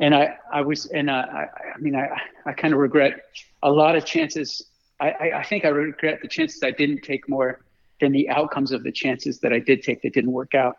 and 0.01 0.15
I, 0.15 0.37
I 0.53 0.63
was, 0.63 0.87
and 0.87 1.09
uh, 1.09 1.27
I, 1.31 1.47
I 1.75 1.79
mean, 1.79 1.95
I, 1.95 2.09
I 2.47 2.53
kind 2.53 2.75
of 2.75 2.81
regret 2.81 3.21
a 3.63 3.71
lot 3.71 3.95
of 3.95 4.05
chances. 4.05 4.71
I, 4.99 5.11
I, 5.11 5.39
I 5.39 5.43
think 5.45 5.65
I 5.65 5.69
regret 5.69 6.21
the 6.23 6.29
chances 6.29 6.63
I 6.63 6.71
didn't 6.71 7.03
take 7.03 7.29
more 7.29 7.61
than 8.01 8.13
the 8.13 8.29
outcomes 8.31 8.73
of 8.73 8.83
the 8.83 8.91
chances 8.91 9.41
that 9.41 9.53
I 9.53 9.59
did 9.59 9.83
take 9.83 10.03
that 10.03 10.15
didn't 10.15 10.33
work 10.33 10.55
out. 10.55 10.77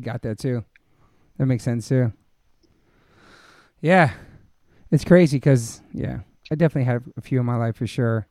Got 0.00 0.22
that 0.22 0.38
too. 0.38 0.64
That 1.36 1.46
makes 1.46 1.64
sense 1.64 1.88
too. 1.88 2.12
Yeah, 3.80 4.12
it's 4.92 5.04
crazy 5.04 5.36
because 5.36 5.82
yeah, 5.92 6.20
I 6.50 6.54
definitely 6.54 6.84
had 6.84 7.02
a 7.16 7.20
few 7.20 7.40
in 7.40 7.46
my 7.46 7.56
life 7.56 7.76
for 7.76 7.86
sure. 7.86 8.28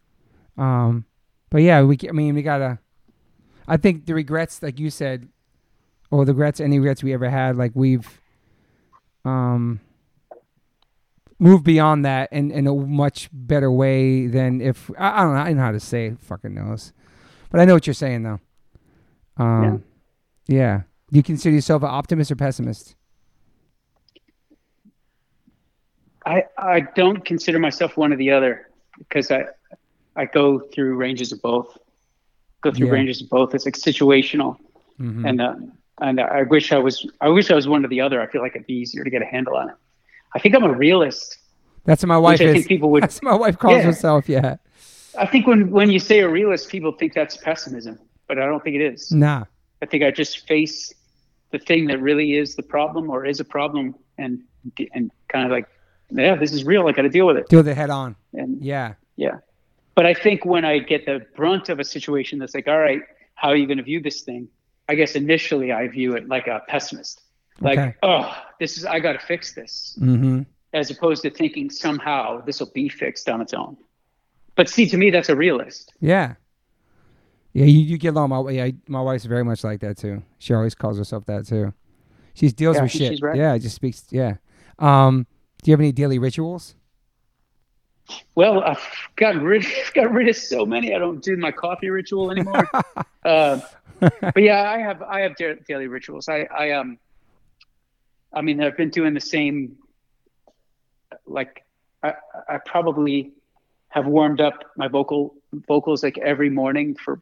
Um, 0.57 1.05
but 1.49 1.61
yeah, 1.61 1.83
we. 1.83 1.97
I 2.07 2.13
mean, 2.13 2.33
we 2.33 2.41
gotta. 2.41 2.79
I 3.67 3.77
think 3.77 4.05
the 4.05 4.13
regrets, 4.13 4.63
like 4.63 4.79
you 4.79 4.89
said, 4.89 5.27
or 6.09 6.23
the 6.23 6.33
regrets, 6.33 6.59
any 6.59 6.79
regrets 6.79 7.03
we 7.03 7.13
ever 7.13 7.29
had, 7.29 7.57
like 7.57 7.71
we've, 7.73 8.20
um, 9.25 9.79
move 11.39 11.63
beyond 11.63 12.05
that 12.05 12.31
in 12.31 12.51
in 12.51 12.67
a 12.67 12.73
much 12.73 13.29
better 13.31 13.71
way 13.71 14.27
than 14.27 14.61
if 14.61 14.89
I, 14.97 15.19
I 15.21 15.23
don't 15.23 15.33
know. 15.33 15.39
I 15.41 15.47
don't 15.47 15.57
know 15.57 15.63
how 15.63 15.71
to 15.71 15.79
say. 15.79 16.07
it, 16.07 16.19
Fucking 16.21 16.53
knows, 16.53 16.93
but 17.49 17.59
I 17.59 17.65
know 17.65 17.73
what 17.73 17.85
you're 17.87 17.93
saying 17.93 18.23
though. 18.23 18.39
Um, 19.37 19.83
yeah. 20.47 20.81
Do 21.11 21.17
you 21.17 21.23
consider 21.23 21.53
yourself 21.55 21.83
an 21.83 21.89
optimist 21.89 22.31
or 22.31 22.35
pessimist? 22.35 22.95
I, 26.25 26.43
I 26.57 26.81
don't 26.95 27.25
consider 27.25 27.57
myself 27.59 27.97
one 27.97 28.13
or 28.13 28.15
the 28.15 28.31
other 28.31 28.69
because 28.99 29.31
I 29.31 29.45
I 30.15 30.25
go 30.25 30.59
through 30.59 30.95
ranges 30.95 31.31
of 31.31 31.41
both. 31.41 31.77
Go 32.61 32.71
through 32.71 32.87
Yeah. 32.87 32.93
ranges 32.93 33.21
of 33.21 33.29
both. 33.29 33.55
It's 33.55 33.65
like 33.65 33.75
situational, 33.75 34.57
Mhm. 34.99 35.27
and 35.27 35.41
uh, 35.41 35.55
and 36.01 36.19
I 36.19 36.43
wish 36.43 36.71
I 36.71 36.77
was 36.79 37.05
I 37.21 37.29
wish 37.29 37.49
I 37.51 37.55
was 37.55 37.67
one 37.67 37.85
or 37.85 37.87
the 37.87 38.01
other. 38.01 38.21
I 38.21 38.27
feel 38.27 38.41
like 38.41 38.55
it'd 38.55 38.67
be 38.67 38.73
easier 38.73 39.03
to 39.03 39.09
get 39.09 39.21
a 39.21 39.25
handle 39.25 39.55
on 39.55 39.69
it. 39.69 39.75
I 40.35 40.39
think 40.39 40.55
I'm 40.55 40.63
a 40.63 40.73
realist. 40.73 41.37
That's 41.85 42.03
what 42.03 42.07
my 42.09 42.17
wife 42.17 42.39
Which 42.39 42.47
I 42.47 42.49
is. 42.51 42.53
think 42.55 42.67
people 42.67 42.89
would. 42.91 43.03
That's 43.07 43.19
what 43.21 43.31
my 43.31 43.37
wife 43.37 43.57
calls 43.57 43.77
Yeah. 43.77 43.81
herself. 43.83 44.27
Yeah. 44.29 44.57
I 45.17 45.25
think 45.25 45.47
when 45.47 45.71
when 45.71 45.89
you 45.89 45.99
say 45.99 46.19
a 46.19 46.29
realist, 46.29 46.69
people 46.69 46.91
think 46.93 47.13
that's 47.13 47.35
pessimism, 47.37 47.99
but 48.27 48.37
I 48.39 48.45
don't 48.45 48.63
think 48.63 48.75
it 48.77 48.81
is. 48.93 49.11
Nah. 49.11 49.45
I 49.81 49.85
think 49.85 50.03
I 50.03 50.11
just 50.11 50.47
face 50.47 50.93
the 51.51 51.59
thing 51.59 51.87
that 51.87 51.99
really 52.01 52.35
is 52.37 52.55
the 52.55 52.63
problem 52.63 53.09
or 53.09 53.25
is 53.25 53.39
a 53.39 53.45
problem 53.45 53.95
and 54.17 54.41
and 54.93 55.11
kind 55.27 55.45
of 55.45 55.51
like 55.51 55.65
yeah 56.11 56.35
this 56.35 56.51
is 56.53 56.63
real 56.65 56.87
i 56.87 56.91
got 56.91 57.01
to 57.03 57.09
deal 57.09 57.25
with 57.25 57.35
it 57.37 57.47
Deal 57.49 57.59
with 57.59 57.67
it 57.69 57.75
head 57.75 57.89
on. 57.89 58.15
and 58.33 58.61
Yeah. 58.61 58.93
yeah 59.15 59.37
but 59.95 60.05
i 60.05 60.13
think 60.13 60.45
when 60.45 60.63
i 60.65 60.77
get 60.77 61.05
the 61.05 61.25
brunt 61.35 61.67
of 61.69 61.79
a 61.79 61.83
situation 61.83 62.37
that's 62.39 62.53
like 62.53 62.67
all 62.67 62.77
right 62.77 63.01
how 63.35 63.47
are 63.49 63.55
you 63.55 63.65
going 63.65 63.77
to 63.79 63.83
view 63.83 64.01
this 64.01 64.21
thing 64.21 64.47
i 64.89 64.95
guess 64.95 65.15
initially 65.15 65.71
i 65.71 65.87
view 65.87 66.15
it 66.15 66.27
like 66.27 66.47
a 66.47 66.61
pessimist 66.67 67.21
like 67.59 67.77
Okay. 67.79 67.95
oh 68.03 68.35
this 68.59 68.77
is 68.77 68.85
i 68.85 68.99
got 68.99 69.13
to 69.13 69.19
fix 69.19 69.53
this 69.53 69.97
Mm-hmm. 70.01 70.41
as 70.73 70.89
opposed 70.91 71.21
to 71.23 71.29
thinking 71.29 71.69
somehow 71.69 72.41
this 72.41 72.59
will 72.59 72.71
be 72.73 72.89
fixed 72.89 73.29
on 73.29 73.41
its 73.41 73.53
own 73.53 73.77
but 74.55 74.67
see 74.69 74.87
to 74.87 74.97
me 74.97 75.09
that's 75.11 75.29
a 75.29 75.35
realist 75.35 75.93
Yeah. 75.99 76.35
Yeah, 77.53 77.65
you, 77.65 77.79
you 77.81 77.97
get 77.97 78.15
along. 78.15 78.29
My 78.29 78.49
yeah, 78.51 78.69
my 78.87 79.01
wife's 79.01 79.25
very 79.25 79.43
much 79.43 79.65
like 79.65 79.81
that 79.81 79.97
too. 79.97 80.23
She 80.39 80.53
always 80.53 80.73
calls 80.73 80.97
herself 80.97 81.25
that 81.25 81.45
too. 81.45 81.73
She 82.33 82.47
deals 82.47 82.77
Yeah, 82.77 82.83
with 82.83 82.91
shit. 82.91 83.11
she's 83.11 83.21
right. 83.21 83.35
Yeah, 83.35 83.57
just 83.57 83.75
speaks. 83.75 84.05
Yeah. 84.09 84.35
Um, 84.79 85.27
do 85.61 85.69
you 85.69 85.73
have 85.73 85.81
any 85.81 85.91
daily 85.91 86.17
rituals? 86.17 86.75
Well, 88.35 88.61
I've 88.63 88.79
gotten 89.17 89.43
rid 89.43 89.65
got 89.93 90.13
rid 90.13 90.29
of 90.29 90.37
so 90.37 90.65
many. 90.65 90.95
I 90.95 90.97
don't 90.99 91.21
do 91.21 91.35
my 91.35 91.51
coffee 91.51 91.89
ritual 91.89 92.31
anymore. 92.31 92.69
uh, 93.25 93.59
but 94.21 94.41
yeah, 94.41 94.69
I 94.69 94.79
have 94.79 95.01
I 95.01 95.21
have 95.21 95.35
daily 95.35 95.87
rituals. 95.87 96.27
I 96.27 96.47
I 96.57 96.71
um, 96.71 96.97
I 98.33 98.41
mean, 98.41 98.61
I've 98.61 98.77
been 98.77 98.89
doing 98.89 99.13
the 99.13 99.21
same. 99.21 99.77
Like, 101.25 101.63
I 102.03 102.13
I 102.49 102.57
probably 102.65 103.31
have 103.89 104.07
warmed 104.07 104.41
up 104.41 104.63
my 104.75 104.87
vocal 104.87 105.35
vocals 105.67 106.03
like 106.03 106.17
every 106.17 106.49
morning 106.49 106.95
for 106.95 107.21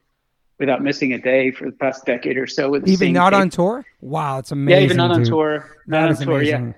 without 0.59 0.81
missing 0.81 1.13
a 1.13 1.17
day 1.17 1.51
for 1.51 1.65
the 1.65 1.71
past 1.71 2.05
decade 2.05 2.37
or 2.37 2.47
so. 2.47 2.69
With 2.69 2.85
the 2.85 2.91
Even 2.91 3.13
not 3.13 3.31
tape. 3.31 3.39
on 3.41 3.49
tour? 3.49 3.85
Wow, 4.01 4.39
it's 4.39 4.51
amazing. 4.51 4.79
yeah, 4.79 4.85
even 4.85 4.97
not 4.97 5.11
on 5.11 5.23
tour, 5.23 5.69
not 5.87 6.09
That 6.09 6.19
on 6.21 6.25
tour. 6.27 6.41
Yeah, 6.43 6.73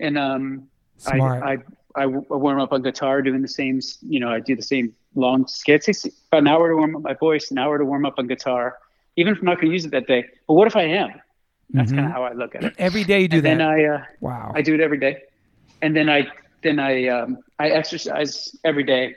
and 0.00 0.18
um, 0.18 0.68
Smart. 0.98 1.42
I, 1.42 1.52
I 1.52 1.58
I 2.02 2.06
warm 2.06 2.60
up 2.60 2.72
on 2.72 2.82
guitar 2.82 3.22
doing 3.22 3.40
the 3.40 3.48
same, 3.48 3.80
you 4.02 4.20
know, 4.20 4.28
I 4.30 4.40
do 4.40 4.54
the 4.54 4.62
same 4.62 4.92
long 5.14 5.46
skits. 5.46 5.88
It's 5.88 6.04
about 6.04 6.42
an 6.42 6.48
hour 6.48 6.68
to 6.68 6.76
warm 6.76 6.96
up 6.96 7.02
my 7.02 7.14
voice, 7.14 7.50
an 7.50 7.56
hour 7.56 7.78
to 7.78 7.84
warm 7.86 8.04
up 8.04 8.18
on 8.18 8.26
guitar, 8.26 8.76
even 9.16 9.32
if 9.34 9.38
I'm 9.40 9.46
not 9.46 9.56
going 9.56 9.68
to 9.68 9.72
use 9.72 9.84
it 9.84 9.90
that 9.92 10.06
day. 10.06 10.24
But 10.46 10.54
what 10.54 10.66
if 10.66 10.76
I 10.76 10.82
am? 10.82 11.10
That's 11.72 11.92
kind 11.92 12.06
Mhm. 12.06 12.10
of 12.10 12.12
how 12.12 12.24
I 12.24 12.32
look 12.32 12.54
at 12.54 12.64
it. 12.64 12.74
Every 12.78 13.04
day 13.04 13.22
you 13.22 13.28
do 13.28 13.36
and 13.38 13.46
that. 13.46 13.58
then 13.58 13.60
I, 13.60 13.84
uh, 13.84 14.02
wow. 14.20 14.52
I 14.54 14.62
do 14.62 14.74
it 14.74 14.80
every 14.80 14.98
day. 14.98 15.16
And 15.82 15.94
then 15.96 16.08
I, 16.08 16.26
then 16.62 16.78
I, 16.78 17.08
um, 17.08 17.38
I 17.58 17.68
exercise 17.70 18.54
every 18.64 18.84
day. 18.84 19.14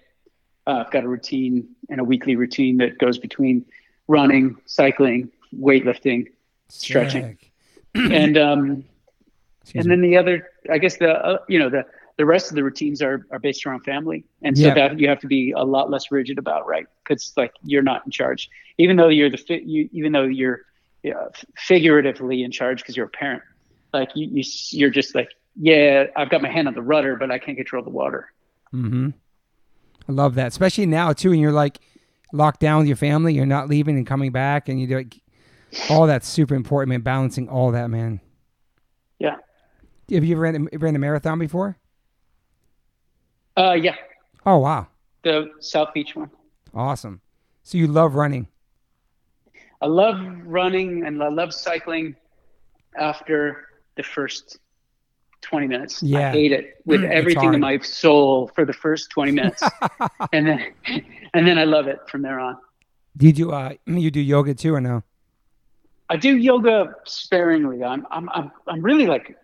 Uh, 0.67 0.83
I've 0.85 0.91
got 0.91 1.03
a 1.03 1.07
routine 1.07 1.67
and 1.89 1.99
a 1.99 2.03
weekly 2.03 2.35
routine 2.35 2.77
that 2.77 2.97
goes 2.97 3.17
between 3.17 3.65
running, 4.07 4.55
cycling, 4.65 5.29
weightlifting, 5.57 6.27
stretching. 6.69 7.37
And 7.95 8.37
um, 8.37 8.83
Excuse 9.61 9.85
and 9.85 9.85
me. 9.85 9.89
then 9.95 10.01
the 10.01 10.17
other 10.17 10.47
i 10.71 10.77
guess 10.77 10.97
the 10.97 11.09
uh, 11.11 11.37
you 11.47 11.59
know 11.59 11.69
the 11.69 11.83
the 12.19 12.25
rest 12.25 12.51
of 12.51 12.55
the 12.55 12.63
routines 12.63 13.01
are 13.01 13.25
are 13.31 13.39
based 13.39 13.65
around 13.65 13.79
family 13.93 14.19
and 14.45 14.55
so 14.57 14.67
Yeah. 14.67 14.73
that 14.75 14.99
you 14.99 15.07
have 15.07 15.19
to 15.21 15.27
be 15.27 15.51
a 15.63 15.63
lot 15.75 15.89
less 15.89 16.11
rigid 16.11 16.37
about 16.37 16.67
right 16.67 16.85
because 17.03 17.33
like 17.37 17.53
you're 17.63 17.81
not 17.91 18.05
in 18.05 18.11
charge 18.11 18.49
even 18.77 18.95
though 18.97 19.07
you're 19.17 19.29
the 19.29 19.37
fi- 19.47 19.63
you, 19.65 19.89
even 19.91 20.11
though 20.11 20.25
you're 20.39 20.59
yeah, 21.01 21.13
figuratively 21.55 22.43
in 22.43 22.51
charge 22.51 22.81
because 22.81 22.95
you're 22.97 23.05
a 23.05 23.09
parent 23.23 23.41
like 23.93 24.09
you, 24.15 24.27
you 24.37 24.43
you're 24.71 24.89
just 24.89 25.15
like 25.15 25.29
yeah 25.55 26.07
i've 26.17 26.29
got 26.29 26.41
my 26.41 26.49
hand 26.49 26.67
on 26.67 26.73
the 26.73 26.81
rudder 26.81 27.15
but 27.15 27.31
i 27.31 27.39
can't 27.39 27.57
control 27.57 27.83
the 27.83 27.89
water 28.01 28.31
Mm-hmm. 28.73 29.09
I 30.07 30.11
love 30.11 30.35
that, 30.35 30.47
especially 30.47 30.85
now 30.85 31.11
too, 31.13 31.31
and 31.31 31.41
you're 31.41 31.51
like 31.51 31.79
locked 32.33 32.59
down 32.59 32.79
with 32.79 32.87
your 32.87 32.97
family. 32.97 33.33
You're 33.33 33.47
not 33.47 33.67
leaving 33.67 33.97
and 33.97 34.05
coming 34.05 34.31
back, 34.31 34.69
and 34.69 34.79
you 34.79 34.85
do 34.85 34.97
like 34.97 35.19
all 35.89 36.05
that's 36.05 36.27
super 36.27 36.53
important, 36.53 36.89
man. 36.89 37.01
Balancing 37.01 37.49
all 37.49 37.71
that, 37.71 37.89
man. 37.89 38.19
yeah 39.17 39.37
Have 40.11 40.23
you 40.23 40.35
ever 40.35 40.41
ran 40.41 40.69
ran 40.73 40.95
a 40.95 40.99
marathon 40.99 41.39
before? 41.39 41.78
Uh 43.59 43.73
yeah 43.73 43.95
Oh 44.45 44.57
wow, 44.57 44.87
the 45.23 45.51
south 45.59 45.93
beach 45.93 46.15
one 46.15 46.31
awesome. 46.73 47.21
So 47.63 47.77
you 47.77 47.87
love 47.87 48.15
running. 48.15 48.47
I 49.81 49.87
love 49.87 50.17
running 50.45 51.05
and 51.05 51.21
I 51.21 51.29
love 51.29 51.53
cycling 51.53 52.15
after 52.97 53.67
the 53.95 54.03
first 54.03 54.57
20 55.41 55.67
minutes. 55.67 56.03
Yeah. 56.03 56.29
I 56.29 56.31
hate 56.31 56.51
it 56.51 56.75
with 56.85 57.03
It's 57.03 57.13
everything 57.13 57.53
in 57.53 57.59
my 57.59 57.79
soul 57.79 58.51
for 58.55 58.65
the 58.65 58.73
first 58.73 59.09
20 59.11 59.31
minutes. 59.31 59.63
and 60.33 60.47
then 60.47 60.73
and 61.33 61.47
then 61.47 61.57
I 61.57 61.65
love 61.65 61.87
it 61.87 61.99
from 62.09 62.21
there 62.21 62.39
on. 62.39 62.57
Did 63.15 63.37
you 63.37 63.51
uh 63.51 63.73
you 63.85 64.11
do 64.11 64.19
yoga 64.21 64.53
too 64.53 64.73
or 64.73 64.81
no? 64.81 65.03
I 66.09 66.17
do 66.17 66.35
yoga 66.35 66.95
sparingly. 67.05 67.83
I'm 67.83 68.05
I'm 68.09 68.29
I'm 68.29 68.51
I'm 68.67 68.81
really 68.81 69.05
like 69.05 69.37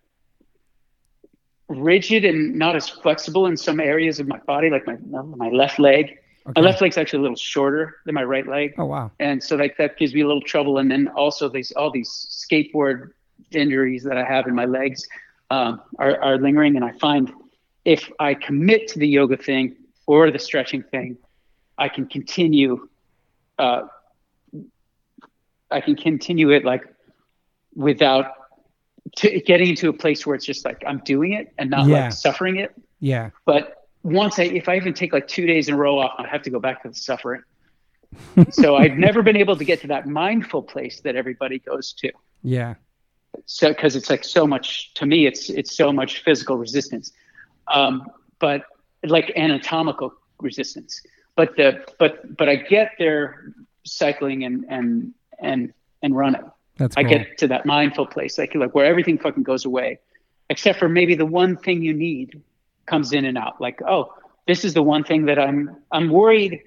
rigid 1.67 2.25
and 2.25 2.55
not 2.55 2.75
as 2.75 2.87
flexible 2.89 3.47
in 3.47 3.57
some 3.57 3.79
areas 3.79 4.19
of 4.19 4.27
my 4.27 4.37
body 4.39 4.69
like 4.69 4.85
my 4.85 4.97
my 5.23 5.49
left 5.49 5.79
leg. 5.79 6.19
Okay. 6.47 6.61
My 6.61 6.67
left 6.67 6.79
leg's 6.81 6.97
actually 6.97 7.19
a 7.19 7.21
little 7.23 7.37
shorter 7.37 7.97
than 8.05 8.13
my 8.13 8.23
right 8.23 8.45
leg. 8.47 8.75
Oh 8.77 8.85
wow. 8.85 9.11
and 9.19 9.41
so 9.43 9.55
like 9.55 9.77
that 9.77 9.97
gives 9.97 10.13
me 10.13 10.21
a 10.21 10.27
little 10.27 10.41
trouble 10.41 10.77
and 10.77 10.91
then 10.91 11.07
also 11.09 11.49
these 11.49 11.71
all 11.71 11.91
these 11.91 12.09
skateboard 12.49 13.11
injuries 13.51 14.03
that 14.03 14.17
i 14.17 14.23
have 14.23 14.47
in 14.47 14.55
my 14.55 14.65
legs 14.65 15.07
um, 15.51 15.81
are, 15.99 16.21
are 16.21 16.37
lingering 16.37 16.75
and 16.75 16.85
i 16.85 16.91
find 16.93 17.31
if 17.83 18.11
i 18.19 18.33
commit 18.33 18.87
to 18.87 18.99
the 18.99 19.07
yoga 19.07 19.37
thing 19.37 19.75
or 20.07 20.31
the 20.31 20.39
stretching 20.39 20.83
thing 20.83 21.17
i 21.77 21.87
can 21.87 22.05
continue 22.07 22.87
uh, 23.59 23.81
i 25.71 25.79
can 25.79 25.95
continue 25.95 26.51
it 26.51 26.65
like 26.65 26.83
without 27.75 28.25
t- 29.15 29.41
getting 29.41 29.69
into 29.69 29.89
a 29.89 29.93
place 29.93 30.25
where 30.25 30.35
it's 30.35 30.45
just 30.45 30.65
like 30.65 30.83
i'm 30.87 30.99
doing 31.05 31.33
it 31.33 31.53
and 31.57 31.69
not 31.69 31.87
Yeah. 31.87 32.05
like 32.05 32.13
suffering 32.13 32.57
it 32.57 32.73
Yeah. 32.99 33.29
but 33.45 33.81
once 34.03 34.37
I, 34.37 34.43
if 34.43 34.69
I 34.69 34.75
even 34.75 34.93
take 34.93 35.13
like 35.13 35.27
two 35.27 35.47
days 35.47 35.67
in 35.67 35.73
a 35.73 35.77
row 35.77 35.97
off, 35.97 36.11
I 36.19 36.27
have 36.27 36.43
to 36.43 36.51
go 36.51 36.59
back 36.59 36.83
to 36.83 36.89
the 36.89 36.93
suffering. 36.93 37.41
so 38.51 38.75
I've 38.75 38.97
never 38.99 39.23
been 39.23 39.35
able 39.35 39.55
to 39.57 39.65
get 39.65 39.81
to 39.81 39.87
that 39.87 40.05
mindful 40.07 40.61
place 40.61 41.01
that 41.01 41.15
everybody 41.15 41.57
goes 41.57 41.91
to. 41.93 42.11
Yeah. 42.43 42.75
So 43.47 43.69
because 43.69 43.95
it's 43.95 44.07
like 44.11 44.23
so 44.23 44.45
much 44.45 44.93
to 44.93 45.07
me, 45.07 45.25
it's 45.25 45.49
it's 45.49 45.75
so 45.75 45.91
much 45.91 46.21
physical 46.23 46.55
resistance, 46.55 47.13
um, 47.73 48.05
but 48.37 48.65
like 49.03 49.31
anatomical 49.35 50.13
resistance. 50.39 51.01
But 51.35 51.55
the 51.57 51.83
but 51.97 52.37
but 52.37 52.47
I 52.47 52.57
get 52.57 52.91
there 52.99 53.53
cycling 53.85 54.43
and 54.43 54.65
and 54.69 55.13
and 55.39 55.73
and 56.03 56.15
running. 56.15 56.43
That's 56.77 56.97
I 56.97 57.03
cool. 57.03 57.11
get 57.11 57.37
to 57.39 57.47
that 57.47 57.65
mindful 57.65 58.05
place, 58.05 58.37
like 58.37 58.53
like 58.55 58.75
where 58.75 58.85
everything 58.85 59.17
fucking 59.17 59.43
goes 59.43 59.65
away, 59.65 59.99
except 60.49 60.77
for 60.79 60.89
maybe 60.89 61.15
the 61.15 61.25
one 61.25 61.55
thing 61.57 61.81
you 61.81 61.93
need 61.93 62.41
comes 62.85 63.13
in 63.13 63.25
and 63.25 63.37
out. 63.37 63.59
Like, 63.61 63.81
oh, 63.81 64.13
this 64.47 64.65
is 64.65 64.73
the 64.73 64.83
one 64.83 65.03
thing 65.03 65.25
that 65.25 65.39
I'm 65.39 65.77
I'm 65.91 66.09
worried, 66.09 66.61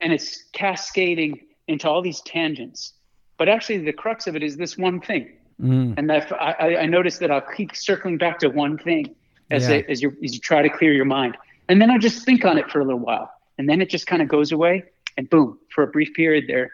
and 0.00 0.12
it's 0.12 0.44
cascading 0.52 1.40
into 1.66 1.88
all 1.88 2.02
these 2.02 2.20
tangents. 2.22 2.92
But 3.36 3.48
actually, 3.48 3.78
the 3.78 3.92
crux 3.92 4.26
of 4.26 4.36
it 4.36 4.42
is 4.42 4.56
this 4.56 4.76
one 4.78 5.00
thing, 5.00 5.32
Mm. 5.60 5.94
and 5.98 6.08
that 6.08 6.30
I, 6.32 6.52
I- 6.60 6.80
I 6.82 6.86
notice 6.86 7.18
that 7.18 7.32
I'll 7.32 7.40
keep 7.40 7.74
circling 7.74 8.16
back 8.16 8.38
to 8.40 8.48
one 8.48 8.78
thing 8.78 9.16
as 9.50 9.68
Yeah. 9.68 9.76
a, 9.78 9.90
as 9.90 10.00
you 10.00 10.16
as 10.22 10.32
you 10.34 10.38
try 10.40 10.62
to 10.62 10.68
clear 10.68 10.92
your 10.92 11.04
mind, 11.04 11.36
and 11.68 11.82
then 11.82 11.90
I 11.90 11.98
just 11.98 12.24
think 12.24 12.44
on 12.44 12.58
it 12.58 12.70
for 12.70 12.78
a 12.80 12.84
little 12.84 13.00
while, 13.00 13.28
and 13.58 13.68
then 13.68 13.80
it 13.82 13.90
just 13.90 14.06
kind 14.06 14.22
of 14.22 14.28
goes 14.28 14.52
away, 14.52 14.84
and 15.16 15.28
boom, 15.28 15.58
for 15.74 15.82
a 15.82 15.88
brief 15.88 16.14
period 16.14 16.44
there, 16.46 16.70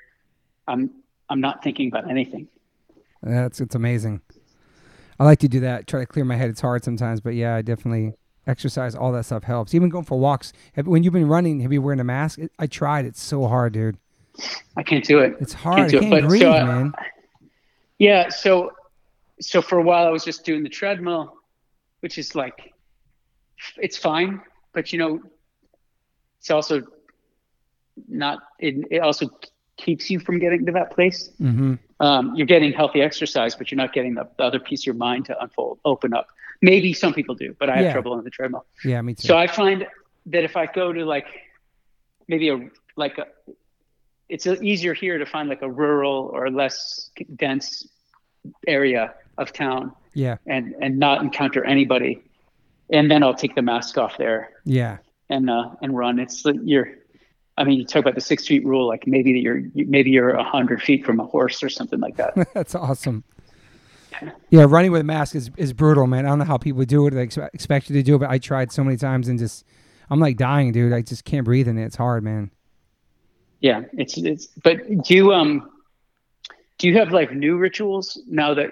I'm 0.68 0.90
I'm 1.30 1.40
not 1.40 1.64
thinking 1.64 1.88
about 1.88 2.10
anything. 2.10 2.46
That's 3.24 3.60
it's 3.60 3.74
amazing. 3.74 4.20
I 5.18 5.24
like 5.24 5.38
to 5.40 5.48
do 5.48 5.60
that. 5.60 5.86
Try 5.86 6.00
to 6.00 6.06
clear 6.06 6.24
my 6.24 6.36
head. 6.36 6.50
It's 6.50 6.60
hard 6.60 6.84
sometimes, 6.84 7.20
but 7.20 7.34
yeah, 7.34 7.54
I 7.54 7.62
definitely 7.62 8.12
exercise. 8.46 8.94
All 8.94 9.12
that 9.12 9.24
stuff 9.24 9.44
helps. 9.44 9.74
Even 9.74 9.88
going 9.88 10.04
for 10.04 10.18
walks. 10.18 10.52
Have, 10.74 10.86
when 10.86 11.02
you've 11.02 11.12
been 11.12 11.28
running, 11.28 11.60
have 11.60 11.72
you 11.72 11.80
been 11.80 11.84
wearing 11.84 12.00
a 12.00 12.04
mask? 12.04 12.38
It, 12.38 12.52
I 12.58 12.66
tried. 12.66 13.06
It's 13.06 13.22
so 13.22 13.46
hard, 13.46 13.72
dude. 13.72 13.96
I 14.76 14.82
can't 14.82 15.04
do 15.04 15.20
it. 15.20 15.36
It's 15.40 15.52
hard. 15.52 15.80
I 15.80 15.88
do 15.88 15.96
it, 15.98 16.00
can't 16.00 16.10
but 16.10 16.24
breathe, 16.28 16.42
so 16.42 16.52
I- 16.52 16.64
man. 16.64 16.92
Yeah, 17.98 18.28
so 18.28 18.72
so 19.40 19.62
for 19.62 19.78
a 19.78 19.82
while 19.82 20.06
I 20.06 20.10
was 20.10 20.24
just 20.24 20.44
doing 20.44 20.62
the 20.62 20.68
treadmill, 20.68 21.34
which 22.00 22.18
is 22.18 22.34
like 22.34 22.72
it's 23.76 23.96
fine, 23.96 24.40
but 24.72 24.92
you 24.92 24.98
know, 24.98 25.20
it's 26.40 26.50
also 26.50 26.82
not 28.08 28.40
it, 28.58 28.84
it 28.90 28.98
also 28.98 29.28
keeps 29.76 30.10
you 30.10 30.18
from 30.18 30.40
getting 30.40 30.66
to 30.66 30.72
that 30.72 30.90
place. 30.90 31.30
Mm-hmm. 31.40 31.74
Um, 32.00 32.34
you're 32.34 32.46
getting 32.46 32.72
healthy 32.72 33.00
exercise, 33.02 33.54
but 33.54 33.70
you're 33.70 33.76
not 33.76 33.92
getting 33.92 34.14
the, 34.14 34.28
the 34.36 34.44
other 34.44 34.58
piece 34.58 34.82
of 34.82 34.86
your 34.86 34.94
mind 34.96 35.26
to 35.26 35.40
unfold, 35.40 35.78
open 35.84 36.12
up. 36.12 36.26
Maybe 36.60 36.92
some 36.92 37.14
people 37.14 37.34
do, 37.34 37.54
but 37.58 37.68
I 37.70 37.76
have 37.76 37.84
Yeah. 37.84 37.92
trouble 37.92 38.12
on 38.12 38.24
the 38.24 38.30
treadmill. 38.30 38.66
Yeah, 38.84 39.00
me 39.02 39.14
too. 39.14 39.26
So 39.28 39.36
I 39.36 39.46
find 39.46 39.86
that 40.26 40.44
if 40.44 40.56
I 40.56 40.66
go 40.66 40.92
to 40.92 41.04
like 41.04 41.26
maybe 42.28 42.48
a 42.48 42.68
like 42.96 43.18
a 43.18 43.26
it's 44.28 44.46
easier 44.46 44.94
here 44.94 45.18
to 45.18 45.26
find 45.26 45.48
like 45.48 45.62
a 45.62 45.70
rural 45.70 46.30
or 46.32 46.50
less 46.50 47.10
dense 47.36 47.86
area 48.66 49.14
of 49.38 49.52
town 49.52 49.92
yeah, 50.14 50.36
and 50.46 50.74
and 50.80 50.98
not 50.98 51.22
encounter 51.22 51.64
anybody 51.64 52.22
and 52.90 53.10
then 53.10 53.22
I'll 53.22 53.34
take 53.34 53.54
the 53.54 53.62
mask 53.62 53.98
off 53.98 54.16
there 54.16 54.50
yeah, 54.64 54.98
and 55.28 55.50
uh 55.50 55.70
and 55.82 55.96
run 55.96 56.18
it's 56.18 56.44
you're 56.64 56.88
I 57.56 57.64
mean, 57.64 57.78
you 57.78 57.86
talk 57.86 58.00
about 58.00 58.14
the 58.14 58.20
six 58.20 58.46
feet 58.46 58.64
rule, 58.64 58.88
like 58.88 59.06
maybe 59.06 59.30
you're 59.32 59.62
maybe 59.74 60.10
you're 60.10 60.30
a 60.30 60.42
hundred 60.42 60.82
feet 60.82 61.04
from 61.04 61.20
a 61.20 61.24
horse 61.24 61.62
or 61.62 61.68
something 61.68 62.00
like 62.00 62.16
that. 62.16 62.34
That's 62.54 62.74
awesome. 62.74 63.24
Yeah, 64.50 64.66
running 64.68 64.92
with 64.92 65.00
a 65.00 65.04
mask 65.04 65.34
is, 65.34 65.50
is 65.56 65.72
brutal, 65.72 66.06
man. 66.06 66.24
I 66.24 66.28
don't 66.30 66.38
know 66.38 66.44
how 66.44 66.56
people 66.56 66.84
do 66.84 67.06
it. 67.06 67.10
They 67.10 67.22
expect 67.52 67.90
you 67.90 67.96
to 67.96 68.02
do 68.02 68.16
it, 68.16 68.18
but 68.18 68.30
I 68.30 68.38
tried 68.38 68.72
so 68.72 68.84
many 68.84 68.96
times 68.96 69.28
and 69.28 69.38
just, 69.38 69.64
I'm 70.08 70.20
like 70.20 70.36
dying, 70.36 70.72
dude. 70.72 70.92
I 70.92 71.02
just 71.02 71.24
can't 71.24 71.44
breathe 71.44 71.66
in 71.66 71.78
it. 71.78 71.84
It's 71.84 71.96
hard, 71.96 72.22
man. 72.22 72.50
Yeah, 73.60 73.82
it's 73.92 74.16
it's. 74.18 74.46
But 74.62 75.02
do 75.02 75.14
you 75.14 75.32
um, 75.32 75.70
do 76.78 76.88
you 76.88 76.98
have 76.98 77.12
like 77.12 77.32
new 77.32 77.56
rituals 77.56 78.20
now 78.26 78.54
that 78.54 78.70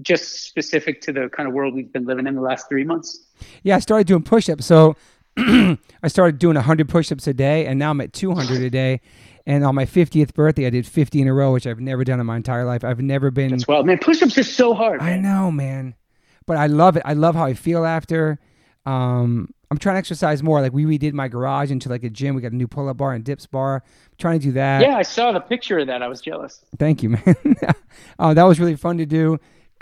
just 0.00 0.46
specific 0.46 1.00
to 1.02 1.12
the 1.12 1.28
kind 1.28 1.48
of 1.48 1.54
world 1.54 1.74
we've 1.74 1.92
been 1.92 2.06
living 2.06 2.26
in 2.26 2.34
the 2.34 2.40
last 2.40 2.68
three 2.68 2.84
months? 2.84 3.26
Yeah, 3.62 3.76
I 3.76 3.80
started 3.80 4.06
doing 4.06 4.22
push-ups. 4.22 4.64
So 4.64 4.96
I 5.36 6.08
started 6.08 6.38
doing 6.38 6.54
100 6.54 6.88
push-ups 6.88 7.26
a 7.26 7.34
day, 7.34 7.66
and 7.66 7.78
now 7.78 7.90
I'm 7.90 8.00
at 8.00 8.12
200 8.12 8.62
a 8.62 8.70
day. 8.70 9.00
And 9.46 9.64
on 9.64 9.74
my 9.74 9.84
50th 9.84 10.32
birthday, 10.32 10.66
I 10.66 10.70
did 10.70 10.86
50 10.86 11.20
in 11.20 11.28
a 11.28 11.34
row, 11.34 11.52
which 11.52 11.66
I've 11.66 11.80
never 11.80 12.02
done 12.04 12.18
in 12.18 12.26
my 12.26 12.36
entire 12.36 12.64
life. 12.64 12.82
I've 12.82 13.00
never 13.00 13.30
been. 13.30 13.50
That's 13.50 13.68
well, 13.68 13.82
man. 13.84 13.98
Push-ups 13.98 14.38
are 14.38 14.42
so 14.42 14.72
hard. 14.74 15.00
I 15.02 15.18
know, 15.18 15.50
man. 15.50 15.94
But 16.46 16.56
I 16.56 16.66
love 16.66 16.96
it. 16.96 17.02
I 17.04 17.12
love 17.14 17.34
how 17.34 17.44
I 17.44 17.54
feel 17.54 17.84
after. 17.84 18.38
Um, 18.86 19.48
I'm 19.70 19.78
trying 19.78 19.94
to 19.96 19.98
exercise 19.98 20.42
more. 20.42 20.60
Like 20.60 20.72
we 20.72 20.84
redid 20.84 21.14
my 21.14 21.28
garage 21.28 21.70
into 21.70 21.88
like 21.88 22.04
a 22.04 22.10
gym. 22.10 22.34
We 22.34 22.42
got 22.42 22.52
a 22.52 22.56
new 22.56 22.68
pull-up 22.68 22.96
bar 22.96 23.12
and 23.12 23.24
dips 23.24 23.46
bar. 23.46 23.82
I'm 23.84 24.16
trying 24.18 24.38
to 24.38 24.46
do 24.46 24.52
that. 24.52 24.82
Yeah, 24.82 24.96
I 24.96 25.02
saw 25.02 25.32
the 25.32 25.40
picture 25.40 25.78
of 25.78 25.88
that. 25.88 26.02
I 26.02 26.08
was 26.08 26.20
jealous. 26.20 26.64
Thank 26.78 27.02
you, 27.02 27.08
man. 27.10 27.36
uh, 28.18 28.34
that 28.34 28.44
was 28.44 28.60
really 28.60 28.76
fun 28.76 28.98
to 28.98 29.06
do. 29.06 29.38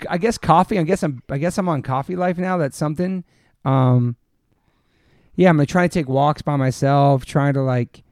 I 0.09 0.17
guess 0.17 0.37
coffee. 0.37 0.79
I 0.79 0.83
guess 0.83 1.03
I'm. 1.03 1.21
I 1.29 1.37
guess 1.37 1.57
I'm 1.57 1.69
on 1.69 1.83
coffee 1.83 2.15
life 2.15 2.37
now. 2.37 2.57
That's 2.57 2.75
something. 2.75 3.23
Um, 3.65 4.17
yeah, 5.35 5.49
I'm 5.49 5.55
gonna 5.57 5.65
try 5.65 5.87
to 5.87 5.93
take 5.93 6.07
walks 6.07 6.41
by 6.41 6.55
myself. 6.55 7.25
Trying 7.25 7.53
to 7.53 7.61
like, 7.61 8.03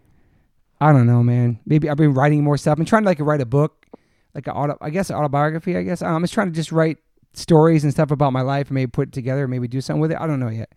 I 0.79 0.91
don't 0.91 1.07
know, 1.07 1.23
man. 1.23 1.59
Maybe 1.65 1.89
I've 1.89 1.97
been 1.97 2.13
writing 2.13 2.43
more 2.43 2.57
stuff. 2.57 2.79
I'm 2.79 2.85
trying 2.85 3.03
to 3.03 3.09
like 3.09 3.19
write 3.19 3.41
a 3.41 3.45
book, 3.45 3.85
like 4.33 4.47
an 4.47 4.53
auto. 4.53 4.77
I 4.81 4.89
guess 4.89 5.11
autobiography. 5.11 5.77
I 5.77 5.83
guess 5.83 6.01
I'm 6.01 6.21
just 6.21 6.33
trying 6.33 6.47
to 6.47 6.53
just 6.53 6.71
write 6.71 6.97
stories 7.33 7.83
and 7.83 7.93
stuff 7.93 8.11
about 8.11 8.33
my 8.33 8.41
life 8.41 8.67
and 8.67 8.75
maybe 8.75 8.89
put 8.89 9.09
it 9.09 9.13
together. 9.13 9.47
Maybe 9.47 9.67
do 9.67 9.81
something 9.81 10.01
with 10.01 10.11
it. 10.11 10.17
I 10.19 10.27
don't 10.27 10.39
know 10.39 10.49
yet. 10.49 10.71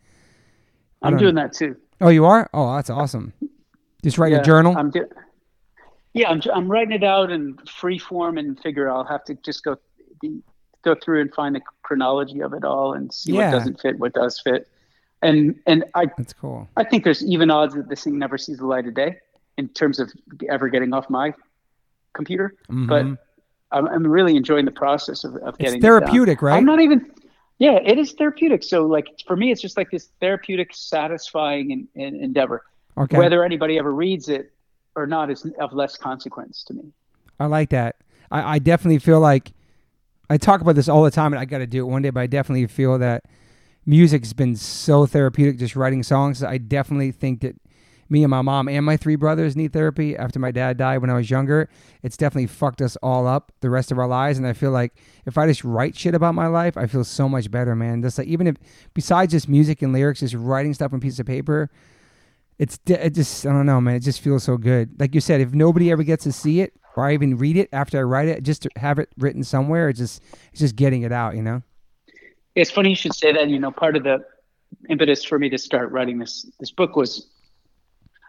I 1.03 1.09
I'm 1.09 1.17
doing 1.17 1.35
know. 1.35 1.43
that 1.43 1.53
too. 1.53 1.77
Oh, 2.01 2.09
you 2.09 2.25
are? 2.25 2.49
Oh, 2.53 2.75
that's 2.77 2.91
awesome. 2.91 3.33
Just 4.03 4.19
write 4.19 4.33
yeah, 4.33 4.41
a 4.41 4.45
journal. 4.45 4.77
I'm 4.77 4.91
do- 4.91 5.09
yeah, 6.13 6.29
I'm 6.31 6.41
I'm 6.55 6.71
writing 6.71 6.93
it 6.93 7.03
out 7.05 7.31
in 7.31 7.57
free 7.67 7.99
form 7.99 8.39
and 8.39 8.59
figure 8.61 8.91
I'll 8.91 9.05
have 9.05 9.25
to 9.25 9.35
just 9.45 9.65
go 9.65 9.77
go 10.83 10.95
through 10.95 11.23
and 11.23 11.35
find 11.35 11.57
the 11.57 11.61
chronology 11.83 12.41
of 12.41 12.53
it 12.53 12.65
all 12.65 12.93
and 12.93 13.13
see 13.13 13.33
Yeah. 13.33 13.47
what 13.51 13.59
doesn't 13.59 13.81
fit, 13.81 13.99
what 13.99 14.13
does 14.13 14.39
fit. 14.41 14.69
And 15.25 15.59
and 15.67 15.85
I 15.95 16.07
That's 16.17 16.35
cool. 16.35 16.69
I 16.77 16.85
think 16.85 17.03
there's 17.03 17.25
even 17.25 17.51
odds 17.51 17.75
that 17.75 17.89
this 17.89 18.05
thing 18.05 18.19
never 18.19 18.37
sees 18.37 18.59
the 18.59 18.67
light 18.67 18.87
of 18.87 18.95
day 18.95 19.17
in 19.57 19.69
terms 19.69 19.99
of 19.99 20.13
ever 20.49 20.69
getting 20.69 20.93
off 20.93 21.09
my 21.09 21.33
computer. 22.13 22.55
Mhm. 22.71 22.87
But 22.87 23.07
I'm, 23.77 23.89
I'm 23.89 24.07
really 24.07 24.37
enjoying 24.37 24.67
the 24.67 24.71
process 24.71 25.25
of, 25.25 25.35
of 25.37 25.55
It's 25.55 25.59
getting 25.59 25.79
it 25.79 25.83
therapeutic, 25.83 26.43
right? 26.43 26.57
I'm 26.57 26.65
not 26.65 26.81
even. 26.81 27.11
Yeah, 27.59 27.79
it 27.85 27.99
is 27.99 28.13
therapeutic. 28.13 28.63
So 28.63 28.85
like 28.85 29.07
for 29.27 29.37
me, 29.37 29.51
it's 29.51 29.63
just 29.63 29.77
like 29.77 29.91
this 29.91 30.11
therapeutic, 30.21 30.75
satisfying 30.75 31.71
in, 31.71 31.89
in, 31.95 32.21
endeavor. 32.23 32.65
okay. 32.99 33.17
Whether 33.17 33.45
anybody 33.45 33.79
ever 33.79 33.93
reads 33.93 34.29
it 34.29 34.53
or 34.97 35.07
not 35.07 35.31
is 35.31 35.47
of 35.59 35.73
less 35.73 35.97
consequence 35.97 36.65
to 36.65 36.75
me. 36.75 36.93
I 37.41 37.47
like 37.47 37.71
that. 37.71 37.97
I, 38.31 38.57
I 38.57 38.59
definitely 38.59 38.99
feel 38.99 39.21
like 39.21 39.53
I 40.29 40.37
talk 40.37 40.61
about 40.61 40.75
this 40.75 40.89
all 40.89 41.03
the 41.03 41.11
time, 41.11 41.33
and 41.33 41.41
I 41.41 41.45
got 41.45 41.59
to 41.59 41.67
do 41.67 41.87
it 41.87 41.89
one 41.89 42.03
day. 42.03 42.11
But 42.11 42.21
I 42.21 42.27
definitely 42.27 42.67
feel 42.67 42.99
that 42.99 43.25
music's 43.87 44.33
been 44.33 44.57
so 44.57 45.07
therapeutic. 45.07 45.59
Just 45.59 45.77
writing 45.77 46.03
songs. 46.03 46.43
I 46.43 46.59
definitely 46.59 47.13
think 47.13 47.41
that 47.41 47.57
me 48.09 48.23
and 48.23 48.31
my 48.31 48.43
mom 48.43 48.69
and 48.69 48.85
my 48.85 48.97
three 48.97 49.17
brothers 49.17 49.57
need 49.57 49.73
therapy. 49.73 50.17
After 50.17 50.39
my 50.39 50.51
dad 50.51 50.77
died 50.77 50.99
when 50.99 51.11
I 51.11 51.15
was 51.15 51.31
younger, 51.31 51.69
it's 52.03 52.17
definitely 52.17 52.47
fucked 52.47 52.83
us 52.83 52.97
all 53.03 53.27
up 53.27 53.53
the 53.61 53.71
rest 53.71 53.91
of 53.91 53.99
our 53.99 54.07
lives. 54.07 54.39
And 54.39 54.47
I 54.47 54.53
feel 54.53 54.71
like 54.71 54.95
if 55.27 55.39
I 55.39 55.47
just 55.47 55.65
write 55.65 55.97
shit 55.97 56.15
about 56.15 56.35
my 56.35 56.47
life, 56.47 56.77
I 56.77 56.87
feel 56.87 57.05
so 57.05 57.29
much 57.29 57.51
better, 57.51 57.75
man. 57.75 58.03
Just 58.03 58.19
like 58.19 58.29
even 58.29 58.47
if 58.47 58.57
besides 58.93 59.33
just 59.33 59.49
music 59.49 59.83
and 59.83 59.93
lyrics, 59.93 60.21
just 60.21 60.35
writing 60.35 60.75
stuff 60.75 60.93
on 60.93 61.01
piece 61.01 61.19
of 61.19 61.27
paper. 61.27 61.71
It's 62.57 62.79
it 62.87 63.11
just 63.11 63.45
I 63.47 63.51
don't 63.51 63.67
know, 63.67 63.81
man. 63.81 63.97
It 63.97 64.01
just 64.01 64.21
feels 64.21 64.45
so 64.45 64.57
good. 64.57 65.01
Like 65.01 65.15
you 65.15 65.21
said, 65.21 65.41
if 65.41 65.53
nobody 65.53 65.91
ever 65.91 66.05
gets 66.05 66.23
to 66.25 66.33
see 66.33 66.61
it 66.61 66.73
or 66.97 67.05
I 67.05 67.15
even 67.15 67.37
read 67.37 67.57
it 67.57 67.69
after 67.73 67.99
I 67.99 68.03
write 68.03 68.29
it, 68.29 68.45
just 68.45 68.63
to 68.63 68.71
have 68.77 69.01
it 69.01 69.09
written 69.19 69.43
somewhere, 69.43 69.89
it's 69.89 69.99
just 69.99 70.23
it's 70.53 70.61
just 70.61 70.77
getting 70.77 71.03
it 71.03 71.11
out, 71.11 71.35
you 71.35 71.43
know. 71.43 71.63
It's 72.55 72.71
funny 72.71 72.91
you 72.91 72.97
should 72.97 73.15
say 73.15 73.33
that. 73.33 73.49
You 73.49 73.59
know, 73.59 73.71
part 73.71 73.97
of 73.97 74.05
the 74.05 74.25
impetus 74.89 75.25
for 75.25 75.39
me 75.39 75.49
to 75.51 75.59
start 75.59 75.91
writing 75.91 76.19
this 76.19 76.47
this 76.59 76.71
book 76.71 76.97
was 76.97 77.29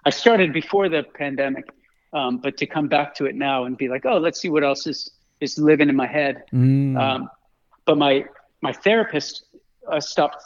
I 0.05 0.11
started 0.11 0.53
before 0.53 0.88
the 0.88 1.03
pandemic, 1.03 1.67
um, 2.13 2.38
but 2.38 2.57
to 2.57 2.65
come 2.65 2.88
back 2.88 3.15
to 3.15 3.26
it 3.26 3.36
now 3.36 3.65
and 3.65 3.76
be 3.76 3.89
like, 3.89 4.05
oh, 4.05 4.17
let's 4.17 4.39
see 4.39 4.49
what 4.49 4.63
else 4.63 4.88
is 4.88 5.11
is 5.41 5.57
living 5.57 5.89
in 5.89 5.95
my 5.95 6.07
head. 6.07 6.43
Mm. 6.53 6.99
Um, 6.99 7.30
but 7.86 7.97
my 7.97 8.26
my 8.61 8.71
therapist 8.71 9.45
uh, 9.91 9.99
stopped 9.99 10.43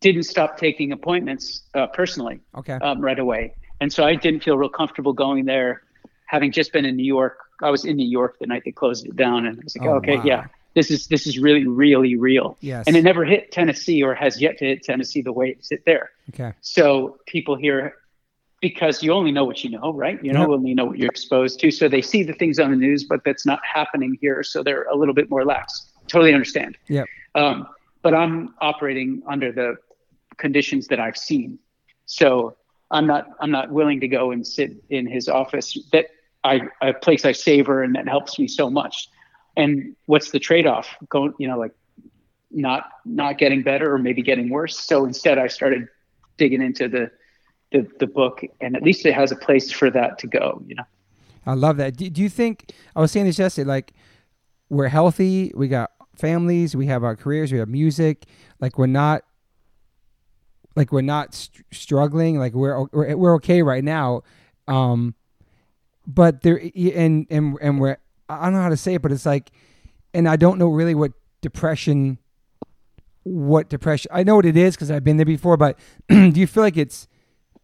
didn't 0.00 0.24
stop 0.24 0.58
taking 0.58 0.92
appointments 0.92 1.62
uh, 1.74 1.86
personally 1.86 2.40
okay. 2.56 2.74
um, 2.74 3.00
right 3.00 3.18
away, 3.18 3.54
and 3.80 3.92
so 3.92 4.04
I 4.04 4.14
didn't 4.14 4.42
feel 4.44 4.56
real 4.56 4.68
comfortable 4.68 5.12
going 5.12 5.44
there. 5.44 5.82
Having 6.26 6.52
just 6.52 6.72
been 6.72 6.84
in 6.84 6.94
New 6.94 7.06
York, 7.06 7.38
I 7.62 7.70
was 7.70 7.84
in 7.84 7.96
New 7.96 8.06
York 8.06 8.38
the 8.38 8.46
night 8.46 8.62
they 8.64 8.72
closed 8.72 9.06
it 9.06 9.16
down, 9.16 9.46
and 9.46 9.58
I 9.58 9.64
was 9.64 9.76
like, 9.76 9.88
Oh, 9.88 9.94
okay, 9.94 10.16
wow. 10.18 10.24
yeah, 10.24 10.46
this 10.78 10.90
is 10.92 11.08
this 11.08 11.26
is 11.26 11.34
really 11.46 11.66
really 11.66 12.14
real. 12.16 12.56
Yes. 12.60 12.84
And 12.86 12.96
it 12.96 13.02
never 13.02 13.24
hit 13.24 13.50
Tennessee 13.50 14.00
or 14.02 14.14
has 14.14 14.40
yet 14.40 14.58
to 14.58 14.64
hit 14.64 14.82
Tennessee 14.84 15.22
the 15.22 15.32
way 15.32 15.46
it's 15.58 15.68
hit 15.70 15.82
there. 15.84 16.10
okay. 16.30 16.52
So 16.60 17.18
people 17.26 17.56
here, 17.56 17.94
because 18.60 19.02
you 19.02 19.12
only 19.12 19.32
know 19.32 19.44
what 19.44 19.64
you 19.64 19.70
know, 19.70 19.92
right? 19.92 20.18
You 20.24 20.32
know, 20.32 20.40
Yep. 20.42 20.48
only 20.50 20.74
know 20.74 20.84
what 20.84 20.98
you're 20.98 21.10
exposed 21.10 21.58
to. 21.60 21.70
So 21.72 21.88
they 21.88 22.02
see 22.12 22.22
the 22.22 22.32
things 22.32 22.58
on 22.60 22.70
the 22.70 22.76
news, 22.76 23.02
but 23.12 23.20
that's 23.24 23.44
not 23.44 23.58
happening 23.64 24.16
here. 24.20 24.42
So 24.44 24.62
they're 24.62 24.84
a 24.84 24.96
little 24.96 25.14
bit 25.14 25.28
more 25.30 25.44
lax. 25.44 25.90
Totally 26.06 26.32
understand. 26.32 26.78
Yeah. 26.88 27.04
Um, 27.34 27.66
but 28.02 28.14
I'm 28.14 28.54
operating 28.60 29.22
under 29.26 29.50
the 29.50 29.76
conditions 30.36 30.86
that 30.90 31.00
I've 31.00 31.16
seen. 31.16 31.58
So 32.06 32.56
I'm 32.90 33.06
not 33.06 33.24
I'm 33.40 33.50
not 33.50 33.70
willing 33.78 33.98
to 34.00 34.08
go 34.08 34.30
and 34.30 34.46
sit 34.46 34.70
in 34.90 35.06
his 35.06 35.28
office 35.28 35.76
that 35.92 36.06
I 36.44 36.60
a 36.80 36.92
place 36.94 37.24
I 37.24 37.32
savor 37.32 37.82
and 37.82 37.94
that 37.96 38.06
helps 38.08 38.38
me 38.38 38.46
so 38.46 38.70
much. 38.70 39.08
And 39.58 39.94
what's 40.06 40.30
the 40.30 40.38
trade-off? 40.38 40.88
Going, 41.10 41.34
you 41.38 41.48
know, 41.48 41.58
like 41.58 41.72
not 42.50 42.88
not 43.04 43.36
getting 43.36 43.62
better 43.62 43.92
or 43.92 43.98
maybe 43.98 44.22
getting 44.22 44.48
worse. 44.48 44.78
So 44.78 45.04
instead 45.04 45.36
I 45.36 45.48
started 45.48 45.86
digging 46.38 46.62
into 46.62 46.88
the 46.88 47.10
the, 47.72 47.86
the 47.98 48.06
book 48.06 48.42
and 48.62 48.74
at 48.74 48.82
least 48.82 49.04
it 49.04 49.12
has 49.12 49.32
a 49.32 49.36
place 49.36 49.70
for 49.70 49.90
that 49.90 50.18
to 50.20 50.26
go, 50.26 50.62
you 50.66 50.74
know. 50.74 50.84
I 51.44 51.54
love 51.54 51.76
that. 51.78 51.96
Do, 51.96 52.08
do 52.08 52.22
you 52.22 52.30
think 52.30 52.72
I 52.96 53.00
was 53.00 53.12
saying 53.12 53.26
this 53.26 53.38
yesterday? 53.38 53.68
Like 53.68 53.92
we're 54.70 54.88
healthy, 54.88 55.52
we 55.54 55.68
got 55.68 55.90
families, 56.16 56.74
we 56.74 56.86
have 56.86 57.04
our 57.04 57.16
careers, 57.16 57.52
we 57.52 57.58
have 57.58 57.68
music. 57.68 58.24
Like 58.60 58.78
we're 58.78 58.86
not, 58.86 59.22
like 60.76 60.92
we're 60.92 61.02
not 61.02 61.34
st- 61.34 61.66
struggling. 61.72 62.38
Like 62.38 62.54
we're, 62.54 62.84
we're 62.92 63.16
we're 63.16 63.34
okay 63.36 63.62
right 63.62 63.84
now. 63.84 64.22
Um, 64.66 65.14
but 66.06 66.42
there 66.42 66.60
and 66.76 67.26
and 67.28 67.58
and 67.60 67.80
we're 67.80 67.98
I 68.28 68.44
don't 68.44 68.54
know 68.54 68.62
how 68.62 68.68
to 68.68 68.76
say 68.76 68.94
it, 68.94 69.02
but 69.02 69.12
it's 69.12 69.26
like, 69.26 69.50
and 70.14 70.28
I 70.28 70.36
don't 70.36 70.58
know 70.58 70.68
really 70.68 70.94
what 70.94 71.12
depression, 71.40 72.18
what 73.22 73.68
depression. 73.68 74.10
I 74.12 74.22
know 74.22 74.36
what 74.36 74.46
it 74.46 74.56
is 74.56 74.74
because 74.74 74.90
I've 74.90 75.04
been 75.04 75.16
there 75.16 75.26
before. 75.26 75.56
But 75.56 75.78
do 76.08 76.32
you 76.34 76.46
feel 76.46 76.62
like 76.62 76.76
it's 76.76 77.08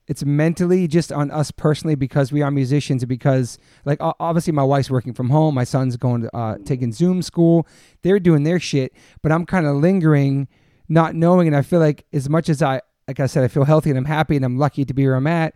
it's 0.06 0.24
mentally 0.24 0.86
just 0.86 1.10
on 1.10 1.30
us 1.30 1.50
personally 1.50 1.94
because 1.94 2.30
we 2.30 2.42
are 2.42 2.50
musicians 2.50 3.04
because 3.04 3.58
like 3.84 3.98
obviously 4.00 4.52
my 4.52 4.62
wife's 4.62 4.90
working 4.90 5.14
from 5.14 5.30
home 5.30 5.54
my 5.54 5.64
son's 5.64 5.96
going 5.96 6.22
to 6.22 6.36
uh, 6.36 6.58
taking 6.64 6.92
zoom 6.92 7.22
school 7.22 7.66
they're 8.02 8.20
doing 8.20 8.42
their 8.42 8.60
shit 8.60 8.92
but 9.22 9.32
i'm 9.32 9.46
kind 9.46 9.66
of 9.66 9.76
lingering 9.76 10.46
not 10.88 11.14
knowing 11.14 11.46
and 11.46 11.56
i 11.56 11.62
feel 11.62 11.80
like 11.80 12.04
as 12.12 12.28
much 12.28 12.48
as 12.48 12.60
i 12.60 12.80
like 13.08 13.18
i 13.18 13.26
said 13.26 13.44
i 13.44 13.48
feel 13.48 13.64
healthy 13.64 13.90
and 13.90 13.98
i'm 13.98 14.04
happy 14.04 14.36
and 14.36 14.44
i'm 14.44 14.58
lucky 14.58 14.84
to 14.84 14.92
be 14.92 15.06
where 15.06 15.16
i'm 15.16 15.26
at 15.26 15.54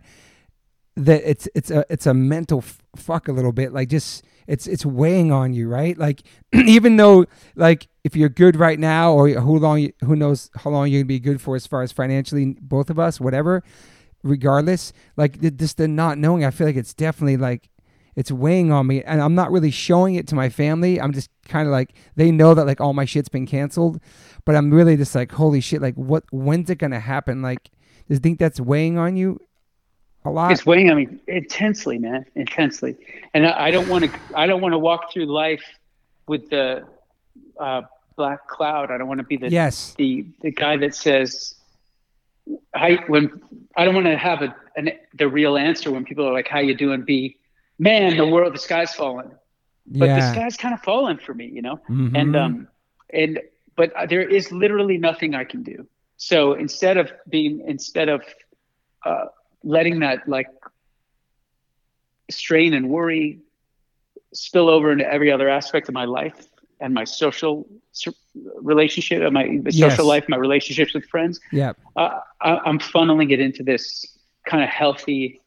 that 0.95 1.21
it's 1.29 1.47
it's 1.53 1.71
a 1.71 1.85
it's 1.89 2.07
a 2.07 2.13
mental 2.13 2.59
f- 2.59 2.81
fuck 2.95 3.27
a 3.27 3.31
little 3.31 3.53
bit 3.53 3.71
like 3.71 3.87
just 3.87 4.23
it's 4.49 4.67
it's 4.67 4.85
weighing 4.85 5.31
on 5.31 5.53
you 5.53 5.69
right? 5.69 5.97
Like 5.97 6.23
even 6.53 6.97
though 6.97 7.25
like 7.55 7.87
if 8.03 8.15
you're 8.15 8.29
good 8.29 8.55
right 8.55 8.79
now 8.79 9.13
or 9.13 9.29
who 9.29 9.59
long 9.59 9.79
you, 9.79 9.93
who 10.03 10.15
knows 10.15 10.49
how 10.55 10.69
long 10.69 10.87
you're 10.87 11.01
gonna 11.01 11.07
be 11.07 11.19
good 11.19 11.39
for 11.39 11.55
as 11.55 11.67
far 11.67 11.83
as 11.83 11.91
financially 11.91 12.57
both 12.59 12.89
of 12.89 12.97
us 12.99 13.19
whatever 13.19 13.63
regardless 14.23 14.91
like 15.15 15.39
th- 15.39 15.55
just 15.55 15.77
the 15.77 15.87
not 15.87 16.17
knowing 16.17 16.43
i 16.43 16.51
feel 16.51 16.67
like 16.67 16.75
it's 16.75 16.93
definitely 16.93 17.37
like 17.37 17.69
it's 18.19 18.33
weighing 18.33 18.69
on 18.69 18.85
me. 18.85 19.01
And 19.03 19.21
i'm 19.21 19.33
not 19.33 19.49
really 19.49 19.71
showing 19.71 20.15
it 20.15 20.27
to 20.27 20.35
my 20.35 20.49
family. 20.49 20.99
I'm 20.99 21.13
just 21.13 21.29
kind 21.47 21.67
of 21.67 21.71
like 21.71 21.93
they 22.17 22.31
know 22.31 22.53
that 22.53 22.65
like 22.65 22.81
all 22.81 22.91
my 22.91 23.05
shit's 23.05 23.29
been 23.29 23.47
canceled. 23.47 24.01
But 24.43 24.55
i'm 24.55 24.71
really 24.71 24.97
just 24.97 25.15
like 25.15 25.31
holy 25.31 25.61
shit 25.61 25.81
like 25.81 25.95
what 25.95 26.25
when's 26.31 26.69
it 26.69 26.79
gonna 26.79 26.99
happen? 26.99 27.41
Like 27.41 27.63
do 27.63 28.15
you 28.15 28.19
think 28.19 28.37
that's 28.37 28.59
weighing 28.59 28.97
on 28.97 29.15
you 29.15 29.39
a 30.25 30.29
lot 30.29 30.51
It's 30.51 30.65
weighing 30.65 30.89
on 30.89 30.97
me 30.97 31.07
intensely, 31.27 31.97
man, 31.97 32.25
intensely. 32.35 32.97
And 33.33 33.47
I, 33.47 33.67
I 33.67 33.71
don't 33.71 33.87
want 33.87 34.05
to. 34.05 34.11
I 34.35 34.47
don't 34.47 34.61
want 34.61 34.73
to 34.73 34.79
walk 34.79 35.13
through 35.13 35.25
life 35.25 35.63
with 36.27 36.49
the 36.49 36.85
uh, 37.59 37.83
black 38.15 38.47
cloud. 38.47 38.91
I 38.91 38.97
don't 38.97 39.07
want 39.07 39.19
to 39.19 39.25
be 39.25 39.37
the 39.37 39.49
yes 39.49 39.93
the 39.97 40.25
the 40.41 40.51
guy 40.51 40.77
that 40.77 40.93
says, 40.93 41.55
I 42.73 42.99
when 43.07 43.41
I 43.75 43.85
don't 43.85 43.95
want 43.95 44.07
to 44.07 44.17
have 44.17 44.41
a 44.41 44.55
an, 44.75 44.91
the 45.13 45.27
real 45.27 45.57
answer 45.57 45.91
when 45.91 46.03
people 46.03 46.27
are 46.27 46.33
like, 46.33 46.47
"How 46.47 46.59
you 46.59 46.75
doing?" 46.75 47.03
Be, 47.03 47.37
man, 47.77 48.17
the 48.17 48.27
world, 48.27 48.53
the 48.53 48.59
sky's 48.59 48.93
falling. 48.93 49.31
But 49.87 50.05
yeah. 50.05 50.19
the 50.19 50.33
sky's 50.33 50.57
kind 50.57 50.73
of 50.73 50.81
falling 50.81 51.17
for 51.17 51.33
me, 51.33 51.47
you 51.47 51.61
know. 51.61 51.79
Mhm. 51.89 52.15
And 52.15 52.35
um, 52.35 52.67
and 53.11 53.39
but 53.75 53.93
there 54.09 54.21
is 54.21 54.51
literally 54.51 54.97
nothing 54.97 55.33
I 55.33 55.45
can 55.45 55.63
do. 55.63 55.87
So 56.17 56.53
instead 56.53 56.97
of 56.97 57.13
being, 57.29 57.63
instead 57.65 58.09
of 58.09 58.21
uh, 59.05 59.27
letting 59.63 59.99
that 59.99 60.27
like 60.27 60.47
strain 62.31 62.73
and 62.73 62.89
worry 62.89 63.39
spill 64.33 64.69
over 64.69 64.91
into 64.91 65.11
every 65.11 65.31
other 65.31 65.49
aspect 65.49 65.87
of 65.87 65.93
my 65.93 66.05
life 66.05 66.47
and 66.79 66.93
my 66.93 67.03
social 67.03 67.67
relationship, 68.61 69.31
my 69.33 69.45
my 69.45 69.61
Yes. 69.71 69.91
social 69.91 70.05
life, 70.05 70.25
my 70.29 70.37
relationships 70.37 70.93
with 70.93 71.05
friends, 71.05 71.39
yeah. 71.51 71.73
uh, 71.95 72.19
I, 72.41 72.57
I'm 72.65 72.79
funneling 72.79 73.31
it 73.31 73.39
into 73.39 73.63
this 73.63 74.17
kind 74.45 74.63
of 74.63 74.69
healthy 74.69 75.41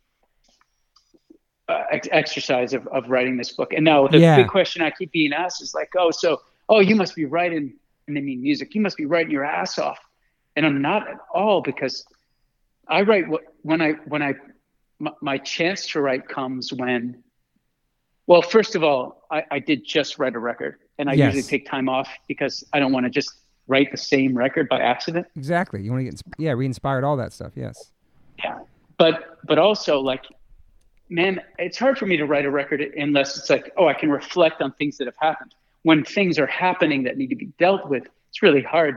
uh, 1.69 1.85
ex- 1.91 2.09
exercise 2.11 2.75
of, 2.75 2.87
of 2.89 3.09
writing 3.09 3.37
this 3.37 3.53
book. 3.53 3.73
And 3.73 3.85
now 3.85 4.09
the 4.09 4.19
Yeah. 4.19 4.37
big 4.37 4.49
question 4.49 4.83
I 4.83 4.91
keep 4.91 5.13
being 5.13 5.33
asked 5.33 5.63
is 5.63 5.75
like, 5.75 5.91
oh, 5.97 6.11
so, 6.11 6.43
oh, 6.69 6.81
you 6.81 6.97
must 6.97 7.15
be 7.15 7.25
writing, 7.25 7.75
and 8.07 8.17
they 8.17 8.21
mean 8.21 8.43
music. 8.43 8.75
You 8.75 8.81
must 8.81 8.97
be 8.97 9.07
writing 9.07 9.31
your 9.33 9.45
ass 9.45 9.79
off. 9.79 9.99
And 10.57 10.67
I'm 10.67 10.83
not 10.83 11.09
at 11.09 11.17
all 11.33 11.63
because 11.63 12.05
I 12.89 13.03
write 13.03 13.29
what, 13.29 13.43
when 13.63 13.81
I, 13.81 13.93
when 14.07 14.23
I, 14.23 14.35
my, 14.99 15.13
my 15.21 15.39
chance 15.39 15.87
to 15.89 16.01
write 16.01 16.29
comes 16.29 16.73
when, 16.73 17.23
well, 18.27 18.43
first 18.43 18.75
of 18.75 18.85
all, 18.85 19.27
I, 19.31 19.45
I 19.51 19.59
did 19.59 19.85
just 19.85 20.19
write 20.19 20.35
a 20.35 20.39
record 20.39 20.79
and 20.99 21.09
I 21.09 21.15
Yes. 21.15 21.35
usually 21.35 21.49
take 21.59 21.67
time 21.69 21.89
off 21.89 22.09
because 22.29 22.65
I 22.73 22.79
don't 22.79 22.93
want 22.93 23.05
to 23.07 23.11
just 23.11 23.33
write 23.67 23.91
the 23.91 23.97
same 23.97 24.37
record 24.37 24.69
by 24.69 24.81
accident. 24.81 25.27
Exactly. 25.37 25.83
You 25.83 25.91
want 25.93 26.05
to 26.05 26.11
get 26.11 26.21
yeah 26.39 26.53
re-inspired 26.53 27.05
all 27.05 27.17
that 27.17 27.33
stuff. 27.33 27.53
Yes. 27.57 27.93
Yeah. 28.39 28.59
But 28.99 29.39
but 29.45 29.59
also 29.59 30.01
like 30.01 30.25
man, 31.09 31.41
it's 31.59 31.79
hard 31.79 31.99
for 31.99 32.07
me 32.07 32.17
to 32.17 32.25
write 32.25 32.47
a 32.47 32.51
record 32.51 32.81
unless 32.81 33.37
it's 33.37 33.51
like, 33.51 33.71
oh, 33.77 33.87
I 33.87 33.93
can 33.93 34.11
reflect 34.11 34.63
on 34.63 34.73
things 34.73 34.97
that 34.97 35.07
have 35.07 35.17
happened. 35.21 35.55
When 35.83 36.05
things 36.05 36.39
are 36.39 36.47
happening 36.47 37.03
that 37.03 37.19
need 37.19 37.29
to 37.29 37.37
be 37.37 37.47
dealt 37.59 37.89
with, 37.89 38.05
it's 38.31 38.43
really 38.43 38.63
hard 38.63 38.97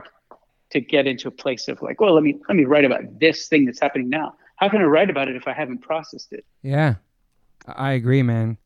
to 0.70 0.80
get 0.80 1.06
into 1.06 1.28
a 1.28 1.30
place 1.30 1.68
of 1.68 1.82
like, 1.82 2.00
well, 2.00 2.14
let 2.14 2.22
me 2.22 2.38
let 2.48 2.56
me 2.56 2.64
write 2.64 2.84
about 2.84 3.18
this 3.20 3.48
thing 3.48 3.64
that's 3.66 3.80
happening 3.80 4.08
now. 4.08 4.34
How 4.56 4.68
can 4.68 4.80
I 4.80 4.84
write 4.84 5.10
about 5.10 5.28
it 5.28 5.36
if 5.36 5.46
I 5.46 5.52
haven't 5.52 5.78
processed 5.78 6.32
it? 6.32 6.44
Yeah. 6.62 6.96
I 7.66 7.92
agree, 7.92 8.22
man. 8.22 8.58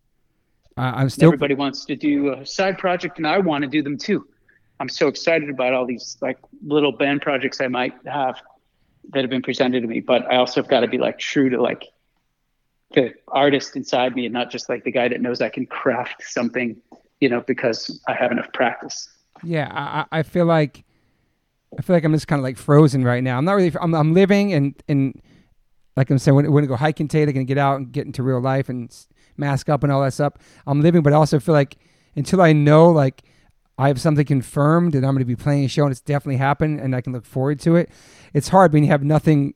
I 0.77 1.03
I'm 1.03 1.11
still 1.11 1.29
Everybody 1.29 1.55
wants 1.55 1.85
to 1.87 1.97
do 1.97 2.33
a 2.33 2.47
side 2.47 2.79
project, 2.79 3.19
and 3.19 3.27
I 3.27 3.39
want 3.39 3.63
to 3.63 3.69
do 3.69 3.83
them 3.83 3.99
too. 3.99 4.27
I'm 4.79 4.89
so 4.89 5.09
excited 5.09 5.51
about 5.51 5.73
all 5.75 5.87
these 5.87 6.17
like 6.21 6.39
little 6.65 6.93
band 6.93 7.23
projects 7.23 7.61
I 7.61 7.69
might 7.69 7.95
have 8.07 8.41
that 9.11 9.21
have 9.23 9.31
been 9.31 9.43
presented 9.43 9.81
to 9.81 9.87
me, 9.87 10.01
but 10.01 10.31
I 10.31 10.37
also 10.37 10.61
have 10.63 10.69
got 10.69 10.81
to 10.81 10.89
be 10.89 10.99
like 10.99 11.19
true 11.19 11.51
to 11.51 11.61
like 11.61 11.85
the 12.95 13.15
artist 13.29 13.77
inside 13.77 14.15
me, 14.15 14.27
and 14.27 14.33
not 14.33 14.51
just 14.51 14.69
like 14.69 14.85
the 14.85 14.91
guy 14.93 15.09
that 15.09 15.21
knows 15.21 15.41
I 15.41 15.49
can 15.49 15.67
craft 15.67 16.23
something, 16.23 16.77
you 17.21 17.29
know, 17.29 17.41
because 17.41 18.01
I 18.07 18.15
have 18.15 18.33
enough 18.33 18.53
practice. 18.53 19.09
Yeah, 19.43 19.69
I, 19.73 20.01
I 20.01 20.21
I 20.21 20.23
feel 20.23 20.47
like 20.47 20.85
I 21.79 21.83
feel 21.83 21.97
like 21.97 22.05
I'm 22.05 22.13
just 22.13 22.29
kind 22.29 22.41
of 22.41 22.45
like 22.45 22.57
frozen 22.57 23.05
right 23.05 23.23
now. 23.23 23.39
I'm 23.39 23.45
not 23.45 23.53
really. 23.53 23.73
I'm, 23.81 23.95
I'm 23.95 24.13
living 24.15 24.53
and 24.53 24.75
and 24.89 25.21
like 26.01 26.09
I'm 26.09 26.19
saying, 26.19 26.35
we're, 26.35 26.51
we're 26.51 26.63
gonna 26.63 26.67
go 26.67 26.77
hiking 26.77 27.09
today. 27.09 27.27
They're 27.27 27.35
gonna 27.35 27.45
get 27.45 27.59
out 27.59 27.77
and 27.77 27.93
get 27.93 28.07
into 28.07 28.23
real 28.23 28.41
life 28.41 28.71
and 28.71 28.91
mask 29.37 29.69
up 29.69 29.83
and 29.83 29.93
all 29.93 30.01
that 30.01 30.15
stuff. 30.15 30.33
I'm 30.67 30.81
living, 30.81 31.03
but 31.03 31.13
I 31.13 31.17
also 31.17 31.39
feel 31.39 31.53
like 31.53 31.77
until 32.17 32.41
I 32.41 32.55
know 32.55 32.89
like 32.89 33.23
I 33.77 33.89
have 33.89 34.01
something 34.01 34.25
confirmed 34.25 34.95
and 34.95 35.05
I'm 35.05 35.15
gonna 35.15 35.27
be 35.27 35.37
playing 35.37 35.67
a 35.67 35.69
show 35.69 35.83
and 35.83 35.93
it's 35.93 36.01
definitely 36.01 36.39
happened 36.39 36.81
and 36.81 36.97
I 36.97 37.03
can 37.03 37.13
look 37.13 37.27
forward 37.27 37.61
to 37.61 37.77
it. 37.77 37.91
It's 38.33 38.49
hard 38.49 38.73
when 38.73 38.83
you 38.83 38.89
have 38.89 39.03
nothing 39.03 39.53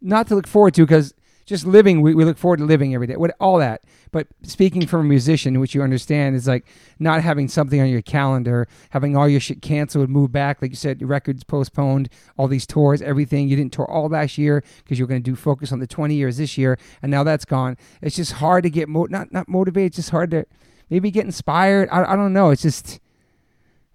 not 0.00 0.26
to 0.26 0.34
look 0.34 0.48
forward 0.48 0.74
to 0.74 0.82
because 0.82 1.14
just 1.50 1.66
living 1.66 2.00
we, 2.00 2.14
we 2.14 2.24
look 2.24 2.38
forward 2.38 2.58
to 2.58 2.64
living 2.64 2.94
every 2.94 3.06
day 3.06 3.16
what 3.16 3.34
all 3.40 3.58
that. 3.58 3.82
But 4.12 4.26
speaking 4.42 4.86
from 4.86 5.00
a 5.00 5.04
musician 5.04 5.60
which 5.60 5.74
you 5.74 5.82
understand 5.82 6.34
is 6.36 6.48
like 6.48 6.64
not 6.98 7.20
having 7.22 7.48
something 7.48 7.80
on 7.80 7.88
your 7.88 8.00
calendar 8.02 8.66
having 8.90 9.16
all 9.16 9.28
your 9.28 9.40
shit 9.40 9.60
canceled 9.60 10.08
moved 10.08 10.32
back 10.32 10.62
like 10.62 10.70
you 10.70 10.76
said 10.76 11.00
your 11.00 11.08
records 11.08 11.44
postponed 11.44 12.08
all 12.38 12.48
these 12.48 12.66
tours 12.66 13.02
everything. 13.02 13.48
You 13.48 13.56
didn't 13.56 13.72
tour 13.74 13.84
all 13.90 14.08
last 14.08 14.38
year 14.38 14.64
because 14.84 14.98
you 14.98 15.04
were 15.04 15.08
going 15.08 15.22
to 15.22 15.30
do 15.30 15.36
focus 15.36 15.72
on 15.72 15.80
the 15.80 15.86
20 15.86 16.14
years 16.14 16.36
this 16.38 16.56
year 16.56 16.78
and 17.02 17.10
now 17.10 17.22
that's 17.24 17.44
gone. 17.44 17.76
It's 18.00 18.16
just 18.16 18.32
hard 18.32 18.62
to 18.62 18.70
get 18.70 18.88
mo- 18.88 19.08
not 19.10 19.32
not 19.32 19.48
motivated 19.48 19.88
it's 19.88 19.96
just 19.96 20.10
hard 20.10 20.30
to 20.30 20.46
maybe 20.88 21.10
get 21.10 21.24
inspired. 21.26 21.88
I, 21.90 22.12
I 22.12 22.16
don't 22.16 22.32
know. 22.32 22.50
It's 22.50 22.62
just 22.62 23.00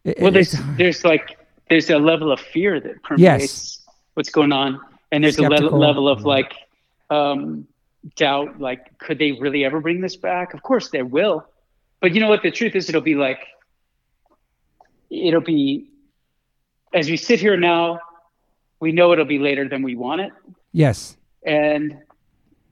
it- 0.04 0.20
Well, 0.20 0.32
there's 0.32 0.56
there's 0.78 1.04
like 1.04 1.38
there's 1.70 1.90
a 1.90 1.98
level 1.98 2.32
of 2.32 2.40
fear 2.40 2.80
that 2.80 3.02
permeates 3.02 3.80
what's 4.14 4.30
going 4.30 4.52
on, 4.52 4.80
and 5.12 5.24
there's 5.24 5.36
a 5.40 5.44
Skeptical. 5.44 5.64
level 5.66 5.80
level 5.80 6.10
of 6.10 6.24
like 6.26 6.54
um, 7.10 7.68
doubt. 8.16 8.60
Like, 8.60 8.98
could 9.00 9.18
they 9.20 9.32
really 9.34 9.66
ever 9.66 9.80
bring 9.80 10.02
this 10.02 10.16
back? 10.16 10.54
Of 10.54 10.62
course 10.64 10.90
they 10.90 11.02
will, 11.04 11.46
but 12.02 12.14
you 12.14 12.20
know 12.22 12.30
what? 12.30 12.42
The 12.44 12.52
truth 12.52 12.76
is, 12.76 12.90
it'll 12.90 13.02
be 13.02 13.16
like 13.16 13.40
it'll 15.10 15.42
be 15.42 15.90
as 16.94 17.10
we 17.10 17.18
sit 17.18 17.40
here 17.40 17.58
now. 17.58 18.00
We 18.80 18.92
know 18.92 19.14
it'll 19.14 19.26
be 19.26 19.40
later 19.40 19.68
than 19.68 19.82
we 19.84 19.96
want 19.96 20.22
it, 20.22 20.32
yes 20.72 21.16
and 21.46 21.98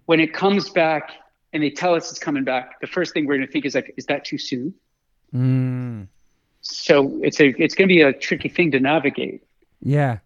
when 0.06 0.20
it 0.20 0.34
comes 0.34 0.70
back 0.70 1.12
and 1.54 1.64
they 1.64 1.70
tell 1.70 1.94
us 1.96 2.10
it's 2.12 2.20
coming 2.20 2.44
back, 2.44 2.82
the 2.82 2.88
first 2.88 3.14
thing 3.14 3.26
we're 3.26 3.38
going 3.38 3.48
to 3.48 3.52
think 3.52 3.66
is 3.66 3.74
like, 3.76 3.94
is 3.96 4.06
that 4.08 4.26
too 4.26 4.38
soon? 4.38 4.74
mm, 5.34 6.08
So 6.62 7.20
it's 7.24 7.40
a 7.40 7.54
it's 7.62 7.74
going 7.76 7.88
to 7.88 7.94
be 7.94 8.02
a 8.02 8.12
tricky 8.12 8.50
thing 8.50 8.72
to 8.72 8.80
navigate. 8.80 9.44
yeah 9.82 10.18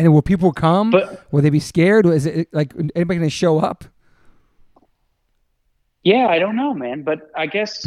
and 0.00 0.12
will 0.12 0.22
people 0.22 0.52
come 0.52 0.90
But 0.90 1.26
Will 1.30 1.42
they 1.42 1.50
be 1.50 1.60
scared? 1.60 2.06
Is 2.06 2.26
it 2.26 2.48
like 2.52 2.74
anybody 2.94 3.18
going 3.18 3.20
to 3.22 3.30
show 3.30 3.58
up? 3.58 3.84
yeah, 6.02 6.26
I 6.28 6.38
don't 6.38 6.56
know, 6.56 6.74
man. 6.74 7.02
But 7.02 7.30
I 7.36 7.46
guess 7.46 7.86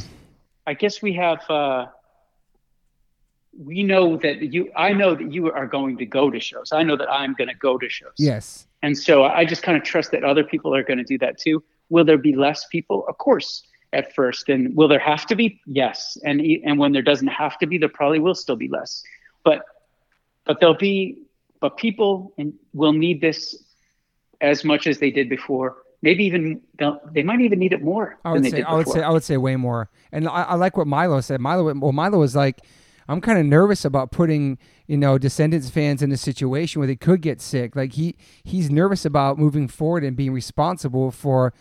I 0.68 0.73
guess 0.73 1.02
we 1.02 1.14
have 1.14 1.49
uh, 1.49 1.88
we 3.57 3.84
know 3.84 4.18
that 4.18 4.53
you. 4.53 4.72
I 4.76 4.94
know 4.94 5.15
that 5.15 5.31
you 5.31 5.52
are 5.52 5.68
going 5.68 5.98
to 5.98 6.06
go 6.06 6.30
to 6.30 6.40
shows. 6.40 6.72
I 6.72 6.84
know 6.84 6.95
that 6.98 7.11
I'm 7.11 7.34
going 7.34 7.49
to 7.49 7.56
go 7.56 7.77
to 7.77 7.90
shows. 7.90 8.14
Yes. 8.18 8.68
And 8.81 8.98
so 8.98 9.23
I 9.23 9.45
just 9.45 9.64
kind 9.64 9.77
of 9.77 9.84
trust 9.84 10.11
that 10.11 10.23
other 10.23 10.44
people 10.44 10.76
are 10.76 10.84
going 10.84 10.98
to 10.98 11.03
do 11.03 11.18
that 11.19 11.38
too. 11.38 11.64
Will 11.90 12.03
there 12.03 12.18
be 12.18 12.35
less 12.35 12.65
people? 12.68 13.06
Of 13.07 13.18
course, 13.18 13.64
at 13.94 14.14
first. 14.14 14.49
And 14.49 14.76
will 14.76 14.88
there 14.88 14.99
have 14.99 15.26
to 15.27 15.35
be? 15.35 15.60
Yes. 15.65 16.18
And 16.23 16.41
and 16.64 16.77
when 16.77 16.91
there 16.91 17.02
doesn't 17.02 17.27
have 17.27 17.57
to 17.60 17.65
be, 17.65 17.77
there 17.77 17.90
probably 17.90 18.19
will 18.19 18.35
still 18.35 18.56
be 18.57 18.68
less. 18.68 19.03
But 19.44 19.65
but 20.45 20.60
there'll 20.60 20.76
be 20.76 21.18
but 21.64 21.77
people 21.77 22.35
will 22.73 22.91
need 22.91 23.22
this 23.22 23.64
as 24.41 24.65
much 24.65 24.85
as 24.85 24.99
they 24.99 25.10
did 25.10 25.30
before. 25.30 25.77
Maybe 26.02 26.26
even 26.26 26.60
they'll, 26.77 26.99
might 27.23 27.40
even 27.40 27.57
need 27.57 27.72
it 27.72 27.81
more 27.81 28.19
I 28.26 28.34
than 28.34 28.34
would 28.34 28.44
they 28.44 28.49
say 28.49 28.57
did 28.57 28.65
I 28.65 28.73
would 28.73 28.88
say 28.90 29.02
I 29.02 29.10
would 29.10 29.23
say 29.23 29.38
way 29.38 29.56
more. 29.56 29.90
And 30.11 30.27
I, 30.27 30.41
I 30.41 30.56
like 30.56 30.76
what 30.76 30.88
Milo 30.88 31.22
said. 31.22 31.40
Milo 31.40 31.73
well 31.73 31.94
Milo 31.94 32.19
was 32.19 32.35
like 32.35 32.65
I'm 33.07 33.22
kind 33.22 33.40
of 33.40 33.45
nervous 33.45 33.85
about 33.85 34.11
putting, 34.11 34.57
you 34.88 34.98
know, 34.98 35.18
Descendants 35.18 35.69
fans 35.69 36.02
in 36.02 36.11
a 36.11 36.18
situation 36.18 36.81
where 36.81 36.88
they 36.88 36.98
could 36.98 37.22
get 37.22 37.40
sick. 37.40 37.77
Like 37.77 37.94
he 37.94 38.18
he's 38.44 38.69
nervous 38.69 39.06
about 39.06 39.40
moving 39.40 39.69
forward 39.69 40.03
and 40.03 40.18
being 40.18 40.34
responsible 40.34 41.11
for 41.11 41.53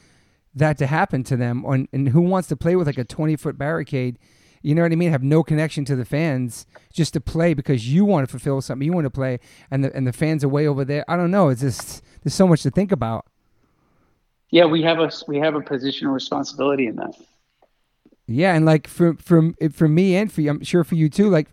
that 0.52 0.78
to 0.78 0.88
happen 0.88 1.22
to 1.22 1.36
them. 1.36 1.64
On 1.64 1.86
and 1.92 2.08
who 2.08 2.22
wants 2.22 2.48
to 2.48 2.56
play 2.56 2.74
with 2.74 2.88
like 2.88 2.98
a 2.98 3.04
20 3.04 3.36
foot 3.36 3.56
barricade? 3.56 4.18
You 4.62 4.74
know 4.74 4.82
what 4.82 4.93
I 4.93 4.97
mean? 4.97 5.10
Have 5.10 5.22
no 5.24 5.43
connection 5.43 5.84
to 5.86 5.97
the 5.97 6.05
fans 6.05 6.66
just 6.93 7.12
to 7.14 7.20
play 7.20 7.55
because 7.55 7.93
you 7.93 8.05
want 8.05 8.26
to 8.26 8.30
fulfill 8.30 8.60
something 8.60 8.86
you 8.86 8.93
want 8.93 9.06
to 9.06 9.10
play, 9.10 9.40
and 9.70 9.84
the 9.84 9.94
and 9.94 10.06
the 10.06 10.12
fans 10.12 10.44
are 10.44 10.48
way 10.48 10.66
over 10.66 10.84
there. 10.84 11.05
I 11.09 11.16
don't 11.16 11.30
know. 11.32 11.48
It's 11.48 11.62
just 11.62 12.02
there's 12.22 12.34
so 12.34 12.47
much 12.47 12.62
to 12.62 12.70
think 12.70 12.93
about. 12.93 13.26
yeah, 14.51 14.66
we 14.66 14.82
have 14.82 15.01
a 15.01 15.10
we 15.28 15.39
have 15.39 15.55
a 15.55 15.60
position 15.62 16.06
of 16.09 16.14
responsibility 16.14 16.86
in 16.86 16.97
that. 16.97 17.14
Yeah, 18.26 18.55
and 18.55 18.64
like 18.64 18.86
for 18.86 19.14
for 19.14 19.52
for 19.72 19.89
me 19.89 20.16
and 20.16 20.32
for 20.32 20.40
you, 20.43 20.51
I'm 20.51 20.64
sure 20.64 20.84
for 20.84 20.94
you 20.94 21.09
too. 21.09 21.28
Like 21.28 21.48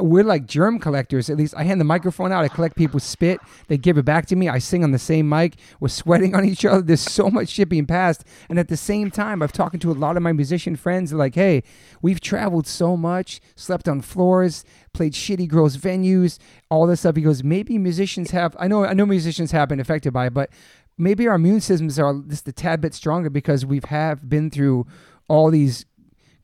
we're 0.00 0.24
like 0.24 0.46
germ 0.46 0.78
collectors. 0.78 1.30
At 1.30 1.36
least 1.36 1.54
I 1.56 1.64
hand 1.64 1.80
the 1.80 1.84
microphone 1.84 2.32
out. 2.32 2.44
I 2.44 2.48
collect 2.48 2.76
people's 2.76 3.04
spit. 3.04 3.40
They 3.68 3.76
give 3.76 3.98
it 3.98 4.04
back 4.04 4.26
to 4.26 4.36
me. 4.36 4.48
I 4.48 4.58
sing 4.58 4.82
on 4.82 4.90
the 4.90 4.98
same 4.98 5.28
mic. 5.28 5.54
We're 5.80 5.88
sweating 5.88 6.34
on 6.34 6.44
each 6.44 6.64
other. 6.64 6.82
There's 6.82 7.00
so 7.00 7.30
much 7.30 7.50
shit 7.50 7.68
being 7.68 7.86
passed. 7.86 8.24
And 8.48 8.58
at 8.58 8.68
the 8.68 8.76
same 8.76 9.10
time, 9.10 9.42
I've 9.42 9.52
talking 9.52 9.80
to 9.80 9.90
a 9.90 9.92
lot 9.92 10.16
of 10.16 10.22
my 10.22 10.32
musician 10.32 10.76
friends. 10.76 11.12
Like, 11.12 11.34
"Hey, 11.34 11.62
we've 12.02 12.20
traveled 12.20 12.66
so 12.66 12.96
much, 12.96 13.40
slept 13.56 13.88
on 13.88 14.00
floors, 14.00 14.64
played 14.92 15.12
shitty, 15.12 15.48
gross 15.48 15.76
venues, 15.76 16.38
all 16.70 16.86
this 16.86 17.00
stuff." 17.00 17.16
He 17.16 17.22
goes, 17.22 17.44
"Maybe 17.44 17.78
musicians 17.78 18.30
have. 18.32 18.56
I 18.58 18.68
know. 18.68 18.84
I 18.84 18.94
know 18.94 19.06
musicians 19.06 19.52
have 19.52 19.68
been 19.68 19.80
affected 19.80 20.12
by 20.12 20.26
it, 20.26 20.34
but." 20.34 20.50
Maybe 20.96 21.26
our 21.26 21.34
immune 21.34 21.60
systems 21.60 21.98
are 21.98 22.22
just 22.28 22.46
a 22.46 22.52
tad 22.52 22.80
bit 22.80 22.94
stronger 22.94 23.28
because 23.28 23.66
we've 23.66 23.86
have 23.86 24.28
been 24.28 24.48
through 24.48 24.86
all 25.26 25.50
these 25.50 25.86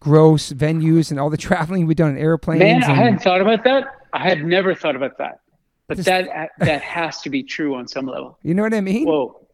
gross 0.01 0.53
venues 0.53 1.11
and 1.11 1.21
all 1.21 1.31
the 1.31 1.37
traveling 1.49 1.87
we've 1.87 1.97
done 1.97 2.11
in 2.11 2.19
airplanes. 2.19 2.61
Man, 2.61 2.83
I 2.85 2.95
hadn't 2.95 3.21
thought 3.23 3.41
about 3.41 3.65
that. 3.65 3.85
I 4.13 4.29
had 4.29 4.45
never 4.45 4.75
thought 4.75 4.97
about 4.97 5.19
that. 5.19 5.41
But 5.87 5.97
Just- 5.99 6.07
that 6.07 6.29
uh, 6.29 6.47
that 6.65 6.83
has 6.83 7.21
to 7.23 7.31
be 7.31 7.43
true 7.43 7.75
on 7.75 7.87
some 7.89 8.07
level. 8.07 8.39
you 8.43 8.55
know 8.55 8.63
what 8.63 8.75
I 8.75 8.81
mean? 8.81 9.07
Whoa. 9.07 9.47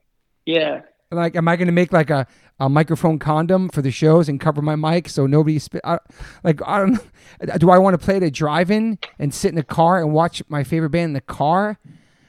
Yeah. 0.45 0.83
like, 1.11 1.35
am 1.37 1.49
I 1.49 1.57
going 1.57 1.67
to 1.67 1.73
make 1.73 1.93
like 1.93 2.11
a, 2.11 2.27
a 2.61 2.69
microphone 2.69 3.19
condom 3.19 3.69
for 3.69 3.81
the 3.83 3.91
shows 3.91 4.29
and 4.29 4.41
cover 4.41 4.61
my 4.63 4.77
mic 4.77 5.09
so 5.09 5.27
nobody 5.27 5.59
spit? 5.59 5.81
I, 5.85 5.99
like, 6.45 6.61
I 6.67 6.79
don't. 6.79 7.01
Do 7.59 7.71
I 7.71 7.79
want 7.79 7.95
to 7.99 8.05
play 8.05 8.17
at 8.17 8.23
a 8.23 8.31
drive-in 8.31 8.99
and 9.19 9.33
sit 9.35 9.51
in 9.53 9.59
a 9.59 9.63
car 9.65 10.01
and 10.01 10.13
watch 10.13 10.43
my 10.49 10.63
favorite 10.63 10.91
band 10.91 11.07
in 11.11 11.13
the 11.15 11.21
car? 11.23 11.79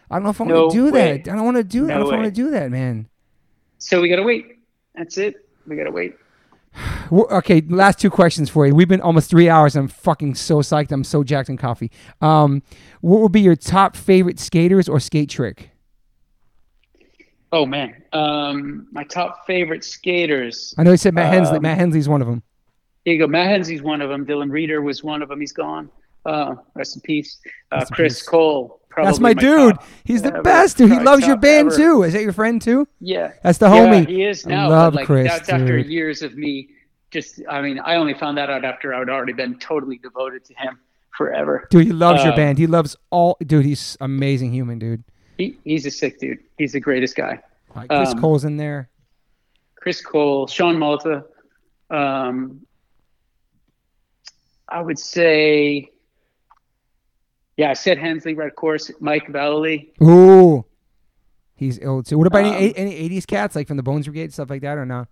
I 0.09 0.15
don't 0.15 0.23
know 0.23 0.29
if 0.29 0.39
I 0.41 0.45
No 0.45 0.61
want 0.61 0.71
to 0.71 0.77
do 0.77 0.91
way. 0.91 1.17
that. 1.17 1.31
I 1.31 1.35
don't 1.35 1.45
want 1.45 1.57
to 1.57 1.63
do 1.63 1.87
that. 1.87 1.93
I 1.93 1.97
don't 1.99 2.03
know 2.03 2.09
if 2.09 2.13
I 2.13 2.17
want 2.21 2.33
to 2.35 2.41
do 2.41 2.51
that, 2.51 2.71
man. 2.71 3.09
So 3.77 4.01
we 4.01 4.09
gotta 4.09 4.23
wait. 4.23 4.45
That's 4.95 5.17
it. 5.17 5.35
We 5.67 5.75
gotta 5.75 5.91
wait. 5.91 6.15
Okay, 7.11 7.61
last 7.67 7.99
two 7.99 8.09
questions 8.09 8.49
for 8.49 8.67
you. 8.67 8.75
We've 8.75 8.87
been 8.87 9.01
almost 9.01 9.29
three 9.29 9.49
hours. 9.49 9.75
I'm 9.75 9.87
fucking 9.87 10.35
so 10.35 10.57
psyched. 10.57 10.91
I'm 10.91 11.03
so 11.03 11.23
jacked 11.23 11.49
on 11.49 11.57
coffee. 11.57 11.91
Um, 12.21 12.61
what 13.01 13.21
would 13.21 13.31
be 13.31 13.41
your 13.41 13.55
top 13.55 13.95
favorite 13.95 14.39
skaters 14.39 14.89
or 14.89 14.99
skate 14.99 15.29
trick? 15.29 15.71
Oh 17.51 17.65
man, 17.65 18.03
um, 18.11 18.87
my 18.91 19.03
top 19.05 19.45
favorite 19.47 19.83
skaters. 19.83 20.75
I 20.77 20.83
know 20.83 20.91
you 20.91 20.97
said 20.97 21.13
Matt 21.13 21.33
Hensley. 21.33 21.57
Um, 21.57 21.63
Matt 21.63 21.77
Hensley's 21.77 22.09
one 22.09 22.21
of 22.21 22.27
them. 22.27 22.43
Here 23.05 23.13
you 23.13 23.19
go. 23.19 23.27
Matt 23.27 23.47
Hensley's 23.47 23.81
one 23.81 24.01
of 24.01 24.09
them. 24.09 24.25
Dylan 24.25 24.49
Rieder 24.49 24.83
was 24.83 25.01
one 25.03 25.21
of 25.21 25.29
them. 25.29 25.39
He's 25.39 25.53
gone. 25.53 25.89
Uh, 26.25 26.55
rest 26.75 26.97
in 26.97 27.01
peace. 27.01 27.39
Uh, 27.71 27.85
Chris 27.85 28.19
peace. 28.19 28.27
Cole. 28.27 28.81
Probably 28.97 29.11
That's 29.11 29.19
my, 29.19 29.33
dude. 29.35 29.75
top 29.75 29.83
He's 30.05 30.23
the 30.23 30.29
ever. 30.33 30.41
best, 30.41 30.77
dude. 30.77 30.91
He 30.91 30.99
loves 30.99 31.27
your 31.27 31.37
band 31.37 31.67
ever. 31.67 31.77
too. 31.77 32.01
Is 32.01 32.13
that 32.13 32.23
your 32.23 32.33
friend 32.33 32.59
too? 32.59 32.87
Yeah. 32.99 33.33
That's 33.43 33.59
the 33.59 33.67
Yeah, 33.67 33.85
homie. 33.85 34.07
he 34.07 34.23
is 34.23 34.43
I 34.47 34.49
now. 34.49 34.69
love 34.69 34.93
but 34.93 35.01
like 35.01 35.05
Chris, 35.05 35.27
that's 35.27 35.49
after 35.49 35.77
years 35.77 36.23
of 36.23 36.35
me. 36.35 36.69
Just, 37.11 37.41
I 37.47 37.61
mean, 37.61 37.77
I 37.77 37.97
only 37.97 38.15
found 38.15 38.39
that 38.39 38.49
out 38.49 38.65
after 38.65 38.95
I'd 38.95 39.07
already 39.07 39.33
been 39.33 39.59
totally 39.59 39.99
devoted 39.99 40.43
to 40.45 40.55
him 40.55 40.79
forever. 41.15 41.67
Dude, 41.69 41.85
he 41.85 41.91
loves 41.93 42.23
your 42.23 42.33
Uh, 42.33 42.35
band. 42.37 42.57
He 42.57 42.65
loves 42.65 42.95
all. 43.11 43.37
Dude, 43.45 43.65
he's 43.65 43.97
amazing 44.01 44.51
human, 44.51 44.79
dude. 44.79 45.03
He, 45.37 45.59
he's 45.63 45.85
a 45.85 45.91
sick 45.91 46.19
dude. 46.19 46.39
He's 46.57 46.71
the 46.71 46.79
greatest 46.79 47.15
guy. 47.15 47.39
Like, 47.75 47.89
Chris 47.89 48.09
Um, 48.09 48.19
Cole's 48.19 48.45
in 48.45 48.57
there. 48.57 48.89
Chris 49.75 50.01
Cole, 50.01 50.47
Sean 50.47 50.79
Malto. 50.79 51.23
Um, 51.91 52.61
I 54.67 54.81
would 54.81 54.97
say, 54.97 55.91
yeah, 57.57 57.69
I 57.71 57.73
said 57.73 57.97
Hensley, 57.97 58.33
Red 58.33 58.55
Course, 58.55 58.91
Mike 58.99 59.27
Vallely. 59.27 59.89
Ooh, 60.01 60.63
he's 61.55 61.77
ill 61.81 62.03
too. 62.03 62.17
What 62.17 62.27
about 62.27 62.45
any 62.45 62.67
Um, 62.69 62.73
any 62.77 63.09
'80s 63.09 63.25
cats 63.27 63.55
like 63.55 63.67
from 63.67 63.77
the 63.77 63.83
Bones 63.83 64.05
Brigade 64.05 64.31
stuff 64.33 64.49
like 64.49 64.61
that 64.61 64.77
or 64.77 64.85
not? 64.85 65.07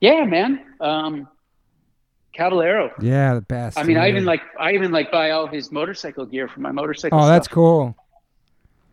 Yeah, 0.00 0.24
man. 0.24 0.64
Um, 0.80 1.28
Caballero. 2.32 2.90
Yeah, 3.00 3.34
the 3.34 3.40
best. 3.42 3.78
I 3.78 3.82
mean, 3.82 3.98
I 3.98 4.08
even 4.08 4.24
like, 4.24 4.40
I 4.58 4.72
even 4.72 4.90
like 4.90 5.12
buy 5.12 5.30
all 5.32 5.46
his 5.46 5.70
motorcycle 5.70 6.24
gear 6.24 6.48
for 6.48 6.60
my 6.60 6.72
motorcycle. 6.72 7.20
Oh, 7.20 7.26
that's 7.26 7.46
cool. 7.46 7.94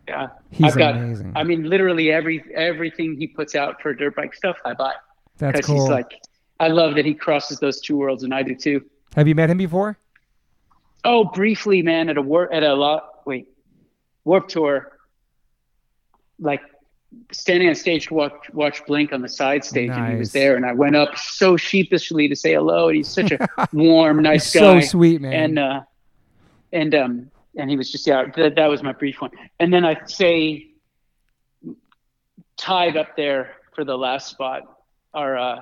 Yeah, 0.08 0.28
He's 0.52 0.72
I've 0.74 0.78
got. 0.78 0.96
amazing. 0.96 1.34
I 1.36 1.44
mean, 1.44 1.64
literally 1.64 2.12
every 2.12 2.44
everything 2.54 3.16
he 3.16 3.28
puts 3.28 3.56
out 3.56 3.82
for 3.82 3.94
dirt 3.94 4.16
bike 4.16 4.34
stuff, 4.34 4.58
I 4.66 4.74
buy 4.74 4.94
That's 5.38 5.54
because 5.58 5.68
cool. 5.68 5.82
he's 5.82 5.90
like, 5.90 6.12
I 6.60 6.68
love 6.68 6.96
that 6.96 7.06
he 7.06 7.14
crosses 7.14 7.60
those 7.60 7.80
two 7.80 7.96
worlds, 7.96 8.24
and 8.24 8.34
I 8.34 8.42
do 8.44 8.56
too. 8.56 8.84
Have 9.16 9.28
you 9.28 9.36
met 9.36 9.50
him 9.52 9.58
before? 9.60 9.98
Oh, 11.04 11.24
briefly, 11.26 11.82
man, 11.82 12.10
at 12.10 12.18
a 12.18 12.22
war 12.22 12.52
at 12.52 12.64
a 12.64 12.74
lot. 12.74 13.26
Wait, 13.26 13.48
Warped 14.26 14.52
Tour. 14.52 14.98
Like 16.40 16.62
standing 17.32 17.68
on 17.70 17.76
stage 17.76 18.08
to 18.08 18.14
watch 18.14 18.50
watch 18.54 18.86
Blink 18.86 19.12
on 19.14 19.22
the 19.22 19.30
side 19.30 19.64
stage, 19.66 19.90
and 19.90 20.14
he 20.14 20.16
was 20.20 20.32
there, 20.32 20.56
and 20.56 20.66
I 20.66 20.74
went 20.74 20.96
up 20.96 21.18
so 21.18 21.58
sheepishly 21.58 22.28
to 22.28 22.36
say 22.36 22.54
hello, 22.54 22.88
and 22.88 22.98
he's 22.98 23.08
such 23.08 23.32
a 23.32 23.48
warm, 23.74 24.22
nice 24.22 24.54
He's 24.54 24.62
guy. 24.62 24.80
so 24.82 24.88
sweet, 24.88 25.22
man. 25.22 25.34
and 25.34 25.60
uh, 25.60 25.82
and 26.72 26.96
um, 26.96 27.32
and 27.58 27.70
he 27.70 27.76
was 27.78 27.92
just 27.92 28.06
yeah. 28.08 28.26
That, 28.36 28.56
that 28.56 28.68
was 28.68 28.84
my 28.84 28.94
brief 28.94 29.22
one, 29.22 29.32
and 29.60 29.74
then 29.74 29.86
I'd 29.86 30.10
say 30.10 30.68
tied 32.58 32.98
up 32.98 33.16
there 33.16 33.54
for 33.74 33.84
the 33.86 33.98
last 33.98 34.30
spot 34.30 34.64
are 35.14 35.38
uh, 35.38 35.62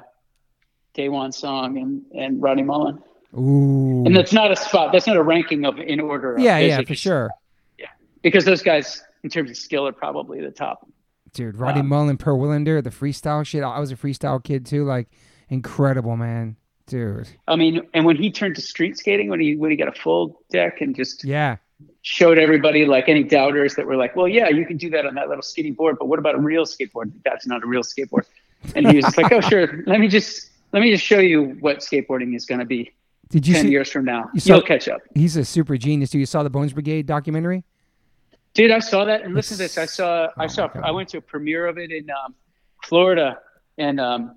Daewon 0.95 1.33
Song 1.33 1.77
and 1.77 2.03
and 2.13 2.41
Rodney 2.41 2.63
Mullen, 2.63 3.01
Ooh. 3.33 4.03
and 4.05 4.15
that's 4.15 4.33
not 4.33 4.51
a 4.51 4.55
spot. 4.55 4.91
That's 4.91 5.07
not 5.07 5.17
a 5.17 5.23
ranking 5.23 5.65
of 5.65 5.77
in 5.79 5.99
order. 5.99 6.35
of 6.35 6.41
yeah, 6.41 6.57
yeah, 6.59 6.81
for 6.81 6.95
sure. 6.95 7.29
Yeah, 7.77 7.87
Because 8.21 8.45
those 8.45 8.61
guys, 8.61 9.03
in 9.23 9.29
terms 9.29 9.49
of 9.49 9.57
skill, 9.57 9.87
are 9.87 9.91
probably 9.91 10.41
the 10.41 10.51
top. 10.51 10.87
Dude, 11.33 11.57
Roddy 11.57 11.81
Um, 11.81 11.89
Mullen, 11.89 12.17
Per 12.17 12.33
Welinder, 12.33 12.81
the 12.81 12.89
freestyle 12.89 13.45
shit. 13.45 13.63
I 13.63 13.79
was 13.79 13.91
a 13.91 13.95
freestyle 13.95 14.43
kid 14.43 14.65
too. 14.65 14.85
Like, 14.85 15.07
incredible, 15.49 16.15
man. 16.17 16.55
Dude. 16.87 17.27
I 17.47 17.57
mean, 17.57 17.81
and 17.93 18.05
when 18.05 18.15
he 18.15 18.31
turned 18.31 18.55
to 18.55 18.61
street 18.61 18.97
skating, 18.97 19.29
when 19.29 19.41
he 19.41 19.55
when 19.57 19.71
he 19.71 19.77
got 19.77 19.89
a 19.89 19.99
full 19.99 20.39
deck 20.49 20.79
and 20.79 20.95
just 20.95 21.25
Yeah. 21.25 21.57
showed 22.01 22.39
everybody 22.39 22.85
like 22.85 23.09
any 23.09 23.23
doubters 23.23 23.75
that 23.75 23.85
were 23.85 23.97
like, 23.97 24.15
well, 24.15 24.27
yeah, 24.27 24.47
you 24.47 24.65
can 24.65 24.77
do 24.77 24.89
that 24.91 25.05
on 25.05 25.15
that 25.15 25.27
little 25.27 25.41
skinny 25.43 25.71
board, 25.71 25.97
but 25.99 26.05
what 26.07 26.17
about 26.17 26.35
a 26.35 26.39
real 26.39 26.63
skateboard? 26.63 27.11
That's 27.25 27.45
not 27.45 27.61
a 27.61 27.67
real 27.67 27.83
skateboard. 27.83 28.23
And 28.73 28.87
he 28.89 28.95
was 28.95 29.17
like, 29.17 29.31
oh, 29.33 29.41
sure. 29.51 29.83
Let 29.85 29.99
me 29.99 30.07
just 30.07 30.49
let 30.71 30.81
me 30.81 30.89
just 30.91 31.03
show 31.03 31.19
you 31.19 31.57
what 31.59 31.79
skateboarding 31.79 32.33
is 32.35 32.45
going 32.45 32.59
to 32.59 32.65
be 32.65 32.93
Did 33.29 33.45
you 33.47 33.53
ten 33.53 33.65
see? 33.65 33.71
years 33.71 33.89
from 33.91 34.05
now. 34.05 34.29
you 34.33 34.39
saw- 34.39 34.53
You'll 34.55 34.61
catch 34.63 34.87
up, 34.87 35.01
He's 35.13 35.35
a 35.37 35.43
super 35.45 35.77
genius. 35.77 36.09
Dude, 36.11 36.19
you 36.19 36.25
saw 36.25 36.43
the 36.43 36.49
Bones 36.49 36.73
Brigade 36.73 37.05
documentary? 37.05 37.63
dude. 38.53 38.71
I 38.71 38.79
saw 38.79 39.05
that, 39.05 39.21
and 39.23 39.33
listen 39.35 39.57
to 39.57 39.63
this. 39.63 39.77
I 39.77 39.85
saw 39.85 40.29
I 40.37 40.45
Oh, 40.45 40.47
saw. 40.47 40.69
I 40.83 40.91
went 40.91 41.09
to 41.09 41.17
a 41.17 41.21
premiere 41.21 41.67
of 41.67 41.77
it 41.77 41.91
in 41.91 42.09
um, 42.09 42.33
Florida, 42.83 43.39
and 43.77 43.99
um, 43.99 44.35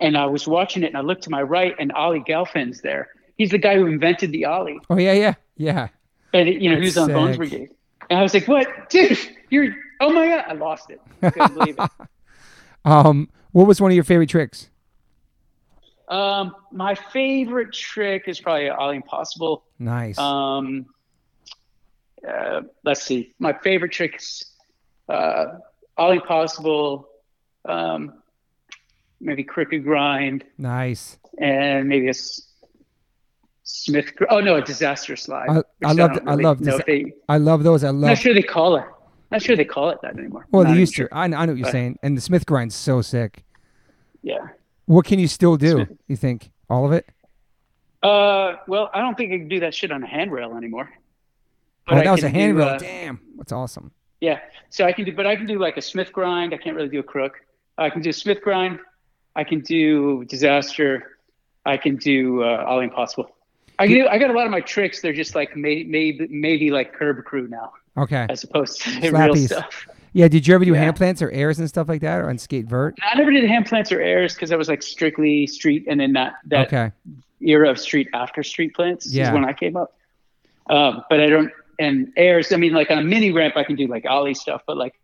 and 0.00 0.16
I 0.16 0.26
was 0.26 0.46
watching 0.46 0.82
it, 0.84 0.86
and 0.86 0.96
I 0.96 1.00
looked 1.00 1.24
to 1.24 1.30
my 1.30 1.42
right, 1.42 1.74
and 1.78 1.92
Ollie 1.92 2.20
Gelfand's 2.20 2.80
there. 2.80 3.08
He's 3.36 3.50
the 3.50 3.58
guy 3.58 3.76
who 3.76 3.86
invented 3.86 4.32
the 4.32 4.44
Ollie. 4.46 4.78
Oh 4.90 4.96
yeah, 4.98 5.12
yeah, 5.12 5.34
yeah. 5.56 5.88
And 6.34 6.48
you 6.48 6.70
know, 6.70 6.76
he 6.76 6.82
was 6.86 6.94
That's 6.94 7.08
on 7.08 7.14
Bones. 7.14 7.36
Brigade. 7.36 7.70
And 8.10 8.18
I 8.18 8.22
was 8.22 8.32
like, 8.34 8.46
"What, 8.48 8.88
dude? 8.90 9.18
You're 9.50 9.74
oh 10.00 10.10
my 10.12 10.26
god!" 10.28 10.44
I 10.48 10.52
lost 10.54 10.90
it. 10.90 11.00
I 11.22 11.30
couldn't 11.30 11.54
believe 11.54 11.76
it. 11.78 11.90
Um, 12.84 13.28
what 13.52 13.66
was 13.66 13.80
one 13.82 13.90
of 13.90 13.94
your 13.96 14.04
favorite 14.04 14.30
tricks? 14.30 14.70
Um, 16.08 16.54
my 16.72 16.94
favorite 16.94 17.72
trick 17.72 18.24
is 18.26 18.40
probably 18.40 18.70
Ollie 18.70 18.96
Impossible. 18.96 19.64
Nice. 19.78 20.16
Um, 20.18 20.86
uh, 22.26 22.62
let's 22.84 23.02
see. 23.02 23.34
My 23.38 23.52
favorite 23.52 23.92
trick 23.92 24.16
is 24.16 24.44
uh, 25.08 25.58
Ollie 25.96 26.16
Impossible. 26.16 27.08
Um, 27.64 28.22
maybe 29.20 29.44
Crooked 29.44 29.84
Grind, 29.84 30.44
nice. 30.56 31.18
and 31.38 31.88
maybe 31.88 32.06
a 32.06 32.10
S- 32.10 32.42
Smith. 33.64 34.14
gr- 34.16 34.24
Oh 34.30 34.40
no, 34.40 34.56
a 34.56 34.62
Disaster 34.62 35.16
Slide. 35.16 35.48
I- 35.50 35.62
I 35.86 35.92
love- 35.92 36.14
don't 36.14 36.28
I 36.28 36.34
love 36.34 36.58
disa- 36.58 36.82
they- 36.86 37.12
I 37.28 37.36
love 37.36 37.62
those. 37.64 37.84
I 37.84 37.90
love. 37.90 38.08
Not 38.10 38.18
sure 38.18 38.32
they 38.32 38.42
call 38.42 38.76
it. 38.76 38.84
Not 39.30 39.42
sure 39.42 39.56
they 39.56 39.64
call 39.66 39.90
it 39.90 39.98
that 40.02 40.16
anymore. 40.16 40.46
well, 40.50 40.64
Not 40.64 40.72
they 40.72 40.78
used 40.80 40.94
sure. 40.94 41.08
to. 41.08 41.14
I, 41.14 41.24
I 41.24 41.26
know 41.26 41.36
what 41.38 41.48
you're 41.58 41.64
But- 41.64 41.72
saying. 41.72 41.98
And 42.02 42.16
the 42.16 42.20
Smith 42.22 42.46
grind's 42.46 42.74
so 42.74 43.02
sick. 43.02 43.44
Yeah. 44.22 44.46
What 44.88 45.04
can 45.04 45.18
you 45.18 45.28
still 45.28 45.56
do? 45.58 45.86
You 46.06 46.16
think 46.16 46.50
all 46.70 46.86
of 46.86 46.92
it? 46.92 47.06
Uh, 48.02 48.56
well, 48.66 48.90
I 48.94 49.00
don't 49.00 49.16
think 49.18 49.32
I 49.34 49.36
can 49.38 49.48
do 49.48 49.60
that 49.60 49.74
shit 49.74 49.92
on 49.92 50.02
a 50.02 50.06
handrail 50.06 50.56
anymore. 50.56 50.90
But 51.86 51.94
oh, 51.94 52.00
I 52.00 52.04
that 52.04 52.10
was 52.12 52.24
a 52.24 52.30
can 52.30 52.32
do, 52.32 52.40
handrail. 52.40 52.68
uh, 52.68 52.78
Damn, 52.78 53.20
that's 53.36 53.52
awesome. 53.52 53.90
Yeah, 54.22 54.40
so 54.70 54.86
I 54.86 54.92
can 54.92 55.04
do, 55.04 55.12
but 55.12 55.26
I 55.26 55.36
can 55.36 55.44
do 55.46 55.58
like 55.58 55.76
a 55.76 55.82
Smith 55.82 56.10
grind. 56.10 56.54
I 56.54 56.56
can't 56.56 56.74
really 56.74 56.88
do 56.88 57.00
a 57.00 57.02
crook. 57.02 57.34
I 57.76 57.90
can 57.90 58.00
do 58.00 58.08
a 58.10 58.14
Smith 58.14 58.40
grind. 58.40 58.78
I 59.36 59.44
can 59.44 59.60
do 59.60 60.24
disaster. 60.24 61.18
I 61.66 61.76
can 61.76 61.96
do 61.96 62.42
uh, 62.42 62.64
all 62.66 62.80
impossible. 62.80 63.36
I 63.78 63.86
can 63.86 63.94
do. 63.96 64.08
I 64.08 64.16
got 64.18 64.30
a 64.30 64.32
lot 64.32 64.46
of 64.46 64.50
my 64.50 64.60
tricks. 64.62 65.02
They're 65.02 65.12
just 65.12 65.34
like 65.34 65.54
may, 65.54 65.84
maybe 65.84 66.26
maybe 66.28 66.70
like 66.70 66.94
curb 66.94 67.22
crew 67.24 67.46
now, 67.46 67.72
Okay. 67.98 68.26
as 68.30 68.42
opposed 68.42 68.80
to 68.82 69.10
real 69.12 69.36
stuff. 69.36 69.86
Yeah. 70.18 70.26
Did 70.26 70.46
you 70.48 70.54
ever 70.56 70.64
do 70.64 70.72
Yeah. 70.72 70.78
hand 70.80 70.96
plants 70.96 71.22
or 71.22 71.30
airs 71.30 71.60
and 71.60 71.68
stuff 71.68 71.88
like 71.88 72.00
that, 72.00 72.20
or 72.20 72.28
on 72.28 72.38
skate 72.38 72.66
vert? 72.66 72.96
I 73.02 73.16
never 73.16 73.30
did 73.30 73.44
hand 73.44 73.66
plants 73.66 73.92
or 73.92 74.00
airs 74.00 74.34
because 74.34 74.50
I 74.50 74.56
was 74.56 74.68
like 74.68 74.82
strictly 74.82 75.46
street, 75.46 75.84
and 75.88 76.00
then 76.00 76.12
that 76.14 76.34
that 76.46 76.66
Okay. 76.66 76.90
era 77.40 77.70
of 77.70 77.78
street 77.78 78.08
after 78.12 78.42
street 78.42 78.74
plants 78.74 79.12
Yeah. 79.14 79.28
is 79.28 79.32
when 79.32 79.44
I 79.44 79.52
came 79.52 79.76
up. 79.76 79.96
Um, 80.68 81.04
but 81.08 81.20
I 81.20 81.26
don't 81.28 81.52
and 81.78 82.12
airs. 82.16 82.52
I 82.52 82.56
mean, 82.56 82.72
like 82.72 82.90
on 82.90 82.98
a 82.98 83.04
mini 83.04 83.30
ramp, 83.30 83.56
I 83.56 83.62
can 83.62 83.76
do 83.76 83.86
like 83.86 84.04
ollie 84.08 84.34
stuff, 84.34 84.62
but 84.66 84.76
like 84.76 84.94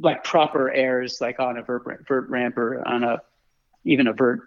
like 0.00 0.24
proper 0.24 0.70
airs, 0.72 1.20
like 1.20 1.38
on 1.38 1.56
a 1.58 1.62
vert, 1.62 1.82
ramp- 1.84 2.08
vert 2.08 2.28
ramp 2.30 2.56
or 2.56 2.82
on 2.88 3.04
a 3.04 3.20
even 3.84 4.06
a 4.06 4.14
vert, 4.14 4.40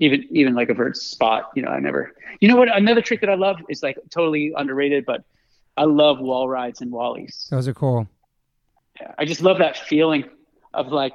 even 0.00 0.24
even 0.30 0.54
like 0.54 0.70
a 0.70 0.74
vert 0.74 0.96
spot. 0.96 1.50
You 1.54 1.60
know, 1.62 1.68
I 1.68 1.78
never. 1.78 2.12
You 2.40 2.48
know 2.48 2.56
what? 2.56 2.74
Another 2.74 3.02
trick 3.02 3.20
that 3.20 3.28
I 3.28 3.34
love 3.34 3.60
is 3.68 3.82
like 3.82 3.98
totally 4.08 4.54
underrated, 4.56 5.04
but 5.04 5.22
I 5.76 5.84
love 5.84 6.20
wall 6.20 6.48
rides 6.48 6.80
and 6.80 6.90
wallies. 6.90 7.48
Those 7.50 7.68
are 7.68 7.74
cool. 7.74 8.08
I 9.18 9.24
just 9.24 9.40
love 9.40 9.58
that 9.58 9.76
feeling 9.76 10.24
of 10.72 10.88
like 10.88 11.14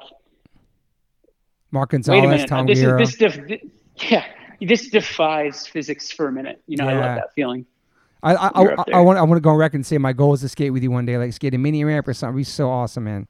Mark 1.72 1.92
wait 1.92 2.08
a 2.08 2.12
minute, 2.28 2.48
Tom 2.48 2.66
this 2.66 2.80
Guerrero. 2.80 3.02
is 3.02 3.16
this 3.16 3.36
def- 3.36 3.62
yeah, 4.10 4.26
this 4.62 4.90
defies 4.90 5.68
physics 5.68 6.12
for 6.12 6.28
a 6.28 6.32
minute. 6.32 6.62
You 6.68 6.78
know, 6.78 6.88
I 6.88 6.94
love 6.94 7.16
that 7.16 7.34
feeling. 7.34 7.66
I 8.24 8.36
I, 8.36 8.48
I, 8.48 8.84
I 8.94 9.00
want 9.02 9.20
I 9.20 9.22
want 9.22 9.38
to 9.38 9.42
go 9.42 9.52
on 9.52 9.58
record 9.58 9.76
and 9.78 9.86
say 9.86 9.98
my 9.98 10.14
goal 10.14 10.34
is 10.34 10.42
to 10.42 10.50
skate 10.50 10.74
with 10.74 10.84
you 10.84 10.92
one 10.92 11.06
day, 11.06 11.18
like 11.18 11.34
skate 11.34 11.54
a 11.54 11.58
mini 11.58 11.84
ramp 11.84 12.08
or 12.08 12.14
something. 12.14 12.36
It'd 12.36 12.48
be 12.48 12.52
so 12.52 12.70
awesome, 12.70 13.04
man. 13.04 13.28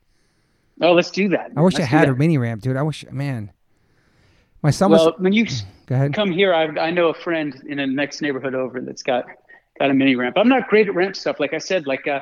Oh, 0.82 0.94
let's 0.94 1.12
do 1.12 1.28
that. 1.30 1.52
I 1.58 1.62
wish 1.62 1.76
I 1.76 1.80
Let's 1.80 1.92
do 1.92 1.98
had 1.98 2.10
a 2.10 2.16
mini 2.16 2.38
ramp, 2.38 2.62
dude. 2.62 2.78
I 2.78 2.82
wish, 2.82 3.06
man. 3.12 3.52
My 4.62 4.72
son 4.72 4.92
was. 4.92 5.02
Well, 5.02 5.16
when 5.18 5.34
you 5.34 5.46
go 5.88 5.96
ahead. 5.96 6.14
come 6.14 6.32
here, 6.32 6.54
I, 6.54 6.66
I 6.80 6.92
know 6.92 7.10
a 7.10 7.14
friend 7.14 7.62
in 7.68 7.78
the 7.78 7.88
next 7.88 8.22
neighborhood 8.22 8.56
over 8.56 8.82
that's 8.82 9.04
got 9.04 9.26
got 9.80 9.90
a 9.90 9.94
mini 9.94 10.16
ramp. 10.16 10.38
I'm 10.38 10.50
not 10.50 10.70
great 10.70 10.88
at 10.88 10.96
ramp 10.96 11.16
stuff, 11.16 11.40
like 11.40 11.54
I 11.54 11.58
said. 11.58 11.86
Like 11.86 12.08
uh, 12.08 12.22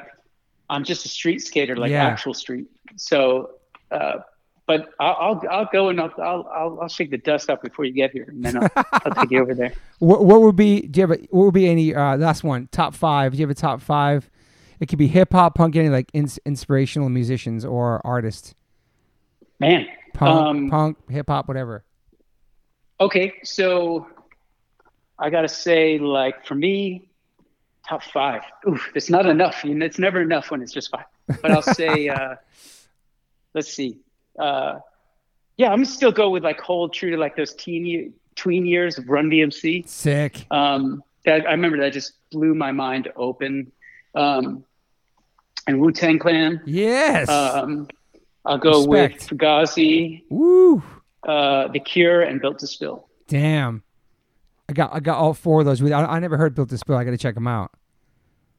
I'm 0.70 0.84
just 0.84 1.06
a 1.06 1.10
street 1.10 1.42
skater, 1.42 1.76
like 1.76 1.92
Yeah. 1.92 2.06
actual 2.06 2.34
street. 2.34 2.68
So, 2.98 3.52
uh, 3.92 4.18
but 4.66 4.90
I'll, 5.00 5.16
I'll 5.20 5.44
I'll 5.50 5.70
go 5.72 5.88
and 5.90 6.00
I'll, 6.02 6.12
I'll 6.22 6.80
I'll 6.82 6.88
shake 6.90 7.10
the 7.12 7.18
dust 7.18 7.50
off 7.50 7.62
before 7.62 7.86
you 7.86 7.94
get 7.94 8.12
here, 8.12 8.26
and 8.28 8.44
then 8.44 8.58
I'll, 8.58 8.70
I'll 8.92 9.16
take 9.16 9.32
you 9.32 9.42
over 9.42 9.56
there. 9.56 9.72
What, 10.00 10.26
what 10.26 10.42
would 10.42 10.58
be? 10.58 10.82
Do 10.82 11.00
you 11.00 11.08
have 11.08 11.18
a, 11.18 11.24
what 11.30 11.46
would 11.46 11.54
be 11.54 11.68
any 11.70 11.96
uh, 11.96 12.18
last 12.18 12.44
one? 12.44 12.68
Top 12.72 12.94
five? 12.94 13.32
Do 13.32 13.38
you 13.38 13.44
have 13.44 13.50
a 13.50 13.54
top 13.56 13.82
five? 13.82 14.30
It 14.82 14.88
could 14.90 15.00
be 15.00 15.08
hip 15.08 15.32
hop, 15.32 15.56
punk, 15.56 15.76
any 15.78 15.88
like 15.90 16.10
ins- 16.14 16.40
inspirational 16.46 17.08
musicians 17.10 17.64
or 17.64 18.02
artists. 18.06 18.54
Man. 19.60 19.88
Punk, 20.14 20.30
Um, 20.48 20.70
punk, 20.70 20.98
hip 21.10 21.30
hop, 21.30 21.48
whatever. 21.48 21.84
Okay, 23.00 23.34
so 23.44 24.08
I 25.18 25.30
gotta 25.30 25.48
say, 25.48 25.98
like 26.00 26.46
for 26.46 26.56
me, 26.56 27.10
top 27.88 28.04
five. 28.04 28.42
Oof, 28.68 28.90
it's 28.96 29.10
not 29.10 29.26
enough. 29.26 29.64
You 29.64 29.76
know, 29.76 29.86
it's 29.86 30.00
never 30.00 30.22
enough 30.22 30.52
when 30.52 30.62
it's 30.62 30.72
just 30.74 30.90
five. 30.92 31.06
But 31.42 31.52
I'll 31.52 31.62
say, 31.62 32.10
uh, 32.18 32.36
let's 33.54 33.72
see. 33.74 34.00
Uh, 34.38 34.80
yeah, 35.58 35.72
I'm 35.72 35.86
still 35.86 36.12
go 36.12 36.30
with 36.30 36.44
like 36.44 36.60
hold 36.60 36.94
true 36.94 37.12
to 37.12 37.18
like 37.18 37.36
those 37.36 37.54
teen 37.56 38.14
tween 38.36 38.66
years 38.66 38.98
of 38.98 39.10
Run 39.10 39.30
DMC. 39.30 39.88
Sick. 39.88 40.46
Um, 40.52 41.04
that 41.26 41.48
I 41.48 41.52
remember 41.52 41.78
that 41.80 41.94
just 41.94 42.14
blew 42.32 42.54
my 42.54 42.72
mind 42.72 43.12
open. 43.16 43.72
Um, 44.16 44.64
and 45.68 45.80
Wu 45.82 45.92
Tang 45.92 46.18
Clan. 46.20 46.62
Yes. 46.66 47.28
Um, 47.30 47.88
I'll 48.46 48.58
go 48.58 48.86
Respect. 48.86 49.30
with 49.32 49.40
Fugazi, 49.40 50.24
Woo. 50.30 50.82
uh, 51.28 51.68
The 51.68 51.80
Cure, 51.82 52.22
and 52.22 52.40
Built 52.40 52.60
to 52.60 52.68
Spill. 52.68 53.08
Damn. 53.28 53.84
I 54.70 54.74
got 54.74 54.94
I 54.94 55.00
got 55.00 55.18
all 55.18 55.34
four 55.34 55.62
of 55.62 55.66
those. 55.66 55.82
I, 55.92 56.04
I 56.06 56.20
never 56.20 56.38
heard 56.38 56.56
Built 56.56 56.70
to 56.70 56.78
Spill. 56.78 56.96
I 56.98 57.04
got 57.04 57.12
to 57.12 57.18
check 57.18 57.36
them 57.36 57.48
out. 57.48 57.72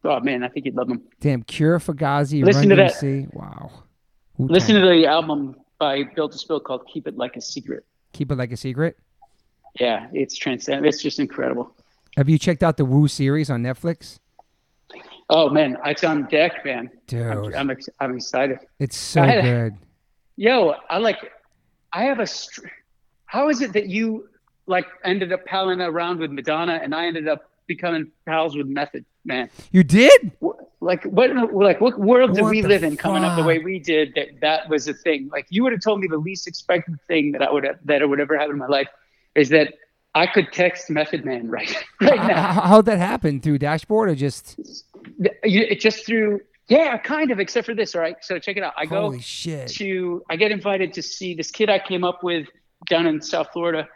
Oh 0.04 0.20
man, 0.20 0.42
I 0.42 0.48
think 0.48 0.66
you'd 0.66 0.74
love 0.74 0.88
them. 0.88 1.02
Damn. 1.20 1.42
Cure, 1.42 1.78
Fugazi, 1.78 2.44
Listen 2.44 2.68
Run 2.68 2.70
to 2.70 2.76
that. 2.76 2.92
DMC. 2.92 3.34
Wow. 3.34 3.70
Listen 4.38 4.76
to 4.76 4.80
the 4.80 5.06
album 5.06 5.56
by 5.78 6.04
Built 6.14 6.32
to 6.32 6.38
Spill 6.38 6.60
called 6.60 6.86
"Keep 6.92 7.08
It 7.08 7.16
Like 7.16 7.36
a 7.36 7.40
Secret." 7.40 7.84
Keep 8.12 8.32
it 8.32 8.36
like 8.36 8.52
a 8.52 8.56
secret. 8.56 8.96
Yeah, 9.78 10.06
it's 10.12 10.34
transcendent. 10.36 10.86
It's 10.86 11.02
just 11.02 11.18
incredible. 11.18 11.74
Have 12.16 12.28
you 12.28 12.38
checked 12.38 12.62
out 12.62 12.76
the 12.78 12.84
Wu 12.84 13.06
series 13.06 13.50
on 13.50 13.62
Netflix? 13.62 14.18
Oh 15.30 15.50
man, 15.50 15.76
it's 15.84 16.04
on 16.04 16.26
deck, 16.28 16.64
man. 16.64 16.90
Dude, 17.06 17.26
I'm, 17.26 17.54
I'm, 17.54 17.70
ex- 17.70 17.88
I'm 18.00 18.16
excited. 18.16 18.58
it's 18.78 18.96
so 18.96 19.20
I 19.22 19.40
good. 19.42 19.74
Yo, 20.36 20.74
I 20.88 20.98
like. 20.98 21.18
I 21.92 22.04
have 22.04 22.18
a. 22.18 22.26
Str- 22.26 22.66
How 23.26 23.50
is 23.50 23.60
it 23.60 23.72
that 23.74 23.88
you 23.88 24.28
like 24.68 24.86
ended 25.04 25.32
up 25.32 25.44
palling 25.46 25.80
around 25.80 26.18
with 26.20 26.30
Madonna 26.30 26.80
and 26.82 26.94
I 26.94 27.06
ended 27.06 27.28
up 27.28 27.50
becoming 27.66 28.10
pals 28.26 28.56
with 28.56 28.66
Method 28.66 29.04
Man? 29.24 29.50
You 29.72 29.82
did? 29.82 30.32
Like 30.80 31.04
what? 31.04 31.30
Like 31.52 31.80
what 31.80 31.98
world 31.98 32.34
did 32.34 32.42
What 32.42 32.50
we 32.50 32.62
live 32.62 32.84
in 32.84 32.96
coming 32.96 33.24
up 33.24 33.36
the 33.36 33.44
way 33.44 33.58
we 33.58 33.78
did? 33.78 34.14
That 34.14 34.40
that 34.40 34.68
was 34.68 34.88
a 34.88 34.94
thing. 34.94 35.28
Like 35.32 35.46
you 35.50 35.62
would 35.62 35.72
have 35.72 35.82
told 35.82 36.00
me 36.00 36.08
the 36.08 36.18
least 36.18 36.46
expected 36.46 36.98
thing 37.08 37.32
that 37.32 37.42
I 37.42 37.50
would 37.50 37.64
have, 37.64 37.78
that 37.84 38.02
it 38.02 38.08
would 38.08 38.20
ever 38.20 38.38
happen 38.38 38.52
in 38.52 38.58
my 38.58 38.66
life 38.66 38.88
is 39.34 39.48
that 39.50 39.74
I 40.14 40.26
could 40.26 40.52
text 40.52 40.90
Method 40.90 41.24
Man 41.24 41.48
right 41.50 41.74
right 42.00 42.16
now. 42.16 42.52
How, 42.52 42.60
how'd 42.62 42.86
that 42.86 42.98
happen? 42.98 43.40
Through 43.40 43.58
dashboard 43.58 44.10
or 44.10 44.14
just? 44.14 44.58
It 45.42 45.80
just 45.80 46.06
through 46.06 46.40
yeah, 46.68 46.98
kind 46.98 47.30
of, 47.30 47.40
except 47.40 47.66
for 47.66 47.74
this. 47.74 47.94
All 47.94 48.02
right, 48.02 48.16
so 48.20 48.38
check 48.38 48.58
it 48.58 48.62
out. 48.62 48.74
I 48.76 48.84
go 48.84 49.16
shit! 49.18 49.68
to 49.68 50.22
I 50.28 50.36
get 50.36 50.52
invited 50.52 50.92
to 50.94 51.02
see 51.02 51.34
this 51.34 51.50
kid 51.50 51.70
I 51.70 51.78
came 51.78 52.04
up 52.04 52.22
with 52.22 52.46
down 52.88 53.06
in 53.06 53.22
South 53.22 53.48
Florida 53.52 53.88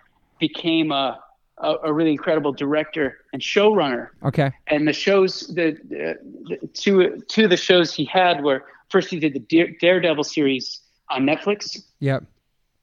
became 0.48 0.90
a 0.92 1.18
a, 1.58 1.74
a 1.84 1.92
really 1.92 2.10
incredible 2.10 2.52
director 2.52 3.06
and 3.32 3.40
showrunner. 3.40 4.08
Okay. 4.24 4.50
And 4.66 4.86
the 4.88 4.92
shows 4.92 5.46
the, 5.58 5.66
the, 5.88 6.18
the 6.60 6.66
two 6.82 7.22
two 7.28 7.44
of 7.44 7.50
the 7.50 7.56
shows 7.56 7.94
he 7.94 8.04
had 8.04 8.42
were 8.42 8.64
first 8.88 9.08
he 9.10 9.18
did 9.20 9.32
the 9.34 9.38
Dare, 9.52 9.70
Daredevil 9.80 10.24
series 10.24 10.80
on 11.08 11.22
Netflix, 11.24 11.78
Yep. 12.00 12.24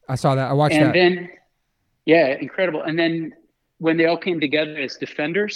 I 0.07 0.15
saw 0.15 0.34
that. 0.36 0.48
I 0.49 0.53
watched 0.53 0.76
and 0.76 0.86
that. 0.88 0.94
then 0.94 1.30
yeah, 2.06 2.27
incredible. 2.40 2.81
And 2.81 2.98
then 2.98 3.34
when 3.80 3.98
they 3.98 4.06
all 4.06 4.18
came 4.18 4.40
together 4.40 4.76
as 4.86 4.95
Defenders, 4.95 5.56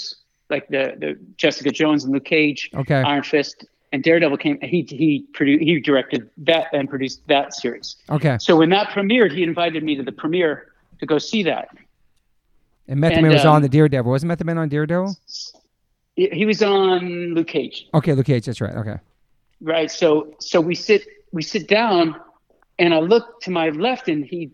like 0.50 0.68
the 0.76 0.84
the 1.04 1.10
Jessica 1.38 1.72
Jones 1.72 2.04
and 2.04 2.14
Luke 2.14 2.26
Cage, 2.26 2.70
Okay. 2.76 3.02
Iron 3.14 3.24
Fist. 3.24 3.66
And 3.94 4.02
Daredevil 4.04 4.38
came. 4.38 4.58
He 4.62 4.82
he 4.90 5.12
produced. 5.38 5.62
He 5.64 5.80
directed 5.80 6.22
that 6.50 6.66
and 6.74 6.90
produced 6.90 7.22
that 7.28 7.54
series. 7.54 7.96
Okay. 8.10 8.38
So 8.40 8.52
when 8.58 8.70
that 8.72 8.88
premiered, 8.90 9.32
he 9.32 9.44
invited 9.44 9.84
me 9.84 9.94
to 9.96 10.04
the 10.10 10.12
premiere 10.12 10.56
to 11.00 11.06
go 11.06 11.20
see 11.20 11.44
that. 11.44 11.68
And 12.88 13.00
Method 13.00 13.20
And, 13.20 13.24
Man 13.28 13.34
was 13.34 13.46
um, 13.46 13.56
on 13.56 13.62
the 13.62 13.70
Daredevil. 13.70 14.10
Wasn't 14.12 14.28
Method 14.28 14.46
Man 14.46 14.58
on 14.58 14.70
Daredevil? 14.70 15.16
He 16.16 16.30
he 16.30 16.46
was 16.46 16.62
on 16.62 17.34
Luke 17.34 17.48
Cage, 17.48 17.88
Okay, 17.94 18.14
Luke 18.14 18.26
Cage. 18.26 18.46
That's 18.46 18.62
right. 18.62 18.76
Okay. 18.76 18.98
right? 19.62 19.90
So 19.90 20.36
so 20.40 20.60
we 20.62 20.76
sit 20.76 21.08
we 21.32 21.42
sit 21.42 21.68
down, 21.68 22.16
and 22.78 22.94
I 22.94 23.00
look 23.00 23.42
to 23.42 23.52
my 23.52 23.70
left, 23.70 24.08
and 24.10 24.24
he 24.26 24.50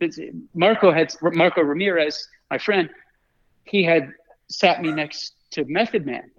Marco 0.53 0.91
had 0.91 1.14
Marco 1.22 1.61
Ramirez, 1.61 2.27
my 2.49 2.57
friend, 2.57 2.89
he 3.65 3.84
had 3.84 4.14
sat 4.47 4.81
me 4.81 4.91
next 4.91 5.34
to 5.51 5.65
Method 5.65 6.06
Man, 6.06 6.30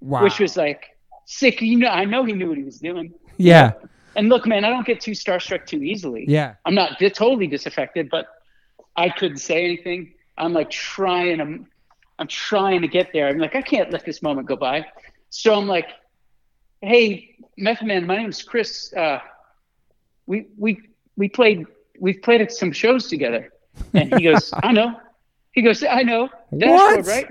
Wow. 0.00 0.22
which 0.22 0.38
was 0.38 0.56
like 0.56 0.96
sick. 1.26 1.60
You 1.60 1.78
know, 1.78 1.88
I 1.88 2.04
know 2.04 2.24
he 2.24 2.32
knew 2.32 2.48
what 2.48 2.56
he 2.58 2.64
was 2.64 2.78
doing. 2.78 3.12
yeah. 3.36 3.72
And 4.16 4.28
look, 4.28 4.46
man, 4.46 4.64
I 4.64 4.70
don't 4.70 4.86
get 4.86 5.00
too 5.00 5.10
starstruck 5.10 5.66
too 5.66 5.82
easily. 5.82 6.24
Yeah. 6.28 6.54
I'm 6.64 6.74
not 6.76 7.00
totally 7.00 7.48
disaffected, 7.48 8.08
but 8.10 8.26
I 8.96 9.08
couldn't 9.08 9.38
say 9.38 9.64
anything. 9.64 10.12
I'm 10.36 10.52
like 10.52 10.70
trying 10.70 11.38
to, 11.38 11.64
I'm 12.18 12.26
trying 12.28 12.80
to 12.82 12.88
get 12.88 13.12
there. 13.12 13.28
I'm 13.28 13.38
like, 13.38 13.54
I 13.56 13.62
can't 13.62 13.90
let 13.90 14.04
this 14.04 14.22
moment 14.22 14.46
go 14.46 14.56
by. 14.56 14.84
So 15.30 15.54
I'm 15.54 15.66
like, 15.66 15.88
hey, 16.80 17.36
Method 17.56 17.86
Man, 17.86 18.06
my 18.06 18.16
name's 18.16 18.42
Chris. 18.42 18.92
Uh, 18.92 19.20
we 20.26 20.46
we 20.58 20.80
we 21.16 21.28
played 21.28 21.66
we've 22.00 22.20
played 22.22 22.40
at 22.40 22.52
some 22.52 22.72
shows 22.72 23.08
together, 23.08 23.52
and 23.92 24.14
he 24.14 24.24
goes, 24.24 24.52
I 24.62 24.72
know. 24.72 25.00
He 25.52 25.62
goes, 25.62 25.82
I 25.84 26.02
know. 26.02 26.28
Dashboard, 26.56 26.96
What? 26.98 27.06
right? 27.06 27.26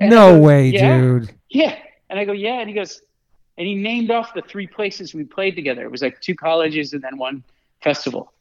And 0.00 0.10
No 0.10 0.32
go, 0.32 0.40
way, 0.40 0.68
"Yeah." 0.70 0.98
dude. 0.98 1.34
Yeah. 1.50 1.76
And 2.10 2.18
I 2.18 2.24
go, 2.24 2.32
yeah. 2.32 2.54
And 2.60 2.68
he 2.68 2.74
goes, 2.74 3.02
and 3.56 3.66
he 3.66 3.74
named 3.74 4.10
off 4.10 4.34
the 4.34 4.42
three 4.42 4.66
places 4.66 5.14
we 5.14 5.24
played 5.24 5.54
together. 5.54 5.82
It 5.84 5.90
was 5.90 6.02
like 6.02 6.20
two 6.20 6.34
colleges 6.34 6.92
and 6.92 7.02
then 7.02 7.18
one 7.18 7.44
festival. 7.82 8.32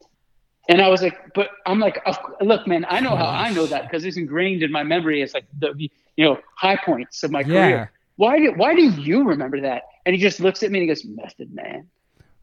And 0.70 0.82
I 0.82 0.90
was 0.90 1.02
like, 1.02 1.34
but 1.34 1.50
I'm 1.66 1.80
like, 1.80 2.02
look, 2.42 2.68
man, 2.68 2.86
I 2.90 3.00
know 3.00 3.16
how 3.16 3.28
I 3.28 3.52
know 3.52 3.66
that 3.68 3.84
because 3.84 4.04
it's 4.04 4.18
ingrained 4.18 4.64
in 4.64 4.72
my 4.72 4.84
memory 4.84 5.22
as 5.22 5.34
like 5.34 5.46
the, 5.60 5.74
you 5.78 6.26
know, 6.26 6.40
high 6.56 6.76
points 6.76 7.24
of 7.24 7.32
my 7.32 7.40
Yeah. 7.42 7.46
career. 7.46 7.92
Why 8.18 8.40
do, 8.40 8.52
why 8.56 8.76
do 8.76 8.82
you 8.82 9.24
remember 9.24 9.62
that? 9.62 9.84
And 10.06 10.16
he 10.16 10.22
just 10.22 10.40
looks 10.40 10.64
at 10.64 10.72
me 10.72 10.80
and 10.80 10.84
he 10.84 10.88
goes, 10.88 11.06
Method 11.06 11.54
Man. 11.54 11.88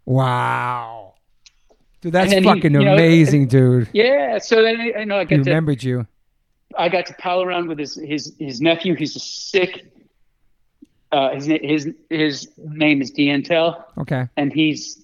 Wow. 0.07 1.15
Dude, 2.01 2.13
that's 2.13 2.31
then 2.31 2.43
he- 2.45 2.49
fucking 2.49 2.73
know, 2.73 2.81
amazing, 2.93 3.49
dude. 3.49 3.89
Yeah. 3.93 4.39
So 4.39 4.63
then 4.63 4.93
I, 4.97 5.05
know 5.05 5.17
I 5.19 5.23
He 5.25 5.29
to, 5.29 5.37
remembered 5.39 5.83
you. 5.83 6.07
I 6.79 6.89
got 6.89 7.07
to 7.07 7.15
pal 7.15 7.43
around 7.43 7.69
with 7.69 7.79
his 7.79 7.95
his 7.97 8.35
his 8.39 8.61
nephew. 8.61 8.95
He's 8.95 9.17
a 9.17 9.21
sick. 9.21 9.87
Uh, 11.13 11.35
his 11.35 11.47
his 11.47 11.91
his 12.11 12.49
name 12.59 13.01
is 13.01 13.11
D'Antel. 13.11 13.83
Okay. 13.99 14.29
and 14.37 14.53
he's 14.53 15.04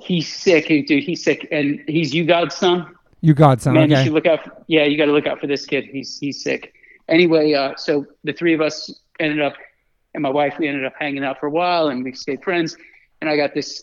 he's 0.00 0.32
sick, 0.32 0.68
dude. 0.68 1.02
He's 1.02 1.22
sick, 1.22 1.48
and 1.50 1.80
he's 1.86 2.14
you 2.14 2.24
God's 2.24 2.54
son. 2.54 2.94
You 3.20 3.34
godson. 3.34 3.74
Man, 3.74 3.90
you 3.90 3.96
should 3.96 4.12
look 4.12 4.26
out. 4.26 4.44
For, 4.44 4.52
yeah, 4.68 4.84
you 4.84 4.96
got 4.96 5.06
to 5.06 5.12
look 5.12 5.26
out 5.26 5.40
for 5.40 5.46
this 5.46 5.66
kid. 5.66 5.84
He's 5.84 6.18
he's 6.18 6.42
sick. 6.42 6.74
Anyway, 7.08 7.52
uh, 7.52 7.74
so 7.76 8.06
the 8.24 8.32
three 8.32 8.54
of 8.54 8.60
us 8.60 8.94
ended 9.18 9.40
up, 9.40 9.54
and 10.14 10.22
my 10.22 10.30
wife, 10.30 10.54
we 10.58 10.68
ended 10.68 10.84
up 10.84 10.92
hanging 10.98 11.24
out 11.24 11.40
for 11.40 11.46
a 11.46 11.50
while, 11.50 11.88
and 11.88 12.04
we 12.04 12.12
stayed 12.12 12.42
friends. 12.44 12.76
And 13.20 13.28
I 13.28 13.36
got 13.36 13.54
this 13.54 13.82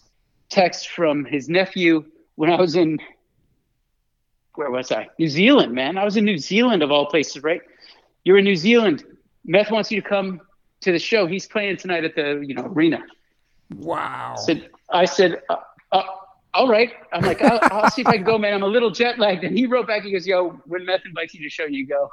text 0.50 0.90
from 0.90 1.26
his 1.26 1.50
nephew 1.50 2.06
when 2.36 2.50
I 2.50 2.56
was 2.56 2.76
in. 2.76 3.00
Where 4.54 4.72
was 4.72 4.90
I? 4.90 5.10
New 5.20 5.28
Zealand, 5.28 5.74
man. 5.74 5.98
I 5.98 6.06
was 6.06 6.16
in 6.16 6.24
New 6.24 6.38
Zealand 6.38 6.82
of 6.82 6.90
all 6.90 7.08
places, 7.08 7.44
right? 7.44 7.62
You're 8.24 8.38
in 8.38 8.46
New 8.46 8.56
Zealand. 8.56 9.04
Meth 9.44 9.70
wants 9.70 9.92
you 9.92 10.02
to 10.02 10.08
come 10.08 10.40
to 10.80 10.94
the 10.94 11.00
show. 11.00 11.28
He's 11.28 11.46
playing 11.46 11.76
tonight 11.76 12.06
at 12.06 12.16
the 12.16 12.42
you 12.48 12.56
know 12.56 12.64
arena 12.64 13.04
wow. 13.74 14.36
said, 14.38 14.70
I 14.90 15.06
said, 15.06 15.42
uh, 15.50 15.58
uh, 16.00 16.04
all 16.54 16.68
right. 16.68 16.94
I'm 17.12 17.24
like, 17.24 17.42
I'll, 17.42 17.60
I'll 17.64 17.92
see 17.92 18.02
if 18.02 18.08
I 18.08 18.16
can 18.16 18.24
go, 18.24 18.38
man. 18.38 18.54
I'm 18.54 18.64
a 18.64 18.68
little 18.68 18.90
jet 18.90 19.20
lagged. 19.20 19.44
And 19.44 19.58
he 19.58 19.66
wrote 19.66 19.88
back, 19.88 20.04
he 20.04 20.12
goes, 20.12 20.26
yo, 20.26 20.52
when 20.66 20.86
Meth 20.86 21.02
invites 21.06 21.34
you 21.34 21.44
to 21.44 21.50
show, 21.50 21.66
you 21.66 21.86
go. 21.86 22.12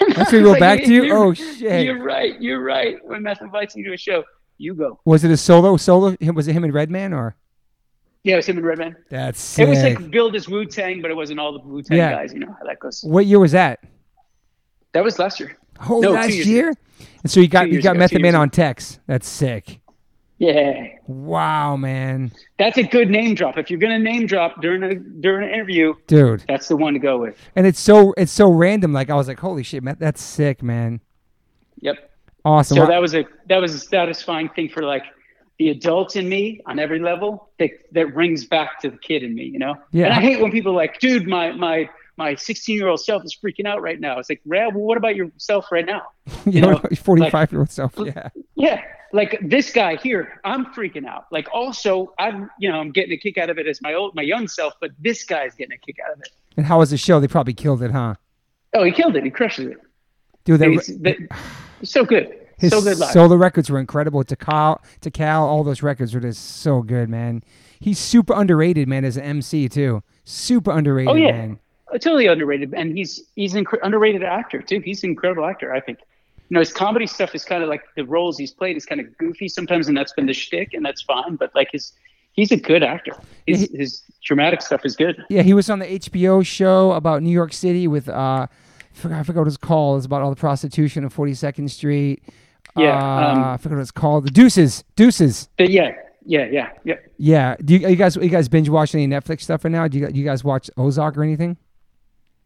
That's 0.00 0.16
what 0.16 0.32
he 0.32 0.38
wrote 0.38 0.52
like, 0.52 0.60
back 0.60 0.84
to 0.84 0.92
you? 0.92 1.14
Oh, 1.14 1.32
shit. 1.34 1.84
You're 1.84 2.02
right. 2.02 2.40
You're 2.40 2.62
right. 2.62 2.96
When 3.04 3.22
Meth 3.22 3.40
invites 3.40 3.74
you 3.76 3.84
to 3.84 3.94
a 3.94 3.96
show, 3.96 4.24
you 4.58 4.74
go. 4.74 5.00
Was 5.04 5.24
it 5.24 5.30
a 5.30 5.36
solo? 5.36 5.76
Solo? 5.76 6.16
Was 6.34 6.48
it 6.48 6.52
him 6.52 6.64
and 6.64 6.72
Redman 6.72 7.12
or? 7.12 7.36
Yeah, 8.24 8.34
it 8.34 8.36
was 8.36 8.46
him 8.46 8.58
and 8.58 8.66
Redman. 8.66 8.96
That's 9.10 9.40
sick. 9.40 9.66
It 9.66 9.70
was 9.70 9.82
like 9.82 10.10
billed 10.10 10.36
as 10.36 10.48
Wu 10.48 10.64
Tang, 10.64 11.02
but 11.02 11.10
it 11.10 11.14
wasn't 11.14 11.40
all 11.40 11.52
the 11.52 11.58
Wu 11.60 11.82
Tang 11.82 11.98
Yeah. 11.98 12.12
guys. 12.12 12.32
You 12.32 12.40
know 12.40 12.54
how 12.58 12.64
that 12.66 12.78
goes. 12.78 13.02
what 13.02 13.26
year 13.26 13.40
was 13.40 13.52
that? 13.52 13.80
That 14.92 15.02
was 15.02 15.18
last 15.18 15.40
year. 15.40 15.56
Oh, 15.88 15.98
No, 16.00 16.12
last 16.12 16.32
year. 16.32 16.72
And 17.22 17.30
so 17.30 17.40
you 17.40 17.48
got 17.48 17.68
you 17.68 17.82
got 17.82 17.92
ago, 17.92 18.00
Method 18.00 18.22
Man 18.22 18.34
on 18.34 18.50
text. 18.50 19.00
That's 19.06 19.28
sick. 19.28 19.80
Yeah. 20.38 20.88
Wow, 21.06 21.76
man, 21.76 22.32
That's 22.58 22.76
a 22.76 22.82
good 22.82 23.08
name 23.08 23.34
drop. 23.34 23.58
If 23.58 23.70
you're 23.70 23.78
going 23.78 23.92
to 23.92 23.98
name 23.98 24.26
drop 24.26 24.60
during 24.60 24.82
a 24.82 24.94
during 24.94 25.48
an 25.48 25.54
interview, 25.54 25.94
dude. 26.08 26.44
that's 26.48 26.66
the 26.68 26.76
one 26.76 26.94
to 26.94 26.98
go 26.98 27.18
with. 27.18 27.38
And 27.54 27.66
it's 27.66 27.78
so 27.78 28.12
it's 28.16 28.32
so 28.32 28.50
random. 28.50 28.92
Like 28.92 29.08
I 29.08 29.14
was 29.14 29.28
like, 29.28 29.38
holy 29.38 29.62
shit, 29.62 29.82
man, 29.82 29.96
that's 30.00 30.20
sick, 30.20 30.62
man. 30.62 31.00
Yep. 31.80 32.10
Awesome. 32.44 32.76
So 32.76 32.86
that 32.86 33.00
was 33.00 33.14
a 33.14 33.24
that 33.48 33.58
was 33.58 33.74
a 33.74 33.78
satisfying 33.78 34.48
thing 34.48 34.68
for 34.68 34.82
like 34.82 35.04
the 35.58 35.68
adult 35.70 36.16
in 36.16 36.28
me 36.28 36.60
on 36.66 36.78
every 36.78 36.98
level 36.98 37.50
that 37.58 37.70
that 37.92 38.14
rings 38.14 38.44
back 38.44 38.80
to 38.80 38.90
the 38.90 38.98
kid 38.98 39.22
in 39.22 39.34
me, 39.34 39.44
you 39.44 39.58
know. 39.60 39.76
Yeah. 39.92 40.06
And 40.06 40.14
I 40.14 40.20
hate 40.20 40.40
when 40.40 40.50
people 40.50 40.72
are 40.72 40.76
like, 40.76 40.98
dude, 40.98 41.28
my 41.28 41.52
my 41.52 41.88
my 42.16 42.34
16 42.34 42.76
year 42.76 42.88
old 42.88 43.00
self 43.00 43.24
is 43.24 43.36
freaking 43.36 43.66
out 43.66 43.80
right 43.80 43.98
now. 43.98 44.18
It's 44.18 44.28
like, 44.28 44.42
well, 44.44 44.72
what 44.72 44.98
about 44.98 45.16
yourself 45.16 45.66
right 45.70 45.86
now? 45.86 46.02
you 46.46 46.60
know, 46.60 46.72
know, 46.72 46.80
forty 46.96 47.30
five 47.30 47.52
year 47.52 47.60
old 47.60 47.70
self. 47.70 47.94
Yeah. 47.96 48.28
Yeah. 48.56 48.82
Like 49.12 49.38
this 49.42 49.72
guy 49.72 49.96
here, 49.96 50.40
I'm 50.44 50.66
freaking 50.66 51.06
out. 51.06 51.26
Like 51.30 51.46
also, 51.52 52.14
I'm 52.18 52.50
you 52.58 52.70
know 52.70 52.78
I'm 52.80 52.90
getting 52.92 53.12
a 53.12 53.16
kick 53.16 53.36
out 53.38 53.50
of 53.50 53.58
it 53.58 53.66
as 53.66 53.82
my 53.82 53.92
old 53.94 54.14
my 54.14 54.22
young 54.22 54.48
self, 54.48 54.74
but 54.80 54.90
this 54.98 55.24
guy's 55.24 55.54
getting 55.54 55.74
a 55.74 55.78
kick 55.78 55.96
out 56.06 56.14
of 56.14 56.20
it. 56.20 56.30
And 56.56 56.64
how 56.66 56.78
was 56.78 56.90
the 56.90 56.96
show? 56.96 57.20
They 57.20 57.28
probably 57.28 57.52
killed 57.54 57.82
it, 57.82 57.90
huh? 57.90 58.14
Oh, 58.74 58.84
he 58.84 58.90
killed 58.92 59.16
it. 59.16 59.24
He 59.24 59.30
crushes 59.30 59.66
it. 59.66 59.76
Dude, 60.44 60.60
He's, 60.62 60.86
that, 61.00 61.16
so 61.82 62.04
good. 62.04 62.34
his 62.58 62.70
so 62.72 62.80
good 62.80 62.98
live. 62.98 63.10
solo 63.12 63.36
records 63.36 63.68
were 63.70 63.78
incredible. 63.78 64.24
Tical, 64.24 64.78
to 65.02 65.10
Cal, 65.10 65.46
all 65.46 65.62
those 65.62 65.82
records 65.82 66.14
were 66.14 66.20
just 66.20 66.58
so 66.62 66.82
good, 66.82 67.08
man. 67.08 67.42
He's 67.80 67.98
super 67.98 68.32
underrated, 68.34 68.88
man, 68.88 69.04
as 69.04 69.16
an 69.16 69.24
MC 69.24 69.68
too. 69.68 70.02
Super 70.24 70.72
underrated, 70.72 71.10
Oh, 71.12 71.14
yeah. 71.16 71.32
man. 71.32 71.58
Totally 72.00 72.26
underrated, 72.28 72.72
and 72.74 72.96
he's 72.96 73.24
he's 73.36 73.54
an 73.54 73.66
inc- 73.66 73.78
underrated 73.82 74.22
actor 74.22 74.62
too. 74.62 74.80
He's 74.80 75.04
an 75.04 75.10
incredible 75.10 75.44
actor, 75.44 75.74
I 75.74 75.80
think. 75.80 75.98
You 76.52 76.56
know, 76.56 76.60
his 76.60 76.70
comedy 76.74 77.06
stuff 77.06 77.34
is 77.34 77.46
kind 77.46 77.62
of 77.62 77.70
like 77.70 77.80
the 77.96 78.04
roles 78.04 78.36
he's 78.36 78.52
played 78.52 78.76
is 78.76 78.84
kind 78.84 79.00
of 79.00 79.16
goofy 79.16 79.48
sometimes, 79.48 79.88
and 79.88 79.96
that's 79.96 80.12
been 80.12 80.26
the 80.26 80.34
shtick, 80.34 80.74
and 80.74 80.84
that's 80.84 81.00
fine. 81.00 81.36
But 81.36 81.50
like 81.54 81.70
his, 81.72 81.94
he's 82.32 82.52
a 82.52 82.58
good 82.58 82.82
actor. 82.82 83.16
His, 83.46 83.70
Yeah, 83.72 83.78
his 83.78 84.02
dramatic 84.22 84.60
stuff 84.60 84.84
is 84.84 84.94
good. 84.94 85.24
Yeah, 85.30 85.40
he 85.40 85.54
was 85.54 85.70
on 85.70 85.78
the 85.78 85.86
HBO 85.86 86.44
show 86.44 86.92
about 86.92 87.22
New 87.22 87.30
York 87.30 87.54
City 87.54 87.88
with 87.88 88.06
uh, 88.06 88.12
I 88.12 88.48
forgot, 88.92 89.20
I 89.20 89.22
forgot 89.22 89.40
what 89.40 89.48
it's 89.48 89.56
called. 89.56 89.96
It's 89.96 90.04
about 90.04 90.20
all 90.20 90.28
the 90.28 90.36
prostitution 90.36 91.04
on 91.04 91.08
Forty 91.08 91.32
Second 91.32 91.70
Street. 91.70 92.22
Yeah, 92.76 92.98
uh, 92.98 93.32
um, 93.32 93.44
I 93.44 93.56
forgot 93.56 93.76
what 93.76 93.80
it's 93.80 93.90
called. 93.90 94.26
The 94.26 94.30
Deuces, 94.30 94.84
Deuces. 94.94 95.48
But 95.56 95.70
yeah, 95.70 95.92
yeah, 96.26 96.48
yeah, 96.50 96.68
yeah. 96.84 96.96
Yeah. 97.16 97.56
Do 97.64 97.72
you, 97.78 97.88
you 97.88 97.96
guys 97.96 98.16
you 98.16 98.28
guys 98.28 98.50
binge 98.50 98.68
watch 98.68 98.94
any 98.94 99.08
Netflix 99.08 99.40
stuff 99.40 99.64
right 99.64 99.70
now? 99.70 99.88
Do 99.88 99.96
you, 99.96 100.08
you 100.12 100.24
guys 100.26 100.44
watch 100.44 100.68
Ozark 100.76 101.16
or 101.16 101.22
anything? 101.22 101.56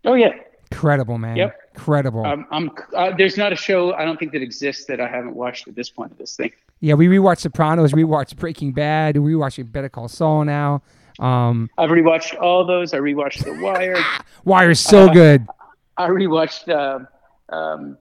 Oh 0.04 0.14
yeah. 0.14 0.30
Incredible, 0.70 1.18
man. 1.18 1.36
Yep. 1.36 1.58
Incredible. 1.76 2.24
Um, 2.24 2.46
I'm. 2.50 2.70
Uh, 2.94 3.12
there's 3.16 3.36
not 3.36 3.52
a 3.52 3.56
show 3.56 3.92
I 3.94 4.04
don't 4.04 4.18
think 4.18 4.32
that 4.32 4.42
exists 4.42 4.86
that 4.86 5.00
I 5.00 5.08
haven't 5.08 5.34
watched 5.34 5.68
at 5.68 5.74
this 5.74 5.90
point 5.90 6.10
of 6.12 6.18
this 6.18 6.34
thing. 6.36 6.52
yeah, 6.80 6.94
we 6.94 7.06
rewatched 7.06 7.40
Sopranos, 7.40 7.92
rewatched 7.92 8.36
Breaking 8.36 8.72
Bad, 8.72 9.16
we 9.18 9.32
rewatching 9.34 9.70
Better 9.70 9.88
Call 9.88 10.08
Saul 10.08 10.44
now. 10.44 10.82
Um, 11.18 11.70
I've 11.78 11.90
rewatched 11.90 12.40
all 12.40 12.64
those. 12.66 12.92
I 12.94 12.98
rewatched 12.98 13.44
The 13.44 13.62
Wire. 13.62 13.96
Wire's 14.44 14.80
so 14.80 15.04
Uh, 15.08 15.12
good. 15.12 15.46
I 15.96 16.08
rewatched 16.08 16.68
uh, 16.68 17.54
um, 17.54 17.96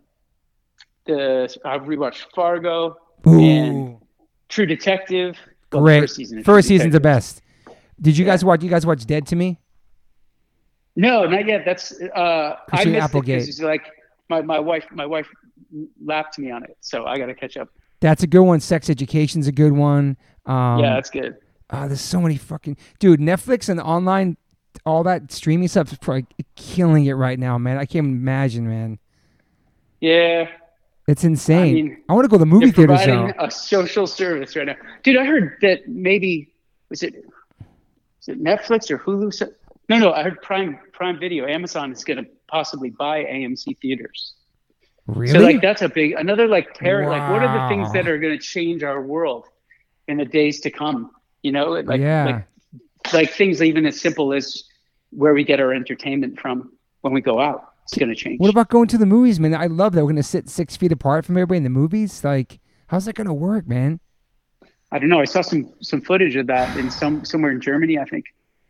the. 1.05 1.55
I've 1.65 1.83
rewatched 1.83 2.25
Fargo 2.33 2.97
and 3.25 3.97
True 4.49 4.65
Detective. 4.65 5.37
Well, 5.71 5.81
great. 5.83 6.01
First, 6.01 6.15
season 6.15 6.43
First 6.43 6.67
True 6.67 6.77
season's 6.77 6.93
the 6.93 6.99
best. 6.99 7.41
Did 8.01 8.17
you 8.17 8.25
guys 8.25 8.43
watch? 8.45 8.63
You 8.63 8.69
guys 8.69 8.85
watch 8.85 9.05
Dead 9.05 9.27
to 9.27 9.35
Me? 9.35 9.59
No, 10.95 11.25
not 11.25 11.45
yet. 11.45 11.63
That's 11.65 11.91
uh, 12.15 12.55
I 12.71 12.85
missed 12.85 12.87
it 12.87 12.95
Applegate. 12.95 13.35
because 13.35 13.49
it's 13.49 13.61
like 13.61 13.83
my, 14.29 14.41
my 14.41 14.59
wife 14.59 14.85
my 14.91 15.05
wife 15.05 15.27
lapped 16.03 16.39
me 16.39 16.51
on 16.51 16.63
it, 16.63 16.77
so 16.79 17.05
I 17.05 17.17
got 17.17 17.25
to 17.27 17.35
catch 17.35 17.57
up. 17.57 17.69
That's 17.99 18.23
a 18.23 18.27
good 18.27 18.41
one. 18.43 18.59
Sex 18.59 18.89
Education's 18.89 19.47
a 19.47 19.51
good 19.51 19.73
one. 19.73 20.17
Um, 20.45 20.79
yeah, 20.79 20.95
that's 20.95 21.09
good. 21.09 21.37
ah, 21.69 21.87
there's 21.87 22.01
so 22.01 22.21
many 22.21 22.37
fucking 22.37 22.77
dude. 22.99 23.19
Netflix 23.19 23.67
and 23.67 23.79
online, 23.79 24.37
all 24.85 25.03
that 25.03 25.31
streaming 25.31 25.67
stuff 25.67 25.91
is 25.91 25.97
probably 25.97 26.27
killing 26.55 27.05
it 27.05 27.13
right 27.13 27.39
now, 27.39 27.57
man. 27.57 27.77
I 27.77 27.85
can't 27.85 28.05
imagine, 28.05 28.67
man. 28.67 28.99
Yeah, 30.01 30.49
It's 31.07 31.23
insane. 31.23 31.59
I, 31.59 31.73
mean, 31.73 32.03
want 32.09 32.25
to 32.25 32.29
go 32.29 32.35
to 32.35 32.39
the 32.39 32.45
movie 32.45 32.71
now. 33.07 33.31
a 33.39 33.49
social 33.49 34.05
service 34.05 34.55
right 34.55 34.67
now, 34.67 34.75
dude. 35.03 35.17
I 35.17 35.25
heard 35.25 35.57
that 35.61 35.87
maybe 35.87 36.53
was 36.89 37.01
it 37.01 37.25
was 38.19 38.27
it 38.27 38.43
Netflix 38.43 38.91
or 38.91 38.99
Hulu? 38.99 39.33
No, 39.89 39.99
no, 39.99 40.13
I 40.13 40.23
heard 40.23 40.41
Prime 40.41 40.79
Prime 40.93 41.19
Video. 41.19 41.45
Amazon 41.47 41.91
is 41.91 42.03
going 42.03 42.23
to 42.23 42.29
possibly 42.47 42.89
buy 42.89 43.23
AMC 43.23 43.77
theaters. 43.79 44.33
Really? 45.07 45.31
So 45.31 45.39
like 45.39 45.61
that's 45.61 45.81
a 45.83 45.89
big 45.89 46.13
another 46.13 46.47
like 46.47 46.75
parent 46.75 47.09
like 47.11 47.29
what 47.29 47.43
are 47.43 47.61
the 47.61 47.69
things 47.69 47.93
that 47.93 48.07
are 48.07 48.17
going 48.17 48.37
to 48.37 48.43
change 48.43 48.81
our 48.81 49.01
world 49.01 49.45
in 50.07 50.17
the 50.17 50.25
days 50.25 50.61
to 50.61 50.71
come? 50.71 51.11
You 51.43 51.51
know, 51.51 51.71
like 51.71 52.01
Yeah. 52.01 52.25
like 52.25 53.13
like 53.13 53.31
things 53.31 53.61
even 53.61 53.85
as 53.85 54.01
simple 54.01 54.33
as 54.33 54.63
where 55.11 55.33
we 55.35 55.43
get 55.43 55.59
our 55.59 55.73
entertainment 55.73 56.39
from 56.39 56.71
when 57.01 57.13
we 57.13 57.21
go 57.21 57.39
out. 57.39 57.73
It's 57.83 57.95
going 57.95 58.09
to 58.09 58.15
change. 58.15 58.39
what 58.39 58.49
about 58.49 58.69
going 58.69 58.87
to 58.87 58.97
the 58.97 59.05
movies, 59.05 59.39
man? 59.39 59.53
I 59.53 59.67
love 59.67 59.93
that 59.93 60.03
we're 60.03 60.09
gonna 60.09 60.23
sit 60.23 60.49
six 60.49 60.75
feet 60.75 60.91
apart 60.91 61.23
from 61.23 61.37
everybody 61.37 61.57
in 61.57 61.63
the 61.63 61.69
movies. 61.69 62.23
Like, 62.23 62.59
how's 62.87 63.05
that 63.05 63.13
gonna 63.13 63.31
work, 63.31 63.67
man? 63.67 63.99
I 64.91 64.97
don't 64.97 65.09
know. 65.09 65.19
I 65.19 65.25
saw 65.25 65.41
some 65.41 65.71
some 65.81 66.01
footage 66.01 66.35
of 66.35 66.47
that 66.47 66.75
in 66.77 66.89
some 66.89 67.23
somewhere 67.23 67.51
in 67.51 67.61
Germany, 67.61 67.99
I 67.99 68.05
think. 68.05 68.25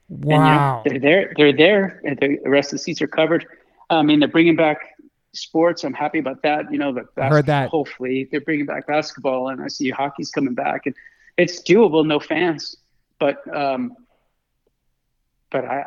And, 0.09 0.23
you 0.23 0.29
know, 0.29 0.37
Wow. 0.37 0.81
they're 0.85 0.99
there. 0.99 1.33
They're 1.35 1.53
there. 1.55 2.01
And 2.05 2.17
the 2.19 2.37
rest 2.49 2.67
of 2.69 2.79
the 2.79 2.83
seats 2.83 3.01
are 3.01 3.07
covered. 3.07 3.45
I 3.89 4.01
mean, 4.03 4.19
they're 4.19 4.27
bringing 4.27 4.55
back 4.55 4.77
sports. 5.33 5.83
I'm 5.83 5.93
happy 5.93 6.19
about 6.19 6.41
that. 6.43 6.71
You 6.71 6.77
know, 6.77 6.93
the 6.93 7.05
heard 7.23 7.45
that. 7.47 7.69
Hopefully, 7.69 8.27
they're 8.31 8.41
bringing 8.41 8.65
back 8.65 8.87
basketball, 8.87 9.49
and 9.49 9.61
I 9.61 9.67
see 9.67 9.89
hockey's 9.89 10.31
coming 10.31 10.53
back, 10.53 10.85
and 10.85 10.95
it's 11.37 11.61
doable. 11.61 12.05
No 12.05 12.19
fans, 12.19 12.75
but 13.19 13.37
um, 13.55 13.95
but 15.51 15.65
I. 15.65 15.85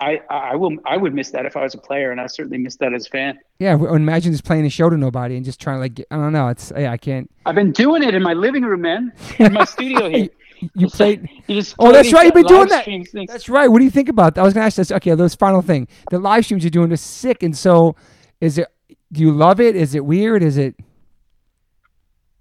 I, 0.00 0.20
I 0.30 0.54
will 0.54 0.76
I 0.86 0.96
would 0.96 1.12
miss 1.12 1.32
that 1.32 1.44
if 1.44 1.56
I 1.56 1.64
was 1.64 1.74
a 1.74 1.78
player, 1.78 2.12
and 2.12 2.20
I 2.20 2.28
certainly 2.28 2.58
miss 2.58 2.76
that 2.76 2.94
as 2.94 3.08
a 3.08 3.10
fan. 3.10 3.36
Yeah. 3.58 3.74
Imagine 3.74 4.30
just 4.30 4.44
playing 4.44 4.64
a 4.64 4.70
show 4.70 4.88
to 4.88 4.96
nobody 4.96 5.34
and 5.34 5.44
just 5.44 5.60
trying 5.60 5.74
to 5.78 5.80
like. 5.80 6.06
I 6.12 6.14
don't 6.14 6.32
know. 6.32 6.46
It's 6.46 6.70
yeah. 6.76 6.92
I 6.92 6.96
can't. 6.98 7.28
I've 7.46 7.56
been 7.56 7.72
doing 7.72 8.04
it 8.04 8.14
in 8.14 8.22
my 8.22 8.32
living 8.32 8.62
room, 8.62 8.82
man, 8.82 9.12
in 9.40 9.52
my 9.52 9.64
studio 9.74 10.08
here. 10.08 10.28
You 10.74 10.88
played. 10.88 11.28
you 11.46 11.54
just 11.56 11.74
Oh, 11.78 11.92
that's 11.92 12.12
right, 12.12 12.24
you've 12.26 12.34
been 12.34 12.44
doing 12.44 12.68
that. 12.68 12.84
things. 12.84 13.10
That's 13.12 13.48
right. 13.48 13.68
What 13.68 13.78
do 13.78 13.84
you 13.84 13.90
think 13.90 14.08
about 14.08 14.34
that? 14.34 14.40
I 14.40 14.44
was 14.44 14.54
gonna 14.54 14.66
ask 14.66 14.76
this. 14.76 14.90
Okay, 14.92 15.14
this 15.14 15.34
final 15.34 15.62
thing. 15.62 15.88
The 16.10 16.18
live 16.18 16.44
streams 16.44 16.64
you're 16.64 16.70
doing 16.70 16.90
is 16.92 17.00
sick, 17.00 17.42
and 17.42 17.56
so 17.56 17.94
is 18.40 18.58
it? 18.58 18.68
Do 19.12 19.20
you 19.20 19.32
love 19.32 19.60
it? 19.60 19.74
Is 19.76 19.94
it 19.94 20.04
weird? 20.04 20.42
Is 20.42 20.56
it? 20.58 20.74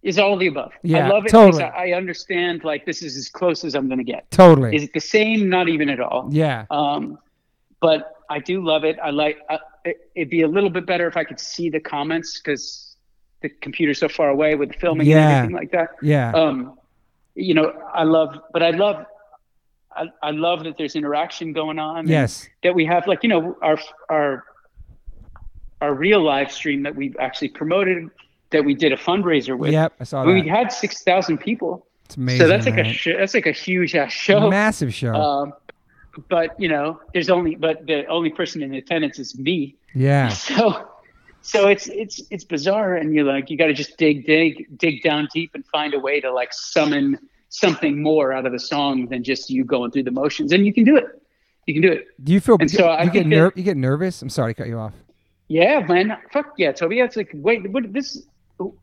is 0.03 0.17
all 0.19 0.33
of 0.33 0.39
the 0.39 0.47
above. 0.47 0.71
Yeah, 0.83 1.07
I 1.07 1.09
love 1.09 1.25
it 1.25 1.29
totally. 1.31 1.63
because 1.63 1.73
I 1.75 1.89
I 1.89 1.91
understand 1.93 2.63
like 2.63 2.85
this 2.85 3.01
is 3.01 3.17
as 3.17 3.27
close 3.29 3.65
as 3.65 3.75
I'm 3.75 3.87
going 3.87 3.97
to 3.97 4.03
get. 4.05 4.29
Totally. 4.31 4.75
Is 4.75 4.83
it 4.83 4.93
the 4.93 4.99
same? 5.01 5.49
Not 5.49 5.67
even 5.69 5.89
at 5.89 5.99
all. 5.99 6.29
yeah. 6.31 6.65
Um, 6.69 7.17
but 7.81 8.13
I 8.29 8.39
do 8.39 8.63
love 8.63 8.83
it. 8.83 8.97
I 9.03 9.09
like. 9.09 9.39
I, 9.49 9.59
it, 9.85 10.09
it'd 10.15 10.29
be 10.29 10.41
a 10.43 10.47
little 10.47 10.69
bit 10.69 10.85
better 10.85 11.07
if 11.07 11.17
I 11.17 11.23
could 11.23 11.39
see 11.39 11.69
the 11.69 11.79
comments 11.79 12.39
because 12.39 12.95
the 13.41 13.49
computer's 13.61 13.99
so 13.99 14.07
far 14.09 14.29
away 14.29 14.55
with 14.55 14.69
the 14.71 14.77
filming 14.77 15.07
Yeah. 15.07 15.17
and 15.17 15.33
everything 15.35 15.55
like 15.55 15.71
that. 15.71 15.89
Yeah. 16.01 16.31
Um, 16.31 16.76
you 17.37 17.53
know, 17.53 17.71
I 17.93 18.03
love, 18.03 18.35
but 18.53 18.61
I 18.63 18.71
love. 18.71 19.05
I, 19.95 20.05
I 20.21 20.31
love 20.31 20.63
that 20.65 20.77
there's 20.77 20.95
interaction 20.95 21.53
going 21.53 21.79
on. 21.79 22.07
yes. 22.07 22.47
That 22.61 22.75
we 22.75 22.85
have, 22.85 23.07
like 23.07 23.23
you 23.23 23.29
know, 23.29 23.55
our 23.63 23.79
our 24.09 24.43
our 25.81 25.93
real 25.93 26.21
live 26.21 26.51
stream 26.51 26.83
that 26.83 26.95
we've 26.95 27.15
actually 27.19 27.49
promoted, 27.49 28.09
that 28.51 28.63
we 28.65 28.73
did 28.75 28.91
a 28.91 28.97
fundraiser 28.97 29.57
with. 29.57 29.71
Yep. 29.71 29.93
I 29.99 30.03
saw 30.03 30.23
that. 30.25 30.31
We 30.33 30.47
had 30.47 30.71
six 30.71 31.03
thousand 31.03 31.37
people, 31.39 31.87
It's 32.05 32.15
amazing. 32.17 32.41
so 32.41 32.47
that's 32.47 32.65
like 32.65 32.77
a 32.77 32.83
sh- 32.93 33.15
that's 33.17 33.33
like 33.33 33.45
a 33.47 33.51
huge 33.51 33.95
ass 33.95 34.11
show. 34.11 34.49
massive 34.49 34.93
show. 34.93 35.13
Um, 35.13 35.53
but 36.29 36.59
you 36.59 36.67
know, 36.69 36.99
there's 37.13 37.29
only 37.29 37.55
but 37.55 37.85
the 37.87 38.05
only 38.07 38.29
person 38.31 38.61
in 38.63 38.73
attendance 38.75 39.19
is 39.19 39.37
me. 39.37 39.75
yeah. 39.95 40.29
So 40.33 40.86
so 41.47 41.67
it's 41.69 41.87
it's 41.87 42.21
it's 42.29 42.43
bizarre, 42.43 42.95
and 42.95 43.13
you're 43.13 43.23
like 43.23 43.49
you 43.49 43.57
got 43.57 43.67
to 43.67 43.73
just 43.73 43.97
dig 43.97 44.25
dig 44.25 44.77
dig 44.77 45.01
down 45.01 45.29
deep 45.33 45.51
and 45.55 45.65
find 45.67 45.93
a 45.93 45.99
way 45.99 46.19
to 46.19 46.31
like 46.31 46.51
summon 46.51 47.17
something 47.49 48.01
more 48.03 48.33
out 48.33 48.45
of 48.45 48.51
the 48.51 48.59
song 48.59 49.07
than 49.07 49.23
just 49.23 49.49
you 49.49 49.63
going 49.63 49.91
through 49.91 50.03
the 50.03 50.11
motions, 50.11 50.51
and 50.51 50.65
you 50.65 50.73
can 50.73 50.83
do 50.83 50.97
it. 50.97 51.05
You 51.65 51.73
can 51.73 51.81
do 51.81 51.91
it. 51.91 52.07
Do 52.21 52.33
you 52.33 52.41
feel? 52.41 52.57
And 52.59 52.69
you 52.69 52.77
so 52.77 52.83
get, 52.83 52.99
I 52.99 53.05
get 53.05 53.27
ner- 53.27 53.53
You 53.55 53.63
get 53.63 53.77
nervous. 53.77 54.21
I'm 54.21 54.29
sorry 54.29 54.53
to 54.53 54.61
cut 54.61 54.67
you 54.67 54.77
off. 54.77 54.93
Yeah, 55.47 55.85
man. 55.87 56.17
Fuck 56.33 56.55
yeah, 56.57 56.73
Toby. 56.73 56.99
It's 56.99 57.15
like 57.15 57.31
wait, 57.33 57.71
what 57.71 57.93
this 57.93 58.23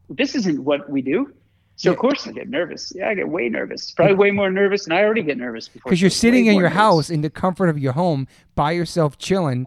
this 0.08 0.34
isn't 0.34 0.64
what 0.64 0.88
we 0.88 1.02
do. 1.02 1.34
So 1.76 1.90
of 1.90 1.98
course 1.98 2.26
I 2.26 2.32
get 2.32 2.48
nervous. 2.48 2.92
Yeah, 2.94 3.10
I 3.10 3.14
get 3.14 3.28
way 3.28 3.50
nervous. 3.50 3.90
Probably 3.90 4.14
way 4.14 4.30
more 4.30 4.50
nervous, 4.50 4.84
and 4.84 4.94
I 4.94 5.02
already 5.02 5.22
get 5.22 5.36
nervous 5.36 5.68
before. 5.68 5.90
Because 5.90 6.00
you're 6.00 6.10
sitting 6.10 6.46
in 6.46 6.54
your 6.54 6.64
nervous. 6.64 6.76
house 6.76 7.10
in 7.10 7.20
the 7.20 7.30
comfort 7.30 7.68
of 7.68 7.78
your 7.78 7.92
home 7.92 8.26
by 8.54 8.72
yourself, 8.72 9.18
chilling, 9.18 9.66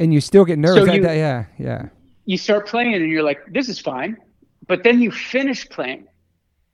and 0.00 0.12
you 0.12 0.20
still 0.20 0.44
get 0.44 0.58
nervous. 0.58 0.86
So 0.86 0.92
you- 0.92 1.02
that- 1.02 1.16
yeah. 1.16 1.44
Yeah. 1.58 1.88
you 2.26 2.36
start 2.36 2.66
playing 2.66 2.94
and 2.94 3.08
you're 3.10 3.22
like, 3.22 3.40
this 3.52 3.68
is 3.68 3.78
fine. 3.78 4.16
But 4.66 4.84
then 4.84 5.00
you 5.00 5.10
finish 5.10 5.68
playing 5.68 6.06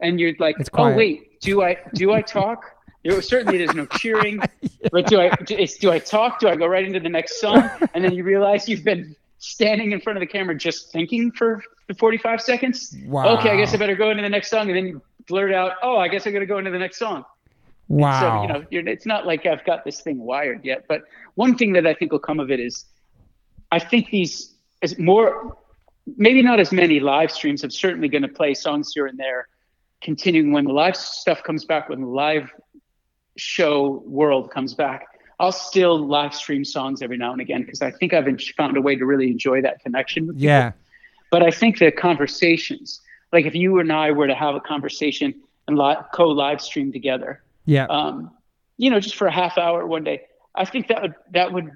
and 0.00 0.18
you're 0.18 0.32
like, 0.38 0.56
oh 0.74 0.96
wait, 0.96 1.40
do 1.40 1.62
I 1.62 1.76
do 1.94 2.12
I 2.12 2.22
talk? 2.22 2.64
There 3.04 3.20
certainly 3.22 3.58
there's 3.58 3.74
no 3.74 3.86
cheering. 3.86 4.40
But 4.92 5.06
do 5.06 5.18
I 5.20 5.30
do, 5.46 5.56
do 5.80 5.90
I 5.90 5.98
talk? 5.98 6.40
Do 6.40 6.48
I 6.48 6.56
go 6.56 6.66
right 6.66 6.84
into 6.84 7.00
the 7.00 7.08
next 7.08 7.40
song? 7.40 7.68
And 7.94 8.04
then 8.04 8.12
you 8.12 8.22
realize 8.22 8.68
you've 8.68 8.84
been 8.84 9.16
standing 9.38 9.92
in 9.92 10.00
front 10.00 10.16
of 10.18 10.20
the 10.20 10.26
camera 10.26 10.54
just 10.54 10.92
thinking 10.92 11.30
for 11.32 11.62
45 11.98 12.40
seconds. 12.40 12.94
Wow. 13.06 13.38
Okay, 13.38 13.50
I 13.50 13.56
guess 13.56 13.72
I 13.74 13.76
better 13.78 13.94
go 13.96 14.10
into 14.10 14.22
the 14.22 14.28
next 14.28 14.50
song. 14.50 14.68
And 14.68 14.76
then 14.76 14.86
you 14.86 15.02
blurt 15.26 15.52
out, 15.52 15.72
oh, 15.82 15.96
I 15.96 16.08
guess 16.08 16.26
I 16.26 16.30
got 16.32 16.40
to 16.40 16.46
go 16.46 16.58
into 16.58 16.70
the 16.70 16.78
next 16.78 16.98
song. 16.98 17.24
Wow. 17.88 18.20
So 18.20 18.42
you 18.42 18.48
know, 18.52 18.66
you're, 18.70 18.86
it's 18.88 19.06
not 19.06 19.26
like 19.26 19.46
I've 19.46 19.64
got 19.64 19.84
this 19.84 20.00
thing 20.00 20.18
wired 20.18 20.64
yet. 20.64 20.84
But 20.88 21.02
one 21.34 21.56
thing 21.56 21.72
that 21.74 21.86
I 21.86 21.94
think 21.94 22.12
will 22.12 22.18
come 22.18 22.40
of 22.40 22.50
it 22.50 22.60
is, 22.60 22.84
I 23.70 23.78
think 23.78 24.10
these 24.10 24.54
as 24.82 24.98
more, 24.98 25.56
maybe 26.16 26.42
not 26.42 26.60
as 26.60 26.72
many 26.72 27.00
live 27.00 27.30
streams. 27.30 27.64
I'm 27.64 27.70
certainly 27.70 28.08
going 28.08 28.22
to 28.22 28.28
play 28.28 28.54
songs 28.54 28.92
here 28.94 29.06
and 29.06 29.18
there, 29.18 29.48
continuing 30.02 30.52
when 30.52 30.64
the 30.64 30.72
live 30.72 30.96
stuff 30.96 31.42
comes 31.42 31.64
back, 31.64 31.88
when 31.88 32.00
the 32.02 32.06
live 32.06 32.50
show 33.36 34.02
world 34.06 34.50
comes 34.50 34.74
back. 34.74 35.06
I'll 35.40 35.52
still 35.52 35.98
live 35.98 36.34
stream 36.34 36.64
songs 36.64 37.02
every 37.02 37.16
now 37.16 37.32
and 37.32 37.40
again 37.40 37.62
because 37.62 37.82
I 37.82 37.90
think 37.90 38.14
I've 38.14 38.28
found 38.56 38.76
a 38.76 38.80
way 38.80 38.94
to 38.94 39.04
really 39.04 39.30
enjoy 39.30 39.62
that 39.62 39.80
connection 39.80 40.28
with 40.28 40.36
people 40.36 40.46
yeah. 40.46 40.72
but 41.30 41.42
I 41.42 41.50
think 41.50 41.78
the 41.80 41.90
conversations, 41.90 43.00
like 43.32 43.44
if 43.44 43.54
you 43.54 43.80
and 43.80 43.92
I 43.92 44.12
were 44.12 44.28
to 44.28 44.34
have 44.34 44.54
a 44.54 44.60
conversation 44.60 45.34
and 45.66 45.76
li- 45.76 45.96
co 46.12 46.28
live 46.28 46.60
stream 46.60 46.92
together, 46.92 47.42
Yeah. 47.66 47.86
um, 47.86 48.30
you 48.76 48.90
know, 48.90 49.00
just 49.00 49.16
for 49.16 49.26
a 49.26 49.32
half 49.32 49.58
hour 49.58 49.84
one 49.86 50.04
day, 50.04 50.22
I 50.54 50.64
think 50.64 50.86
that 50.88 51.02
would 51.02 51.14
that 51.32 51.52
would, 51.52 51.72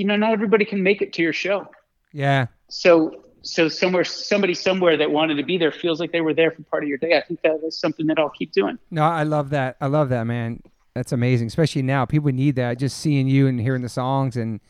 you 0.00 0.06
know, 0.06 0.16
not 0.16 0.32
everybody 0.32 0.64
can 0.64 0.82
make 0.82 1.02
it 1.02 1.12
to 1.12 1.22
your 1.22 1.34
show. 1.34 1.68
yeah. 2.12 2.46
So 2.68 3.24
so 3.42 3.68
somewhere 3.68 4.04
somebody 4.04 4.54
somewhere 4.54 4.96
that 4.96 5.10
wanted 5.10 5.36
to 5.36 5.42
be 5.42 5.58
there 5.58 5.72
feels 5.72 6.00
like 6.00 6.12
they 6.12 6.20
were 6.20 6.34
there 6.34 6.50
for 6.50 6.62
part 6.64 6.82
of 6.82 6.88
your 6.88 6.98
day. 6.98 7.16
I 7.16 7.22
think 7.22 7.40
that 7.42 7.60
is 7.66 7.78
something 7.78 8.06
that 8.06 8.18
I'll 8.18 8.30
keep 8.30 8.52
doing. 8.52 8.78
No, 8.90 9.02
I 9.02 9.24
love 9.24 9.50
that. 9.50 9.76
I 9.80 9.86
love 9.86 10.08
that, 10.10 10.24
man. 10.24 10.62
That's 10.94 11.12
amazing, 11.12 11.48
especially 11.48 11.82
now. 11.82 12.04
People 12.04 12.30
need 12.32 12.56
that. 12.56 12.78
Just 12.78 12.98
seeing 12.98 13.28
you 13.28 13.46
and 13.46 13.60
hearing 13.60 13.82
the 13.82 13.88
songs, 13.88 14.36
and 14.36 14.60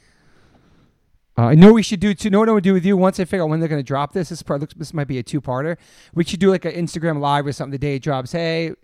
uh, 1.38 1.46
I 1.46 1.54
know 1.54 1.72
we 1.72 1.82
should 1.82 2.00
do 2.00 2.14
too. 2.14 2.30
Know 2.30 2.40
what 2.40 2.48
I 2.48 2.52
would 2.52 2.64
do 2.64 2.72
with 2.72 2.84
you 2.84 2.96
once 2.96 3.18
I 3.20 3.24
figure 3.24 3.44
out 3.44 3.48
when 3.50 3.60
they're 3.60 3.68
going 3.68 3.82
to 3.82 3.86
drop 3.86 4.12
this. 4.12 4.28
This 4.28 4.42
part 4.42 4.60
looks. 4.60 4.74
This 4.74 4.92
might 4.92 5.08
be 5.08 5.18
a 5.18 5.22
two-parter. 5.22 5.76
We 6.14 6.24
should 6.24 6.40
do 6.40 6.50
like 6.50 6.64
an 6.64 6.72
Instagram 6.72 7.20
live 7.20 7.46
or 7.46 7.52
something 7.52 7.72
the 7.72 7.78
day 7.78 7.96
it 7.96 8.02
drops. 8.02 8.32
Hey, 8.32 8.74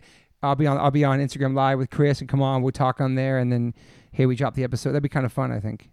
I'll 0.42 0.56
be 0.56 0.66
on. 0.66 0.78
I'll 0.78 0.90
be 0.90 1.04
on 1.04 1.20
Instagram 1.20 1.54
live 1.54 1.78
with 1.78 1.90
Chris, 1.90 2.20
and 2.20 2.28
come 2.28 2.42
on, 2.42 2.62
we'll 2.62 2.72
talk 2.72 3.00
on 3.00 3.14
there, 3.14 3.38
and 3.38 3.52
then 3.52 3.74
hey, 4.12 4.26
we 4.26 4.34
drop 4.36 4.54
the 4.54 4.64
episode. 4.64 4.90
That'd 4.90 5.02
be 5.02 5.08
kind 5.08 5.26
of 5.26 5.32
fun. 5.32 5.52
I 5.52 5.60
think. 5.60 5.90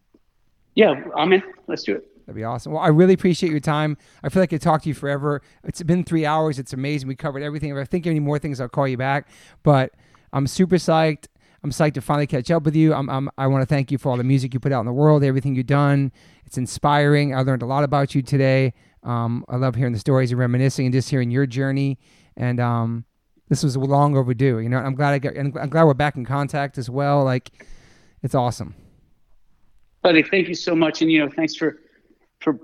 Yeah, 0.75 0.93
I'm 1.15 1.33
in. 1.33 1.43
Let's 1.67 1.83
do 1.83 1.95
it. 1.95 2.07
That'd 2.25 2.35
be 2.35 2.43
awesome. 2.43 2.71
Well, 2.71 2.81
I 2.81 2.87
really 2.87 3.13
appreciate 3.13 3.51
your 3.51 3.59
time. 3.59 3.97
I 4.23 4.29
feel 4.29 4.41
like 4.41 4.53
I 4.53 4.57
talked 4.57 4.83
to 4.83 4.89
you 4.89 4.95
forever. 4.95 5.41
It's 5.63 5.83
been 5.83 6.03
three 6.03 6.25
hours. 6.25 6.57
It's 6.57 6.73
amazing. 6.73 7.07
We 7.07 7.15
covered 7.15 7.43
everything. 7.43 7.71
If 7.71 7.77
I 7.77 7.83
think 7.83 8.05
of 8.05 8.11
any 8.11 8.21
more 8.21 8.39
things, 8.39 8.61
I'll 8.61 8.69
call 8.69 8.87
you 8.87 8.97
back. 8.97 9.27
But 9.61 9.93
I'm 10.31 10.47
super 10.47 10.77
psyched. 10.77 11.25
I'm 11.63 11.71
psyched 11.71 11.93
to 11.93 12.01
finally 12.01 12.27
catch 12.27 12.49
up 12.51 12.63
with 12.63 12.75
you. 12.75 12.93
I'm, 12.93 13.09
I'm, 13.09 13.29
I 13.37 13.47
want 13.47 13.61
to 13.61 13.65
thank 13.65 13.91
you 13.91 13.97
for 13.97 14.09
all 14.09 14.17
the 14.17 14.23
music 14.23 14.53
you 14.53 14.59
put 14.59 14.71
out 14.71 14.81
in 14.81 14.85
the 14.85 14.93
world, 14.93 15.23
everything 15.23 15.55
you've 15.55 15.65
done. 15.65 16.11
It's 16.45 16.57
inspiring. 16.57 17.35
I 17.35 17.41
learned 17.41 17.61
a 17.61 17.65
lot 17.65 17.83
about 17.83 18.15
you 18.15 18.21
today. 18.21 18.73
Um, 19.03 19.45
I 19.47 19.57
love 19.57 19.75
hearing 19.75 19.93
the 19.93 19.99
stories 19.99 20.31
and 20.31 20.39
reminiscing 20.39 20.85
and 20.85 20.93
just 20.93 21.09
hearing 21.09 21.31
your 21.31 21.45
journey. 21.45 21.99
And 22.35 22.59
um, 22.59 23.05
this 23.49 23.63
was 23.63 23.77
long 23.77 24.17
overdue. 24.17 24.59
You 24.59 24.69
know, 24.69 24.77
I'm 24.77 24.95
glad 24.95 25.13
I 25.13 25.19
got. 25.19 25.37
I'm 25.37 25.51
glad 25.51 25.83
we're 25.83 25.93
back 25.93 26.15
in 26.15 26.25
contact 26.25 26.77
as 26.77 26.89
well. 26.89 27.23
Like, 27.23 27.51
it's 28.21 28.35
awesome. 28.35 28.75
Buddy, 30.03 30.21
thank 30.21 30.47
you 30.47 30.55
so 30.55 30.75
much, 30.75 31.01
and 31.01 31.11
you 31.11 31.19
know, 31.19 31.29
thanks 31.29 31.55
for 31.55 31.79
for 32.41 32.59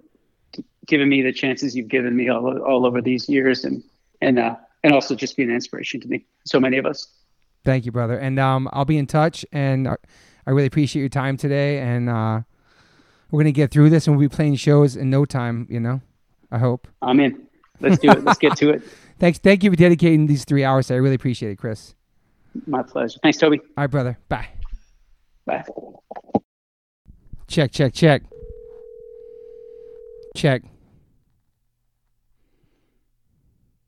giving 0.86 1.10
me 1.10 1.22
the 1.22 1.32
chances 1.32 1.76
you've 1.76 1.88
given 1.88 2.16
me 2.16 2.30
all 2.30 2.62
all 2.62 2.86
over 2.86 3.02
these 3.02 3.28
years, 3.28 3.64
and 3.64 3.82
and 4.22 4.38
uh, 4.38 4.56
and 4.84 4.94
also 4.94 5.16
just 5.16 5.36
being 5.38 5.50
an 5.50 5.56
inspiration 5.56 6.00
to 6.02 6.08
me, 6.08 6.26
so 6.46 6.60
many 6.60 6.78
of 6.78 6.86
us. 6.86 7.08
Thank 7.66 7.86
you, 7.86 7.92
brother. 7.92 8.18
And 8.18 8.40
um, 8.40 8.70
I'll 8.72 8.86
be 8.86 8.98
in 8.98 9.08
touch. 9.08 9.46
And 9.52 9.88
I 9.88 9.98
really 10.48 10.68
appreciate 10.68 11.02
your 11.02 11.10
time 11.10 11.38
today. 11.38 11.80
And 11.80 12.10
uh, 12.10 12.42
we're 13.32 13.42
gonna 13.42 13.52
get 13.52 13.72
through 13.72 13.90
this, 13.90 14.08
and 14.08 14.18
we'll 14.18 14.28
be 14.28 14.36
playing 14.36 14.56
shows 14.56 14.96
in 14.96 15.10
no 15.10 15.26
time. 15.26 15.68
You 15.70 15.80
know, 15.80 16.02
I 16.52 16.58
hope. 16.58 16.88
I'm 17.02 17.20
in. 17.20 17.48
Let's 17.80 18.00
do 18.00 18.12
it. 18.12 18.24
Let's 18.24 18.40
get 18.40 18.58
to 18.58 18.72
it. 18.72 18.84
Thanks. 19.20 19.40
Thank 19.40 19.64
you 19.64 19.70
for 19.70 19.76
dedicating 19.76 20.28
these 20.28 20.46
three 20.46 20.64
hours. 20.64 20.92
I 20.92 20.96
really 20.96 21.16
appreciate 21.16 21.52
it, 21.52 21.58
Chris. 21.58 21.94
My 22.66 22.84
pleasure. 22.84 23.20
Thanks, 23.22 23.38
Toby. 23.38 23.60
All 23.60 23.68
right, 23.78 23.92
brother. 23.92 24.18
Bye. 24.28 24.48
Bye. 25.46 25.64
Check. 27.50 27.72
Check. 27.72 27.94
Check. 27.94 28.24
Check. 30.36 30.64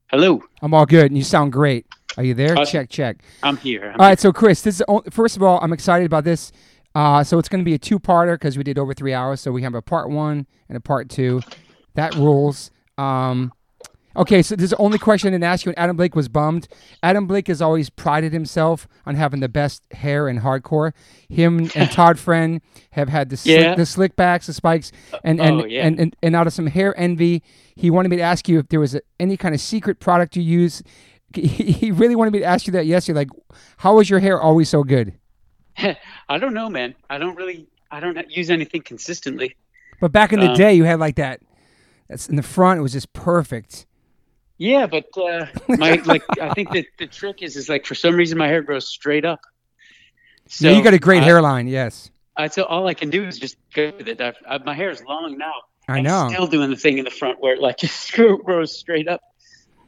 Hello. 0.10 0.44
I'm 0.62 0.74
all 0.74 0.86
good, 0.86 1.06
and 1.06 1.18
you 1.18 1.24
sound 1.24 1.54
great. 1.54 1.86
Are 2.18 2.24
you 2.24 2.34
there? 2.34 2.58
Awesome. 2.58 2.72
Check. 2.72 2.90
Check. 2.90 3.18
I'm 3.44 3.56
here. 3.58 3.92
I'm 3.94 4.02
All 4.02 4.08
right, 4.08 4.20
so 4.20 4.34
Chris, 4.34 4.62
this 4.62 4.82
is 4.82 4.86
first 5.12 5.38
of 5.38 5.44
all, 5.44 5.60
I'm 5.62 5.72
excited 5.72 6.06
about 6.06 6.24
this. 6.24 6.52
Uh, 6.94 7.24
so 7.24 7.40
it's 7.40 7.48
going 7.48 7.62
to 7.62 7.66
be 7.66 7.74
a 7.74 7.80
two-parter 7.80 8.34
because 8.34 8.58
we 8.58 8.64
did 8.66 8.78
over 8.78 8.94
three 8.94 9.14
hours. 9.14 9.40
So 9.40 9.52
we 9.52 9.62
have 9.62 9.76
a 9.76 9.82
part 9.82 10.10
one 10.10 10.46
and 10.68 10.76
a 10.76 10.82
part 10.82 11.10
two. 11.10 11.42
That 11.94 12.16
rules. 12.16 12.72
Um, 12.98 13.54
okay, 14.16 14.42
so 14.42 14.56
this 14.56 14.66
is 14.66 14.70
the 14.72 14.78
only 14.78 14.98
question 14.98 15.28
I 15.28 15.32
didn't 15.32 15.44
ask 15.46 15.66
you. 15.66 15.72
And 15.72 15.80
Adam 15.80 15.96
Blake 15.96 16.16
was 16.16 16.28
bummed. 16.30 16.68
Adam 17.04 17.28
Blake 17.28 17.48
has 17.48 17.62
always 17.62 17.90
prided 17.90 18.34
himself 18.34 18.88
on 19.06 19.16
having 19.16 19.40
the 19.40 19.50
best 19.50 19.84
hair 19.94 20.28
in 20.28 20.40
hardcore. 20.40 20.94
Him 21.30 21.70
and 21.76 21.90
Todd 21.92 22.20
Friend 22.20 22.62
have 22.92 23.10
had 23.10 23.30
the 23.30 23.38
slick, 23.38 23.60
Yeah. 23.60 23.76
the 23.76 23.86
slick 23.86 24.16
backs, 24.16 24.48
the 24.48 24.54
spikes, 24.54 24.92
and 25.24 25.40
and, 25.42 25.62
Oh, 25.62 25.66
yeah. 25.66 25.86
and, 25.86 26.00
and 26.00 26.16
and 26.22 26.36
out 26.36 26.48
of 26.48 26.54
some 26.54 26.68
hair 26.68 26.98
envy, 27.00 27.44
he 27.76 27.90
wanted 27.90 28.10
me 28.10 28.18
to 28.18 28.24
ask 28.24 28.48
you 28.50 28.60
if 28.60 28.68
there 28.70 28.80
was 28.80 28.96
a, 28.96 29.02
any 29.20 29.38
kind 29.38 29.56
of 29.56 29.62
secret 29.62 30.00
product 30.00 30.36
you 30.36 30.44
use. 30.44 30.84
He, 31.34 31.48
he 31.48 31.92
really 31.92 32.16
wanted 32.16 32.34
me 32.34 32.40
to 32.40 32.46
ask 32.46 32.68
you 32.68 32.74
that 32.74 32.86
yesterday. 32.86 33.20
Like, 33.20 33.30
how 33.78 33.96
was 33.96 34.10
your 34.10 34.20
hair 34.20 34.42
always 34.42 34.68
so 34.68 34.84
good? 34.84 35.14
I 35.78 36.38
don't 36.38 36.54
know, 36.54 36.70
man. 36.70 36.96
I 37.10 37.18
don't 37.18 37.36
really. 37.38 37.68
I 37.90 38.00
don't 38.02 38.30
use 38.30 38.50
anything 38.50 38.82
consistently. 38.82 39.56
But 40.02 40.12
back 40.12 40.34
in 40.34 40.40
the 40.40 40.50
Um, 40.50 40.56
day, 40.56 40.74
you 40.74 40.84
had 40.84 41.00
like 41.00 41.16
that. 41.16 41.42
That's 42.10 42.28
in 42.28 42.36
the 42.36 42.44
front. 42.44 42.80
It 42.80 42.82
was 42.82 42.92
just 42.94 43.14
perfect. 43.14 43.86
Yeah, 44.62 44.86
but 44.86 45.08
uh, 45.18 45.48
my 45.70 45.96
like 46.06 46.22
I 46.40 46.54
think 46.54 46.70
that 46.74 46.86
the 47.00 47.08
trick 47.08 47.42
is 47.42 47.56
is 47.56 47.68
like 47.68 47.84
for 47.88 47.96
some 47.96 48.14
reason 48.14 48.38
my 48.38 48.48
hair 48.48 48.62
grows 48.62 48.88
straight 48.88 49.26
up. 49.26 49.42
So 50.48 50.70
yeah, 50.70 50.78
you 50.78 50.84
got 50.84 50.94
a 50.94 51.00
great 51.00 51.24
I, 51.24 51.26
hairline. 51.26 51.68
Yes, 51.68 52.12
I 52.38 52.48
so 52.48 52.66
all 52.66 52.88
I 52.88 52.94
can 52.94 53.10
do 53.10 53.24
is 53.24 53.40
just 53.40 53.58
go 53.74 53.92
with 53.98 54.08
it. 54.08 54.22
I, 54.22 54.34
I, 54.48 54.60
my 54.60 54.76
hair 54.76 54.92
is 54.92 55.04
long 55.04 55.36
now. 55.36 55.54
I 55.90 55.98
I'm 55.98 56.04
know. 56.04 56.30
still 56.30 56.46
doing 56.46 56.70
the 56.70 56.76
thing 56.76 57.00
in 57.00 57.06
the 57.06 57.10
front 57.10 57.42
where 57.42 57.56
it 57.56 57.60
like 57.60 57.78
just 57.80 58.14
grows 58.14 58.78
straight 58.78 59.08
up. 59.08 59.22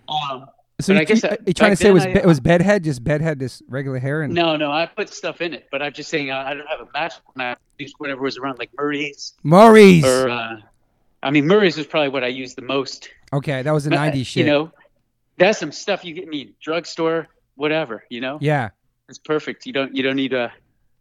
Um, 0.09 0.47
so 0.81 0.93
you, 0.93 0.99
I 1.01 1.03
guess 1.03 1.21
you, 1.21 1.29
you 1.45 1.53
trying 1.53 1.73
to 1.73 1.75
say 1.75 1.89
it 1.89 1.93
was 1.93 2.05
I- 2.07 2.09
it 2.09 2.25
was 2.25 2.39
bedhead, 2.39 2.83
just 2.83 3.03
bedhead, 3.03 3.39
just 3.39 3.61
regular 3.67 3.99
hair, 3.99 4.23
and 4.23 4.33
no, 4.33 4.55
no, 4.55 4.71
I 4.71 4.87
put 4.87 5.09
stuff 5.09 5.41
in 5.41 5.53
it, 5.53 5.67
but 5.71 5.83
I'm 5.83 5.93
just 5.93 6.09
saying 6.09 6.31
I, 6.31 6.49
I 6.49 6.53
don't 6.55 6.67
have 6.67 6.79
a 6.79 6.87
match. 6.95 7.13
I 7.37 7.55
use 7.77 7.93
whatever 7.99 8.23
was 8.23 8.39
around, 8.39 8.57
like 8.57 8.71
Murray's 8.75 9.33
Maurice. 9.43 10.03
or 10.03 10.31
uh, 10.31 10.55
I 11.23 11.31
mean 11.31 11.47
Murray's 11.47 11.77
was 11.77 11.87
probably 11.87 12.09
what 12.09 12.23
I 12.23 12.27
used 12.27 12.55
the 12.57 12.61
most. 12.61 13.09
okay, 13.31 13.61
that 13.61 13.71
was 13.71 13.85
the 13.85 13.89
But, 13.89 13.99
uh, 13.99 14.11
'90s 14.11 14.25
shit. 14.27 14.45
You 14.45 14.51
know, 14.51 14.71
that's 15.37 15.57
some 15.59 15.71
stuff 15.71 16.03
you 16.05 16.13
get 16.13 16.27
me 16.27 16.53
drugstore, 16.61 17.27
whatever. 17.55 18.03
You 18.09 18.21
know, 18.21 18.37
yeah, 18.41 18.69
it's 19.09 19.17
perfect. 19.17 19.65
You 19.65 19.73
don't 19.73 19.95
you 19.95 20.03
don't 20.03 20.15
need 20.15 20.33
a. 20.33 20.51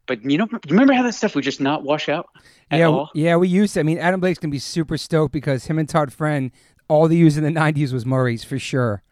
But 0.06 0.24
you 0.28 0.36
know, 0.38 0.48
remember 0.68 0.94
how 0.94 1.02
that 1.04 1.14
stuff 1.14 1.34
would 1.36 1.44
just 1.44 1.60
not 1.60 1.84
wash 1.84 2.08
out 2.08 2.28
at 2.70 2.80
yeah, 2.80 2.86
all? 2.86 3.10
yeah. 3.14 3.36
We 3.36 3.48
used 3.48 3.74
to. 3.74 3.80
I 3.80 3.82
mean, 3.84 3.98
Adam 3.98 4.20
Blake's 4.20 4.38
gonna 4.38 4.50
be 4.50 4.58
super 4.58 4.96
stoked 4.98 5.32
because 5.32 5.66
him 5.66 5.78
and 5.78 5.88
Todd 5.88 6.12
Friend, 6.12 6.50
all 6.88 7.06
they 7.06 7.14
used 7.16 7.38
in 7.38 7.44
the 7.44 7.50
'90s 7.50 7.92
was 7.92 8.04
Murray's 8.04 8.42
for 8.42 8.58
sure. 8.58 9.02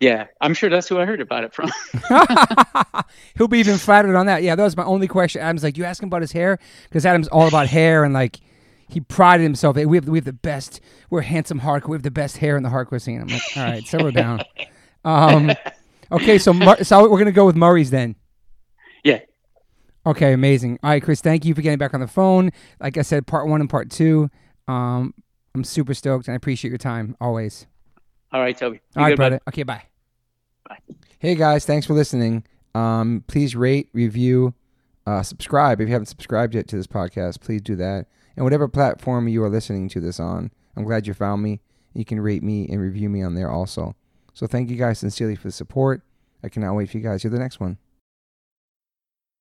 Yeah, 0.00 0.26
I'm 0.40 0.54
sure 0.54 0.70
that's 0.70 0.88
who 0.88 1.00
I 1.00 1.06
heard 1.06 1.20
about 1.20 1.42
it 1.42 1.52
from. 1.52 1.72
He'll 3.36 3.48
be 3.48 3.58
even 3.58 3.78
flattered 3.78 4.14
on 4.14 4.26
that. 4.26 4.44
Yeah, 4.44 4.54
that 4.54 4.62
was 4.62 4.76
my 4.76 4.84
only 4.84 5.08
question. 5.08 5.42
Adam's 5.42 5.64
like, 5.64 5.76
you 5.76 5.82
ask 5.82 6.00
him 6.00 6.06
about 6.06 6.22
his 6.22 6.30
hair 6.30 6.60
because 6.88 7.04
Adam's 7.04 7.26
all 7.26 7.48
about 7.48 7.66
hair 7.66 8.04
and 8.04 8.14
like 8.14 8.38
he 8.88 9.00
prided 9.00 9.42
himself. 9.44 9.76
that 9.76 9.88
We 9.88 9.96
have 9.96 10.08
we 10.08 10.18
have 10.18 10.24
the 10.24 10.32
best. 10.32 10.80
We're 11.10 11.20
handsome 11.22 11.60
hardcore. 11.60 11.88
We 11.90 11.94
have 11.96 12.02
the 12.02 12.10
best 12.10 12.38
hair 12.38 12.56
in 12.56 12.62
the 12.62 12.68
hardcore 12.70 13.00
scene. 13.00 13.20
I'm 13.20 13.28
like, 13.28 13.42
all 13.56 13.64
right, 13.64 13.84
settle 13.86 14.10
down. 14.10 14.40
Um, 15.04 15.52
okay, 16.12 16.38
so 16.38 16.52
Mur- 16.52 16.82
so 16.82 17.08
we're 17.10 17.18
gonna 17.18 17.32
go 17.32 17.46
with 17.46 17.56
Murray's 17.56 17.90
then. 17.90 18.16
yeah, 19.04 19.20
Okay, 20.06 20.32
amazing. 20.32 20.78
All 20.82 20.90
right, 20.90 21.02
Chris, 21.02 21.20
thank 21.20 21.44
you 21.44 21.54
for 21.54 21.60
getting 21.62 21.78
back 21.78 21.92
on 21.94 22.00
the 22.00 22.06
phone. 22.08 22.50
Like 22.80 22.96
I 22.96 23.02
said, 23.02 23.26
part 23.26 23.46
one 23.46 23.60
and 23.60 23.68
part 23.68 23.90
two. 23.90 24.30
Um, 24.66 25.12
I'm 25.54 25.64
super 25.64 25.92
stoked 25.94 26.28
and 26.28 26.32
I 26.32 26.36
appreciate 26.36 26.70
your 26.70 26.78
time 26.78 27.16
always. 27.20 27.66
all 28.32 28.40
right, 28.40 28.56
Toby. 28.56 28.80
All 28.96 29.02
right, 29.04 29.16
brother. 29.16 29.40
Okay, 29.48 29.62
bye. 29.64 29.82
Bye. 30.68 30.78
Hey 31.18 31.34
guys, 31.34 31.64
thanks 31.64 31.86
for 31.86 31.94
listening. 31.94 32.44
Um, 32.74 33.24
please 33.26 33.56
rate, 33.56 33.88
review, 33.92 34.54
uh, 35.06 35.22
subscribe. 35.22 35.80
If 35.80 35.88
you 35.88 35.92
haven't 35.94 36.06
subscribed 36.06 36.54
yet 36.54 36.68
to 36.68 36.76
this 36.76 36.86
podcast, 36.86 37.40
please 37.40 37.60
do 37.62 37.74
that. 37.76 38.06
And 38.38 38.44
whatever 38.44 38.68
platform 38.68 39.26
you 39.26 39.42
are 39.42 39.48
listening 39.48 39.88
to 39.88 40.00
this 40.00 40.20
on, 40.20 40.52
I'm 40.76 40.84
glad 40.84 41.08
you 41.08 41.12
found 41.12 41.42
me. 41.42 41.60
You 41.92 42.04
can 42.04 42.20
rate 42.20 42.44
me 42.44 42.68
and 42.68 42.80
review 42.80 43.08
me 43.08 43.20
on 43.20 43.34
there 43.34 43.50
also. 43.50 43.96
So 44.32 44.46
thank 44.46 44.70
you 44.70 44.76
guys 44.76 45.00
sincerely 45.00 45.34
for 45.34 45.48
the 45.48 45.52
support. 45.52 46.02
I 46.44 46.48
cannot 46.48 46.76
wait 46.76 46.88
for 46.88 46.98
you 46.98 47.02
guys 47.02 47.22
to 47.22 47.28
hear 47.28 47.36
the 47.36 47.42
next 47.42 47.58
one. 47.58 47.78